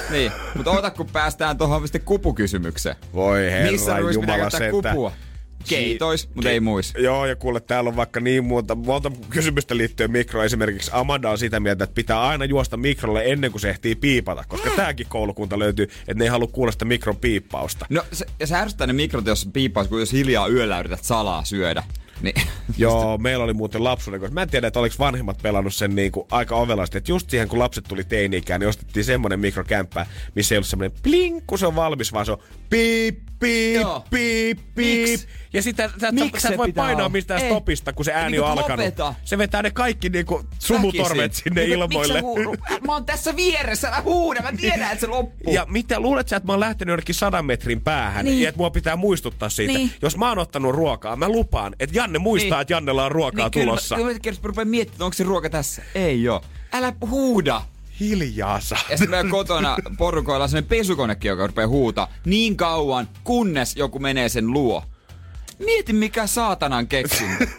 niin, 0.10 0.32
mutta 0.56 0.72
ota 0.72 0.90
kun 0.92 1.08
päästään 1.14 1.58
tuohon 1.58 1.82
sitten 1.88 2.02
kupukysymykseen. 2.02 2.96
Voi 3.14 3.42
herra 3.52 3.72
Missä 3.72 4.00
jumala 4.14 4.50
sentään. 4.50 4.72
kupua? 4.72 5.12
Keitois, 5.70 6.30
mutta 6.36 6.50
ei 6.50 6.60
muis. 6.60 6.94
Joo, 6.98 7.26
ja 7.26 7.36
kuule, 7.36 7.60
täällä 7.60 7.88
on 7.88 7.96
vaikka 7.96 8.20
niin 8.20 8.44
muuta, 8.44 8.76
monta 8.76 9.12
kysymystä 9.30 9.78
liittyen 9.78 10.12
mikroon. 10.12 10.46
Esimerkiksi 10.46 10.92
Amanda 10.94 11.30
on 11.30 11.38
sitä 11.38 11.60
mieltä, 11.60 11.84
että 11.84 11.96
pitää 11.96 12.22
aina 12.22 12.46
juosta 12.46 12.78
mikrolle 12.78 13.24
ennen 13.26 13.52
kuin 13.52 13.62
se 13.62 13.70
ehtii 13.70 13.96
piipata, 13.96 14.44
koska 14.48 14.70
tääkin 14.76 15.08
koulukunta 15.10 15.60
löytyy, 15.60 15.84
että 15.84 16.14
ne 16.14 16.24
ei 16.24 16.30
halua 16.30 16.48
kuulla 16.48 16.72
sitä 16.72 16.86
mikron 16.86 17.18
piippausta. 17.18 17.86
No, 17.90 18.04
se, 18.12 18.26
ja 18.40 18.48
se 18.48 18.56
ärsyttää 18.56 18.88
ne 18.88 18.94
mikrot, 18.94 19.26
jos 19.26 19.50
piippaus, 19.54 19.88
kun 19.88 20.00
jos 20.00 20.12
hiljaa 20.12 20.48
yöllä 20.48 20.80
yrität 20.80 21.04
salaa 21.04 21.46
syödä. 21.46 21.84
Niin, 22.22 22.36
Joo, 22.78 23.18
meillä 23.18 23.44
oli 23.44 23.54
muuten 23.54 23.84
lapsuuden 23.84 24.20
koska 24.20 24.34
Mä 24.34 24.42
en 24.42 24.50
tiedä, 24.50 24.68
että 24.68 24.80
oliko 24.80 24.96
vanhemmat 25.00 25.38
pelannut 25.42 25.76
sen 25.76 25.96
niinku 25.96 26.28
aika 26.32 26.56
ovelasti. 26.56 26.98
Että 26.98 27.12
just 27.12 27.30
siihen, 27.30 27.48
kun 27.48 27.60
lapset 27.60 27.84
tuli 27.88 28.04
teini-ikään, 28.04 28.60
niin 28.60 28.68
ostettiin 28.70 29.04
semmonen 29.06 29.40
mikrokämppä, 29.40 30.06
missä 30.36 30.56
ei 30.56 30.58
ollut 30.58 30.68
semmonen 30.68 30.92
plink, 31.04 31.44
kun 31.48 31.60
se 31.60 31.68
on 31.68 31.76
valmis, 31.76 32.14
vaan 32.14 32.26
se 32.26 32.32
on 32.32 32.38
piip, 32.70 33.20
piip, 33.40 33.82
Joo. 33.82 34.06
piip, 34.10 34.60
piip. 34.76 35.10
Miks? 35.10 35.28
Ja 35.54 35.62
sitä 35.62 35.90
sä, 36.02 36.12
Miks 36.12 36.42
sä 36.42 36.50
et 36.50 36.58
voi 36.58 36.72
painaa 36.74 36.96
olla? 37.02 37.10
mistään 37.10 37.42
Ei. 37.42 37.50
stopista, 37.50 37.94
kun 37.94 38.06
se 38.06 38.14
ääni 38.14 38.32
Niin 38.32 38.42
on 38.42 38.48
kuin 38.52 38.60
alkanut. 38.60 38.86
lopeta. 38.86 39.14
Se 39.24 39.38
vetää 39.38 39.62
ne 39.62 39.72
kaikki 39.72 40.10
niinku 40.10 40.44
sumutorvet 40.60 41.34
sinne 41.34 41.62
Mutta 41.62 41.74
ilmoille. 41.74 42.14
sä? 42.14 42.80
Mä 42.86 42.94
oon 42.94 43.06
tässä 43.06 43.36
vieressä, 43.36 43.88
älä 43.88 44.02
huuda, 44.02 44.42
mä 44.42 44.52
tiedän, 44.58 44.82
että 44.92 45.00
se 45.00 45.08
loppuu. 45.08 45.54
Ja 45.54 45.66
mitä 45.70 46.00
luulet 46.00 46.28
sä, 46.28 46.36
että 46.36 46.48
mä 46.48 46.54
oon 46.54 46.60
lähtenyt 46.60 46.92
jonnekin 46.92 47.16
sadan 47.16 47.46
metrin 47.46 47.82
päähän 47.82 48.26
Niin. 48.26 48.42
ja 48.42 48.50
että 48.50 48.60
mua 48.60 48.70
pitää 48.70 48.96
muistuttaa 48.96 49.50
siitä. 49.50 49.74
Niin. 49.74 49.92
Jos 50.02 50.18
mä 50.18 50.30
oon 50.30 50.40
ottanut 50.40 50.76
ruokaa, 50.76 51.16
mä 51.16 51.30
lupaan, 51.30 51.76
että 51.80 51.96
Janne 52.04 52.20
muistaa, 52.20 52.50
Niin. 52.58 52.62
että 52.62 52.74
Jannella 52.74 53.06
on 53.06 53.12
ruokaa 53.12 53.50
kyllä 53.50 53.66
tulossa. 53.66 53.98
Mä, 53.98 54.04
kyllä 54.04 54.38
mä 54.44 54.48
rupean 54.48 54.68
miettimään, 54.68 55.06
onko 55.06 55.14
se 55.14 55.24
ruoka 55.24 55.50
tässä. 55.50 55.82
Ei 55.96 56.30
oo. 56.30 56.42
Älä 56.74 56.94
huuda. 57.10 57.62
Hiljaa 58.00 58.60
saa. 58.60 58.80
Ja 58.90 58.98
sitten 58.98 59.10
meillä 59.10 59.32
kotona 59.32 59.78
porukoilla 59.98 60.44
on 60.44 60.50
sellainen 60.50 60.70
pesukonekin, 60.70 61.30
joka 61.30 61.48
rupeaa 61.48 61.68
huutaa 61.68 62.08
niin 62.26 62.58
kauan, 62.58 63.08
kunnes 63.24 63.76
joku 63.76 64.00
menee 64.00 64.30
sen 64.30 64.52
luo. 64.54 64.84
Mieti 65.66 65.94
mikä 65.94 66.28
saatanan 66.28 66.88
keksinyt. 66.88 67.50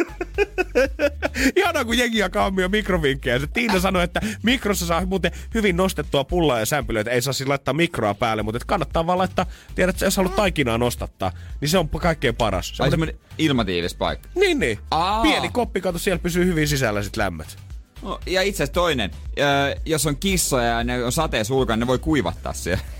Ihanaa, 1.56 1.84
kun 1.84 1.98
jengi 1.98 2.18
jakaa 2.18 2.46
omia 2.46 2.68
mikrovinkkejä. 2.68 3.38
Se 3.38 3.46
Tiina 3.46 3.80
sanoi, 3.80 4.04
että 4.04 4.20
mikrossa 4.42 4.86
saa 4.86 5.06
muuten 5.06 5.32
hyvin 5.54 5.76
nostettua 5.76 6.24
pullaa 6.24 6.58
ja 6.58 6.66
sämpylöitä. 6.66 7.10
Ei 7.10 7.22
saa 7.22 7.32
siis 7.32 7.48
laittaa 7.48 7.74
mikroa 7.74 8.14
päälle, 8.14 8.42
mutta 8.42 8.56
että 8.56 8.66
kannattaa 8.66 9.06
vaan 9.06 9.18
laittaa, 9.18 9.46
tiedätkö, 9.74 10.04
jos 10.04 10.16
haluat 10.16 10.36
taikinaa 10.36 10.78
nostattaa, 10.78 11.32
niin 11.60 11.68
se 11.68 11.78
on 11.78 11.88
kaikkein 11.88 12.36
paras. 12.36 12.80
Ai 12.80 12.90
Semmoinen- 12.90 13.14
semmonen 13.16 13.34
ilmatiivis 13.38 13.94
paikka. 13.94 14.28
Niin, 14.34 14.58
niin. 14.58 14.78
Aa. 14.90 15.22
Pieni 15.22 15.48
koppi, 15.48 15.80
kato, 15.80 15.98
siellä 15.98 16.18
pysyy 16.18 16.46
hyvin 16.46 16.68
sisällä 16.68 17.02
sit 17.02 17.16
lämmöt. 17.16 17.56
No, 18.02 18.20
ja 18.26 18.42
itse 18.42 18.62
asiassa 18.62 18.74
toinen, 18.74 19.10
ö, 19.38 19.76
jos 19.86 20.06
on 20.06 20.16
kissoja 20.16 20.64
ja 20.66 20.84
ne 20.84 21.04
on 21.04 21.12
sateessa 21.12 21.54
ulkona, 21.54 21.76
ne 21.76 21.86
voi 21.86 21.98
kuivattaa 21.98 22.52
siellä. 22.52 22.82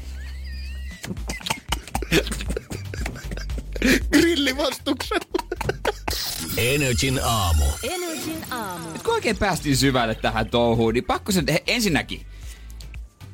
Grillivastukset. 4.12 5.28
Energin 6.56 7.20
aamu. 7.24 7.64
Energin 7.82 8.44
aamu. 8.50 8.90
Nyt 8.92 9.02
kun 9.02 9.14
oikein 9.14 9.36
päästiin 9.36 9.76
syvälle 9.76 10.14
tähän 10.14 10.50
touhuun, 10.50 10.94
niin 10.94 11.04
pakko 11.04 11.32
sen, 11.32 11.44
he, 11.52 11.62
ensinnäkin, 11.66 12.26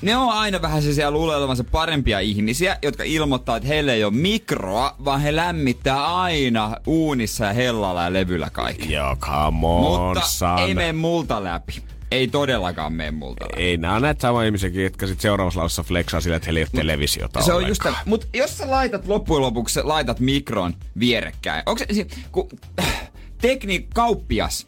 ne 0.03 0.16
on 0.16 0.28
aina 0.32 0.62
vähän 0.62 0.82
sellaisia 0.82 1.11
luulee 1.11 1.36
olevansa 1.36 1.64
parempia 1.64 2.20
ihmisiä, 2.20 2.78
jotka 2.82 3.03
ilmoittaa, 3.05 3.57
että 3.57 3.68
heillä 3.68 3.92
ei 3.92 4.05
ole 4.05 4.12
mikroa, 4.12 4.96
vaan 5.05 5.20
he 5.20 5.36
lämmittää 5.36 6.16
aina 6.22 6.76
uunissa 6.86 7.44
ja 7.44 7.53
hellalla 7.53 8.03
ja 8.03 8.12
levyllä 8.12 8.51
kaikki. 8.53 8.92
Joo, 8.92 9.16
come 9.16 9.66
on, 9.66 10.01
Mutta 10.07 10.26
son. 10.26 10.59
ei 10.59 10.74
mene 10.74 10.92
multa 10.92 11.44
läpi. 11.44 11.82
Ei 12.11 12.28
todellakaan 12.28 12.92
mene 12.92 13.11
multa 13.11 13.44
läpi. 13.44 13.62
Ei, 13.62 13.76
nää 13.76 13.94
on 13.94 14.02
näitä 14.02 14.20
samoja 14.22 14.46
ihmisiä, 14.46 14.70
jotka 14.70 15.06
sit 15.06 15.20
seuraavassa 15.20 15.61
lausussa 15.61 15.82
flexaa 15.82 16.20
sillä, 16.20 16.36
että 16.36 16.46
heillä 16.46 16.58
ei 16.58 16.64
ole 16.64 16.80
televisiota 16.80 17.42
Se 17.42 17.52
on 17.52 17.68
just. 17.68 17.82
Mutta 18.04 18.26
jos 18.34 18.58
sä 18.58 18.70
laitat 18.70 19.06
loppujen 19.06 19.42
lopuksi, 19.42 19.82
laitat 19.82 20.20
mikron 20.20 20.74
vierekkäin. 20.98 21.62
Onko 21.66 21.84
se, 21.92 22.06
kun, 22.32 22.48
tekniik 23.42 23.90
kauppias, 23.94 24.66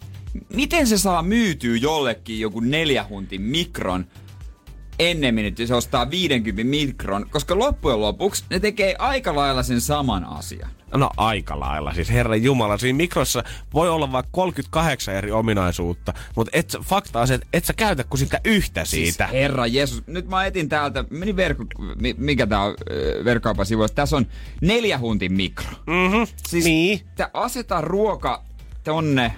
miten 0.55 0.86
se 0.86 0.99
saa 0.99 1.22
myytyä 1.22 1.76
jollekin 1.76 2.40
joku 2.40 2.61
neljä 2.61 3.05
huntin 3.09 3.43
mikron 3.43 4.07
ennemmin, 4.99 5.47
että 5.47 5.66
se 5.66 5.74
ostaa 5.74 6.11
50 6.11 6.64
mikron, 6.64 7.30
koska 7.30 7.59
loppujen 7.59 8.01
lopuksi 8.01 8.45
ne 8.51 8.61
tekee 8.61 8.97
aika 8.99 9.34
lailla 9.34 9.62
sen 9.62 9.80
saman 9.80 10.24
asian. 10.24 10.70
No 10.95 11.11
aika 11.16 11.61
lailla. 11.61 11.95
Siis 11.95 12.11
herran 12.11 12.43
jumala, 12.43 12.78
siinä 12.78 12.97
mikrossa 12.97 13.45
voi 13.74 13.88
olla 13.90 14.12
vaikka 14.12 14.28
38 14.32 15.14
eri 15.14 15.32
ominaisuutta, 15.32 16.14
mutta 16.36 16.51
et, 16.59 16.76
fakta 16.82 17.20
on 17.20 17.26
se, 17.28 17.34
että 17.34 17.47
et 17.53 17.64
sä 17.64 17.72
käytä 17.72 18.05
kuin 18.05 18.18
sitä 18.18 18.40
yhtä 18.45 18.84
siitä. 18.84 19.24
Siis 19.24 19.32
herra 19.32 19.66
Jeesus, 19.66 20.03
nyt 20.07 20.28
mä 20.28 20.45
etin 20.45 20.68
täältä, 20.68 21.05
meni 21.11 21.36
verkko, 21.36 21.64
mi- 22.01 22.14
mikä 22.18 22.47
tää 22.47 22.62
on 22.62 22.74
verkkokaupan 23.24 23.66
sivuilla, 23.66 23.88
tässä 23.95 24.16
on 24.16 24.26
neljä 24.61 24.99
huntin 24.99 25.32
mikro. 25.32 25.70
Mhm, 25.86 26.22
Siis 26.49 26.64
niin. 26.64 27.01
Tää 27.16 27.30
aseta 27.34 27.80
ruoka 27.80 28.43
tonne, 28.84 29.32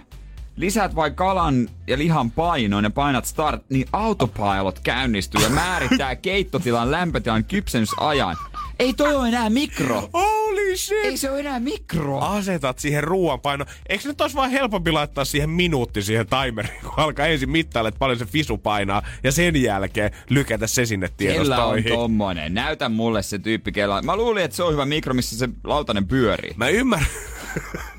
lisäät 0.57 0.95
vain 0.95 1.15
kalan 1.15 1.69
ja 1.87 1.99
lihan 1.99 2.31
painoon 2.31 2.85
ja 2.85 2.91
painat 2.91 3.25
start, 3.25 3.63
niin 3.71 3.87
autopilot 3.93 4.79
käynnistyy 4.81 5.43
ja 5.43 5.49
määrittää 5.51 6.17
keittotilan 6.27 6.91
lämpötilan 6.91 7.45
kypsennysajan. 7.45 8.37
Ei 8.79 8.95
toi 8.95 9.15
ole 9.15 9.29
enää 9.29 9.51
mikro. 9.51 10.09
Holy 10.13 10.77
shit! 10.77 11.05
Ei 11.05 11.17
se 11.17 11.31
ole 11.31 11.41
enää 11.41 11.61
mikro. 11.61 12.19
Asetat 12.19 12.79
siihen 12.79 13.05
ruoan 13.05 13.41
paino. 13.41 13.65
Eikö 13.89 14.09
nyt 14.09 14.21
olisi 14.21 14.37
vaan 14.37 14.51
helpompi 14.51 14.93
laittaa 14.93 15.25
siihen 15.25 15.51
minuutti 15.51 16.03
siihen 16.03 16.27
timeriin, 16.27 16.81
kun 16.83 16.93
alkaa 16.97 17.27
ensin 17.27 17.51
mittailla, 17.51 17.89
että 17.89 17.99
paljon 17.99 18.19
se 18.19 18.25
fisu 18.25 18.59
painaa, 18.59 19.03
ja 19.23 19.33
sen 19.33 19.63
jälkeen 19.63 20.11
lykätä 20.31 20.67
se 20.67 20.87
sinne 20.87 21.09
Kellä 21.17 21.35
on 21.35 21.45
tiedostoihin. 21.45 21.93
tommonen? 21.93 22.55
Näytä 22.55 22.89
mulle 22.89 23.23
se 23.23 23.39
tyyppi, 23.39 23.73
kella. 23.73 24.03
Mä 24.03 24.17
luulin, 24.17 24.45
että 24.45 24.57
se 24.57 24.63
on 24.63 24.73
hyvä 24.73 24.85
mikro, 24.87 25.15
missä 25.15 25.39
se 25.39 25.49
lautanen 25.65 26.07
pyörii. 26.09 26.53
Mä 26.57 26.69
ymmärrän. 26.69 27.09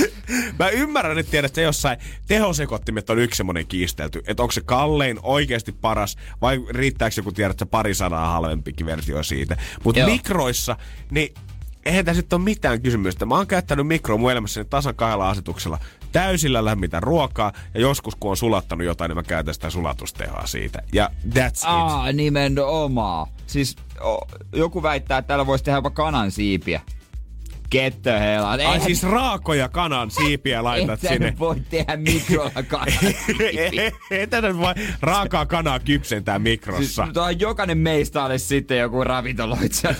Mä 0.58 0.68
ymmärrän, 0.68 1.18
että 1.18 1.30
tiedät, 1.30 1.50
että 1.50 1.60
jossain 1.60 1.98
tehosekottimet 2.28 3.10
on 3.10 3.18
yksi 3.18 3.36
semmonen 3.36 3.66
kiistelty, 3.66 4.22
että 4.26 4.42
onko 4.42 4.52
se 4.52 4.60
kallein 4.60 5.18
oikeasti 5.22 5.72
paras 5.72 6.16
vai 6.40 6.60
riittääkö 6.70 7.14
joku 7.16 7.32
tiedät, 7.32 7.50
että 7.54 7.66
pari 7.66 7.94
sadaa 7.94 8.32
halvempikin 8.32 8.86
versio 8.86 9.22
siitä. 9.22 9.56
Mutta 9.84 10.04
mikroissa, 10.04 10.76
niin 11.10 11.34
eihän 11.84 12.04
tässä 12.04 12.22
nyt 12.22 12.32
ole 12.32 12.42
mitään 12.42 12.82
kysymystä. 12.82 13.26
Mä 13.26 13.34
oon 13.34 13.46
käyttänyt 13.46 13.86
mikroa 13.86 14.18
mun 14.18 14.32
elämässäni 14.32 14.68
tasan 14.70 14.94
kahdella 14.94 15.30
asetuksella. 15.30 15.78
Täysillä 16.12 16.64
lämmitä 16.64 17.00
ruokaa 17.00 17.52
ja 17.74 17.80
joskus 17.80 18.14
kun 18.16 18.30
on 18.30 18.36
sulattanut 18.36 18.86
jotain, 18.86 19.08
niin 19.08 19.16
mä 19.16 19.22
käytän 19.22 19.54
sitä 19.54 19.70
sulatustehoa 19.70 20.46
siitä. 20.46 20.82
Ja 20.92 21.10
that's 21.28 21.46
it. 21.46 21.64
Aa, 21.64 22.12
nimenomaan. 22.12 23.26
Siis 23.46 23.76
o, 24.00 24.18
joku 24.52 24.82
väittää, 24.82 25.18
että 25.18 25.26
täällä 25.26 25.46
voisi 25.46 25.64
tehdä 25.64 25.78
jopa 25.78 25.90
kanan 25.90 26.30
siipiä. 26.30 26.80
Get 27.72 28.02
the 28.02 28.20
hell 28.20 28.44
out. 28.44 28.60
Ai 28.60 28.80
siis 28.80 29.02
raakoja 29.02 29.68
kanan 29.68 30.10
siipiä 30.10 30.64
laitat 30.64 30.90
et 30.90 31.00
sä 31.00 31.08
sinne. 31.08 31.34
voi 31.38 31.56
tehdä 31.70 31.96
mikrolla 31.96 32.62
kanan 32.68 32.88
tätä 34.30 34.58
voi 34.58 34.74
raakaa 35.00 35.46
kanaa 35.46 35.78
kypsentää 35.78 36.36
Siis, 36.36 36.42
mikrossa. 36.42 37.08
tää 37.12 37.22
on 37.22 37.40
jokainen 37.40 37.78
meistä 37.78 38.24
olisi 38.24 38.46
sitten 38.46 38.78
joku 38.78 39.04
ravintoloitsija. 39.04 39.94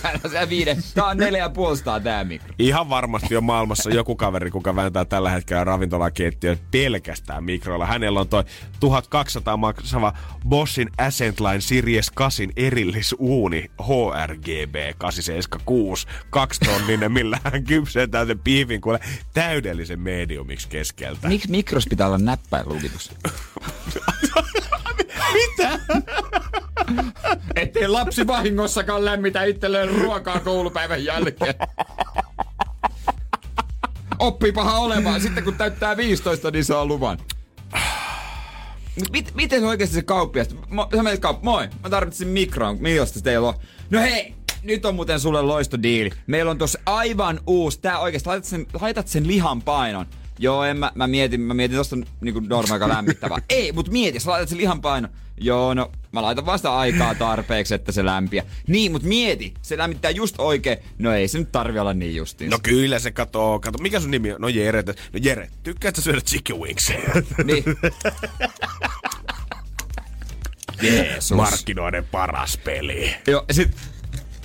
Tää 0.93 1.05
on 1.05 1.17
neljä 1.17 1.49
puolestaan 1.49 2.03
tää 2.03 2.23
mikro. 2.23 2.53
Ihan 2.59 2.89
varmasti 2.89 3.35
on 3.35 3.43
maailmassa 3.43 3.89
joku 3.89 4.15
kaveri, 4.15 4.51
kuka 4.51 4.75
vääntää 4.75 5.05
tällä 5.05 5.29
hetkellä 5.29 5.63
ravintolakeittiön 5.63 6.57
pelkästään 6.71 7.43
mikroilla. 7.43 7.85
Hänellä 7.85 8.19
on 8.19 8.27
toi 8.27 8.43
1200 8.79 9.57
maksava 9.57 10.13
Boschin 10.47 10.89
Ascentline 10.97 11.61
Series 11.61 12.11
8 12.11 12.49
erillisuuni 12.57 13.71
HRGB 13.81 14.75
876. 14.97 16.07
Kaksitonninen, 16.29 17.11
millä 17.11 17.39
hän 17.43 17.62
kypsentää 17.63 18.25
sen 18.25 18.39
piivin 18.39 18.81
kuule 18.81 18.99
täydellisen 19.33 19.99
mediumiksi 19.99 20.67
keskeltä. 20.67 21.27
Miksi 21.27 21.51
mikros 21.51 21.87
pitää 21.89 22.07
olla 22.07 22.17
näppäinlukitus? 22.17 23.11
Mitä? 25.33 25.79
ettei 27.55 27.87
lapsi 27.87 28.27
vahingossakaan 28.27 29.05
lämmitä 29.05 29.43
itselleen 29.43 29.89
ruokaa 29.89 30.39
koulupäivän 30.39 31.05
jälkeen. 31.05 31.53
Oppipaha 34.19 34.77
olemaan. 34.79 35.21
Sitten 35.21 35.43
kun 35.43 35.55
täyttää 35.55 35.97
15, 35.97 36.51
niin 36.51 36.65
saa 36.65 36.85
luvan. 36.85 37.17
Mut 38.99 39.11
Mit, 39.11 39.31
miten 39.35 39.63
oikeasti 39.63 39.95
se 39.95 40.01
kauppias? 40.01 40.47
Mo, 40.69 40.89
sä 40.95 41.03
menet 41.03 41.23
kaup- 41.23 41.39
moi, 41.41 41.69
mä 41.83 41.89
tarvitsin 41.89 42.27
mikroon. 42.27 42.77
Millaista 42.79 43.21
teillä 43.21 43.47
on? 43.47 43.53
No 43.89 43.99
hei, 44.01 44.35
nyt 44.63 44.85
on 44.85 44.95
muuten 44.95 45.19
sulle 45.19 45.41
loistodiili. 45.41 46.09
Meillä 46.27 46.51
on 46.51 46.57
tossa 46.57 46.79
aivan 46.85 47.39
uusi. 47.47 47.79
Tää 47.81 47.99
oikeesti, 47.99 48.29
laitat 48.29 48.45
sen, 48.45 48.65
laitat 48.81 49.07
sen 49.07 49.27
lihan 49.27 49.61
painon. 49.61 50.05
Joo, 50.39 50.63
en 50.63 50.77
mä, 50.77 50.91
mä 50.95 51.07
mietin, 51.07 51.41
mä 51.41 51.53
mietin 51.53 51.77
tosta 51.77 51.95
niinku 52.21 52.39
norma 52.39 52.73
aika 52.73 52.89
lämmittävää. 52.89 53.37
Ei, 53.49 53.71
mut 53.71 53.89
mieti, 53.89 54.19
sä 54.19 54.31
laitat 54.31 54.49
sen 54.49 54.57
lihan 54.57 54.81
painon. 54.81 55.11
Joo, 55.37 55.73
no 55.73 55.91
mä 56.11 56.21
laitan 56.21 56.45
vasta 56.45 56.77
aikaa 56.77 57.15
tarpeeksi, 57.15 57.75
että 57.75 57.91
se 57.91 58.05
lämpiä. 58.05 58.45
Niin, 58.67 58.91
mut 58.91 59.03
mieti, 59.03 59.53
se 59.61 59.77
lämmittää 59.77 60.11
just 60.11 60.35
oikein. 60.37 60.77
No 60.99 61.13
ei 61.13 61.27
se 61.27 61.39
nyt 61.39 61.51
tarvi 61.51 61.79
olla 61.79 61.93
niin 61.93 62.15
justiin. 62.15 62.51
No 62.51 62.59
kyllä 62.63 62.99
se 62.99 63.11
katoo. 63.11 63.59
Kato, 63.59 63.77
mikä 63.77 63.99
sun 63.99 64.11
nimi 64.11 64.33
on? 64.33 64.41
No 64.41 64.47
Jere. 64.47 64.83
No 64.87 65.19
Jere, 65.21 65.49
tykkäätkö 65.63 66.01
syödä 66.01 66.21
chicken 66.21 66.59
wings? 66.59 66.93
Niin. 67.43 67.63
Jeesus. 70.81 71.37
Markkinoiden 71.37 72.05
paras 72.11 72.57
peli. 72.57 73.15
Joo, 73.27 73.45
sit, 73.51 73.71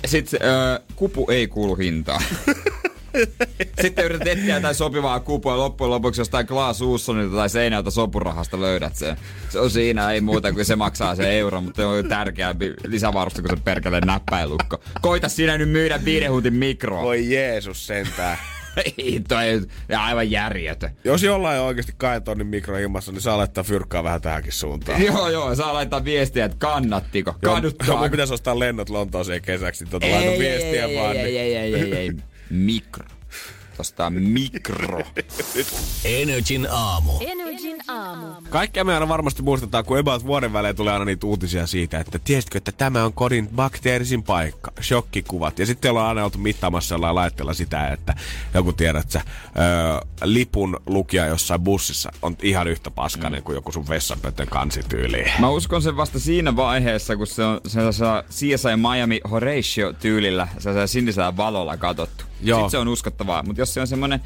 sit 0.05 0.33
öö, 0.33 0.79
kupu 0.95 1.27
ei 1.31 1.47
kuulu 1.47 1.75
hintaan. 1.75 2.21
Sitten 3.81 4.05
yrität 4.05 4.27
etsiä 4.27 4.55
jotain 4.55 4.75
sopivaa 4.75 5.19
kupua 5.19 5.57
loppujen 5.57 5.91
lopuksi 5.91 6.21
jostain 6.21 6.47
Klaas 6.47 6.81
Uussonilta 6.81 7.35
tai 7.35 7.49
Seinältä 7.49 7.91
sopurahasta 7.91 8.61
löydät 8.61 8.95
sen. 8.95 9.17
Se 9.49 9.59
on 9.59 9.71
siinä, 9.71 10.11
ei 10.11 10.21
muuta 10.21 10.53
kuin 10.53 10.65
se 10.65 10.75
maksaa 10.75 11.15
se 11.15 11.39
euro, 11.39 11.61
mutta 11.61 11.81
se 11.81 11.85
on 11.85 12.07
tärkeämpi 12.09 12.73
lisävaruste 12.87 13.41
kuin 13.41 13.57
se 13.57 13.63
perkeleen 13.63 14.03
näppäilukko. 14.07 14.81
Koita 15.01 15.29
sinä 15.29 15.57
nyt 15.57 15.69
myydä 15.69 16.05
viiden 16.05 16.31
huutin 16.31 16.53
mikroa. 16.53 17.01
Voi 17.03 17.33
Jeesus 17.33 17.87
sentään. 17.87 18.37
Ei, 18.97 19.21
toi 19.27 19.61
ja 19.89 20.03
aivan 20.05 20.31
järjetön. 20.31 20.89
Jos 21.03 21.23
jollain 21.23 21.59
on 21.59 21.65
oikeasti 21.65 21.93
kahden 21.97 22.23
tonnin 22.23 22.47
mikro 22.47 22.77
ilmassa, 22.77 23.11
niin 23.11 23.21
saa 23.21 23.37
laittaa 23.37 23.63
fyrkkaa 23.63 24.03
vähän 24.03 24.21
tähänkin 24.21 24.51
suuntaan. 24.53 25.01
Joo, 25.05 25.29
joo, 25.29 25.55
saa 25.55 25.73
laittaa 25.73 26.03
viestiä, 26.05 26.45
että 26.45 26.57
kannattiko. 26.59 27.35
Kaduttaa. 27.43 27.87
joo, 27.87 27.97
mun 27.97 28.09
pitäisi 28.11 28.33
ostaa 28.33 28.59
lennot 28.59 28.89
Lontooseen 28.89 29.41
kesäksi, 29.41 29.83
niin 29.83 29.91
tuota 29.91 30.05
Ei, 30.05 30.11
laitan 30.13 30.33
ei, 30.33 30.39
viestiä 30.39 30.85
ei, 30.85 30.97
vaan. 30.97 31.15
ei, 31.15 31.23
niin- 31.23 31.39
ei, 31.41 31.55
ei, 31.55 31.75
ei, 31.75 31.93
ei, 31.93 32.11
Mikro. 32.49 33.05
Tosta 33.79 34.09
mikro. 34.09 35.01
Energin 36.05 36.67
aamu. 36.71 37.11
Energin 37.21 37.77
aamu. 37.87 38.27
Kaikkea 38.49 38.83
me 38.83 38.93
aina 38.93 39.07
varmasti 39.07 39.41
muistetaan, 39.41 39.85
kun 39.85 39.97
about 39.97 40.25
vuoden 40.25 40.53
välein 40.53 40.75
tulee 40.75 40.93
aina 40.93 41.05
niitä 41.05 41.27
uutisia 41.27 41.67
siitä, 41.67 41.99
että 41.99 42.19
tiesitkö, 42.19 42.57
että 42.57 42.71
tämä 42.71 43.05
on 43.05 43.13
kodin 43.13 43.49
bakteerisin 43.55 44.23
paikka. 44.23 44.71
Shokkikuvat. 44.81 45.59
Ja 45.59 45.65
sitten 45.65 45.91
ollaan 45.91 46.07
aina 46.07 46.23
oltu 46.23 46.37
mittaamassa 46.37 46.95
jollain 46.95 47.15
laitteella 47.15 47.53
sitä, 47.53 47.87
että 47.87 48.15
joku 48.53 48.73
tiedät 48.73 49.11
sä, 49.11 49.21
öö, 49.21 49.63
lipun 50.23 50.79
lukija 50.85 51.25
jossain 51.25 51.61
bussissa 51.61 52.11
on 52.21 52.37
ihan 52.41 52.67
yhtä 52.67 52.91
paskainen 52.91 53.43
kuin 53.43 53.55
joku 53.55 53.71
sun 53.71 53.89
vessanpöntön 53.89 54.47
kansityyli. 54.47 55.31
Mä 55.39 55.49
uskon 55.49 55.81
sen 55.81 55.97
vasta 55.97 56.19
siinä 56.19 56.55
vaiheessa, 56.55 57.15
kun 57.15 57.27
se 57.27 57.43
on 57.43 57.61
se 57.67 57.91
saa 57.91 58.23
CSI 58.23 58.75
Miami 58.91 59.21
Horatio 59.31 59.93
tyylillä, 59.93 60.47
se 60.57 60.69
on 60.69 60.87
sinisellä 60.87 61.37
valolla 61.37 61.77
katottu. 61.77 62.28
Joo. 62.41 62.59
Sitten 62.59 62.71
se 62.71 62.77
on 62.77 62.87
uskottavaa. 62.87 63.43
Mutta 63.43 63.61
jos 63.61 63.73
se 63.73 63.81
on 63.81 63.87
semmonen 63.87 64.21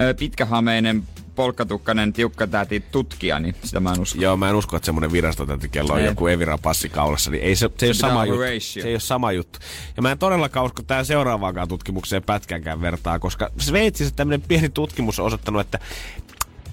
ö, 0.00 0.14
pitkähameinen, 0.14 1.02
polkkatukkainen, 1.34 2.12
tiukkatäti 2.12 2.84
tutkija, 2.92 3.40
niin 3.40 3.54
sitä 3.64 3.80
mä 3.80 3.92
en 3.92 4.00
usko. 4.00 4.20
Joo, 4.20 4.36
mä 4.36 4.48
en 4.48 4.54
usko, 4.54 4.76
että 4.76 4.86
semmoinen 4.86 5.12
virastotäti, 5.12 5.68
kello 5.68 5.92
on 5.92 6.00
Ei. 6.00 6.06
joku 6.06 6.26
Evira 6.26 6.58
passi 6.58 6.88
kaulassa, 6.88 7.30
niin 7.30 7.42
ei 7.42 7.56
se, 7.56 7.70
se, 7.78 7.86
ei 7.86 7.88
ole 7.88 7.94
sama 7.94 8.26
juttu. 8.26 8.44
Se 8.60 8.88
ei 8.88 8.94
ole 8.94 9.00
sama 9.00 9.32
juttu. 9.32 9.58
Ja 9.96 10.02
mä 10.02 10.12
en 10.12 10.18
todellakaan 10.18 10.66
usko 10.66 10.82
tähän 10.82 11.06
seuraavaankaan 11.06 11.68
tutkimukseen 11.68 12.22
pätkänkään 12.22 12.80
vertaa, 12.80 13.18
koska 13.18 13.50
Sveitsissä 13.58 14.14
tämmöinen 14.16 14.48
pieni 14.48 14.68
tutkimus 14.68 15.18
on 15.20 15.26
osoittanut, 15.26 15.60
että 15.60 15.78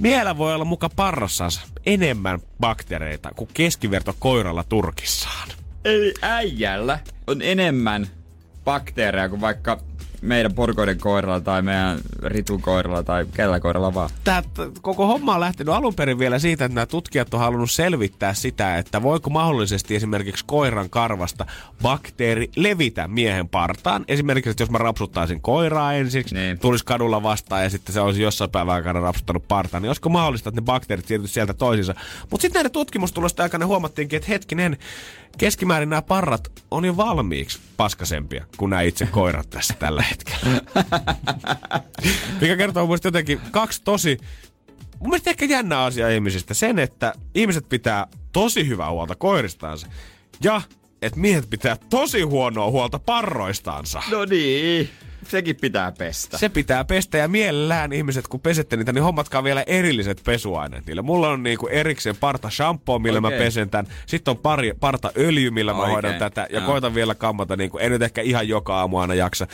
Miehellä 0.02 0.38
voi 0.38 0.56
olla 0.56 0.66
muka 0.66 0.90
parrassansa 0.90 1.62
enemmän 1.86 2.40
bakteereita 2.60 3.32
kuin 3.36 3.50
keskiverto 3.54 4.16
koiralla 4.20 4.64
turkissaan. 4.64 5.50
Eli 5.86 6.14
äijällä 6.22 7.00
on 7.28 7.42
enemmän 7.42 8.08
bakteereja 8.66 9.30
kuin 9.30 9.42
vaikka 9.42 9.80
meidän 10.22 10.54
porkoiden 10.54 11.00
koiralla 11.00 11.40
tai 11.40 11.62
meidän 11.62 12.00
ritun 12.24 12.62
koiralla 12.62 13.04
tai 13.04 13.26
kellä 13.34 13.60
koiralla 13.60 13.94
vaan. 13.94 14.10
Tämä 14.24 14.42
t- 14.42 14.80
koko 14.82 15.08
homma 15.08 15.34
on 15.34 15.40
lähtenyt 15.40 15.74
alun 15.74 15.96
perin 15.96 16.20
vielä 16.20 16.40
siitä, 16.40 16.66
että 16.66 16.76
nämä 16.76 16.86
tutkijat 16.86 17.34
on 17.34 17.40
halunnut 17.40 17.72
selvittää 17.72 18.34
sitä, 18.34 18.78
että 18.78 19.04
voiko 19.04 19.30
mahdollisesti 19.30 19.96
esimerkiksi 19.96 20.46
koiran 20.48 20.90
karvasta 20.90 21.46
bakteeri 21.82 22.50
levitä 22.56 23.08
miehen 23.08 23.50
partaan. 23.50 24.06
Esimerkiksi, 24.08 24.50
että 24.50 24.64
jos 24.64 24.72
mä 24.72 24.78
rapsuttaisin 24.78 25.42
koiraa 25.42 25.94
ensiksi, 25.94 26.36
niin. 26.36 26.60
tulisi 26.60 26.86
kadulla 26.86 27.24
vastaan 27.24 27.64
ja 27.64 27.70
sitten 27.70 27.94
se 27.94 28.02
olisi 28.02 28.22
jossain 28.22 28.52
päivän 28.52 28.76
aikana 28.76 29.00
rapsuttanut 29.00 29.48
partaan, 29.48 29.84
niin 29.84 29.90
olisiko 29.90 30.10
mahdollista, 30.10 30.50
että 30.50 30.62
ne 30.62 30.66
bakteerit 30.66 31.08
siirtyisivät 31.08 31.34
sieltä 31.34 31.54
toisiinsa. 31.54 31.96
Mutta 32.32 32.42
sitten 32.42 32.60
näiden 32.60 32.72
tutkimustulosten 32.72 33.44
aikana 33.44 33.66
huomattiinkin, 33.66 34.18
että 34.18 34.30
hetkinen, 34.30 34.78
keskimäärin 35.38 35.90
nämä 35.90 36.02
parrat 36.02 36.64
on 36.72 36.86
jo 36.86 36.98
valmiiksi 36.98 37.60
paskasempia 37.78 38.46
kuin 38.58 38.70
nämä 38.70 38.82
itse 38.82 39.06
koirat 39.06 39.50
tässä 39.50 39.74
tällä 39.80 40.04
hetkellä. 40.04 40.62
Mikä 42.42 42.58
kertoo 42.58 42.86
mielestä 42.86 43.08
jotenkin 43.08 43.42
kaksi 43.52 43.82
tosi 43.84 44.18
mun 45.02 45.10
mielestä 45.10 45.30
ehkä 45.30 45.46
jännä 45.46 45.84
asia 45.84 46.10
ihmisistä. 46.10 46.54
Sen, 46.54 46.80
että 46.80 47.14
ihmiset 47.36 47.70
pitää 47.70 48.08
tosi 48.32 48.68
hyvää 48.68 48.92
huolta 48.92 49.16
koiristaansa. 49.16 49.88
Ja 50.44 50.62
että 51.02 51.20
miehet 51.20 51.50
pitää 51.50 51.78
tosi 51.90 52.22
huonoa 52.22 52.72
huolta 52.72 53.00
parroistansa. 53.00 54.04
No 54.12 54.26
niin, 54.26 54.90
sekin 55.28 55.56
pitää 55.62 55.92
pestä. 55.92 56.38
Se 56.38 56.50
pitää 56.50 56.86
pestä 56.86 57.18
ja 57.18 57.28
mielellään 57.28 57.94
ihmiset, 57.94 58.28
kun 58.28 58.40
pesette 58.40 58.78
niitä, 58.78 58.94
niin 58.94 59.04
hommatkaa 59.04 59.44
vielä 59.44 59.64
erilliset 59.68 60.22
pesuaineet 60.26 60.86
niille. 60.86 61.02
Mulla 61.02 61.30
on 61.30 61.44
niinku 61.44 61.68
erikseen 61.68 62.18
parta 62.18 62.50
shampoo, 62.50 63.00
millä 63.00 63.20
okay. 63.20 63.32
mä 63.32 63.38
pesen 63.38 63.70
tän. 63.70 63.88
Sitten 64.06 64.32
on 64.32 64.38
pari 64.38 64.74
parta 64.80 65.12
öljy, 65.18 65.52
millä 65.52 65.74
mä 65.74 65.80
Oikein, 65.80 65.94
hoidan 65.94 66.16
tätä. 66.16 66.48
Ja 66.50 66.60
joo. 66.60 66.68
koitan 66.68 66.96
vielä 66.96 67.16
kammata, 67.16 67.56
niinku, 67.56 67.78
en 67.78 67.92
nyt 67.92 68.02
ehkä 68.02 68.22
ihan 68.22 68.48
joka 68.48 68.80
aamu 68.80 68.98
aina 68.98 69.14
jaksa 69.14 69.48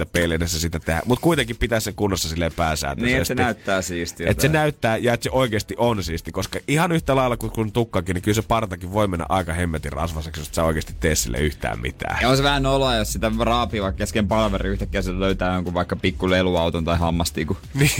4.40 0.00 0.06
peilin 0.12 0.36
edessä 0.36 0.60
sitä 0.60 0.80
tehdä. 0.80 1.02
Mutta 1.04 1.22
kuitenkin 1.22 1.56
pitää 1.56 1.80
sen 1.80 1.94
kunnossa 1.94 2.28
silleen 2.28 2.52
pääsääntöisesti. 2.56 3.12
Niin, 3.12 3.22
että 3.22 3.28
se 3.28 3.34
näyttää 3.34 3.82
siistiltä. 3.82 4.30
Että 4.30 4.42
se 4.42 4.48
näyttää 4.48 4.96
ja 4.96 5.14
että 5.14 5.24
se 5.24 5.30
oikeasti 5.30 5.74
on 5.78 6.02
siisti, 6.02 6.32
koska 6.32 6.58
ihan 6.68 6.92
yhtä 6.92 7.16
lailla 7.16 7.36
kuin 7.36 7.52
kun 7.52 7.72
tukkakin, 7.72 8.14
niin 8.14 8.22
kyllä 8.22 8.34
se 8.34 8.42
partakin 8.42 8.92
voi 8.92 9.08
mennä 9.08 9.26
aika 9.28 9.52
hemmetin 9.52 9.92
rasvaseksi, 9.92 10.40
jos 10.40 10.48
sä 10.52 10.64
oikeasti 10.64 10.94
tee 11.00 11.14
sille 11.14 11.38
yhtään 11.38 11.80
mitään. 11.80 12.18
Ja 12.22 12.28
on 12.28 12.36
se 12.36 12.42
vähän 12.42 12.62
noloa, 12.62 12.96
jos 12.96 13.12
sitä 13.12 13.32
raapii 13.38 13.82
vaikka 13.82 13.98
kesken 13.98 14.28
palveri 14.28 14.65
yhtäkkiä 14.66 15.02
se 15.02 15.20
löytää 15.20 15.54
jonkun 15.54 15.74
vaikka 15.74 15.96
pikku 15.96 16.30
leluauton 16.30 16.84
tai 16.84 16.98
hammastiku. 16.98 17.56
Niin, 17.74 17.90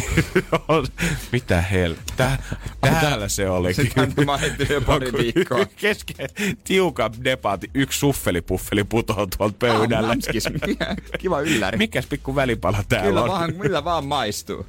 mitä 1.33 1.61
hel... 1.61 1.95
Tää, 2.17 2.43
täällä 2.81 3.29
se 3.29 3.51
olikin. 3.51 3.85
Sitten 3.85 4.27
mä 4.27 4.39
jo 4.69 4.81
pari 4.81 5.13
viikkoa. 5.13 5.67
Kesken 5.81 6.29
tiukan 6.65 7.13
debaatti 7.25 7.71
yksi 7.75 7.99
suffelipuffeli 7.99 8.85
putoaa 8.85 9.27
tuolta 9.37 9.57
pöydällä. 9.59 10.09
Ah. 10.09 10.97
Kiva 11.19 11.41
ylläri. 11.41 11.79
Mikäs 11.79 12.07
pikku 12.07 12.35
välipala 12.35 12.85
täällä 12.89 13.09
Kyllä 13.09 13.23
on? 13.23 13.29
vaan, 13.29 13.55
millä 13.57 13.85
vaan 13.85 14.07
maistuu. 14.07 14.67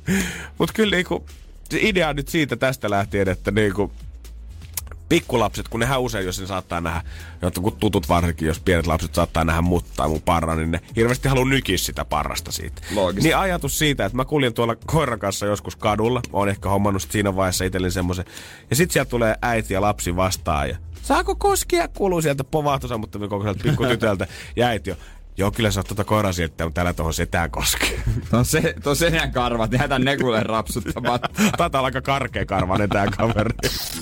Mut 0.57 0.71
kyllä 0.71 0.95
niinku, 0.95 1.25
se 1.69 1.79
idea 1.81 2.13
nyt 2.13 2.27
siitä 2.27 2.55
tästä 2.55 2.89
lähtien, 2.89 3.29
että 3.29 3.51
niinku, 3.51 3.91
pikkulapset, 5.10 5.68
kun 5.68 5.80
nehän 5.80 6.01
usein, 6.01 6.26
jos 6.26 6.39
ne 6.39 6.47
saattaa 6.47 6.82
nähdä, 6.82 7.01
jotkut 7.41 7.80
tutut 7.80 8.10
varsinkin, 8.10 8.47
jos 8.47 8.60
pienet 8.60 8.88
lapset 8.88 9.16
saattaa 9.16 9.43
nähdä 9.43 9.62
mut 9.62 9.86
tai 9.95 10.08
mun 10.08 10.22
parra, 10.22 10.55
niin 10.55 10.72
ne 10.72 10.80
hirveästi 10.95 11.28
haluaa 11.28 11.49
nykiä 11.49 11.78
sitä 11.78 12.05
parrasta 12.05 12.51
siitä. 12.51 12.82
Loogista. 12.95 13.28
Niin 13.28 13.38
ajatus 13.38 13.80
siitä, 13.80 14.05
että 14.05 14.16
mä 14.16 14.26
kuljen 14.26 14.53
tuolla 14.53 14.76
koiran 14.86 15.20
kanssa 15.20 15.45
joskus 15.45 15.76
kadulla, 15.76 16.22
mä 16.32 16.38
oon 16.38 16.49
ehkä 16.49 16.70
hommannut 16.70 17.08
siinä 17.10 17.36
vaiheessa 17.36 17.66
itselleni 17.66 17.91
semmoisen, 17.91 18.26
ja 18.70 18.76
sit 18.76 18.91
sieltä 18.91 19.10
tulee 19.10 19.36
äiti 19.41 19.74
ja 19.74 19.82
lapsi 19.82 20.16
vastaan, 20.16 20.70
ja 20.70 20.78
saako 21.01 21.36
koskea, 21.36 21.88
kuuluu 21.88 22.22
sieltä 22.22 22.43
povahtosammuttamien 22.43 23.30
kokoiselta 23.30 23.64
pikkutytöltä, 23.64 24.28
ja 24.55 24.68
äiti 24.68 24.91
on, 24.91 24.97
Joo, 25.39 25.51
kyllä 25.51 25.71
sä 25.71 25.79
oot 25.79 25.88
tuota 25.88 26.03
koiraa 26.03 26.33
sieltä, 26.33 26.63
mutta 26.63 26.75
täällä 26.75 26.93
tuohon 26.93 27.13
setään 27.13 27.51
koskee. 27.51 27.99
Tuon 28.29 28.45
se, 28.45 28.73
ton 28.83 28.95
senän 28.95 29.31
karvat, 29.31 29.71
jätän 29.71 30.03
ne 30.03 30.17
kuule 30.17 30.43
rapsuttamaan. 30.43 31.19
Taitaa 31.57 31.79
olla 31.79 31.85
aika 31.88 32.01
karkea 32.01 32.45
karvanen 32.45 32.89
tää 32.89 33.07
kaveri. 33.17 33.49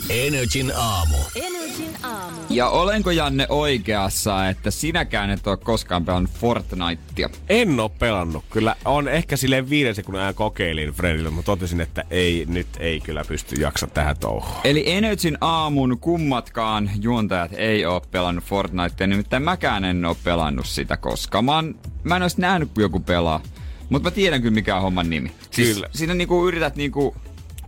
Energin 0.09 0.71
aamu. 0.75 1.17
Energin 1.35 1.95
aamu. 2.03 2.37
Ja 2.49 2.69
olenko 2.69 3.11
Janne 3.11 3.45
oikeassa, 3.49 4.49
että 4.49 4.71
sinäkään 4.71 5.29
et 5.29 5.47
ole 5.47 5.57
koskaan 5.57 6.05
pelannut 6.05 6.31
Fortnitea? 6.31 7.29
En 7.49 7.79
oo 7.79 7.89
pelannut. 7.89 8.45
Kyllä 8.49 8.75
on 8.85 9.07
ehkä 9.07 9.37
silleen 9.37 9.69
viiden 9.69 9.95
sekunnin 9.95 10.21
ajan 10.21 10.35
kokeilin 10.35 10.91
Fredille, 10.93 11.29
mutta 11.29 11.51
totesin, 11.51 11.81
että 11.81 12.03
ei, 12.09 12.45
nyt 12.49 12.67
ei 12.79 12.99
kyllä 12.99 13.23
pysty 13.27 13.55
jaksa 13.55 13.87
tähän 13.87 14.17
touhuun. 14.17 14.55
Eli 14.63 14.91
Energin 14.91 15.37
aamun 15.41 15.97
kummatkaan 15.99 16.89
juontajat 17.01 17.51
ei 17.53 17.85
ole 17.85 18.01
pelannut 18.11 18.43
Fortnitea, 18.43 19.07
nimittäin 19.07 19.43
mäkään 19.43 19.85
en 19.85 20.05
ole 20.05 20.15
pelannut 20.23 20.65
sitä 20.65 20.97
koskaan. 20.97 21.24
Mä, 21.41 21.55
oon, 21.55 21.75
mä 22.03 22.15
en 22.15 22.21
olisi 22.21 22.41
nähnyt, 22.41 22.71
kun 22.73 22.83
joku 22.83 22.99
pelaa. 22.99 23.41
Mutta 23.89 24.09
mä 24.09 24.15
tiedän 24.15 24.41
kyllä, 24.41 24.53
mikä 24.53 24.75
on 24.75 24.81
homman 24.81 25.09
nimi. 25.09 25.31
Siis 25.51 25.73
Kyllä. 25.73 25.89
Siinä 25.93 26.13
niinku 26.13 26.47
yrität 26.47 26.75
niinku 26.75 27.15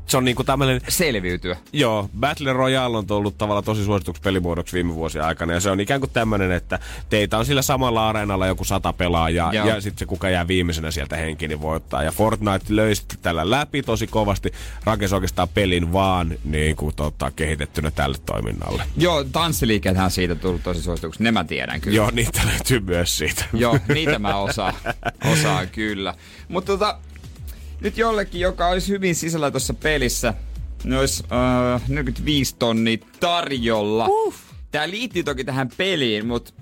se 0.08 0.18
on 0.18 0.26
niinku 0.26 0.44
tämmönen... 0.44 0.82
Selviytyä. 0.88 1.58
Joo, 1.74 2.10
Battle 2.20 2.54
Royale 2.54 2.98
on 2.98 3.08
tullut 3.08 3.38
tavallaan 3.38 3.64
tosi 3.64 3.86
suosituksi 3.86 4.22
pelimuodoksi 4.22 4.74
viime 4.74 4.96
vuosien 4.96 5.26
aikana. 5.26 5.54
Ja 5.54 5.60
se 5.60 5.72
on 5.72 5.80
ikään 5.80 6.00
kuin 6.00 6.12
tämmönen, 6.12 6.52
että 6.52 6.80
teitä 7.10 7.38
on 7.38 7.46
sillä 7.46 7.62
samalla 7.62 8.10
areenalla 8.10 8.48
joku 8.48 8.64
sata 8.64 8.94
pelaajaa. 8.94 9.54
Joo. 9.54 9.68
Ja 9.68 9.82
sitten 9.82 10.00
se 10.00 10.06
kuka 10.06 10.30
jää 10.30 10.48
viimeisenä 10.48 10.92
sieltä 10.92 11.18
henkiin, 11.18 11.50
niin 11.50 11.62
voittaa. 11.62 12.04
Ja 12.04 12.12
Fortnite 12.12 12.96
sitten 12.96 13.18
tällä 13.22 13.50
läpi 13.50 13.84
tosi 13.84 14.08
kovasti. 14.08 14.54
Rakensi 14.84 15.16
oikeastaan 15.16 15.50
pelin 15.50 15.94
vaan 15.94 16.36
niin 16.44 16.76
kuin, 16.76 16.96
tota, 16.96 17.32
kehitettynä 17.32 17.92
tälle 17.92 18.18
toiminnalle. 18.26 18.84
Joo, 18.98 19.24
tanssiliikkeethän 19.24 20.06
on 20.06 20.12
siitä 20.12 20.36
tullut 20.36 20.64
tosi 20.64 20.82
suosituksi. 20.82 21.24
Ne 21.24 21.32
mä 21.32 21.44
tiedän 21.44 21.82
kyllä. 21.82 21.96
Joo, 21.96 22.12
niitä 22.12 22.42
löytyy 22.46 22.80
myös 22.80 23.18
siitä. 23.18 23.46
Joo, 23.54 23.80
niitä 23.94 24.20
mä 24.20 24.36
osaan. 24.36 24.74
Osaan 25.32 25.68
kyllä. 25.70 26.14
Mutta 26.48 26.72
tota, 26.72 26.98
nyt 27.82 27.98
jollekin, 27.98 28.42
joka 28.42 28.68
olisi 28.68 28.90
hyvin 28.90 29.16
sisällä 29.16 29.52
tuossa 29.52 29.74
pelissä, 29.74 30.34
ne 30.84 31.00
olisi 31.00 31.24
äh, 31.76 31.82
45 31.88 32.56
tonnia 32.60 32.98
tarjolla. 33.20 34.06
Uh. 34.10 34.34
Tää 34.72 34.90
liittyy 34.90 35.24
toki 35.24 35.44
tähän 35.44 35.70
peliin, 35.78 36.28
mutta 36.28 36.54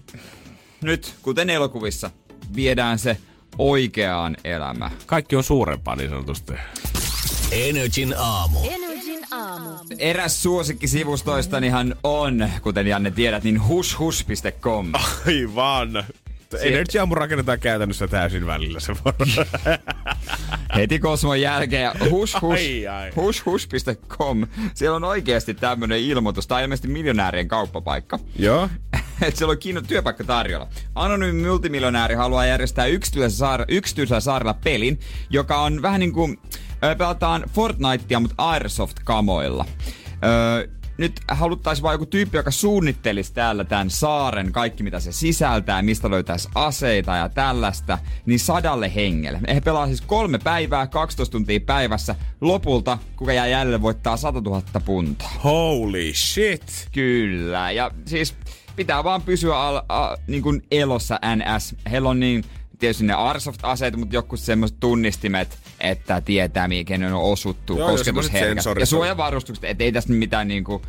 nyt, 0.81 1.13
kuten 1.21 1.49
elokuvissa, 1.49 2.11
viedään 2.55 2.99
se 2.99 3.17
oikeaan 3.57 4.37
elämään. 4.43 4.91
Kaikki 5.05 5.35
on 5.35 5.43
suurempaa 5.43 5.95
niin 5.95 6.09
sanotusti. 6.09 6.53
Energin 7.51 8.15
aamu. 8.17 8.59
Energin 8.69 9.25
aamu. 9.31 9.69
Eräs 9.97 10.43
suosikkisivustoistanihan 10.43 11.95
on, 12.03 12.49
kuten 12.61 12.87
Janne 12.87 13.11
tiedät, 13.11 13.43
niin 13.43 13.67
hushhush.com. 13.67 14.91
Aivan. 15.27 16.05
Energy 16.61 16.99
Aamu 16.99 17.15
rakennetaan 17.15 17.59
käytännössä 17.59 18.07
täysin 18.07 18.47
välillä 18.47 18.79
se 18.79 18.93
Heti 20.75 20.99
Kosmon 20.99 21.41
jälkeen 21.41 21.91
hush, 22.09 22.41
hush, 22.41 22.61
ai. 22.91 23.11
hushhush.com. 23.15 24.47
Siellä 24.73 24.95
on 24.95 25.03
oikeasti 25.03 25.53
tämmönen 25.53 25.99
ilmoitus. 25.99 26.47
Tämä 26.47 26.57
on 26.57 26.63
ilmeisesti 26.63 26.87
miljonäärien 26.87 27.47
kauppapaikka. 27.47 28.19
Joo. 28.39 28.69
että 29.21 29.37
siellä 29.37 29.51
on 29.51 29.57
kiinno 29.57 29.81
työpaikka 29.81 30.23
tarjolla. 30.23 30.67
Anonyymi 30.95 31.47
multimiljonääri 31.47 32.15
haluaa 32.15 32.45
järjestää 32.45 32.85
yksityisellä, 32.85 33.57
saar- 33.57 33.65
yksityisellä 33.67 34.19
saarella 34.19 34.53
pelin, 34.63 34.99
joka 35.29 35.61
on 35.61 35.81
vähän 35.81 35.99
niin 35.99 36.13
kuin, 36.13 36.37
pelataan 36.97 37.43
Fortnitea, 37.53 38.19
mutta 38.19 38.35
Airsoft-kamoilla. 38.37 39.65
Ö, 40.23 40.69
nyt 40.97 41.19
haluttaisiin 41.27 41.83
vaan 41.83 41.93
joku 41.93 42.05
tyyppi, 42.05 42.37
joka 42.37 42.51
suunnittelisi 42.51 43.33
täällä 43.33 43.63
tämän 43.63 43.89
saaren, 43.89 44.51
kaikki 44.51 44.83
mitä 44.83 44.99
se 44.99 45.11
sisältää, 45.11 45.81
mistä 45.81 46.09
löytäisi 46.09 46.49
aseita 46.55 47.15
ja 47.15 47.29
tällaista, 47.29 47.97
niin 48.25 48.39
sadalle 48.39 48.95
hengelle. 48.95 49.39
He 49.47 49.61
pelaa 49.61 49.87
siis 49.87 50.01
kolme 50.01 50.37
päivää, 50.37 50.87
12 50.87 51.31
tuntia 51.31 51.59
päivässä. 51.59 52.15
Lopulta, 52.41 52.97
kuka 53.15 53.33
jää 53.33 53.47
jäljelle, 53.47 53.81
voittaa 53.81 54.17
100 54.17 54.41
000 54.41 54.61
puntaa. 54.85 55.31
Holy 55.43 56.13
shit. 56.13 56.87
Kyllä, 56.91 57.71
ja 57.71 57.91
siis 58.05 58.35
pitää 58.75 59.03
vaan 59.03 59.21
pysyä 59.21 59.59
al, 59.59 59.81
a, 59.89 60.15
niin 60.27 60.43
kuin 60.43 60.63
elossa 60.71 61.19
NS. 61.35 61.75
Heillä 61.91 62.09
on 62.09 62.19
niin 62.19 62.43
tietysti 62.79 63.05
ne 63.05 63.13
Airsoft-aseet, 63.13 63.95
mutta 63.95 64.15
joku 64.15 64.37
semmoiset 64.37 64.79
tunnistimet, 64.79 65.57
että 65.79 66.21
tietää, 66.21 66.67
mihin 66.67 67.03
on 67.03 67.13
osuttu, 67.31 67.77
Joo, 67.77 67.89
ja 67.89 67.97
kosketusherkät. 67.97 68.65
Ja 68.79 68.85
suojavarustukset, 68.85 69.63
ettei 69.63 69.91
tästä 69.91 70.13
mitään 70.13 70.47
niinku 70.47 70.81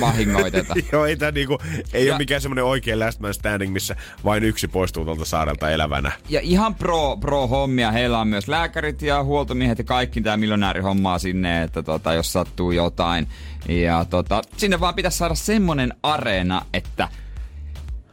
vahingoiteta. 0.00 0.74
Joo, 0.92 1.06
ei 1.06 1.16
tää 1.16 1.30
niinku, 1.30 1.58
ei 1.92 2.06
Ja- 2.06 2.12
ole 2.12 2.18
mikään 2.18 2.40
semmonen 2.40 2.64
oikea 2.64 2.98
last 2.98 3.20
man 3.20 3.34
standing, 3.34 3.72
missä 3.72 3.96
vain 4.24 4.44
yksi 4.44 4.68
poistuu 4.68 5.04
tuolta 5.04 5.24
saarelta 5.24 5.70
elävänä. 5.70 6.12
Ja 6.28 6.40
ihan 6.42 6.74
pro, 6.74 7.16
pro 7.16 7.46
hommia. 7.46 7.92
Heillä 7.92 8.18
on 8.20 8.28
myös 8.28 8.48
lääkärit 8.48 9.02
ja 9.02 9.22
huoltomiehet 9.24 9.78
ja 9.78 9.84
kaikki 9.84 10.20
tämä 10.20 10.36
miljonääri 10.36 10.80
hommaa 10.80 11.18
sinne, 11.18 11.62
että 11.62 11.82
tota, 11.82 12.12
jos 12.14 12.32
sattuu 12.32 12.70
jotain. 12.70 13.28
Ja 13.68 14.04
tota, 14.10 14.42
sinne 14.56 14.80
vaan 14.80 14.94
pitäisi 14.94 15.18
saada 15.18 15.34
semmonen 15.34 15.94
areena, 16.02 16.62
että 16.72 17.08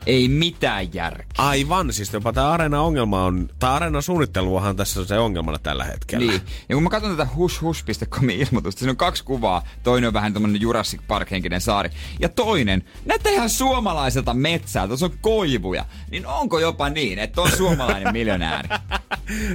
ei 0.06 0.27
mitään 0.27 0.94
järkeä. 0.94 1.26
Aivan, 1.38 1.94
siis 1.94 2.14
jopa 2.14 2.34
tämä 2.34 2.52
areena-ongelma 2.52 3.23
on, 3.23 3.49
tai 3.60 3.72
areenan 3.72 4.02
suunnitteluahan 4.02 4.76
tässä 4.76 4.99
on 4.99 5.07
se 5.07 5.19
ongelmana 5.19 5.60
tällä 5.60 5.84
hetkellä. 5.84 6.32
Niin. 6.32 6.41
Ja 6.69 6.76
kun 6.76 6.84
mä 6.84 6.90
katson 6.90 7.18
tätä 7.18 7.30
hushhush.comin 7.36 8.40
ilmoitusta, 8.40 8.80
siinä 8.80 8.91
on 8.91 8.98
kaksi 8.98 9.23
kuvaa. 9.23 9.64
Toinen 9.84 10.07
on 10.07 10.14
vähän 10.14 10.34
tämmönen 10.34 10.61
Jurassic 10.61 11.02
Park-henkinen 11.07 11.61
saari. 11.61 11.90
Ja 12.19 12.30
toinen 12.30 12.84
näyttää 13.06 13.32
ihan 13.32 13.49
suomalaiselta 13.49 14.34
metsältä. 14.34 14.88
Tuossa 14.88 15.06
on 15.06 15.18
koivuja. 15.22 15.86
Niin 16.11 16.27
onko 16.27 16.60
jopa 16.60 16.90
niin, 16.90 17.19
että 17.19 17.41
on 17.41 17.52
suomalainen 17.52 18.14
miljonääri? 18.19 18.69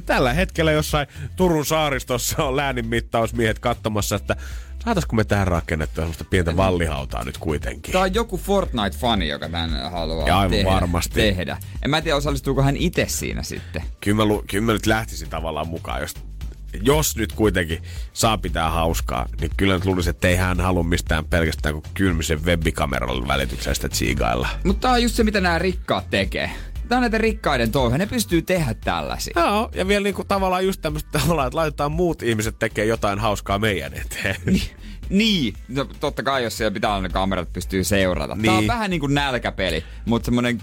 Tällä 0.07 0.33
hetkellä 0.33 0.73
jossain 0.73 1.07
Turun 1.37 1.67
saaristossa 1.67 2.45
on 2.45 2.57
läänin 2.57 2.87
mittausmiehet 2.87 3.59
katsomassa, 3.59 4.17
että 4.17 4.37
saataisiko 4.85 5.17
me 5.17 5.25
tähän 5.25 5.47
rakennettua 5.49 6.03
sellaista 6.03 6.25
pientä 6.25 6.57
vallihautaa 6.57 7.25
nyt 7.25 7.39
kuitenkin. 7.39 7.93
Tämä 7.93 8.05
on 8.05 8.15
joku 8.15 8.37
Fortnite-fani, 8.39 9.29
joka 9.29 9.49
tän 9.49 9.91
haluaa 9.91 10.27
Ja 10.29 10.39
aivan 10.39 10.51
tehdä, 10.51 10.71
varmasti. 10.71 11.15
tehdä. 11.15 11.57
En 11.83 11.91
mä 11.91 12.01
tiedä, 12.03 12.17
osallistuuko 12.17 12.63
hän 12.63 12.77
itse 12.77 13.07
siinä 13.09 13.43
sitten. 13.43 13.83
Kyllä 14.01 14.17
mä, 14.17 14.25
lu- 14.25 14.45
kyllä 14.51 14.65
mä 14.65 14.73
nyt 14.73 14.87
lähtisin 14.87 15.29
tavallaan 15.29 15.69
mukaan, 15.69 16.01
jos, 16.01 16.15
jos 16.83 17.17
nyt 17.17 17.33
kuitenkin 17.33 17.83
saa 18.13 18.39
pitää 18.39 18.71
hauskaa, 18.71 19.27
niin 19.41 19.51
kyllä 19.57 19.75
nyt 19.75 19.85
luulisin, 19.85 20.11
että 20.11 20.29
ei 20.29 20.37
hän 20.37 20.61
halua 20.61 20.83
mistään 20.83 21.25
pelkästään 21.25 21.73
kuin 21.75 21.85
kylmisen 21.95 22.45
webikameran 22.45 23.29
välityksellä 23.29 23.75
sitä 23.75 23.89
tsiigailla. 23.89 24.49
Mutta 24.65 24.81
tää 24.89 24.93
on 24.93 25.03
just 25.03 25.15
se, 25.15 25.25
mitä 25.25 25.41
nämä 25.41 25.59
rikkaat 25.59 26.11
tekee. 26.11 26.51
Tää 26.91 26.97
on 26.99 27.03
näitä 27.03 27.19
rikkaiden 27.19 27.71
touhuja. 27.73 27.99
Ne 27.99 28.07
pystyy 28.07 28.43
tehdä 28.43 28.75
tällaisia. 28.75 29.33
Joo, 29.37 29.71
ja 29.75 29.89
vielä 29.89 30.03
niinku 30.05 30.25
tavallaan 30.25 30.65
just 30.67 30.81
tämmöistä 30.81 31.11
tavallaan, 31.19 31.47
että 31.49 31.57
laitetaan 31.57 31.93
muut 31.93 32.23
ihmiset 32.23 32.59
tekee 32.59 32.85
jotain 32.85 33.19
hauskaa 33.19 33.59
meidän 33.59 33.93
eteen. 33.95 34.37
Niin, 35.11 35.55
no, 35.69 35.85
totta 35.85 36.23
kai 36.23 36.45
jos 36.45 36.57
siellä 36.57 36.71
pitää 36.75 36.91
olla 36.91 37.03
ne 37.03 37.09
kamerat, 37.09 37.53
pystyy 37.53 37.85
seurata. 37.85 38.35
Niin. 38.35 38.45
Tää 38.45 38.53
on 38.55 38.59
Niin. 38.61 38.69
vähän 38.69 38.91
niin 38.91 39.01
kuin 39.01 39.15
nälkäpeli, 39.15 39.85
mutta 40.05 40.25
semmonen 40.25 40.63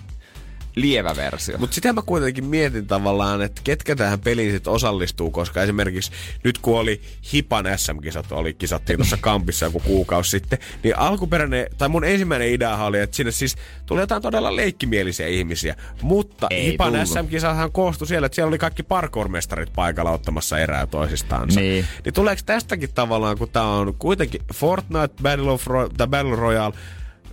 lievä 0.82 1.16
versio. 1.16 1.58
Mutta 1.58 1.76
sitä 1.76 1.94
mä 1.94 2.02
kuitenkin 2.02 2.46
mietin 2.46 2.88
tavallaan, 2.88 3.42
että 3.42 3.62
ketkä 3.64 3.96
tähän 3.96 4.20
peliin 4.20 4.52
sit 4.52 4.68
osallistuu, 4.68 5.32
koska 5.32 5.64
esimerkiksi 5.64 6.12
nyt 6.44 6.58
kun 6.58 6.80
oli 6.80 7.02
Hipan 7.34 7.66
SM-kisat, 7.76 8.32
oli 8.32 8.54
kisattiin 8.54 8.98
tuossa 8.98 9.18
kampissa 9.22 9.66
joku 9.66 9.80
kuukausi 9.80 10.30
sitten, 10.30 10.60
niin 10.84 10.98
alkuperäinen, 10.98 11.68
tai 11.78 11.90
mun 11.90 12.04
ensimmäinen 12.04 12.50
idea 12.50 12.78
oli, 12.78 13.00
että 13.00 13.16
sinne 13.16 13.32
siis 13.32 13.56
tuli 13.86 14.00
jotain 14.00 14.22
todella 14.22 14.56
leikkimielisiä 14.56 15.28
ihmisiä, 15.28 15.76
mutta 16.02 16.48
Ei 16.50 16.72
Hipan 16.72 16.94
tullut. 16.94 17.08
SM-kisathan 17.08 17.72
koostui 17.72 18.08
siellä, 18.08 18.26
että 18.26 18.36
siellä 18.36 18.50
oli 18.50 18.58
kaikki 18.58 18.84
parkourmestarit 18.84 19.74
paikalla 19.76 20.12
ottamassa 20.12 20.60
erää 20.60 20.88
toisistaansa. 20.88 21.60
Niin. 21.60 21.86
niin 22.06 22.14
tuleeko 22.14 22.42
tästäkin 22.46 22.90
tavallaan, 22.96 23.38
kun 23.38 23.50
tää 23.50 23.64
on 23.64 23.94
kuitenkin 24.00 24.42
Fortnite 24.54 25.14
Battle, 25.24 25.52
of 25.52 25.68
Ro- 25.68 25.90
tai 25.98 26.08
Battle 26.08 26.36
Royale, 26.36 26.74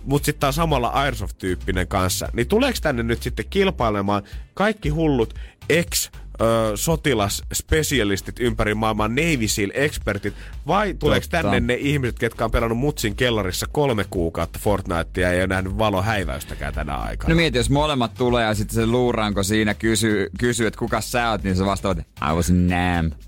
mutta 0.05 0.25
sitten 0.25 0.39
taas 0.39 0.55
samalla 0.55 0.89
Airsoft-tyyppinen 0.89 1.87
kanssa, 1.87 2.29
niin 2.33 2.47
tuleeko 2.47 2.77
tänne 2.81 3.03
nyt 3.03 3.23
sitten 3.23 3.45
kilpailemaan 3.49 4.23
kaikki 4.53 4.89
hullut 4.89 5.33
ex 5.69 6.11
ö, 6.41 6.71
sotilasspesialistit 6.75 8.39
ympäri 8.39 8.75
maailmaa, 8.75 9.07
Navy 9.07 9.47
Seal-expertit, 9.47 10.33
vai 10.67 10.93
tuleeko 10.93 11.23
Totta. 11.23 11.41
tänne 11.41 11.59
ne 11.59 11.73
ihmiset, 11.73 12.19
ketkä 12.19 12.45
on 12.45 12.51
pelannut 12.51 12.77
mutsin 12.77 13.15
kellarissa 13.15 13.65
kolme 13.71 14.05
kuukautta 14.09 14.59
Fortnitea 14.61 15.27
ja 15.27 15.31
ei 15.31 15.39
ole 15.39 15.47
nähnyt 15.47 15.77
valohäiväystäkään 15.77 16.73
tänä 16.73 16.95
aikana? 16.95 17.29
No 17.33 17.35
mieti, 17.35 17.57
jos 17.57 17.69
molemmat 17.69 18.13
tulee 18.13 18.45
ja 18.45 18.53
sitten 18.53 18.75
se 18.75 18.85
luuraanko 18.85 19.43
siinä 19.43 19.73
kysyy, 19.73 20.29
kysyy 20.39 20.67
että 20.67 20.79
kuka 20.79 21.01
sä 21.01 21.29
oot, 21.29 21.43
niin 21.43 21.55
se 21.55 21.65
vastaavat, 21.65 21.97
I 21.99 22.33
was 22.35 22.49
Nam. 22.51 23.11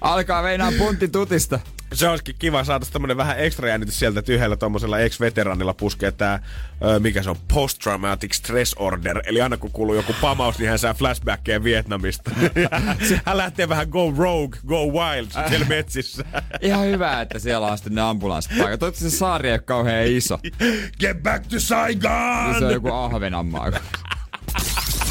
Alkaa 0.00 0.42
meinaa 0.42 0.72
puntti 0.78 1.08
tutista. 1.08 1.60
se 1.92 2.08
olisikin 2.08 2.34
kiva 2.38 2.64
saada 2.64 2.86
tämmönen 2.92 3.16
vähän 3.16 3.38
ekstra 3.38 3.68
jännitys 3.68 3.98
sieltä, 3.98 4.20
että 4.20 4.32
yhdellä 4.32 4.56
tommosella 4.56 4.98
ex-veteranilla 4.98 5.74
puskee 5.74 6.12
tää, 6.12 6.42
ö, 6.84 7.00
mikä 7.00 7.22
se 7.22 7.30
on, 7.30 7.36
post-traumatic 7.54 8.32
stress 8.32 8.74
order. 8.78 9.20
Eli 9.26 9.40
aina 9.40 9.56
kun 9.56 9.70
kuuluu 9.70 9.94
joku 9.94 10.14
pamaus, 10.20 10.58
niin 10.58 10.68
hän 10.70 10.78
saa 10.78 10.94
flashbackkejä 11.08 11.64
Vietnamista. 11.64 12.30
hän 13.26 13.36
lähtee 13.36 13.68
vähän 13.68 13.88
go 13.88 14.14
rogue, 14.16 14.58
go 14.66 14.86
wild 14.86 15.48
siellä 15.48 15.66
metsissä. 15.76 16.24
Ihan 16.60 16.84
hyvä, 16.84 17.20
että 17.20 17.38
siellä 17.38 17.66
on 17.66 17.78
sitten 17.78 17.94
ne 17.94 18.00
ambulanssipaikat. 18.00 18.80
Toivottavasti 18.80 19.10
se 19.10 19.16
saari 19.16 19.48
ei 19.48 19.52
ole 19.52 19.58
kauhean 19.58 20.06
iso. 20.06 20.38
Get 21.00 21.22
back 21.22 21.46
to 21.46 21.60
Saigon! 21.60 22.54
Se 22.58 22.64
on 22.64 22.72
joku 22.72 22.92
Ahvenanmaa. 22.92 23.72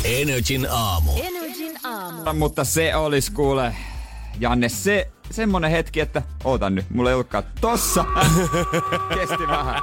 Energin 0.03 0.67
aamu. 0.69 1.11
Energin 1.23 1.77
aamu. 1.83 2.33
Mutta 2.33 2.63
se 2.63 2.95
olisi 2.95 3.31
kuule, 3.31 3.75
Janne, 4.39 4.69
se 4.69 5.11
semmonen 5.31 5.71
hetki, 5.71 5.99
että 5.99 6.21
ootan 6.43 6.75
nyt, 6.75 6.89
mulla 6.89 7.09
ei 7.09 7.13
ollutkaan 7.13 7.43
tossa. 7.61 8.05
Kesti 9.15 9.47
vähän. 9.47 9.81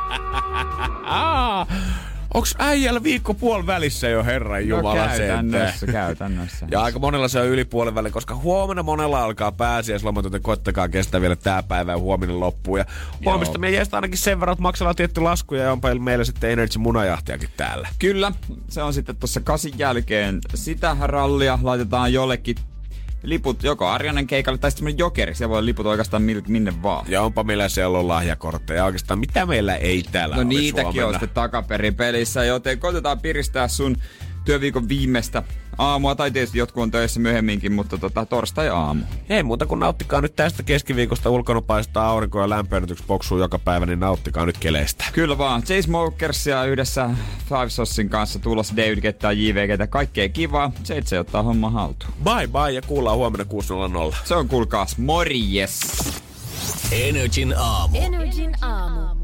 Onks 2.34 2.54
äijällä 2.58 3.02
viikko 3.02 3.34
puoli 3.34 3.66
välissä 3.66 4.08
jo, 4.08 4.24
herran 4.24 4.68
jumala 4.68 5.02
no, 5.02 5.08
käytännössä, 5.08 5.86
käytännössä. 5.86 6.66
Ja 6.70 6.82
aika 6.82 6.98
monella 6.98 7.28
se 7.28 7.40
on 7.40 7.46
yli 7.46 7.64
puolen 7.64 7.94
välin, 7.94 8.12
koska 8.12 8.34
huomenna 8.36 8.82
monella 8.82 9.24
alkaa 9.24 9.52
pääsiäislomat, 9.52 10.24
joten 10.24 10.42
koittakaa 10.42 10.88
kestää 10.88 11.20
vielä 11.20 11.36
tää 11.36 11.62
päivä 11.62 11.92
ja 11.92 11.98
huominen 11.98 12.40
loppuu. 12.40 12.76
Ja 12.76 12.86
huomista 13.24 13.58
me 13.58 13.70
jestä 13.70 13.96
ainakin 13.96 14.18
sen 14.18 14.40
verran, 14.40 14.52
että 14.52 14.62
maksellaan 14.62 14.96
tietty 14.96 15.20
lasku 15.20 15.54
ja 15.54 15.72
onpa 15.72 15.94
meillä 15.94 16.24
sitten 16.24 16.50
Energy 16.50 16.78
munajahtiakin 16.78 17.48
täällä. 17.56 17.88
Kyllä, 17.98 18.32
se 18.68 18.82
on 18.82 18.94
sitten 18.94 19.16
tuossa 19.16 19.40
kasin 19.40 19.74
jälkeen 19.78 20.40
sitä 20.54 20.96
rallia. 21.00 21.58
Laitetaan 21.62 22.12
jollekin 22.12 22.56
liput 23.24 23.62
joko 23.62 23.86
Arjanen 23.86 24.26
keikalle 24.26 24.58
tai 24.58 24.70
sitten 24.70 24.98
jokeri. 24.98 25.34
Siellä 25.34 25.54
voi 25.54 25.64
liput 25.64 25.86
oikeastaan 25.86 26.22
minne 26.48 26.82
vaan. 26.82 27.06
Ja 27.08 27.22
onpa 27.22 27.44
meillä 27.44 27.68
siellä 27.68 27.98
on 27.98 28.08
lahjakortteja. 28.08 28.84
Oikeastaan 28.84 29.18
mitä 29.18 29.46
meillä 29.46 29.76
ei 29.76 30.04
täällä 30.12 30.36
No 30.36 30.42
niitäkin 30.42 30.84
Suomena. 30.92 31.06
on 31.06 31.14
sitten 31.14 31.30
takaperin 31.34 31.94
pelissä, 31.94 32.44
joten 32.44 32.78
koitetaan 32.78 33.20
piristää 33.20 33.68
sun 33.68 33.96
työviikon 34.44 34.88
viimeistä 34.88 35.42
aamua, 35.78 36.14
tai 36.14 36.30
tietysti 36.30 36.58
jotkut 36.58 36.82
on 36.82 36.90
töissä 36.90 37.20
myöhemminkin, 37.20 37.72
mutta 37.72 37.98
tota, 37.98 38.26
torstai-aamu. 38.26 39.04
Ei 39.28 39.42
muuta 39.42 39.66
kuin 39.66 39.80
nauttikaa 39.80 40.20
nyt 40.20 40.36
tästä 40.36 40.62
keskiviikosta. 40.62 41.30
Ulkona 41.30 41.60
paistaa 41.60 42.08
aurinko 42.08 42.40
ja 42.40 42.48
lämpöennätys 42.48 43.02
poksuu 43.02 43.38
joka 43.38 43.58
päivä, 43.58 43.86
niin 43.86 44.00
nauttikaa 44.00 44.46
nyt 44.46 44.58
keleistä. 44.58 45.04
Kyllä 45.12 45.38
vaan. 45.38 45.62
J. 45.68 45.80
Smokersia 45.80 46.64
yhdessä 46.64 47.10
Five 47.48 47.70
Sossin 47.70 48.08
kanssa 48.08 48.38
tulossa 48.38 48.76
David 48.76 49.00
Gettaa 49.00 49.32
JVGtä. 49.32 49.86
Kaikkea 49.86 50.28
kivaa. 50.28 50.72
J. 50.88 51.18
ottaa 51.18 51.42
homma 51.42 51.70
haltuun. 51.70 52.12
Bye 52.24 52.46
bye 52.46 52.72
ja 52.72 52.82
kuullaan 52.82 53.16
huomenna 53.16 53.44
6.00. 54.10 54.16
Se 54.24 54.34
on 54.34 54.48
kuulkaas 54.48 54.98
morjes. 54.98 55.80
Energin 56.92 57.54
aamu. 57.58 57.98
Energin 57.98 58.64
aamu. 58.64 59.23